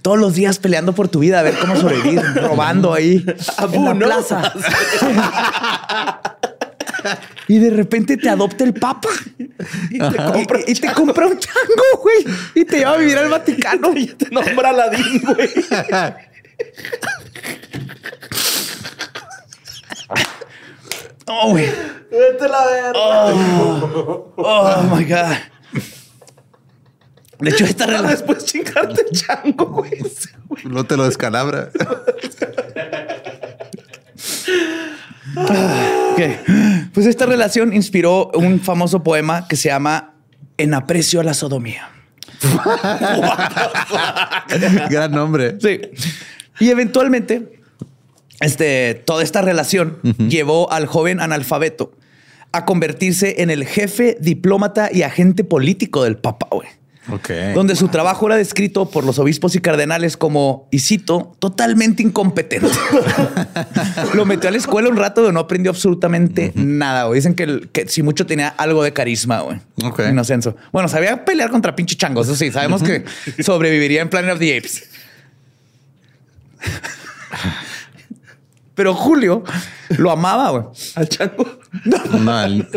Todos 0.01 0.17
los 0.17 0.33
días 0.33 0.57
peleando 0.57 0.93
por 0.93 1.07
tu 1.07 1.19
vida, 1.19 1.39
a 1.39 1.43
ver 1.43 1.53
cómo 1.61 1.75
sobrevivir, 1.75 2.19
robando 2.41 2.93
ahí 2.93 3.23
en 3.73 3.85
la 3.85 3.93
¿no? 3.93 4.05
plaza. 4.07 4.53
Y 7.47 7.59
de 7.59 7.69
repente 7.69 8.17
te 8.17 8.29
adopta 8.29 8.63
el 8.63 8.73
papa 8.73 9.09
y 9.89 9.97
te, 9.97 10.15
compra, 10.15 10.59
y, 10.65 10.71
y 10.71 10.75
te 10.75 10.91
compra 10.93 11.27
un 11.27 11.39
chango, 11.39 12.01
güey. 12.01 12.25
Y 12.55 12.65
te 12.65 12.77
lleva 12.79 12.93
a 12.93 12.97
vivir 12.97 13.17
al 13.17 13.29
Vaticano. 13.29 13.95
Y 13.95 14.07
te 14.07 14.29
nombra 14.29 14.69
Aladín, 14.69 15.21
güey. 15.23 15.49
Oh, 21.27 21.51
güey. 21.51 21.69
Vete 22.09 22.47
la 22.47 22.65
verga. 22.65 22.91
Oh 24.35 24.83
my 24.95 25.05
God. 25.05 25.37
De 27.39 27.49
hecho, 27.51 27.65
esta 27.65 27.85
relación. 27.85 28.11
Después 28.11 28.45
chingarte 28.45 29.05
el 29.09 29.11
chango, 29.17 29.65
güey. 29.67 30.01
No 30.65 30.85
te 30.85 30.97
lo 30.97 31.05
descalabra. 31.05 31.69
Ok. 35.35 36.19
Pues 36.99 37.07
esta 37.07 37.25
relación 37.25 37.73
inspiró 37.73 38.29
un 38.33 38.59
famoso 38.59 39.03
poema 39.03 39.47
que 39.47 39.55
se 39.55 39.69
llama 39.69 40.15
En 40.57 40.73
aprecio 40.73 41.21
a 41.21 41.23
la 41.23 41.33
sodomía. 41.33 41.89
Gran 44.89 45.09
nombre. 45.09 45.55
Sí. 45.61 45.79
Y 46.59 46.67
eventualmente, 46.67 47.61
este, 48.41 48.95
toda 48.95 49.23
esta 49.23 49.41
relación 49.41 49.99
llevó 50.27 50.69
al 50.73 50.87
joven 50.87 51.21
analfabeto 51.21 51.93
a 52.51 52.65
convertirse 52.65 53.43
en 53.43 53.49
el 53.49 53.65
jefe, 53.65 54.17
diplomata 54.19 54.89
y 54.91 55.03
agente 55.03 55.45
político 55.45 56.03
del 56.03 56.17
Papa, 56.17 56.49
güey. 56.51 56.67
Donde 57.53 57.75
su 57.75 57.87
trabajo 57.87 58.27
era 58.27 58.35
descrito 58.35 58.89
por 58.89 59.03
los 59.03 59.17
obispos 59.19 59.55
y 59.55 59.59
cardenales 59.61 60.17
como, 60.17 60.67
y 60.71 60.79
cito, 60.79 61.35
totalmente 61.39 62.03
incompetente. 62.03 62.67
Lo 64.13 64.25
metió 64.25 64.49
a 64.49 64.51
la 64.51 64.57
escuela 64.57 64.89
un 64.89 64.97
rato, 64.97 65.21
pero 65.21 65.31
no 65.31 65.39
aprendió 65.39 65.71
absolutamente 65.71 66.51
nada. 66.55 67.05
güey. 67.05 67.17
Dicen 67.19 67.35
que, 67.35 67.85
si 67.87 68.03
mucho 68.03 68.25
tenía 68.25 68.49
algo 68.49 68.83
de 68.83 68.93
carisma, 68.93 69.41
güey. 69.41 69.59
Ok. 69.83 70.01
Inocenso. 70.09 70.55
Bueno, 70.71 70.87
sabía 70.89 71.25
pelear 71.25 71.49
contra 71.49 71.75
pinche 71.75 71.95
changos. 71.95 72.27
Eso 72.27 72.35
sí, 72.35 72.51
sabemos 72.51 72.83
que 72.83 73.03
sobreviviría 73.43 74.01
en 74.01 74.09
Planet 74.09 74.33
of 74.33 74.39
the 74.39 74.57
Apes. 74.57 74.89
Pero 78.75 78.93
Julio 78.93 79.43
lo 79.97 80.11
amaba, 80.11 80.49
güey. 80.51 80.63
Al 80.95 81.09
chango. 81.09 81.45
No, 82.19 82.43
el- 82.43 82.67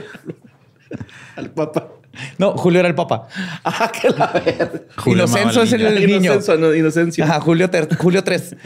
Al 1.37 1.51
papá. 1.55 1.89
No, 2.39 2.53
Julio 2.57 2.81
era 2.81 2.89
el 2.89 2.95
papá. 2.95 3.29
Ah, 3.65 3.91
que 3.93 4.11
la 4.11 4.27
verga. 4.29 4.71
Julio 4.97 5.25
Inocencio 5.25 5.63
es 5.63 5.73
al 5.73 5.81
el, 5.81 6.07
niño. 6.07 6.33
Inocencio, 6.33 6.57
no, 6.59 6.75
inocencio. 6.75 7.25
Ajá, 7.25 7.41
Julio, 7.41 7.71
ter- 7.71 7.95
Julio 7.97 8.23
3. 8.25 8.57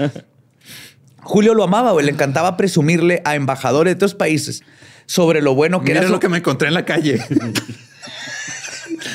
Julio 1.23 1.55
lo 1.55 1.65
amaba, 1.65 1.93
güey. 1.93 2.07
Le 2.07 2.13
encantaba 2.13 2.57
presumirle 2.57 3.23
a 3.25 3.35
embajadores 3.35 3.93
de 3.93 3.97
otros 3.97 4.15
países 4.15 4.63
sobre 5.07 5.43
lo 5.43 5.55
bueno 5.55 5.81
que 5.81 5.87
Mira 5.93 6.01
era. 6.01 6.09
lo 6.09 6.17
su- 6.17 6.21
que 6.21 6.29
me 6.29 6.39
encontré 6.39 6.69
en 6.69 6.75
la 6.75 6.85
calle. 6.85 7.23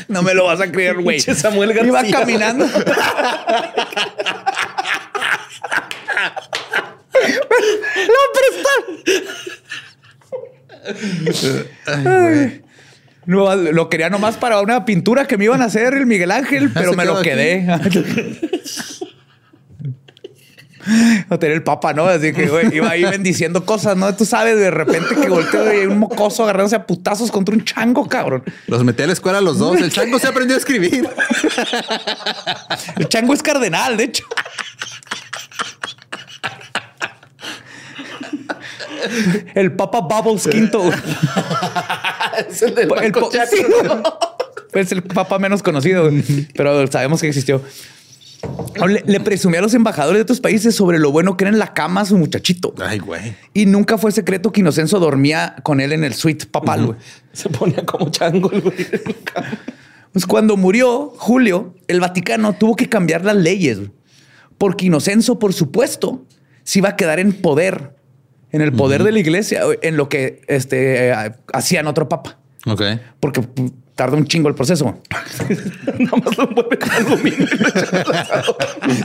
No 0.07 0.21
me 0.23 0.33
lo 0.33 0.45
vas 0.45 0.61
a 0.61 0.71
creer, 0.71 1.01
güey. 1.01 1.19
Samuel 1.19 1.71
Iba 1.71 2.01
García, 2.01 2.19
caminando. 2.19 2.65
Lo 13.55 13.89
quería 13.89 14.09
nomás 14.09 14.37
para 14.37 14.61
una 14.61 14.85
pintura 14.85 15.27
que 15.27 15.37
me 15.37 15.45
iban 15.45 15.61
a 15.61 15.65
hacer 15.65 15.93
el 15.93 16.05
Miguel 16.05 16.31
Ángel, 16.31 16.69
pero 16.73 16.91
se 16.91 16.97
me 16.97 17.05
lo 17.05 17.21
quedé. 17.21 17.67
No 21.29 21.37
tenía 21.37 21.55
el 21.55 21.63
papa, 21.63 21.93
¿no? 21.93 22.05
Así 22.05 22.33
que, 22.33 22.47
güey, 22.47 22.75
iba 22.75 22.89
ahí 22.89 23.03
bendiciendo 23.03 23.65
cosas, 23.65 23.95
¿no? 23.95 24.15
Tú 24.15 24.25
sabes, 24.25 24.57
de 24.57 24.71
repente 24.71 25.15
que 25.15 25.29
volteo 25.29 25.65
y 25.65 25.77
hay 25.77 25.85
un 25.85 25.99
mocoso 25.99 26.43
agarrándose 26.43 26.75
a 26.75 26.85
putazos 26.85 27.31
contra 27.31 27.53
un 27.53 27.63
chango, 27.63 28.07
cabrón. 28.07 28.43
Los 28.67 28.83
metí 28.83 29.03
a 29.03 29.07
la 29.07 29.13
escuela 29.13 29.41
los 29.41 29.59
dos. 29.59 29.79
El 29.79 29.91
chango 29.91 30.17
se 30.17 30.27
aprendió 30.27 30.55
a 30.55 30.59
escribir. 30.59 31.07
El 32.97 33.07
chango 33.09 33.33
es 33.33 33.43
cardenal, 33.43 33.97
de 33.97 34.05
hecho. 34.05 34.25
El 39.55 39.73
Papa 39.73 40.01
Bubbles 40.01 40.47
quinto. 40.47 40.81
Es 42.49 42.61
el 42.61 42.75
del 42.75 42.87
Banco 42.87 43.29
Es 44.73 44.91
el 44.93 45.03
papa 45.03 45.37
menos 45.37 45.61
conocido, 45.61 46.09
pero 46.55 46.87
sabemos 46.87 47.19
que 47.19 47.27
existió. 47.27 47.61
Le, 48.87 49.03
le 49.05 49.19
presumía 49.19 49.59
a 49.59 49.61
los 49.61 49.73
embajadores 49.73 50.19
de 50.19 50.21
otros 50.23 50.39
países 50.39 50.73
sobre 50.73 50.97
lo 50.97 51.11
bueno 51.11 51.35
que 51.35 51.43
era 51.43 51.51
en 51.51 51.59
la 51.59 51.73
cama 51.73 52.05
su 52.05 52.17
muchachito. 52.17 52.73
Ay, 52.81 52.99
güey. 52.99 53.35
Y 53.53 53.65
nunca 53.65 53.97
fue 53.97 54.13
secreto 54.13 54.51
que 54.51 54.61
Inocencio 54.61 54.97
dormía 54.99 55.55
con 55.63 55.81
él 55.81 55.91
en 55.91 56.05
el 56.05 56.13
suite 56.13 56.45
papal, 56.45 56.85
güey. 56.85 56.97
Se 57.33 57.49
ponía 57.49 57.85
como 57.85 58.09
chango 58.09 58.49
el 58.51 58.61
güey. 58.61 58.87
Pues 60.11 60.25
cuando 60.25 60.57
murió 60.57 61.13
Julio, 61.17 61.75
el 61.87 61.99
Vaticano 61.99 62.53
tuvo 62.53 62.75
que 62.75 62.89
cambiar 62.89 63.23
las 63.23 63.35
leyes, 63.35 63.79
porque 64.57 64.85
Inocencio, 64.85 65.39
por 65.39 65.53
supuesto, 65.53 66.25
se 66.63 66.79
iba 66.79 66.89
a 66.89 66.95
quedar 66.95 67.19
en 67.19 67.31
poder, 67.33 67.95
en 68.51 68.61
el 68.61 68.71
poder 68.73 69.03
de 69.03 69.11
la 69.11 69.19
iglesia, 69.19 69.61
en 69.81 69.97
lo 69.97 70.09
que 70.09 70.41
este, 70.47 71.09
eh, 71.09 71.31
hacían 71.53 71.87
otro 71.87 72.07
papa, 72.09 72.37
Ok. 72.65 72.81
porque 73.19 73.41
tarda 73.95 74.17
un 74.17 74.25
chingo 74.25 74.49
el 74.49 74.55
proceso. 74.55 74.99
Nada 75.99 76.17
más 76.25 76.37
lo 76.37 76.47
mueve 76.47 76.77
con 76.79 76.89
aluminio. 76.91 77.47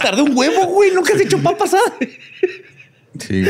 Tarda 0.00 0.22
un 0.22 0.36
huevo, 0.36 0.66
güey. 0.66 0.90
Nunca 0.92 1.14
has 1.14 1.20
hecho 1.20 1.38
papas. 1.42 1.74
¿ah? 1.74 1.78
Sí. 3.18 3.44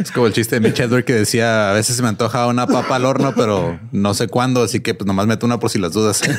Es 0.00 0.10
como 0.12 0.26
el 0.26 0.32
chiste 0.32 0.58
de 0.58 0.60
Mitch 0.68 0.80
Hedberg 0.80 1.04
que 1.04 1.12
decía, 1.14 1.70
a 1.70 1.74
veces 1.74 1.96
se 1.96 2.02
me 2.02 2.08
antoja 2.08 2.46
una 2.46 2.66
papa 2.66 2.96
al 2.96 3.04
horno, 3.04 3.34
pero 3.36 3.78
no 3.92 4.14
sé 4.14 4.28
cuándo, 4.28 4.62
así 4.62 4.80
que 4.80 4.94
pues 4.94 5.06
nomás 5.06 5.26
meto 5.26 5.44
una 5.46 5.58
por 5.60 5.70
si 5.70 5.78
las 5.78 5.92
dudas. 5.92 6.22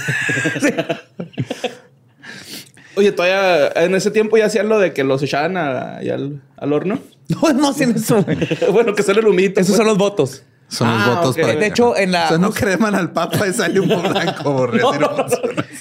Oye, 2.95 3.11
todavía 3.11 3.70
en 3.76 3.95
ese 3.95 4.11
tiempo 4.11 4.38
ya 4.38 4.45
hacían 4.45 4.68
lo 4.68 4.80
de 4.80 4.94
que 4.94 5.03
los 5.03 5.22
echaban 5.24 5.56
a- 5.57 5.98
al, 5.98 6.41
al 6.57 6.74
horno. 6.74 6.99
No, 7.41 7.53
no 7.53 7.69
hacen 7.69 7.91
eso. 7.95 8.26
bueno, 8.72 8.93
que 8.95 9.03
sale 9.03 9.19
el 9.19 9.27
humito. 9.27 9.60
Esos 9.61 9.72
pues. 9.72 9.77
son 9.77 9.85
los 9.88 9.97
votos. 9.97 10.43
Son 10.68 10.88
Ah, 10.88 11.03
los 11.07 11.15
votos 11.15 11.35
ok. 11.35 11.41
para 11.41 11.56
De 11.56 11.65
hecho, 11.68 11.97
en 11.97 12.11
la- 12.11 12.26
O 12.26 12.30
sea, 12.30 12.38
no 12.38 12.51
creman 12.51 12.93
al 12.95 13.11
papa 13.11 13.47
y 13.47 13.53
sale 13.53 13.80
humo 13.80 14.01
blanco. 14.01 14.51
borre, 14.53 14.80
no. 14.80 14.91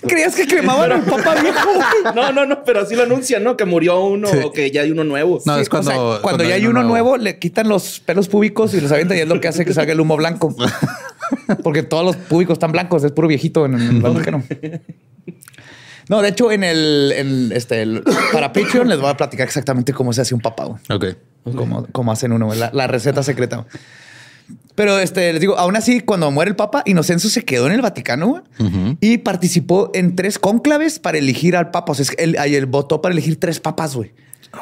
¿Creías 0.07 0.35
que 0.35 0.47
cremaban 0.47 0.93
al 0.93 1.03
papa 1.03 1.35
viejo? 1.43 1.69
No, 2.15 2.33
no, 2.33 2.47
no, 2.47 2.65
pero 2.65 2.81
así 2.81 2.95
lo 2.97 3.03
anuncian, 3.03 3.45
¿no? 3.45 3.57
Que 3.57 3.65
murió 3.67 4.01
uno 4.01 4.29
Sí. 4.29 4.39
o 4.45 4.53
que 4.53 4.71
ya 4.71 4.83
hay 4.83 4.91
uno 4.91 5.05
nuevo. 5.05 5.41
No, 5.45 5.57
Sí, 5.57 5.61
es 5.63 5.69
cuando, 5.69 5.91
o 5.91 6.13
sea, 6.15 6.23
cuando 6.23 6.45
ya 6.45 6.55
hay 6.55 6.67
uno 6.67 6.83
nuevo, 6.85 7.17
le 7.19 7.39
quitan 7.39 7.69
los 7.69 8.01
pelos 8.01 8.29
públicos 8.29 8.73
y 8.75 8.81
los 8.81 8.91
avientan 8.93 9.19
y 9.19 9.21
es 9.21 9.29
lo 9.29 9.41
que 9.41 9.49
hace 9.49 9.65
que 9.67 9.75
salga 9.75 9.93
el 9.93 10.01
humo 10.01 10.17
blanco. 10.17 10.55
Porque 11.63 11.83
todos 11.83 12.05
los 12.05 12.17
públicos 12.17 12.55
están 12.55 12.73
blancos, 12.73 13.05
es 13.05 13.13
puro 13.13 13.29
viejito 13.29 13.67
en 13.67 13.75
el 13.75 14.01
Vaticano. 14.01 14.43
No, 16.09 16.23
de 16.23 16.29
hecho, 16.31 16.51
en 16.53 16.65
el, 16.65 17.13
en 17.17 17.53
este, 17.53 17.83
el- 17.83 18.03
para 18.33 18.53
Patreon 18.53 18.89
les 18.89 18.99
voy 19.01 19.11
a 19.11 19.17
platicar 19.17 19.47
exactamente 19.47 19.93
cómo 19.93 20.13
se 20.13 20.23
hace 20.23 20.35
un 20.35 20.41
papá. 20.41 20.65
güey. 20.65 20.81
Ok. 20.91 21.17
Cómo, 21.57 21.87
cómo 21.93 22.13
hacen 22.13 22.33
uno, 22.33 22.53
la, 22.55 22.71
la 22.73 22.87
receta 22.87 23.23
secreta. 23.23 23.67
Pero 24.75 24.99
este, 24.99 25.33
les 25.33 25.41
digo, 25.41 25.59
aún 25.59 25.77
así, 25.77 26.01
cuando 26.01 26.31
muere 26.31 26.51
el 26.51 26.57
Papa, 26.57 26.83
Inocencio 26.87 27.29
se 27.29 27.45
quedó 27.45 27.67
en 27.67 27.73
el 27.73 27.83
Vaticano 27.83 28.45
y 29.01 29.19
participó 29.19 29.91
en 29.95 30.15
tres 30.15 30.39
cónclaves 30.39 30.99
para 30.99 31.19
elegir 31.19 31.57
al 31.57 31.71
Papa. 31.71 31.93
O 31.93 31.95
sea, 31.95 32.05
es 32.05 32.11
que 32.13 32.23
él, 32.23 32.37
él 32.37 32.67
votó 32.67 33.03
para 33.03 33.13
elegir 33.13 33.39
tres 33.41 33.61
papas, 33.61 33.97
güey. 33.97 34.13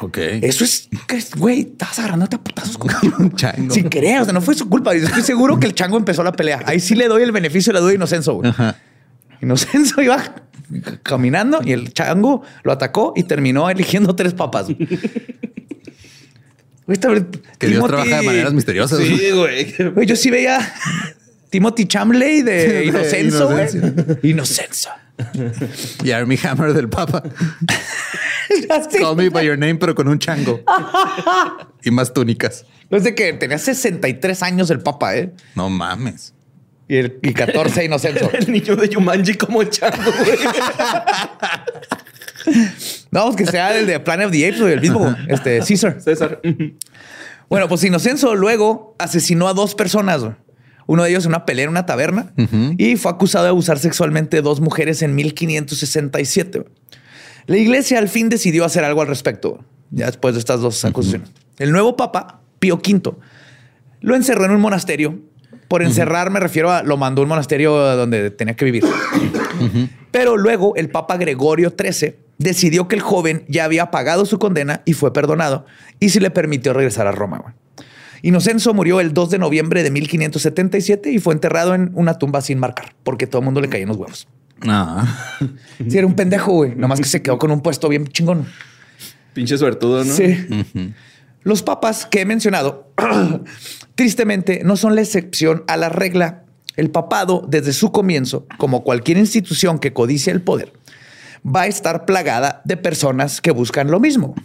Ok. 0.01 0.17
Eso 0.17 0.63
es, 0.65 0.89
güey, 1.37 1.61
estás 1.61 1.99
agarrándote 1.99 2.35
a 2.35 2.39
putazos 2.43 2.77
con 2.77 2.89
un 3.19 3.35
chango. 3.35 3.73
Sin 3.73 3.89
querer, 3.89 4.21
o 4.21 4.23
sea, 4.25 4.33
no 4.33 4.41
fue 4.41 4.55
su 4.55 4.67
culpa. 4.67 4.93
Estoy 4.93 5.21
seguro 5.21 5.59
que 5.59 5.67
el 5.67 5.73
chango 5.75 5.97
empezó 5.97 6.23
la 6.23 6.31
pelea. 6.33 6.61
Ahí 6.65 6.79
sí 6.79 6.95
le 6.95 7.07
doy 7.07 7.23
el 7.23 7.31
beneficio 7.31 7.71
de 7.71 7.75
la 7.75 7.79
duda 7.81 7.91
a 7.91 7.95
Inocencio, 7.95 8.33
güey. 8.33 8.49
Ajá. 8.49 8.75
Inocencio 9.41 10.01
iba 10.01 10.17
caminando 11.03 11.61
y 11.63 11.71
el 11.71 11.93
chango 11.93 12.43
lo 12.63 12.71
atacó 12.71 13.13
y 13.15 13.23
terminó 13.23 13.69
eligiendo 13.69 14.15
tres 14.15 14.33
papas. 14.33 14.67
Que 17.57 17.67
Dios 17.67 17.85
trabaja 17.85 18.19
de 18.19 18.25
maneras 18.25 18.53
misteriosas. 18.53 18.99
Sí, 18.99 19.31
güey. 19.31 19.75
Yo 20.05 20.15
sí 20.15 20.29
veía 20.29 20.73
Timothy 21.49 21.85
Chamley 21.85 22.41
de 22.41 22.85
Inocencio, 22.87 23.49
güey. 23.49 23.67
Inocencio. 24.23 24.91
Y 26.03 26.11
Army 26.11 26.37
Hammer 26.43 26.73
del 26.73 26.89
papa. 26.89 27.23
Call 28.99 29.15
me 29.15 29.29
by 29.29 29.45
your 29.45 29.57
name, 29.57 29.75
pero 29.75 29.95
con 29.95 30.07
un 30.07 30.19
chango. 30.19 30.61
y 31.83 31.91
más 31.91 32.13
túnicas. 32.13 32.65
No 32.89 32.97
es 32.97 33.03
de 33.03 33.15
que 33.15 33.33
tenía 33.33 33.57
63 33.57 34.43
años 34.43 34.69
el 34.69 34.79
papa, 34.79 35.17
¿eh? 35.17 35.33
No 35.55 35.69
mames. 35.69 36.33
Y, 36.89 36.97
el, 36.97 37.19
y 37.21 37.33
14 37.33 37.85
Inocencio. 37.85 38.29
El 38.33 38.51
niño 38.51 38.75
de 38.75 38.89
Yumanji 38.89 39.35
como 39.35 39.63
chango, 39.63 40.11
güey. 40.23 40.37
No, 43.11 43.35
que 43.35 43.45
sea 43.45 43.77
el 43.77 43.87
de 43.87 43.99
Planet 43.99 44.27
of 44.27 44.31
the 44.31 44.47
Apes 44.47 44.61
o 44.61 44.67
el 44.69 44.79
mismo, 44.79 45.13
este 45.27 45.59
Caesar. 45.59 46.01
César. 46.01 46.41
Bueno, 47.49 47.69
pues 47.69 47.81
Inocencio 47.85 48.35
luego 48.35 48.93
asesinó 48.99 49.47
a 49.47 49.53
dos 49.53 49.73
personas. 49.73 50.21
güey. 50.21 50.33
Uno 50.85 51.03
de 51.03 51.11
ellos 51.11 51.23
en 51.23 51.29
una 51.31 51.45
pelea 51.45 51.63
en 51.63 51.69
una 51.69 51.85
taberna 51.85 52.33
y 52.77 52.97
fue 52.97 53.09
acusado 53.09 53.45
de 53.45 53.49
abusar 53.51 53.79
sexualmente 53.79 54.35
de 54.37 54.41
dos 54.41 54.59
mujeres 54.59 55.01
en 55.01 55.15
1567. 55.15 56.59
güey. 56.59 56.69
La 57.45 57.55
iglesia 57.57 57.99
al 57.99 58.09
fin 58.09 58.27
decidió 58.27 58.65
hacer 58.65 58.83
algo 58.83 59.01
al 59.01 59.07
respecto, 59.07 59.63
ya 59.91 60.07
después 60.07 60.33
de 60.35 60.39
estas 60.39 60.59
dos 60.59 60.83
acusaciones. 60.83 61.29
El 61.57 61.71
nuevo 61.71 61.95
papa, 61.95 62.41
Pío 62.59 62.75
V, 62.75 63.13
lo 64.01 64.15
encerró 64.15 64.43
en 64.43 64.51
un 64.51 64.59
monasterio. 64.59 65.17
Por 65.67 65.83
encerrar 65.83 66.29
me 66.29 66.39
refiero 66.39 66.71
a 66.71 66.83
lo 66.83 66.97
mandó 66.97 67.21
a 67.21 67.23
un 67.23 67.29
monasterio 67.29 67.75
donde 67.95 68.31
tenía 68.31 68.55
que 68.55 68.65
vivir. 68.65 68.83
Pero 70.11 70.37
luego 70.37 70.75
el 70.75 70.89
Papa 70.89 71.17
Gregorio 71.17 71.73
XIII 71.77 72.15
decidió 72.37 72.87
que 72.87 72.95
el 72.95 73.01
joven 73.01 73.43
ya 73.47 73.65
había 73.65 73.91
pagado 73.91 74.25
su 74.25 74.39
condena 74.39 74.81
y 74.85 74.93
fue 74.93 75.11
perdonado 75.11 75.65
y 75.99 76.09
se 76.09 76.21
le 76.21 76.29
permitió 76.31 76.73
regresar 76.73 77.07
a 77.07 77.11
Roma. 77.11 77.39
güey. 77.39 77.53
Inocencio 78.21 78.73
murió 78.73 78.99
el 78.99 79.13
2 79.13 79.29
de 79.29 79.37
noviembre 79.37 79.83
de 79.83 79.91
1577 79.91 81.11
y 81.11 81.19
fue 81.19 81.33
enterrado 81.33 81.75
en 81.75 81.91
una 81.93 82.17
tumba 82.17 82.41
sin 82.41 82.59
marcar 82.59 82.95
porque 83.03 83.27
todo 83.27 83.39
el 83.39 83.45
mundo 83.45 83.61
le 83.61 83.69
caía 83.69 83.83
en 83.83 83.89
los 83.89 83.97
huevos. 83.97 84.27
No. 84.63 85.05
Sí, 85.87 85.97
era 85.97 86.07
un 86.07 86.15
pendejo, 86.15 86.51
güey. 86.51 86.75
Nomás 86.75 86.99
que 86.99 87.07
se 87.07 87.21
quedó 87.21 87.37
con 87.37 87.51
un 87.51 87.61
puesto 87.61 87.87
bien 87.89 88.07
chingón. 88.07 88.45
Pinche 89.33 89.55
suertudo, 89.57 90.03
¿no? 90.03 90.13
Sí. 90.13 90.47
Los 91.47 91.63
papas 91.63 92.05
que 92.05 92.19
he 92.19 92.25
mencionado, 92.25 92.91
tristemente, 93.95 94.63
no 94.65 94.75
son 94.75 94.95
la 94.95 95.01
excepción 95.01 95.63
a 95.67 95.77
la 95.77 95.87
regla. 95.87 96.43
El 96.75 96.91
papado, 96.91 97.41
desde 97.47 97.71
su 97.71 97.93
comienzo, 97.93 98.45
como 98.57 98.83
cualquier 98.83 99.17
institución 99.17 99.79
que 99.79 99.93
codicia 99.93 100.33
el 100.33 100.41
poder, 100.41 100.73
va 101.45 101.61
a 101.61 101.67
estar 101.67 102.03
plagada 102.03 102.61
de 102.65 102.75
personas 102.75 103.39
que 103.39 103.51
buscan 103.51 103.89
lo 103.89 104.01
mismo. 104.01 104.35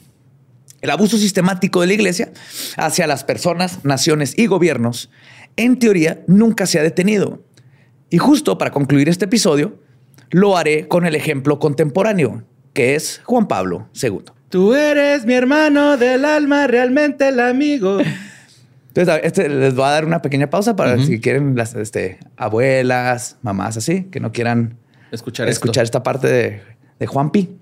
El 0.80 0.90
abuso 0.90 1.18
sistemático 1.18 1.80
de 1.80 1.88
la 1.88 1.94
iglesia 1.94 2.30
hacia 2.76 3.08
las 3.08 3.24
personas, 3.24 3.84
naciones 3.84 4.38
y 4.38 4.46
gobiernos, 4.46 5.10
en 5.56 5.80
teoría, 5.80 6.22
nunca 6.28 6.66
se 6.66 6.78
ha 6.78 6.84
detenido. 6.84 7.42
Y 8.10 8.18
justo 8.18 8.58
para 8.58 8.70
concluir 8.70 9.08
este 9.08 9.24
episodio, 9.24 9.76
lo 10.30 10.56
haré 10.56 10.86
con 10.86 11.04
el 11.04 11.16
ejemplo 11.16 11.58
contemporáneo, 11.58 12.44
que 12.74 12.94
es 12.94 13.22
Juan 13.24 13.48
Pablo 13.48 13.88
II. 14.00 14.22
Tú 14.52 14.74
eres 14.74 15.24
mi 15.24 15.32
hermano 15.32 15.96
del 15.96 16.26
alma, 16.26 16.66
realmente 16.66 17.28
el 17.28 17.40
amigo. 17.40 18.00
Entonces, 18.88 19.20
este, 19.22 19.48
les 19.48 19.74
voy 19.74 19.86
a 19.86 19.88
dar 19.88 20.04
una 20.04 20.20
pequeña 20.20 20.50
pausa 20.50 20.76
para 20.76 21.02
si 21.02 21.20
quieren 21.20 21.56
las 21.56 21.74
este, 21.74 22.18
abuelas, 22.36 23.38
mamás 23.40 23.78
así, 23.78 24.08
que 24.10 24.20
no 24.20 24.30
quieran 24.30 24.76
Escuchar, 25.10 25.48
escuchar 25.48 25.84
esta 25.84 26.02
parte 26.02 26.26
de, 26.26 26.60
de 26.98 27.06
Juan 27.06 27.30
Pi. 27.30 27.56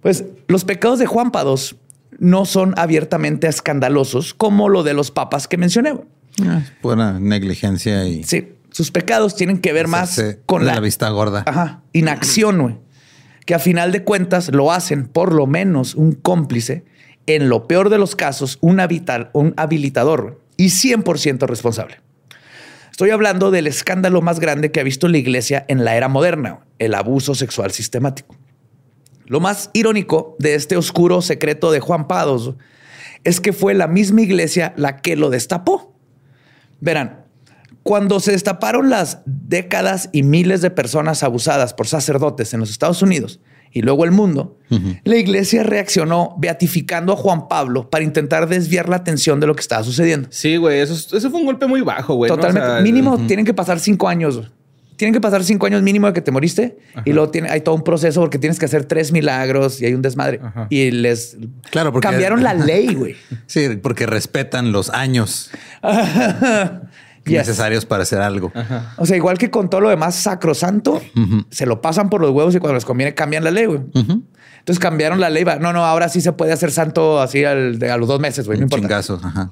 Pues 0.00 0.26
los 0.46 0.64
pecados 0.64 1.00
de 1.00 1.06
Juan 1.06 1.32
II 1.34 1.76
no 2.20 2.44
son 2.44 2.72
abiertamente 2.76 3.48
escandalosos 3.48 4.32
como 4.32 4.68
lo 4.68 4.84
de 4.84 4.94
los 4.94 5.10
papas 5.10 5.48
que 5.48 5.56
mencioné. 5.56 5.94
Ah, 6.44 6.60
Buena 6.82 7.18
negligencia 7.18 8.06
y 8.06 8.22
Sí, 8.22 8.52
sus 8.70 8.92
pecados 8.92 9.34
tienen 9.34 9.58
que 9.58 9.72
ver 9.72 9.88
más 9.88 10.22
con 10.46 10.66
la, 10.66 10.74
la 10.74 10.80
vista 10.80 11.08
gorda. 11.08 11.42
Ajá, 11.48 11.82
inacción, 11.92 12.62
güey. 12.62 12.76
Que 13.46 13.54
a 13.54 13.58
final 13.58 13.92
de 13.92 14.04
cuentas 14.04 14.50
lo 14.52 14.72
hacen 14.72 15.06
por 15.06 15.34
lo 15.34 15.46
menos 15.46 15.94
un 15.94 16.12
cómplice, 16.12 16.84
en 17.26 17.48
lo 17.48 17.66
peor 17.66 17.90
de 17.90 17.98
los 17.98 18.16
casos, 18.16 18.58
un, 18.60 18.80
habital, 18.80 19.30
un 19.32 19.54
habilitador 19.56 20.40
y 20.56 20.66
100% 20.66 21.46
responsable. 21.46 22.00
Estoy 22.90 23.10
hablando 23.10 23.50
del 23.50 23.66
escándalo 23.66 24.20
más 24.20 24.40
grande 24.40 24.70
que 24.70 24.80
ha 24.80 24.84
visto 24.84 25.08
la 25.08 25.18
iglesia 25.18 25.64
en 25.68 25.84
la 25.84 25.96
era 25.96 26.08
moderna, 26.08 26.60
el 26.78 26.94
abuso 26.94 27.34
sexual 27.34 27.70
sistemático. 27.70 28.36
Lo 29.26 29.40
más 29.40 29.70
irónico 29.72 30.36
de 30.38 30.54
este 30.54 30.76
oscuro 30.76 31.22
secreto 31.22 31.70
de 31.70 31.80
Juan 31.80 32.08
Pados 32.08 32.54
es 33.24 33.40
que 33.40 33.52
fue 33.52 33.74
la 33.74 33.86
misma 33.86 34.22
iglesia 34.22 34.74
la 34.76 34.96
que 34.96 35.16
lo 35.16 35.30
destapó. 35.30 35.94
Verán, 36.80 37.19
cuando 37.82 38.20
se 38.20 38.32
destaparon 38.32 38.90
las 38.90 39.20
décadas 39.26 40.08
y 40.12 40.22
miles 40.22 40.60
de 40.62 40.70
personas 40.70 41.22
abusadas 41.22 41.72
por 41.74 41.86
sacerdotes 41.86 42.52
en 42.54 42.60
los 42.60 42.70
Estados 42.70 43.02
Unidos 43.02 43.40
y 43.72 43.82
luego 43.82 44.04
el 44.04 44.10
mundo, 44.10 44.58
la 45.04 45.16
iglesia 45.16 45.62
reaccionó 45.62 46.34
beatificando 46.38 47.12
a 47.12 47.16
Juan 47.16 47.46
Pablo 47.48 47.88
para 47.88 48.02
intentar 48.04 48.48
desviar 48.48 48.88
la 48.88 48.96
atención 48.96 49.38
de 49.40 49.46
lo 49.46 49.54
que 49.54 49.60
estaba 49.60 49.84
sucediendo. 49.84 50.28
Sí, 50.32 50.56
güey, 50.56 50.80
eso, 50.80 50.94
eso 51.16 51.30
fue 51.30 51.38
un 51.40 51.46
golpe 51.46 51.66
muy 51.66 51.80
bajo, 51.80 52.14
güey. 52.14 52.28
¿no? 52.30 52.36
Totalmente. 52.36 52.68
O 52.68 52.72
sea, 52.72 52.80
mínimo 52.82 53.16
tienen 53.28 53.44
que 53.46 53.54
pasar 53.54 53.78
cinco 53.78 54.08
años. 54.08 54.42
Tienen 54.96 55.14
que 55.14 55.20
pasar 55.20 55.42
cinco 55.44 55.64
años 55.66 55.80
mínimo 55.82 56.08
de 56.08 56.12
que 56.12 56.20
te 56.20 56.30
moriste 56.30 56.76
y 57.06 57.12
luego 57.14 57.30
tiene, 57.30 57.48
hay 57.48 57.62
todo 57.62 57.74
un 57.74 57.82
proceso 57.84 58.20
porque 58.20 58.38
tienes 58.38 58.58
que 58.58 58.66
hacer 58.66 58.84
tres 58.84 59.12
milagros 59.12 59.80
y 59.80 59.86
hay 59.86 59.94
un 59.94 60.02
desmadre. 60.02 60.40
Ajá. 60.42 60.66
Y 60.68 60.90
les 60.90 61.38
Claro, 61.70 61.90
porque- 61.92 62.06
cambiaron 62.08 62.42
la 62.42 62.52
ley, 62.66 62.92
güey. 62.94 63.14
Sí, 63.46 63.68
porque 63.82 64.04
respetan 64.04 64.72
los 64.72 64.90
años 64.90 65.50
Yes. 67.24 67.38
necesarios 67.38 67.84
para 67.86 68.02
hacer 68.04 68.20
algo. 68.20 68.50
O 68.96 69.04
sea, 69.06 69.16
igual 69.16 69.36
que 69.38 69.50
con 69.50 69.68
todo 69.70 69.80
lo 69.82 69.88
demás 69.90 70.14
sacrosanto, 70.14 71.00
se 71.50 71.66
lo 71.66 71.80
pasan 71.82 72.08
por 72.10 72.20
los 72.20 72.30
huevos 72.30 72.54
y 72.54 72.58
cuando 72.58 72.74
les 72.74 72.84
conviene 72.84 73.14
cambian 73.14 73.44
la 73.44 73.50
ley, 73.50 73.66
güey. 73.66 73.80
Entonces 73.94 74.78
cambiaron 74.78 75.20
la 75.20 75.30
ley. 75.30 75.44
va, 75.44 75.56
No, 75.56 75.72
no, 75.72 75.84
ahora 75.84 76.08
sí 76.08 76.20
se 76.20 76.32
puede 76.32 76.52
hacer 76.52 76.70
santo 76.70 77.20
así 77.20 77.44
al- 77.44 77.78
de- 77.78 77.90
a 77.90 77.96
los 77.96 78.08
dos 78.08 78.20
meses, 78.20 78.46
güey. 78.46 78.58
No 78.58 78.64
importa. 78.64 78.82
chingazo. 78.86 79.20
Ajá. 79.22 79.50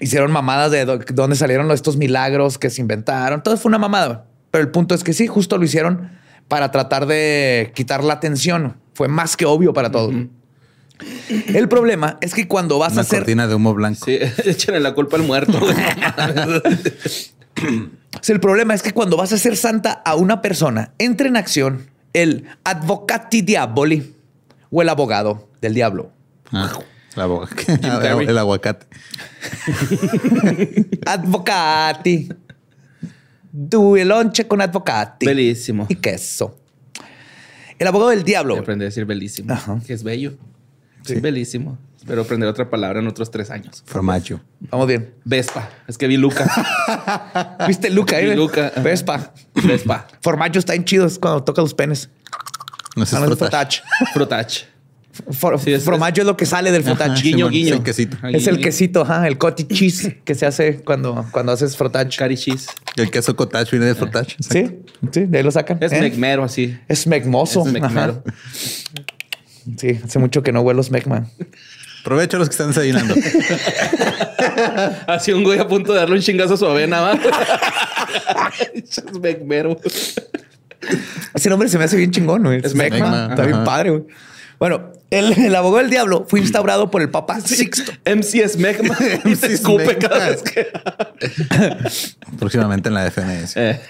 Hicieron 0.00 0.32
mamadas 0.32 0.70
de 0.72 0.84
dónde 0.84 1.36
salieron 1.36 1.70
estos 1.70 1.96
milagros 1.96 2.58
que 2.58 2.68
se 2.70 2.80
inventaron. 2.80 3.42
Todo 3.42 3.56
fue 3.56 3.68
una 3.70 3.78
mamada. 3.78 4.06
güey. 4.06 4.18
Pero 4.50 4.62
el 4.64 4.70
punto 4.70 4.94
es 4.94 5.04
que 5.04 5.12
sí, 5.12 5.26
justo 5.26 5.56
lo 5.58 5.64
hicieron 5.64 6.10
para 6.48 6.70
tratar 6.70 7.06
de 7.06 7.72
quitar 7.74 8.02
la 8.04 8.14
atención. 8.14 8.76
Fue 8.94 9.08
más 9.08 9.36
que 9.36 9.46
obvio 9.46 9.72
para 9.72 9.90
todos. 9.90 10.14
El 11.28 11.68
problema 11.68 12.18
es 12.20 12.34
que 12.34 12.46
cuando 12.48 12.78
vas 12.78 12.92
Una 12.92 13.00
a 13.00 13.04
hacer 13.04 13.20
cortina 13.20 13.46
de 13.46 13.54
humo 13.54 13.74
blanco. 13.74 14.04
Sí, 14.04 14.18
échenle 14.44 14.80
la 14.80 14.94
culpa 14.94 15.16
al 15.16 15.22
muerto. 15.22 15.58
el 18.26 18.40
problema 18.40 18.74
es 18.74 18.82
que 18.82 18.92
cuando 18.92 19.16
vas 19.16 19.32
a 19.32 19.36
hacer 19.36 19.56
santa 19.56 19.92
a 19.92 20.16
una 20.16 20.42
persona, 20.42 20.92
entra 20.98 21.28
en 21.28 21.36
acción 21.36 21.90
el 22.12 22.44
advocati 22.64 23.42
diaboli 23.42 24.14
o 24.70 24.82
el 24.82 24.88
abogado 24.88 25.48
del 25.60 25.74
diablo. 25.74 26.10
Ah, 26.52 26.72
la 27.16 27.24
el 28.22 28.38
aguacate. 28.38 28.86
Advocati. 31.06 32.28
Due 33.52 34.04
lonche 34.04 34.48
con 34.48 34.60
advocati. 34.60 35.26
Bellísimo. 35.26 35.86
Y 35.88 35.96
queso. 35.96 36.58
El 37.78 37.86
abogado 37.86 38.10
del 38.10 38.24
diablo. 38.24 38.56
Aprendí 38.58 38.84
a 38.84 38.86
decir 38.86 39.04
bellísimo, 39.04 39.52
Ajá. 39.52 39.80
que 39.86 39.92
es 39.92 40.02
bello. 40.02 40.34
Sí, 41.04 41.14
bellísimo. 41.20 41.78
Espero 41.98 42.22
aprender 42.22 42.48
otra 42.48 42.68
palabra 42.68 43.00
en 43.00 43.06
otros 43.06 43.30
tres 43.30 43.50
años. 43.50 43.82
Formaggio. 43.86 44.40
Vamos 44.70 44.86
bien. 44.86 45.14
Vespa. 45.24 45.70
Es 45.88 45.96
que 45.96 46.06
vi 46.06 46.16
Luca. 46.18 46.46
¿Viste 47.66 47.90
Luca? 47.90 48.18
Vi 48.18 48.30
Eh? 48.30 48.36
Luca. 48.36 48.72
Vespa. 48.82 49.32
Vespa. 49.54 50.06
Formaggio 50.20 50.58
está 50.58 50.74
en 50.74 50.84
chido 50.84 51.06
es 51.06 51.18
cuando 51.18 51.42
toca 51.44 51.62
los 51.62 51.72
penes. 51.74 52.10
No 52.96 53.06
sé 53.06 53.16
Ah, 53.16 53.20
no, 53.20 53.32
es 53.32 53.38
frotach. 53.38 53.80
frotach. 54.12 54.12
Frotach. 54.12 54.64
For- 55.30 55.60
Sí, 55.60 55.72
es- 55.72 55.84
formaggio 55.84 56.22
es 56.22 56.26
lo 56.26 56.36
que 56.36 56.44
sale 56.44 56.72
del 56.72 56.82
frotach. 56.82 57.20
Guiño, 57.22 57.36
Simón, 57.48 57.52
guiño. 57.52 57.68
es 57.68 57.78
el 57.78 57.82
quesito. 57.84 58.16
Ajá, 58.18 58.30
Es 58.30 58.46
el 58.48 58.60
quesito, 58.60 59.02
ajá, 59.02 59.28
el 59.28 59.38
cottage 59.38 59.68
cheese 59.68 60.20
que 60.24 60.34
se 60.34 60.44
hace 60.44 60.80
cuando, 60.80 61.24
cuando 61.30 61.52
haces 61.52 61.76
frotach. 61.76 62.14
Cari 62.16 62.36
cheese. 62.36 62.66
El 62.96 63.10
queso 63.10 63.34
cottage 63.36 63.70
viene 63.72 63.86
de 63.86 63.94
frotach. 63.94 64.34
Sí, 64.40 64.80
sí, 65.12 65.24
de 65.26 65.38
ahí 65.38 65.44
lo 65.44 65.50
sacan. 65.52 65.78
Es 65.80 65.92
¿eh? 65.92 66.00
mecmero 66.00 66.42
así. 66.44 66.76
Es 66.88 67.06
mecmoso. 67.06 67.64
Es 67.66 67.72
mecmero. 67.72 68.22
Sí, 69.78 70.00
hace 70.04 70.18
mucho 70.18 70.42
que 70.42 70.52
no 70.52 70.60
huelo 70.62 70.82
smegma. 70.82 71.26
Aprovecha 72.02 72.36
los 72.36 72.48
que 72.48 72.52
están 72.52 72.68
desayunando. 72.68 73.14
Así 75.06 75.32
un 75.32 75.42
güey 75.42 75.58
a 75.58 75.66
punto 75.66 75.92
de 75.94 76.00
darle 76.00 76.16
un 76.16 76.20
chingazo 76.22 76.54
a 76.54 76.56
su 76.56 76.66
avena, 76.66 77.00
¿va? 77.00 77.12
es 78.74 79.02
mecmero. 79.20 79.78
Ese 81.34 81.48
nombre 81.48 81.68
se 81.68 81.78
me 81.78 81.84
hace 81.84 81.96
bien 81.96 82.10
chingón, 82.10 82.42
güey. 82.42 82.60
Es 82.62 82.72
Smegma. 82.72 82.98
Smegma, 82.98 83.26
Está 83.30 83.46
bien 83.46 83.64
padre, 83.64 83.90
güey. 83.90 84.04
Bueno, 84.58 84.92
el, 85.10 85.32
el 85.32 85.54
abogado 85.56 85.78
del 85.82 85.90
diablo 85.90 86.26
fue 86.28 86.40
instaurado 86.40 86.90
por 86.90 87.00
el 87.00 87.08
Papa 87.10 87.40
Sixto. 87.40 87.92
MC 88.04 88.34
es 88.42 88.56
mecma. 88.58 88.96
y 89.24 89.28
MC 89.28 89.36
se 89.40 89.52
escupe 89.54 89.84
Smegma. 89.84 90.08
cada 90.08 90.28
vez 90.30 90.42
que... 90.42 90.66
Próximamente 92.38 92.88
en 92.90 92.94
la 92.94 93.10
FMS. 93.10 93.56
Eh, 93.56 93.80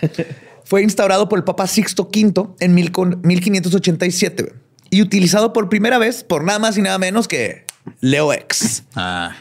Fue 0.65 0.83
instaurado 0.83 1.29
por 1.29 1.39
el 1.39 1.45
Papa 1.45 1.67
Sixto 1.67 2.05
V 2.15 2.55
en 2.61 2.75
mil 2.75 2.93
con- 2.93 3.21
1587 3.23 4.43
güey, 4.45 4.55
y 4.95 5.03
utilizado 5.03 5.53
por 5.53 5.69
primera 5.69 5.99
vez 5.99 6.23
por 6.23 6.45
nada 6.45 6.61
más 6.61 6.79
y 6.79 6.83
nada 6.83 6.99
menos 6.99 7.27
que 7.27 7.65
Leo 8.01 8.33
X. 8.33 8.85
Ah, 8.95 9.35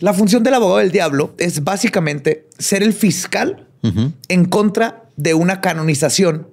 La 0.00 0.12
función 0.12 0.42
del 0.42 0.52
abogado 0.52 0.78
del 0.80 0.90
diablo 0.90 1.34
es 1.38 1.64
básicamente 1.64 2.46
ser 2.58 2.82
el 2.82 2.92
fiscal 2.92 3.66
en 4.28 4.44
contra 4.44 5.04
de 5.16 5.32
una 5.32 5.62
canonización 5.62 6.48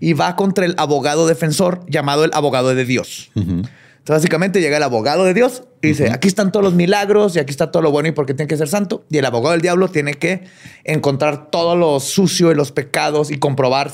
y 0.00 0.14
va 0.14 0.34
contra 0.34 0.64
el 0.64 0.74
abogado 0.78 1.26
defensor 1.26 1.84
llamado 1.86 2.24
el 2.24 2.30
abogado 2.32 2.74
de 2.74 2.86
Dios. 2.86 3.30
Entonces, 3.34 4.22
básicamente 4.22 4.62
llega 4.62 4.78
el 4.78 4.82
abogado 4.82 5.24
de 5.24 5.34
Dios 5.34 5.64
y 5.82 5.88
dice, 5.88 6.10
aquí 6.10 6.28
están 6.28 6.52
todos 6.52 6.64
los 6.64 6.74
milagros 6.74 7.36
y 7.36 7.38
aquí 7.38 7.50
está 7.50 7.70
todo 7.70 7.82
lo 7.82 7.90
bueno 7.90 8.08
y 8.08 8.12
por 8.12 8.24
qué 8.24 8.32
tiene 8.32 8.48
que 8.48 8.56
ser 8.56 8.68
santo. 8.68 9.04
Y 9.10 9.18
el 9.18 9.26
abogado 9.26 9.52
del 9.52 9.60
diablo 9.60 9.88
tiene 9.88 10.14
que 10.14 10.44
encontrar 10.84 11.50
todo 11.50 11.76
lo 11.76 12.00
sucio 12.00 12.50
y 12.50 12.54
los 12.54 12.72
pecados 12.72 13.30
y 13.30 13.38
comprobar, 13.38 13.92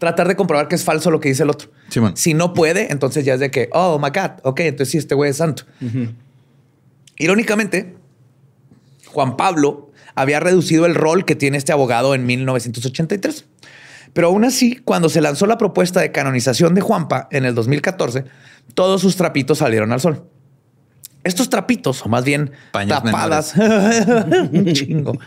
tratar 0.00 0.26
de 0.26 0.34
comprobar 0.34 0.66
que 0.66 0.74
es 0.74 0.82
falso 0.82 1.10
lo 1.10 1.20
que 1.20 1.28
dice 1.28 1.42
el 1.42 1.50
otro. 1.50 1.70
Si 2.14 2.32
no 2.32 2.54
puede, 2.54 2.90
entonces 2.90 3.24
ya 3.24 3.34
es 3.34 3.40
de 3.40 3.50
que, 3.50 3.68
oh 3.72 3.98
my 3.98 4.08
God, 4.08 4.40
ok, 4.42 4.60
entonces 4.60 4.90
sí, 4.90 4.98
este 4.98 5.14
güey 5.14 5.30
es 5.30 5.36
santo. 5.36 5.64
Irónicamente, 7.18 7.96
Juan 9.06 9.36
Pablo 9.36 9.92
había 10.14 10.40
reducido 10.40 10.86
el 10.86 10.94
rol 10.94 11.26
que 11.26 11.36
tiene 11.36 11.58
este 11.58 11.72
abogado 11.72 12.14
en 12.14 12.24
1983. 12.24 13.44
Pero 14.14 14.28
aún 14.28 14.44
así, 14.44 14.76
cuando 14.76 15.10
se 15.10 15.20
lanzó 15.20 15.46
la 15.46 15.58
propuesta 15.58 16.00
de 16.00 16.10
canonización 16.10 16.74
de 16.74 16.80
Juanpa 16.80 17.28
en 17.30 17.44
el 17.44 17.54
2014, 17.54 18.24
todos 18.72 19.02
sus 19.02 19.16
trapitos 19.16 19.58
salieron 19.58 19.92
al 19.92 20.00
sol. 20.00 20.24
Estos 21.24 21.50
trapitos, 21.50 22.04
o 22.06 22.08
más 22.08 22.24
bien 22.24 22.52
Paños 22.72 23.02
tapadas, 23.02 23.54
un 24.52 24.72
chingo, 24.72 25.18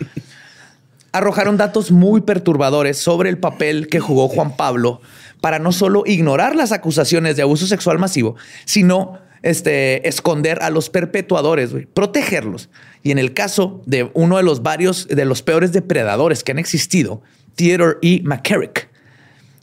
arrojaron 1.13 1.57
datos 1.57 1.91
muy 1.91 2.21
perturbadores 2.21 2.97
sobre 2.97 3.29
el 3.29 3.37
papel 3.37 3.87
que 3.87 3.99
jugó 3.99 4.27
Juan 4.27 4.57
Pablo 4.57 4.99
para 5.39 5.59
no 5.59 5.71
solo 5.71 6.03
ignorar 6.05 6.55
las 6.55 6.71
acusaciones 6.71 7.35
de 7.35 7.43
abuso 7.43 7.67
sexual 7.67 7.99
masivo, 7.99 8.35
sino 8.65 9.19
este, 9.43 10.07
esconder 10.07 10.63
a 10.63 10.69
los 10.69 10.89
perpetuadores, 10.89 11.71
protegerlos. 11.93 12.69
Y 13.03 13.11
en 13.11 13.19
el 13.19 13.33
caso 13.33 13.81
de 13.85 14.09
uno 14.13 14.37
de 14.37 14.43
los 14.43 14.63
varios, 14.63 15.07
de 15.07 15.25
los 15.25 15.43
peores 15.43 15.71
depredadores 15.71 16.43
que 16.43 16.51
han 16.51 16.59
existido, 16.59 17.21
Theodore 17.55 17.97
E. 18.01 18.21
McCarrick, 18.23 18.89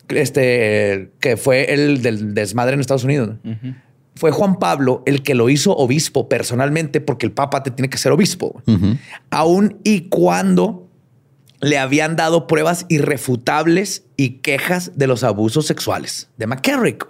este, 0.09 1.11
que 1.19 1.37
fue 1.37 1.73
el 1.73 2.03
del 2.03 2.35
desmadre 2.35 2.75
en 2.75 2.81
Estados 2.81 3.05
Unidos. 3.05 3.31
Fue 4.15 4.31
Juan 4.31 4.59
Pablo 4.59 5.03
el 5.07 5.23
que 5.23 5.35
lo 5.35 5.49
hizo 5.49 5.75
obispo 5.75 6.29
personalmente, 6.29 7.01
porque 7.01 7.27
el 7.27 7.33
papa 7.33 7.63
te 7.63 7.71
tiene 7.71 7.89
que 7.89 7.99
ser 7.99 8.13
obispo. 8.13 8.63
Aún 9.31 9.79
y 9.83 10.03
cuando 10.11 10.90
le 11.61 11.79
habían 11.79 12.17
dado 12.17 12.47
pruebas 12.47 12.87
irrefutables 12.89 14.05
y 14.17 14.39
quejas 14.39 14.93
de 14.97 15.07
los 15.07 15.25
abusos 15.25 15.67
sexuales 15.67 16.29
de 16.37 16.47
McCarrick. 16.47 17.07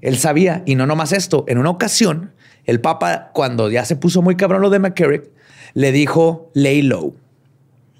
Él 0.00 0.16
sabía, 0.18 0.62
y 0.66 0.74
no 0.74 0.86
nomás 0.86 1.12
esto, 1.12 1.44
en 1.48 1.58
una 1.58 1.70
ocasión, 1.70 2.32
el 2.64 2.80
Papa, 2.80 3.30
cuando 3.32 3.70
ya 3.70 3.84
se 3.84 3.96
puso 3.96 4.22
muy 4.22 4.36
cabrón 4.36 4.62
lo 4.62 4.70
de 4.70 4.78
McCarrick, 4.78 5.24
le 5.74 5.92
dijo, 5.92 6.50
lay 6.54 6.82
low. 6.82 7.14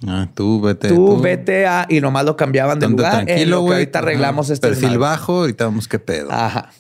ah, 0.07 0.29
tú 0.35 0.61
vete. 0.61 0.89
Tú 0.89 1.21
vete 1.21 1.67
a... 1.67 1.87
Y 1.89 2.01
nomás 2.01 2.25
lo 2.25 2.37
cambiaban 2.37 2.79
de 2.79 2.89
lugar. 2.89 3.21
en 3.21 3.27
tranquilo, 3.27 3.61
güey. 3.63 3.75
ahorita 3.75 3.99
arreglamos 4.01 4.51
este 4.51 4.69
Perfil 4.69 4.83
desmadre. 4.91 4.99
bajo, 4.99 5.39
ahorita 5.41 5.65
vamos 5.65 5.89
qué 5.89 5.99
pedo. 5.99 6.31
Ajá. 6.31 6.71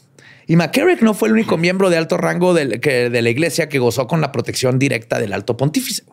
Y 0.47 0.57
McCarrick 0.57 1.03
no 1.03 1.15
fue 1.15 1.29
el 1.29 1.35
único 1.35 1.59
miembro 1.59 1.91
de 1.91 1.97
alto 1.99 2.17
rango 2.17 2.55
que- 2.55 3.11
de 3.11 3.23
la 3.23 3.31
iglesia 3.31 3.69
que 3.69 3.79
gozó 3.79 4.07
con 4.07 4.21
la 4.21 4.33
protección 4.33 4.79
directa 4.79 5.19
del 5.19 5.33
alto 5.33 5.57
pontífice. 5.57 6.05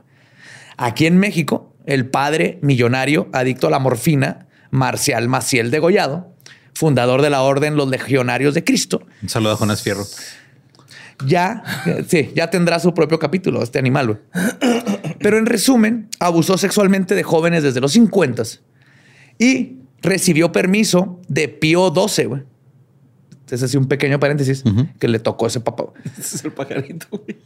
Aquí 0.78 1.06
en 1.06 1.18
México, 1.18 1.74
el 1.86 2.08
padre 2.08 2.60
millonario 2.62 3.30
adicto 3.34 3.68
a 3.68 3.70
la 3.70 3.80
morfina, 3.80 4.48
Marcial 4.72 5.30
Maciel 5.30 5.72
Degollado, 5.72 6.34
fundador 6.74 7.22
de 7.22 7.30
la 7.30 7.42
Orden 7.44 7.76
Los 7.78 7.88
Legionarios 7.90 8.54
de 8.54 8.64
Cristo, 8.64 9.02
Un 9.22 9.30
saludo 9.30 9.54
a 9.54 9.58
Jonas 9.58 9.82
Fierro. 9.82 10.04
ya, 11.26 11.64
sí, 12.08 12.32
ya 12.36 12.50
tendrá 12.50 12.80
su 12.80 12.94
propio 12.94 13.20
capítulo, 13.20 13.64
este 13.64 13.80
animal. 13.80 14.08
güey. 14.08 14.20
Pero 15.20 15.38
en 15.38 15.46
resumen, 15.46 16.10
abusó 16.20 16.58
sexualmente 16.58 17.16
de 17.16 17.24
jóvenes 17.24 17.64
desde 17.64 17.80
los 17.82 17.94
50 17.94 18.44
y 19.40 19.78
recibió 20.02 20.52
permiso 20.52 21.20
de 21.28 21.48
Pío 21.48 21.94
XII, 21.94 22.26
güey. 22.26 22.44
Es 23.50 23.62
así 23.64 23.78
un 23.78 23.88
pequeño 23.88 24.20
paréntesis 24.20 24.64
que 25.00 25.08
le 25.08 25.20
tocó 25.20 25.48
ese 25.48 25.60
papá. 25.62 25.84
güey. 25.84 26.02
Ese 26.20 26.36
es 26.38 26.46
el 26.46 26.52
pajarito, 26.52 27.08
güey. 27.12 27.38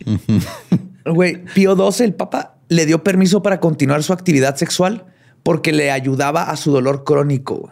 Güey, 1.05 1.43
Pío 1.53 1.91
XII, 1.91 2.05
el 2.05 2.13
papa, 2.15 2.55
le 2.69 2.85
dio 2.85 3.03
permiso 3.03 3.43
para 3.43 3.59
continuar 3.59 4.03
su 4.03 4.13
actividad 4.13 4.55
sexual 4.55 5.05
porque 5.43 5.73
le 5.73 5.91
ayudaba 5.91 6.43
a 6.43 6.55
su 6.55 6.71
dolor 6.71 7.03
crónico. 7.03 7.71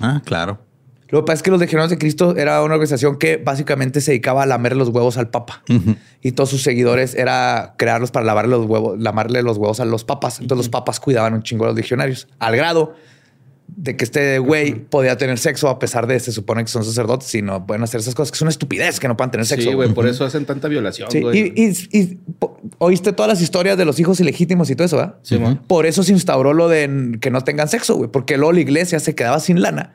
Ah, 0.00 0.22
claro. 0.24 0.60
Lo 1.08 1.20
que 1.20 1.26
pasa 1.26 1.36
es 1.36 1.42
que 1.42 1.50
los 1.50 1.58
Legionarios 1.58 1.90
de 1.90 1.96
Cristo 1.96 2.36
era 2.36 2.62
una 2.62 2.74
organización 2.74 3.16
que 3.16 3.38
básicamente 3.38 4.02
se 4.02 4.10
dedicaba 4.10 4.42
a 4.42 4.46
lamer 4.46 4.76
los 4.76 4.90
huevos 4.90 5.16
al 5.16 5.30
papa. 5.30 5.62
Y 6.20 6.32
todos 6.32 6.50
sus 6.50 6.62
seguidores 6.62 7.14
era 7.14 7.74
crearlos 7.78 8.10
para 8.10 8.26
lavarle 8.26 8.50
los 8.50 8.66
huevos, 8.66 9.00
lamarle 9.00 9.42
los 9.42 9.56
huevos 9.56 9.80
a 9.80 9.86
los 9.86 10.04
papas. 10.04 10.38
Entonces 10.40 10.66
los 10.66 10.68
papas 10.68 11.00
cuidaban 11.00 11.32
un 11.32 11.42
chingo 11.42 11.64
a 11.64 11.68
los 11.68 11.76
legionarios. 11.76 12.28
Al 12.38 12.56
grado 12.56 12.94
de 13.68 13.96
que 13.96 14.04
este 14.04 14.38
güey 14.38 14.74
podía 14.74 15.16
tener 15.18 15.38
sexo 15.38 15.68
a 15.68 15.78
pesar 15.78 16.06
de 16.06 16.18
se 16.20 16.32
supone 16.32 16.62
que 16.64 16.68
son 16.70 16.84
sacerdotes 16.84 17.32
y 17.34 17.42
no 17.42 17.66
pueden 17.66 17.82
hacer 17.82 18.00
esas 18.00 18.14
cosas 18.14 18.32
que 18.32 18.36
es 18.36 18.42
una 18.42 18.50
estupidez 18.50 18.98
que 18.98 19.06
no 19.08 19.16
puedan 19.16 19.30
tener 19.30 19.46
sexo. 19.46 19.68
Sí, 19.68 19.74
güey, 19.74 19.92
por 19.92 20.06
eso 20.08 20.24
hacen 20.24 20.46
tanta 20.46 20.68
violación, 20.68 21.10
Sí, 21.10 21.20
güey. 21.20 21.52
y, 21.54 21.62
y- 21.64 21.88
y 22.00 22.06
po- 22.38 22.58
oíste 22.78 23.12
todas 23.12 23.28
las 23.28 23.40
historias 23.42 23.76
de 23.78 23.84
los 23.84 24.00
hijos 24.00 24.18
ilegítimos 24.20 24.70
y 24.70 24.74
todo 24.74 24.86
eso, 24.86 24.96
¿verdad? 24.96 25.16
Sí, 25.22 25.38
man. 25.38 25.62
Por 25.66 25.86
eso 25.86 26.02
se 26.02 26.12
instauró 26.12 26.54
lo 26.54 26.68
de 26.68 27.18
que 27.20 27.30
no 27.30 27.42
tengan 27.42 27.68
sexo, 27.68 27.94
güey, 27.96 28.10
porque 28.10 28.36
luego 28.38 28.52
la 28.52 28.60
iglesia 28.60 28.98
se 29.00 29.14
quedaba 29.14 29.38
sin 29.38 29.60
lana 29.62 29.94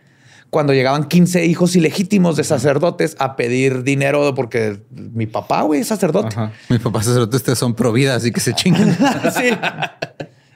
cuando 0.51 0.71
llegaban 0.73 1.05
15 1.05 1.45
hijos 1.47 1.75
ilegítimos 1.75 2.35
de 2.37 2.43
sacerdotes 2.43 3.15
a 3.17 3.35
pedir 3.35 3.81
dinero 3.83 4.35
porque 4.35 4.81
mi 4.91 5.25
papá, 5.25 5.63
güey, 5.63 5.81
es 5.81 5.87
sacerdote. 5.87 6.27
Ajá. 6.27 6.51
Mis 6.69 6.79
papás 6.79 7.05
sacerdotes 7.05 7.37
ustedes 7.37 7.57
son 7.57 7.73
pro 7.73 7.91
vida, 7.91 8.13
así 8.13 8.31
que 8.31 8.39
se 8.39 8.53
chingan. 8.53 8.95
sí. 9.35 9.49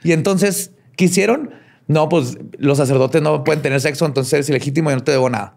Y 0.04 0.12
entonces, 0.12 0.70
¿qué 0.96 1.06
hicieron? 1.06 1.50
No, 1.88 2.10
pues 2.10 2.38
los 2.58 2.78
sacerdotes 2.78 3.22
no 3.22 3.44
pueden 3.44 3.62
tener 3.62 3.80
sexo, 3.80 4.06
entonces 4.06 4.34
eres 4.34 4.50
ilegítimo 4.50 4.92
y 4.92 4.96
no 4.96 5.04
te 5.04 5.12
debo 5.12 5.30
nada. 5.30 5.56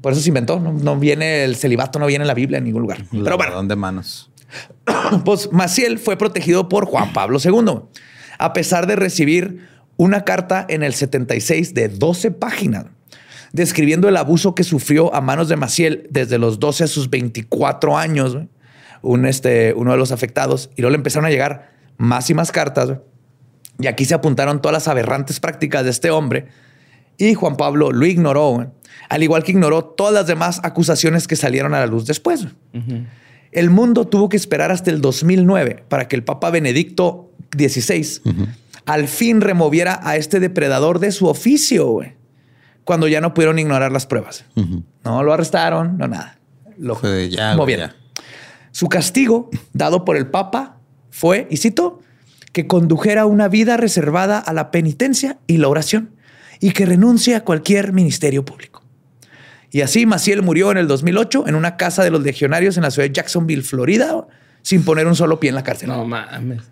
Por 0.00 0.12
eso 0.12 0.20
se 0.20 0.28
inventó. 0.28 0.60
No, 0.60 0.72
no 0.72 0.96
viene 0.96 1.44
el 1.44 1.56
celibato, 1.56 1.98
no 1.98 2.06
viene 2.06 2.24
en 2.24 2.28
la 2.28 2.34
Biblia 2.34 2.58
en 2.58 2.64
ningún 2.64 2.82
lugar. 2.82 3.04
Pero 3.10 3.36
bueno, 3.36 3.62
de 3.62 3.76
manos. 3.76 4.30
pues 5.24 5.50
Maciel 5.52 5.98
fue 5.98 6.16
protegido 6.16 6.68
por 6.68 6.86
Juan 6.86 7.12
Pablo 7.12 7.38
II, 7.42 7.82
a 8.38 8.52
pesar 8.52 8.86
de 8.86 8.96
recibir 8.96 9.68
una 9.96 10.24
carta 10.24 10.64
en 10.68 10.82
el 10.82 10.94
76 10.94 11.74
de 11.74 11.88
12 11.88 12.30
páginas, 12.30 12.86
describiendo 13.52 14.08
el 14.08 14.16
abuso 14.16 14.54
que 14.54 14.64
sufrió 14.64 15.14
a 15.14 15.20
manos 15.20 15.48
de 15.48 15.56
Maciel 15.56 16.06
desde 16.10 16.38
los 16.38 16.58
12 16.58 16.84
a 16.84 16.86
sus 16.86 17.10
24 17.10 17.98
años, 17.98 18.38
un, 19.02 19.26
este, 19.26 19.74
uno 19.74 19.92
de 19.92 19.98
los 19.98 20.12
afectados, 20.12 20.70
y 20.76 20.82
luego 20.82 20.92
le 20.92 20.96
empezaron 20.96 21.26
a 21.26 21.30
llegar 21.30 21.72
más 21.96 22.30
y 22.30 22.34
más 22.34 22.52
cartas. 22.52 22.98
Y 23.78 23.86
aquí 23.86 24.04
se 24.04 24.14
apuntaron 24.14 24.60
todas 24.60 24.72
las 24.74 24.88
aberrantes 24.88 25.40
prácticas 25.40 25.84
de 25.84 25.90
este 25.90 26.10
hombre, 26.10 26.48
y 27.16 27.34
Juan 27.34 27.56
Pablo 27.56 27.90
lo 27.90 28.06
ignoró, 28.06 28.72
al 29.08 29.22
igual 29.22 29.42
que 29.42 29.52
ignoró 29.52 29.84
todas 29.84 30.14
las 30.14 30.26
demás 30.26 30.60
acusaciones 30.62 31.26
que 31.26 31.36
salieron 31.36 31.74
a 31.74 31.80
la 31.80 31.86
luz 31.86 32.06
después. 32.06 32.46
El 33.50 33.70
mundo 33.70 34.06
tuvo 34.06 34.28
que 34.28 34.36
esperar 34.36 34.70
hasta 34.70 34.90
el 34.90 35.00
2009 35.00 35.84
para 35.88 36.06
que 36.06 36.16
el 36.16 36.22
Papa 36.22 36.50
Benedicto 36.50 37.32
XVI 37.56 38.20
al 38.84 39.08
fin 39.08 39.40
removiera 39.40 40.00
a 40.02 40.16
este 40.16 40.38
depredador 40.40 40.98
de 40.98 41.12
su 41.12 41.26
oficio, 41.26 41.86
güey. 41.88 42.14
Cuando 42.84 43.06
ya 43.08 43.20
no 43.20 43.34
pudieron 43.34 43.58
ignorar 43.58 43.92
las 43.92 44.06
pruebas. 44.06 44.44
No 45.04 45.22
lo 45.22 45.32
arrestaron, 45.32 45.98
no 45.98 46.08
nada. 46.08 46.38
Lo 46.78 46.94
Fue 46.94 47.10
de 47.10 47.30
ya, 47.30 47.48
güey, 47.48 47.56
movieron. 47.58 47.90
ya. 47.90 47.96
Su 48.70 48.88
castigo 48.88 49.50
dado 49.72 50.04
por 50.04 50.16
el 50.16 50.28
Papa 50.28 50.76
fue, 51.10 51.46
y 51.50 51.56
cito, 51.56 52.00
que 52.52 52.66
condujera 52.66 53.26
una 53.26 53.48
vida 53.48 53.76
reservada 53.76 54.38
a 54.38 54.52
la 54.52 54.70
penitencia 54.70 55.38
y 55.46 55.58
la 55.58 55.68
oración 55.68 56.10
y 56.60 56.70
que 56.72 56.86
renuncie 56.86 57.34
a 57.36 57.44
cualquier 57.44 57.92
ministerio 57.92 58.44
público. 58.44 58.82
Y 59.70 59.82
así 59.82 60.06
Maciel 60.06 60.42
murió 60.42 60.70
en 60.70 60.78
el 60.78 60.88
2008 60.88 61.44
en 61.46 61.54
una 61.54 61.76
casa 61.76 62.02
de 62.02 62.10
los 62.10 62.22
legionarios 62.22 62.76
en 62.76 62.82
la 62.84 62.90
ciudad 62.90 63.06
de 63.08 63.12
Jacksonville, 63.14 63.62
Florida, 63.62 64.26
sin 64.62 64.82
poner 64.82 65.06
un 65.06 65.14
solo 65.14 65.38
pie 65.38 65.50
en 65.50 65.54
la 65.56 65.62
cárcel. 65.62 65.88
No 65.90 66.04
mames. 66.06 66.62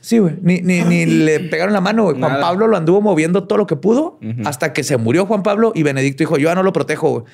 Sí, 0.00 0.18
güey. 0.18 0.34
Ni, 0.42 0.60
ni- 0.62 0.80
ni 0.82 1.06
le 1.06 1.38
pegaron 1.40 1.72
la 1.72 1.80
mano, 1.80 2.04
güey. 2.04 2.18
Juan 2.18 2.32
Nada. 2.32 2.40
Pablo 2.42 2.66
lo 2.66 2.76
anduvo 2.76 3.00
moviendo 3.02 3.44
todo 3.44 3.58
lo 3.58 3.66
que 3.66 3.76
pudo 3.76 4.18
hasta 4.44 4.72
que 4.72 4.82
se 4.82 4.96
murió 4.96 5.26
Juan 5.26 5.42
Pablo 5.44 5.72
y 5.74 5.82
Benedicto 5.84 6.22
dijo, 6.22 6.38
yo 6.38 6.48
ya 6.48 6.54
no 6.56 6.62
lo 6.64 6.72
protejo, 6.72 7.10
güey. 7.10 7.24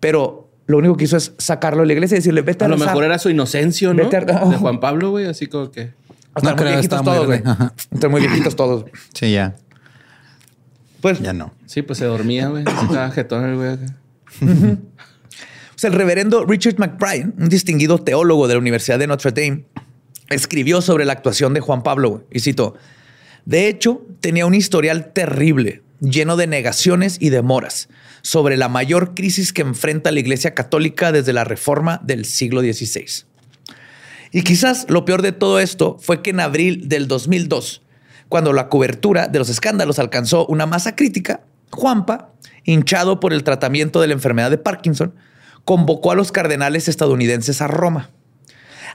Pero 0.00 0.50
lo 0.66 0.78
único 0.78 0.96
que 0.96 1.04
hizo 1.04 1.16
es 1.16 1.32
sacarlo 1.38 1.80
de 1.82 1.86
la 1.86 1.92
iglesia 1.94 2.16
y 2.16 2.18
decirle, 2.18 2.42
vete 2.42 2.64
a, 2.64 2.66
A 2.66 2.68
lo 2.68 2.74
rezar". 2.76 2.88
mejor 2.88 3.04
era 3.04 3.18
su 3.18 3.30
inocencio, 3.30 3.94
¿no? 3.94 4.02
Vete 4.10 4.16
a- 4.16 4.20
De 4.44 4.56
Juan 4.56 4.80
Pablo, 4.80 5.10
güey. 5.12 5.26
Así 5.26 5.46
como 5.46 5.70
que... 5.70 5.92
Están 6.36 6.44
No 6.44 6.50
muy 6.50 6.56
creo, 6.56 6.72
viejitos 6.72 7.02
todos, 7.02 7.26
güey. 7.26 7.42
Están 7.90 8.10
muy 8.10 8.20
viejitos 8.20 8.56
todos. 8.56 8.84
Sí, 9.14 9.32
ya. 9.32 9.56
Pues, 11.00 11.20
Ya 11.20 11.32
no. 11.32 11.52
Sí, 11.66 11.82
pues 11.82 11.98
se 11.98 12.04
dormía, 12.04 12.48
güey. 12.48 12.64
Se 12.64 12.70
Estaba 12.70 13.10
jetón 13.10 13.44
el 13.44 13.56
güey. 13.56 13.76
pues 14.40 15.84
el 15.84 15.92
reverendo 15.92 16.44
Richard 16.44 16.78
McBride, 16.78 17.32
un 17.38 17.48
distinguido 17.48 17.98
teólogo 17.98 18.48
de 18.48 18.54
la 18.54 18.60
Universidad 18.60 18.98
de 18.98 19.06
Notre 19.06 19.32
Dame, 19.32 19.64
escribió 20.28 20.80
sobre 20.82 21.04
la 21.04 21.12
actuación 21.12 21.54
de 21.54 21.60
Juan 21.60 21.82
Pablo, 21.82 22.10
güey, 22.10 22.22
y 22.30 22.40
citó, 22.40 22.76
de 23.44 23.68
hecho, 23.68 24.06
tenía 24.20 24.46
un 24.46 24.54
historial 24.54 25.12
terrible, 25.12 25.82
lleno 26.00 26.36
de 26.36 26.46
negaciones 26.46 27.16
y 27.20 27.30
demoras, 27.30 27.88
sobre 28.22 28.56
la 28.56 28.68
mayor 28.68 29.14
crisis 29.14 29.52
que 29.52 29.62
enfrenta 29.62 30.12
la 30.12 30.20
Iglesia 30.20 30.54
Católica 30.54 31.10
desde 31.10 31.32
la 31.32 31.44
Reforma 31.44 32.00
del 32.04 32.24
siglo 32.26 32.60
XVI. 32.60 33.24
Y 34.32 34.42
quizás 34.42 34.86
lo 34.88 35.04
peor 35.04 35.22
de 35.22 35.32
todo 35.32 35.58
esto 35.58 35.96
fue 36.00 36.22
que 36.22 36.30
en 36.30 36.40
abril 36.40 36.88
del 36.88 37.08
2002, 37.08 37.82
cuando 38.28 38.52
la 38.52 38.68
cobertura 38.68 39.26
de 39.26 39.38
los 39.40 39.48
escándalos 39.48 39.98
alcanzó 39.98 40.46
una 40.46 40.66
masa 40.66 40.94
crítica, 40.94 41.40
Juanpa, 41.70 42.32
hinchado 42.64 43.18
por 43.18 43.32
el 43.32 43.42
tratamiento 43.42 44.00
de 44.00 44.06
la 44.06 44.12
enfermedad 44.12 44.50
de 44.50 44.58
Parkinson, 44.58 45.14
convocó 45.64 46.12
a 46.12 46.14
los 46.14 46.30
cardenales 46.30 46.88
estadounidenses 46.88 47.60
a 47.60 47.66
Roma. 47.66 48.10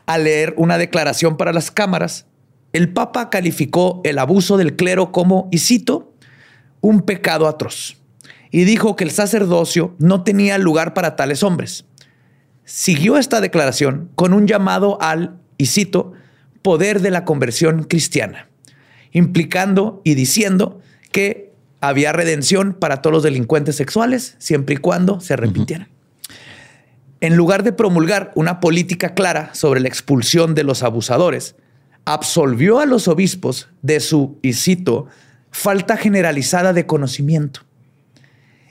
Al 0.06 0.24
leer 0.24 0.54
una 0.58 0.78
declaración 0.78 1.36
para 1.36 1.52
las 1.52 1.72
cámaras, 1.72 2.28
el 2.72 2.94
Papa 2.94 3.30
calificó 3.30 4.02
el 4.04 4.20
abuso 4.20 4.58
del 4.58 4.76
clero 4.76 5.12
como, 5.12 5.50
y 5.52 5.60
cito, 5.60 6.14
un 6.80 7.02
pecado 7.02 7.48
atroz, 7.48 7.98
y 8.52 8.64
dijo 8.64 8.96
que 8.96 9.04
el 9.04 9.12
sacerdocio 9.12 9.96
no 9.98 10.24
tenía 10.24 10.58
lugar 10.58 10.94
para 10.94 11.16
tales 11.16 11.44
hombres 11.44 11.86
siguió 12.66 13.18
esta 13.18 13.42
declaración 13.42 14.10
con 14.16 14.34
un 14.34 14.48
llamado 14.48 15.02
al, 15.02 15.38
y 15.58 15.68
cito, 15.68 16.14
poder 16.62 17.02
de 17.02 17.12
la 17.12 17.24
conversión 17.24 17.84
cristiana, 17.84 18.50
implicando 19.12 20.02
y 20.04 20.16
diciendo 20.16 20.82
que 21.12 21.54
había 21.80 22.12
redención 22.12 22.74
para 22.74 23.02
todos 23.02 23.14
los 23.14 23.24
delincuentes 23.24 23.76
sexuales 23.76 24.36
siempre 24.40 24.76
y 24.76 24.78
cuando 24.80 25.22
se 25.22 25.34
arrepintieran. 25.34 25.88
En 27.22 27.38
lugar 27.38 27.64
de 27.64 27.72
promulgar 27.72 28.32
una 28.36 28.60
política 28.60 29.14
clara 29.14 29.54
sobre 29.54 29.80
la 29.80 29.88
expulsión 29.88 30.56
de 30.56 30.64
los 30.64 30.84
abusadores, 30.84 31.56
absolvió 32.04 32.80
a 32.80 32.86
los 32.86 33.08
obispos 33.08 33.70
de 33.82 34.00
su, 34.00 34.38
y 34.42 34.54
cito, 34.54 35.08
falta 35.52 35.98
generalizada 35.98 36.74
de 36.74 36.86
conocimiento 36.86 37.62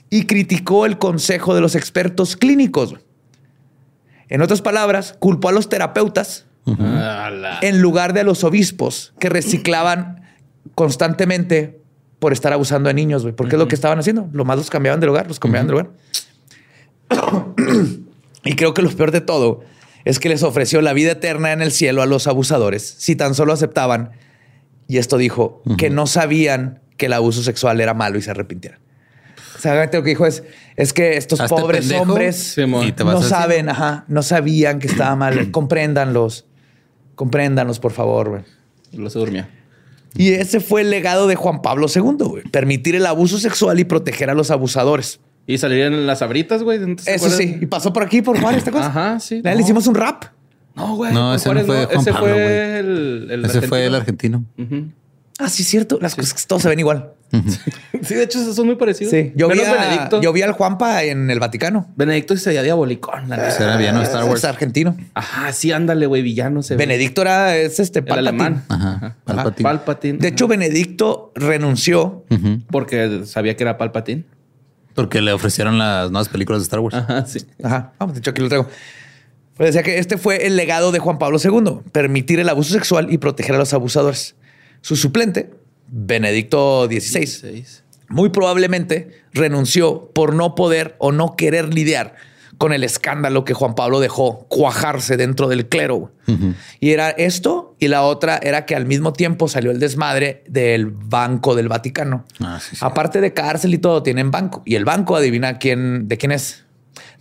y 0.09 0.25
criticó 0.25 0.85
el 0.85 0.97
consejo 0.97 1.55
de 1.55 1.61
los 1.61 1.75
expertos 1.75 2.37
clínicos. 2.37 2.95
En 4.29 4.41
otras 4.41 4.61
palabras, 4.61 5.15
culpó 5.19 5.49
a 5.49 5.51
los 5.51 5.69
terapeutas 5.69 6.45
en 7.61 7.81
lugar 7.81 8.13
de 8.13 8.21
a 8.21 8.23
los 8.23 8.43
obispos 8.43 9.13
que 9.19 9.29
reciclaban 9.29 10.23
constantemente 10.73 11.79
por 12.19 12.33
estar 12.33 12.53
abusando 12.53 12.87
de 12.87 12.93
niños, 12.95 13.21
güey. 13.21 13.35
Porque 13.35 13.55
es 13.55 13.59
lo 13.59 13.67
que 13.67 13.75
estaban 13.75 13.99
haciendo. 13.99 14.29
Lo 14.33 14.45
más 14.45 14.57
los 14.57 14.69
cambiaban 14.69 14.99
de 14.99 15.07
lugar, 15.07 15.27
los 15.27 15.39
cambiaban 15.39 15.67
de 15.67 15.71
lugar. 15.71 15.89
y 18.43 18.55
creo 18.55 18.73
que 18.73 18.81
lo 18.81 18.89
peor 18.89 19.11
de 19.11 19.21
todo 19.21 19.61
es 20.05 20.19
que 20.19 20.29
les 20.29 20.43
ofreció 20.43 20.81
la 20.81 20.93
vida 20.93 21.11
eterna 21.11 21.51
en 21.51 21.61
el 21.61 21.71
cielo 21.71 22.01
a 22.01 22.05
los 22.05 22.27
abusadores 22.27 22.95
si 22.97 23.15
tan 23.15 23.35
solo 23.35 23.53
aceptaban. 23.53 24.11
Y 24.87 24.97
esto 24.97 25.17
dijo 25.17 25.61
que 25.77 25.89
no 25.89 26.07
sabían 26.07 26.81
que 26.97 27.07
el 27.07 27.13
abuso 27.13 27.43
sexual 27.43 27.81
era 27.81 27.93
malo 27.93 28.17
y 28.17 28.21
se 28.21 28.31
arrepintieran. 28.31 28.79
O 29.55 29.59
sea, 29.59 29.83
lo 29.83 29.89
que 29.89 30.01
dijo 30.01 30.25
es, 30.25 30.43
es 30.75 30.93
que 30.93 31.17
estos 31.17 31.39
Hazte 31.39 31.55
pobres 31.55 31.81
pendejo 31.81 32.01
hombres 32.03 32.35
Simón. 32.37 32.85
y 32.87 32.91
te 32.91 33.03
vas 33.03 33.15
no 33.15 33.21
saben, 33.21 33.69
ajá, 33.69 34.05
no 34.07 34.21
sabían 34.23 34.79
que 34.79 34.87
estaba 34.87 35.15
mal. 35.15 35.49
Compréndanlos. 35.51 36.45
Compréndanlos, 37.15 37.79
por 37.79 37.91
favor, 37.93 38.29
güey. 38.29 38.41
Lo 38.93 39.09
se 39.09 39.19
durmió. 39.19 39.47
Y 40.17 40.31
ese 40.31 40.59
fue 40.61 40.81
el 40.81 40.89
legado 40.89 41.27
de 41.27 41.35
Juan 41.35 41.61
Pablo 41.61 41.87
II, 41.93 42.01
güey. 42.19 42.43
Permitir 42.43 42.95
el 42.95 43.05
abuso 43.05 43.37
sexual 43.37 43.79
y 43.79 43.83
proteger 43.83 44.29
a 44.29 44.33
los 44.33 44.51
abusadores. 44.51 45.19
Y 45.47 45.57
salieron 45.57 46.07
las 46.07 46.21
abritas, 46.21 46.63
güey. 46.63 46.79
¿no 46.79 46.95
te 46.95 47.01
Eso 47.13 47.25
acuerdas? 47.27 47.37
sí. 47.37 47.57
Y 47.61 47.65
pasó 47.67 47.93
por 47.93 48.03
aquí, 48.03 48.21
por 48.21 48.39
Juárez, 48.39 48.63
¿te 48.63 48.69
acuerdas? 48.69 48.89
Ajá, 48.91 49.19
sí. 49.19 49.41
Le 49.43 49.53
No. 49.53 49.59
hicimos 49.61 49.87
un 49.87 49.95
rap. 49.95 50.23
No, 50.75 50.95
güey. 50.95 51.13
No, 51.13 51.33
ese 51.35 51.53
no 51.53 51.61
fue 51.65 51.85
Juan 51.85 51.99
Ese 51.99 52.11
Pablo, 52.11 52.27
fue 52.27 52.33
güey. 52.43 52.53
el, 52.79 53.27
el 53.31 53.45
Ese 53.45 53.61
fue 53.61 53.85
el 53.85 53.95
argentino. 53.95 54.43
Ujú. 54.57 54.87
Ah, 55.37 55.49
sí, 55.49 55.63
cierto. 55.63 55.99
Las 56.01 56.15
cosas 56.15 56.33
que 56.33 56.41
todos 56.47 56.61
se 56.61 56.69
ven 56.69 56.79
igual. 56.79 57.11
Sí, 58.01 58.13
de 58.13 58.23
hecho, 58.23 58.39
esos 58.39 58.55
son 58.55 58.67
muy 58.67 58.75
parecidos. 58.75 59.11
Sí, 59.11 59.31
yo 59.35 59.47
vi, 59.47 59.57
Menos 59.57 59.73
a- 59.75 59.81
Benedicto. 59.81 60.21
yo 60.21 60.31
vi 60.33 60.41
al 60.43 60.51
Juanpa 60.51 61.03
en 61.03 61.31
el 61.31 61.39
Vaticano. 61.39 61.87
Benedicto 61.95 62.35
se 62.37 62.49
veía 62.49 62.61
diabolicón. 62.61 63.29
la 63.29 63.77
bien, 63.77 63.95
¿no? 63.95 64.01
Star 64.03 64.23
Wars. 64.25 64.39
Es 64.39 64.45
argentino. 64.45 64.95
Ajá, 65.13 65.51
sí, 65.53 65.71
ándale, 65.71 66.05
güey, 66.05 66.21
villano 66.21 66.61
se 66.61 66.75
ve. 66.75 66.85
Benedicto 66.85 67.21
era 67.21 67.55
es 67.57 67.79
este 67.79 67.99
El 67.99 68.05
Palpatine. 68.05 68.43
alemán. 68.45 68.63
Ajá. 68.69 69.15
Palpatine. 69.23 69.63
Palpatine. 69.63 70.17
De 70.19 70.27
hecho, 70.27 70.47
Benedicto 70.47 71.31
renunció. 71.35 72.25
Porque 72.69 73.21
sabía 73.25 73.55
que 73.55 73.63
era 73.63 73.77
Palpatine. 73.77 74.23
Porque 74.93 75.21
le 75.21 75.33
ofrecieron 75.33 75.77
las 75.77 76.11
nuevas 76.11 76.29
películas 76.29 76.61
de 76.61 76.63
Star 76.63 76.79
Wars. 76.79 76.95
Ajá, 76.95 77.25
sí. 77.25 77.39
Ajá. 77.63 77.93
Vamos, 77.99 78.13
de 78.15 78.19
hecho, 78.19 78.31
aquí 78.31 78.41
lo 78.41 78.47
traigo. 78.49 78.67
Pues 79.57 79.69
decía 79.73 79.83
que 79.83 79.97
este 79.99 80.17
fue 80.17 80.45
el 80.47 80.55
legado 80.57 80.91
de 80.91 80.99
Juan 80.99 81.17
Pablo 81.17 81.37
II, 81.43 81.79
permitir 81.91 82.39
el 82.39 82.49
abuso 82.49 82.73
sexual 82.73 83.11
y 83.11 83.17
proteger 83.17 83.55
a 83.55 83.57
los 83.57 83.73
abusadores. 83.73 84.35
Su 84.81 84.95
suplente, 84.95 85.49
Benedicto 85.87 86.87
XVI, 86.87 87.65
muy 88.09 88.29
probablemente 88.29 89.23
renunció 89.33 90.11
por 90.13 90.33
no 90.33 90.55
poder 90.55 90.95
o 90.99 91.11
no 91.11 91.35
querer 91.35 91.73
lidiar 91.73 92.15
con 92.57 92.73
el 92.73 92.83
escándalo 92.83 93.43
que 93.43 93.53
Juan 93.53 93.75
Pablo 93.75 93.99
dejó 93.99 94.45
cuajarse 94.47 95.17
dentro 95.17 95.47
del 95.47 95.67
clero. 95.67 96.11
Y 96.79 96.91
era 96.91 97.09
esto, 97.09 97.75
y 97.79 97.87
la 97.87 98.03
otra 98.03 98.39
era 98.41 98.65
que 98.65 98.75
al 98.75 98.85
mismo 98.85 99.13
tiempo 99.13 99.47
salió 99.47 99.71
el 99.71 99.79
desmadre 99.79 100.43
del 100.47 100.87
Banco 100.87 101.55
del 101.55 101.67
Vaticano. 101.67 102.25
Ah, 102.39 102.59
sí, 102.61 102.75
sí. 102.75 102.81
Aparte 102.85 103.21
de 103.21 103.33
cárcel 103.33 103.73
y 103.73 103.77
todo, 103.77 104.03
tienen 104.03 104.31
banco. 104.31 104.63
Y 104.65 104.75
el 104.75 104.85
banco, 104.85 105.15
adivina 105.15 105.57
quién, 105.57 106.07
de 106.07 106.17
quién 106.17 106.31
es. 106.31 106.63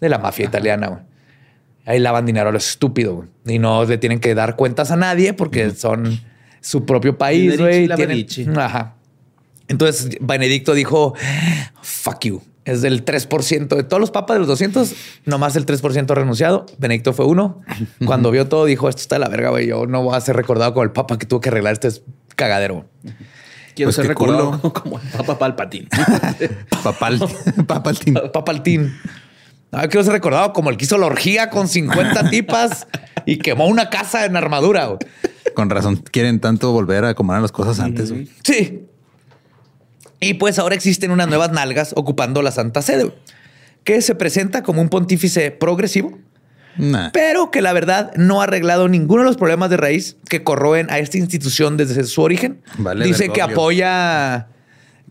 De 0.00 0.08
la 0.08 0.18
mafia 0.18 0.44
italiana. 0.44 1.04
Ahí 1.84 1.98
lavan 1.98 2.26
dinero 2.26 2.48
a 2.48 2.52
lo 2.52 2.58
estúpido. 2.58 3.26
Y 3.44 3.58
no 3.58 3.84
le 3.84 3.98
tienen 3.98 4.20
que 4.20 4.34
dar 4.34 4.56
cuentas 4.56 4.90
a 4.90 4.96
nadie 4.96 5.34
porque 5.34 5.70
son 5.70 6.20
su 6.64 6.86
propio 6.86 7.18
país, 7.18 7.58
güey. 7.58 7.88
Ajá. 8.56 8.94
Entonces, 9.68 10.16
Benedicto 10.20 10.74
dijo, 10.74 11.14
fuck 11.82 12.20
you. 12.24 12.42
Es 12.64 12.80
del 12.80 13.04
3% 13.04 13.76
de 13.76 13.82
todos 13.82 14.00
los 14.00 14.10
papas 14.10 14.36
de 14.36 14.38
los 14.38 14.48
200, 14.48 14.94
nomás 15.26 15.54
el 15.56 15.66
3% 15.66 16.14
renunciado. 16.14 16.64
Benedicto 16.78 17.12
fue 17.12 17.26
uno. 17.26 17.60
Cuando 18.06 18.30
vio 18.30 18.48
todo, 18.48 18.64
dijo, 18.64 18.88
esto 18.88 19.02
está 19.02 19.16
de 19.16 19.20
la 19.20 19.28
verga, 19.28 19.50
güey. 19.50 19.66
Yo 19.66 19.86
no 19.86 20.02
voy 20.02 20.16
a 20.16 20.20
ser 20.22 20.34
recordado 20.34 20.72
como 20.72 20.84
el 20.84 20.90
papa 20.90 21.18
que 21.18 21.26
tuvo 21.26 21.42
que 21.42 21.50
arreglar 21.50 21.74
este 21.74 21.90
cagadero. 22.34 22.86
Quiero 23.74 23.88
Pues 23.88 23.96
ser 23.96 24.06
recordado 24.06 24.58
culo. 24.60 24.72
como 24.82 24.98
el 24.98 25.08
Papa 25.08 25.38
Palpatine. 25.38 25.88
Papal. 26.82 27.20
Papaltín. 27.66 28.14
Papaltín. 28.32 28.94
Ah, 29.76 29.88
quiero 29.88 30.04
ser 30.04 30.12
recordado 30.12 30.52
como 30.52 30.70
el 30.70 30.76
que 30.76 30.84
hizo 30.84 30.98
la 30.98 31.06
orgía 31.06 31.50
con 31.50 31.68
50 31.68 32.30
tipas 32.30 32.86
y 33.26 33.38
quemó 33.38 33.66
una 33.66 33.90
casa 33.90 34.24
en 34.24 34.36
armadura. 34.36 34.86
güey. 34.86 34.98
Con 35.54 35.70
razón. 35.70 35.96
Quieren 36.10 36.40
tanto 36.40 36.72
volver 36.72 37.04
a 37.04 37.10
acomodar 37.10 37.40
las 37.42 37.52
cosas 37.52 37.78
antes. 37.80 38.10
güey. 38.10 38.28
Sí. 38.42 38.86
Y 40.20 40.34
pues 40.34 40.58
ahora 40.58 40.74
existen 40.74 41.10
unas 41.10 41.28
nuevas 41.28 41.52
nalgas 41.52 41.92
ocupando 41.96 42.40
la 42.42 42.50
Santa 42.50 42.80
Sede, 42.82 43.04
güey, 43.04 43.16
que 43.84 44.00
se 44.00 44.14
presenta 44.14 44.62
como 44.62 44.80
un 44.80 44.88
pontífice 44.88 45.50
progresivo, 45.50 46.18
Nah. 46.76 47.10
pero 47.12 47.52
que 47.52 47.60
la 47.62 47.72
verdad 47.72 48.10
no 48.16 48.40
ha 48.40 48.44
arreglado 48.44 48.88
ninguno 48.88 49.22
de 49.22 49.28
los 49.28 49.36
problemas 49.36 49.70
de 49.70 49.76
raíz 49.76 50.16
que 50.28 50.42
corroen 50.42 50.90
a 50.90 50.98
esta 50.98 51.18
institución 51.18 51.76
desde 51.76 52.02
su 52.04 52.20
origen. 52.22 52.62
Vale, 52.78 53.04
Dice 53.04 53.28
que 53.28 53.42
apoya 53.42 54.48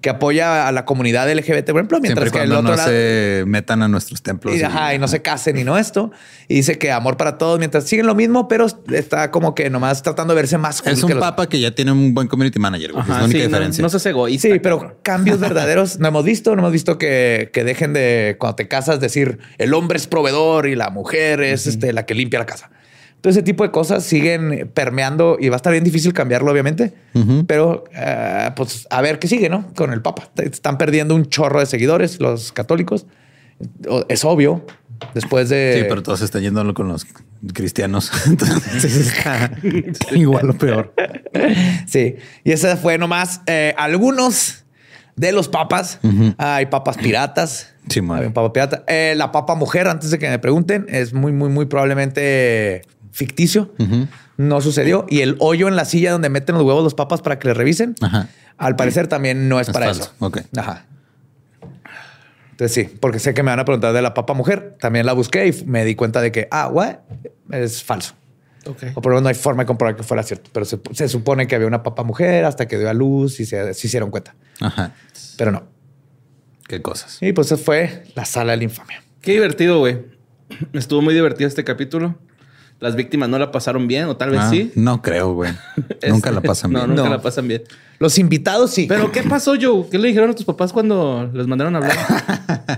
que 0.03 0.09
apoya 0.09 0.67
a 0.67 0.71
la 0.73 0.83
comunidad 0.83 1.31
LGBT, 1.33 1.67
por 1.67 1.77
ejemplo, 1.77 1.99
mientras 2.01 2.29
que 2.29 2.41
el 2.43 2.51
otro 2.51 2.61
no 2.71 2.75
lado 2.75 2.89
se 2.89 3.45
metan 3.47 3.81
a 3.83 3.87
nuestros 3.87 4.21
templos. 4.21 4.53
y, 4.53 4.59
y- 4.59 4.61
ajá, 4.63 4.93
y 4.93 4.99
no 4.99 5.07
se 5.07 5.21
casen 5.21 5.57
y 5.57 5.63
no 5.63 5.77
esto. 5.77 6.11
Y 6.49 6.55
dice 6.55 6.77
que 6.77 6.91
amor 6.91 7.15
para 7.15 7.37
todos 7.37 7.57
mientras 7.57 7.85
siguen 7.85 8.05
lo 8.05 8.13
mismo, 8.13 8.49
pero 8.49 8.67
está 8.91 9.31
como 9.31 9.55
que 9.55 9.69
nomás 9.69 10.03
tratando 10.03 10.33
de 10.35 10.41
verse 10.41 10.57
más 10.57 10.81
cool 10.81 10.91
Es 10.91 10.99
que 10.99 11.05
un 11.05 11.11
los- 11.13 11.19
papa 11.21 11.47
que 11.47 11.59
ya 11.61 11.71
tiene 11.73 11.93
un 11.93 12.13
buen 12.13 12.27
community 12.27 12.59
manager. 12.59 12.91
güey. 12.91 13.01
es 13.03 13.09
Ajá, 13.09 13.19
la 13.19 13.25
única 13.25 13.39
sí, 13.39 13.43
no- 13.45 13.49
diferencia. 13.49 13.81
No, 13.81 13.87
seas 13.89 14.05
egoísta. 14.05 14.49
Sí, 14.49 14.59
pero 14.59 14.99
cambios 15.03 15.39
verdaderos 15.39 15.97
no 15.99 16.09
hemos 16.09 16.25
visto. 16.25 16.53
No 16.53 16.61
hemos 16.63 16.73
visto 16.73 16.97
que, 16.97 17.49
que 17.53 17.63
dejen 17.63 17.93
de, 17.93 18.35
cuando 18.37 18.57
te 18.57 18.67
casas, 18.67 18.99
decir 18.99 19.39
el 19.57 19.73
hombre 19.73 19.97
es 19.97 20.07
proveedor 20.07 20.67
y 20.67 20.75
la 20.75 20.89
mujer 20.89 21.41
es 21.41 21.65
este, 21.65 21.93
la 21.93 22.05
que 22.05 22.13
limpia 22.13 22.39
la 22.39 22.45
casa. 22.45 22.69
Todo 23.23 23.31
ese 23.31 23.41
tipo 23.41 23.63
de 23.63 23.71
cosas 23.71 24.03
siguen 24.03 24.69
permeando 24.73 25.37
y 25.39 25.47
va 25.47 25.55
a 25.55 25.57
estar 25.57 25.71
bien 25.71 25.85
difícil 25.85 26.11
cambiarlo, 26.11 26.51
obviamente. 26.51 26.93
Pero 27.47 27.85
eh, 27.95 28.51
pues 28.53 28.85
a 28.89 28.99
ver 28.99 29.17
qué 29.17 29.29
sigue, 29.29 29.47
¿no? 29.47 29.73
Con 29.77 29.93
el 29.93 30.01
Papa. 30.01 30.29
Están 30.35 30.77
perdiendo 30.77 31.15
un 31.15 31.27
chorro 31.27 31.61
de 31.61 31.65
seguidores 31.65 32.19
los 32.19 32.51
católicos. 32.51 33.05
Es 34.09 34.25
obvio. 34.25 34.65
Después 35.13 35.47
de. 35.47 35.77
Sí, 35.79 35.85
pero 35.87 36.03
todos 36.03 36.21
están 36.21 36.41
yendo 36.41 36.73
con 36.73 36.89
los 36.89 37.07
cristianos. 37.53 38.11
Entonces 38.25 38.83
está 38.83 39.51
igual 40.11 40.49
o 40.49 40.57
peor. 40.57 40.93
Sí, 41.87 42.17
y 42.43 42.51
ese 42.51 42.75
fue 42.75 42.97
nomás 42.97 43.39
eh, 43.47 43.73
algunos 43.77 44.65
de 45.15 45.31
los 45.31 45.47
papas. 45.47 45.97
Hay 46.37 46.65
papas 46.65 46.97
piratas. 46.97 47.73
Sí, 47.87 48.01
un 48.01 48.33
papa 48.33 48.51
pirata. 48.51 48.83
Eh, 48.85 49.13
la 49.15 49.31
papa 49.31 49.55
mujer, 49.55 49.87
antes 49.87 50.11
de 50.11 50.19
que 50.19 50.27
me 50.27 50.39
pregunten, 50.39 50.87
es 50.89 51.13
muy, 51.13 51.31
muy, 51.31 51.47
muy 51.47 51.67
probablemente 51.67 52.81
ficticio. 53.13 53.73
No 54.35 54.59
sucedió. 54.59 55.05
Y 55.09 55.21
el 55.21 55.37
hoyo 55.39 55.69
en 55.69 55.77
la 55.77 55.85
silla 55.85 56.11
donde 56.11 56.27
meten 56.29 56.55
los 56.55 56.63
huevos 56.65 56.83
los 56.83 56.95
papas 56.95 57.21
para 57.21 57.39
que 57.39 57.47
les 57.47 57.55
revisen, 57.55 57.95
Ajá. 58.01 58.27
al 58.57 58.75
parecer 58.75 59.07
también 59.07 59.47
no 59.47 59.61
es, 59.61 59.69
Es 59.69 59.73
para 59.73 59.85
falso. 59.85 60.11
eso. 60.19 60.41
Ajá. 60.59 60.85
Entonces 62.51 62.73
sí, 62.73 62.97
porque 62.99 63.19
sé 63.19 63.33
que 63.33 63.41
me 63.41 63.49
van 63.51 63.59
a 63.59 63.65
preguntar 63.65 63.93
de 63.93 64.01
la 64.01 64.13
papa 64.13 64.33
mujer. 64.33 64.75
También 64.79 65.05
la 65.05 65.13
busqué 65.13 65.47
y 65.47 65.63
me 65.65 65.85
di 65.85 65.95
cuenta 65.95 66.21
de 66.21 66.31
que, 66.31 66.47
ah, 66.51 66.67
what? 66.67 66.97
Es 67.51 67.83
falso. 67.83 68.13
Ok. 68.65 68.83
O 68.95 69.01
por 69.01 69.11
lo 69.11 69.15
menos 69.15 69.23
no 69.23 69.29
hay 69.29 69.35
forma 69.35 69.63
de 69.63 69.67
comprobar 69.67 69.95
que 69.95 70.03
fuera 70.03 70.23
cierto. 70.23 70.49
Pero 70.53 70.65
se, 70.65 70.79
se 70.93 71.09
supone 71.09 71.47
que 71.47 71.55
había 71.55 71.67
una 71.67 71.81
papa 71.83 72.03
mujer 72.03 72.45
hasta 72.45 72.67
que 72.67 72.77
dio 72.77 72.89
a 72.89 72.93
luz 72.93 73.39
y 73.39 73.45
se, 73.45 73.73
se 73.73 73.87
hicieron 73.87 74.09
cuenta. 74.11 74.35
Ajá. 74.61 74.93
Pero 75.37 75.51
no. 75.51 75.63
Qué 76.67 76.81
cosas. 76.81 77.17
Y 77.21 77.33
pues 77.33 77.47
esa 77.51 77.57
fue 77.57 78.03
la 78.15 78.25
sala 78.25 78.51
de 78.51 78.57
la 78.57 78.63
infamia. 78.65 79.03
Qué 79.21 79.33
divertido, 79.33 79.79
güey. 79.79 79.99
Estuvo 80.73 81.01
muy 81.01 81.13
divertido 81.13 81.47
este 81.47 81.63
capítulo. 81.63 82.15
Las 82.83 82.97
víctimas 82.97 83.29
no 83.29 83.39
la 83.39 83.49
pasaron 83.49 83.87
bien, 83.87 84.05
o 84.09 84.17
tal 84.17 84.31
vez 84.31 84.41
Ah, 84.41 84.49
sí. 84.49 84.71
No 84.75 85.01
creo, 85.01 85.33
güey. 85.33 85.51
Este, 85.89 86.09
Nunca 86.11 86.31
la 86.31 86.41
pasan 86.41 86.71
no, 86.73 86.79
bien. 86.79 86.89
nunca 86.89 87.03
No. 87.03 87.09
la 87.09 87.21
pasan 87.21 87.47
bien. 87.47 87.63
Los 87.97 88.17
invitados 88.17 88.71
sí. 88.71 88.87
Pero, 88.89 89.09
¿qué 89.13 89.23
pasó, 89.23 89.53
Joe? 89.59 89.85
¿Qué 89.89 89.97
le 89.97 90.09
dijeron 90.09 90.29
a 90.31 90.33
tus 90.33 90.43
papás 90.43 90.73
cuando 90.73 91.29
les 91.33 91.47
mandaron 91.47 91.73
a 91.75 91.77
hablar? 91.77 91.95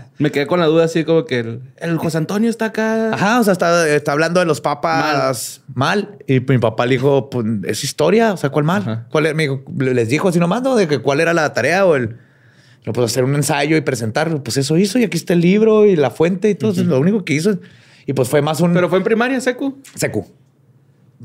Me 0.20 0.30
quedé 0.32 0.46
con 0.46 0.60
la 0.60 0.68
duda 0.68 0.86
así 0.86 1.04
como 1.06 1.26
que 1.26 1.40
el, 1.40 1.62
el 1.78 1.98
José 1.98 2.20
Antonio 2.20 2.52
está 2.52 2.66
acá. 2.66 3.14
Ajá, 3.16 3.40
o 3.40 3.44
sea, 3.44 3.54
está, 3.54 3.90
está 3.90 4.12
hablando 4.12 4.40
de 4.40 4.46
los 4.46 4.62
papas 4.62 5.62
mal. 5.74 6.18
Y 6.28 6.40
mi 6.42 6.60
papá 6.60 6.86
le 6.86 6.92
dijo, 6.98 7.30
pues, 7.32 7.44
es 7.64 7.84
historia. 7.84 8.34
O 8.34 8.38
sea, 8.38 8.52
¿cuál 8.52 8.66
mal? 8.66 8.84
Ajá. 8.84 9.08
¿Cuál 9.10 9.26
era? 9.26 9.34
Me 9.36 9.44
dijo, 9.44 9.64
les 9.80 10.08
dijo 10.10 10.30
así 10.30 10.38
nomás, 10.38 10.62
¿no? 10.62 10.76
De 10.76 10.88
que 10.88 11.00
cuál 11.00 11.20
era 11.20 11.34
la 11.34 11.52
tarea 11.54 11.86
o 11.88 11.96
el... 11.96 12.18
No, 12.86 12.94
pues 12.94 13.12
hacer 13.12 13.24
un 13.24 13.34
ensayo 13.34 13.76
y 13.76 13.82
presentarlo. 13.82 14.44
Pues 14.44 14.58
eso 14.58 14.78
hizo 14.78 15.00
y 15.00 15.04
aquí 15.04 15.18
está 15.18 15.34
el 15.34 15.42
libro 15.42 15.88
y 15.88 15.96
la 15.96 16.12
fuente 16.12 16.52
y 16.52 16.56
todo. 16.56 16.72
Eso 16.72 16.82
es 16.82 16.88
lo 16.88 17.00
único 17.00 17.26
que 17.26 17.34
hizo. 17.34 17.58
Y 18.06 18.14
pues 18.14 18.30
fue 18.30 18.42
más 18.42 18.62
un... 18.62 18.74
Pero 18.74 18.90
fue 18.90 19.00
en 19.00 19.04
primaria, 19.04 19.40
Secu. 19.42 19.78
Secu. 19.96 20.26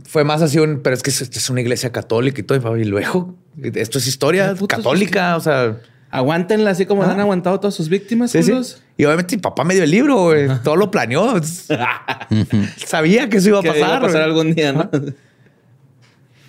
Fue 0.04 0.24
más 0.24 0.40
así 0.40 0.58
un, 0.58 0.80
pero 0.82 0.94
es 0.94 1.02
que 1.02 1.10
es, 1.10 1.20
es 1.22 1.50
una 1.50 1.60
iglesia 1.60 1.90
católica 1.92 2.40
y 2.40 2.44
todo. 2.44 2.76
Y 2.76 2.84
luego, 2.84 3.34
esto 3.62 3.98
es 3.98 4.06
historia 4.06 4.54
católica. 4.68 5.36
O 5.36 5.40
sea, 5.40 5.78
Aguántenla 6.12 6.70
así 6.70 6.86
como 6.86 7.04
Ah. 7.04 7.12
han 7.12 7.20
aguantado 7.20 7.60
todas 7.60 7.74
sus 7.74 7.88
víctimas, 7.88 8.32
sí, 8.32 8.42
sí. 8.42 8.52
Y 8.96 9.04
obviamente 9.04 9.36
mi 9.36 9.42
papá 9.42 9.62
me 9.62 9.74
dio 9.74 9.84
el 9.84 9.90
libro, 9.92 10.24
güey. 10.24 10.48
todo 10.64 10.74
lo 10.76 10.90
planeó. 10.90 11.34
Sabía 12.84 13.28
que 13.28 13.36
eso 13.38 13.48
iba 13.50 13.58
a 13.60 13.62
pasar. 13.62 13.78
iba 13.78 13.96
a 13.96 14.00
pasar 14.00 14.12
güey. 14.12 14.24
algún 14.24 14.54
día, 14.54 14.72
¿no? 14.72 14.90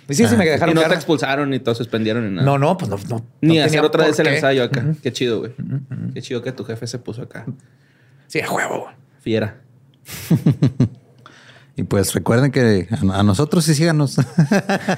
Y 0.08 0.14
sí, 0.14 0.26
sí, 0.26 0.36
me 0.36 0.44
Y 0.44 0.48
dejaron 0.48 0.74
no 0.74 0.82
te 0.82 0.94
expulsaron 0.94 1.48
ni 1.50 1.58
te 1.60 1.74
suspendieron 1.74 2.24
ni 2.28 2.34
nada. 2.34 2.44
No, 2.44 2.58
no, 2.58 2.76
pues 2.76 2.90
no. 2.90 2.98
no 3.08 3.24
Ni 3.40 3.58
no 3.58 3.64
hacer 3.64 3.80
otra 3.84 4.04
vez 4.06 4.18
el 4.18 4.26
qué. 4.26 4.34
ensayo 4.34 4.64
acá. 4.64 4.84
Qué 5.02 5.12
chido, 5.12 5.38
güey. 5.38 5.52
Qué 6.12 6.20
chido 6.22 6.42
que 6.42 6.52
tu 6.52 6.64
jefe 6.64 6.86
se 6.88 6.98
puso 6.98 7.22
acá. 7.22 7.46
Sí, 8.26 8.40
a 8.40 8.50
huevo. 8.50 8.80
güey. 8.82 8.94
Fiera. 9.20 9.60
Y 11.74 11.84
pues 11.84 12.12
recuerden 12.12 12.52
que 12.52 12.86
a, 12.90 13.22
nosotros 13.22 13.64
sí 13.64 13.74
síganos 13.74 14.16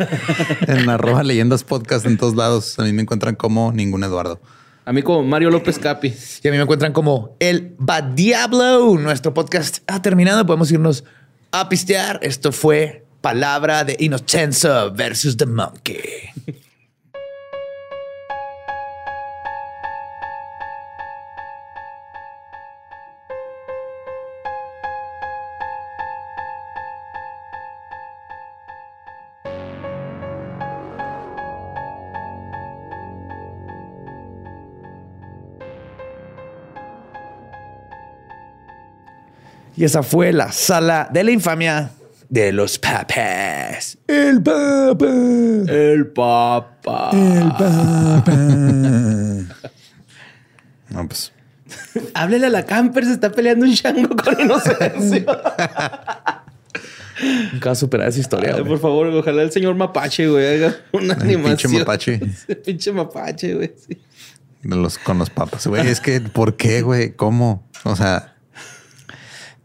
en 0.66 0.88
arroba 0.88 1.22
leyendas 1.22 1.62
podcast 1.62 2.04
en 2.04 2.16
todos 2.16 2.34
lados. 2.34 2.78
A 2.78 2.82
mí 2.82 2.92
me 2.92 3.02
encuentran 3.02 3.36
como 3.36 3.70
ningún 3.72 4.02
Eduardo. 4.02 4.40
A 4.84 4.92
mí 4.92 5.02
como 5.02 5.22
Mario 5.22 5.50
López 5.50 5.78
Capi. 5.78 6.08
Y 6.42 6.48
a 6.48 6.50
mí 6.50 6.56
me 6.56 6.64
encuentran 6.64 6.92
como 6.92 7.36
el 7.38 7.74
Bad 7.78 8.14
Diablo. 8.14 8.98
Nuestro 8.98 9.32
podcast 9.32 9.78
ha 9.86 10.02
terminado. 10.02 10.44
Podemos 10.46 10.70
irnos 10.72 11.04
a 11.52 11.68
pistear. 11.68 12.18
Esto 12.22 12.50
fue 12.50 13.06
Palabra 13.20 13.84
de 13.84 13.96
Inocenza 14.00 14.86
versus 14.88 15.36
The 15.36 15.46
Monkey. 15.46 16.02
Y 39.76 39.84
esa 39.84 40.02
fue 40.02 40.32
la 40.32 40.52
sala 40.52 41.08
de 41.12 41.24
la 41.24 41.30
infamia 41.32 41.90
de 42.28 42.52
los 42.52 42.78
papas. 42.78 43.98
El 44.06 44.42
papa. 44.42 45.06
El 45.06 46.06
papa. 46.08 47.10
El 47.12 47.48
papa. 47.48 48.34
No, 50.90 51.08
pues. 51.08 51.32
Háblele 52.14 52.46
a 52.46 52.50
la 52.50 52.64
camper, 52.64 53.04
se 53.04 53.14
está 53.14 53.32
peleando 53.32 53.66
un 53.66 53.74
chango 53.74 54.14
con 54.14 54.38
inocencia. 54.40 55.24
Nunca 57.52 57.74
superar 57.74 58.08
esa 58.08 58.20
historia. 58.20 58.54
Ay, 58.56 58.62
por 58.62 58.78
favor, 58.78 59.08
ojalá 59.08 59.42
el 59.42 59.50
señor 59.50 59.74
mapache, 59.74 60.28
güey, 60.28 60.46
haga 60.64 60.76
una 60.92 61.14
animación. 61.14 61.72
pinche 61.72 61.78
mapache. 61.80 62.20
Pinche 62.64 62.92
mapache, 62.92 63.54
güey. 63.54 63.72
sí. 63.76 63.98
De 64.62 64.76
los, 64.76 64.98
con 64.98 65.18
los 65.18 65.30
papas, 65.30 65.66
güey. 65.66 65.86
Es 65.88 66.00
que, 66.00 66.20
¿por 66.20 66.56
qué, 66.56 66.82
güey? 66.82 67.12
¿Cómo? 67.16 67.68
O 67.82 67.96
sea, 67.96 68.33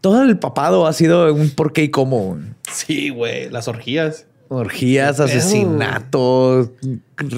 Todo 0.00 0.22
el 0.22 0.38
papado 0.38 0.86
ha 0.86 0.92
sido 0.92 1.32
un 1.34 1.50
por 1.50 1.72
qué 1.72 1.84
y 1.84 1.90
cómo. 1.90 2.38
Sí, 2.72 3.10
güey, 3.10 3.50
las 3.50 3.68
orgías. 3.68 4.26
Orgías, 4.48 5.20
asesinatos, 5.20 6.70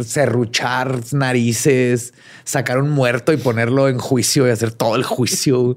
serruchar 0.05 1.01
narices, 1.13 2.15
sacar 2.45 2.79
un 2.79 2.91
muerto 2.91 3.33
y 3.33 3.37
ponerlo 3.37 3.89
en 3.89 3.99
juicio 3.99 4.47
y 4.47 4.51
hacer 4.51 4.73
todo 4.73 4.97
el 4.97 5.03
juicio. 5.05 5.77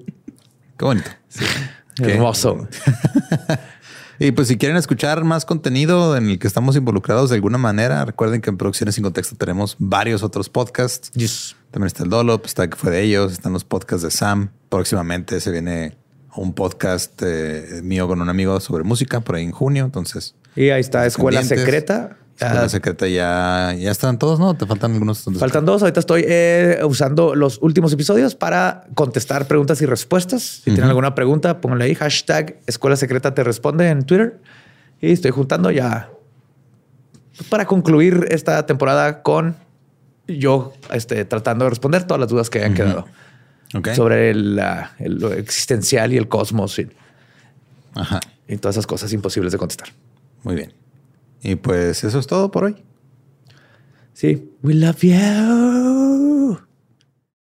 qué 0.78 0.86
bonito. 0.86 1.10
Qué- 1.96 2.14
Hermoso. 2.14 2.68
Y 4.18 4.32
pues 4.32 4.48
si 4.48 4.58
quieren 4.58 4.78
escuchar 4.78 5.26
más 5.26 5.44
contenido 5.44 6.16
en 6.16 6.30
el 6.30 6.40
que 6.40 6.48
estamos 6.48 6.78
involucrados 6.78 7.30
de 7.32 7.36
alguna 7.36 7.58
manera, 7.58 8.06
recuerden 8.06 8.40
que 8.40 8.50
en 8.50 8.56
Producciones 8.56 8.96
sin 8.96 9.04
Contexto 9.04 9.36
tenemos 9.36 9.76
varios 9.78 10.24
otros 10.24 10.48
podcasts. 10.48 11.12
Yes. 11.12 11.58
También 11.70 11.88
está 11.88 12.04
el 12.06 12.10
Dolop, 12.10 12.46
está 12.46 12.64
el 12.64 12.70
que 12.70 12.78
fue 12.78 12.92
de 12.92 13.02
ellos, 13.02 13.34
están 13.34 13.52
los 13.52 13.66
podcasts 13.66 14.04
de 14.04 14.12
Sam. 14.12 14.52
Próximamente 14.70 15.42
se 15.42 15.52
viene 15.52 15.98
un 16.38 16.54
podcast 16.54 17.22
eh, 17.24 17.82
mío 17.84 18.08
con 18.08 18.22
un 18.22 18.30
amigo 18.30 18.60
sobre 18.60 18.84
música 18.84 19.22
por 19.22 19.36
ahí 19.36 19.44
en 19.44 19.52
junio. 19.52 19.86
Entonces, 19.86 20.36
Y 20.56 20.70
ahí 20.70 20.82
está 20.82 21.06
Escuela. 21.06 21.44
Secreta. 21.44 22.18
Escuela 22.38 22.64
Ah, 22.64 22.70
Secreta 22.70 23.08
ya, 23.08 23.74
ya 23.80 23.92
están 23.92 24.20
todos, 24.20 24.40
¿no? 24.40 24.56
Te 24.56 24.66
faltan 24.66 24.92
algunos. 24.94 25.24
Faltan 25.40 25.66
dos. 25.66 25.82
Ahorita 25.82 26.02
estoy 26.02 26.26
eh, 26.28 26.80
usando 26.84 27.34
los 27.34 27.60
últimos 27.62 27.94
episodios 27.94 28.36
para 28.36 28.84
contestar 28.94 29.48
preguntas 29.48 29.82
y 29.82 29.86
respuestas. 29.86 30.44
Si 30.44 30.64
tienen 30.64 30.86
alguna 30.86 31.16
pregunta, 31.16 31.62
pónganle 31.62 31.86
ahí 31.86 31.96
hashtag 31.96 32.60
Escuela 32.68 32.98
Secreta 32.98 33.34
te 33.34 33.44
responde 33.44 33.88
en 33.88 34.04
Twitter. 34.04 34.42
Y 35.00 35.12
estoy 35.14 35.32
juntando 35.32 35.72
ya 35.72 36.10
pues, 37.38 37.48
para 37.50 37.66
concluir 37.66 38.28
esta 38.32 38.66
temporada 38.66 39.22
con 39.24 39.56
yo 40.28 40.74
este, 40.92 41.24
tratando 41.24 41.66
de 41.66 41.70
responder 41.70 42.04
todas 42.04 42.20
las 42.20 42.30
dudas 42.30 42.50
que 42.50 42.60
hayan 42.60 42.74
quedado 42.74 43.06
Ok. 43.74 43.90
sobre 43.94 44.30
el- 44.32 44.56
lo 45.00 45.34
existencial 45.34 46.14
y 46.14 46.18
el 46.18 46.28
cosmos 46.28 46.78
y, 46.80 46.88
Ajá. 47.96 48.20
y 48.48 48.58
todas 48.58 48.76
esas 48.76 48.88
cosas 48.88 49.12
imposibles 49.14 49.52
de 49.52 49.58
contestar. 49.58 49.90
Muy 50.44 50.56
bien. 50.56 50.74
Y 51.42 51.56
pues 51.56 52.04
eso 52.04 52.20
es 52.20 52.28
todo 52.28 52.52
por 52.52 52.66
hoy. 52.66 52.76
Sí. 54.14 54.50
We 54.64 54.74
love 54.76 55.02
you. 55.02 55.14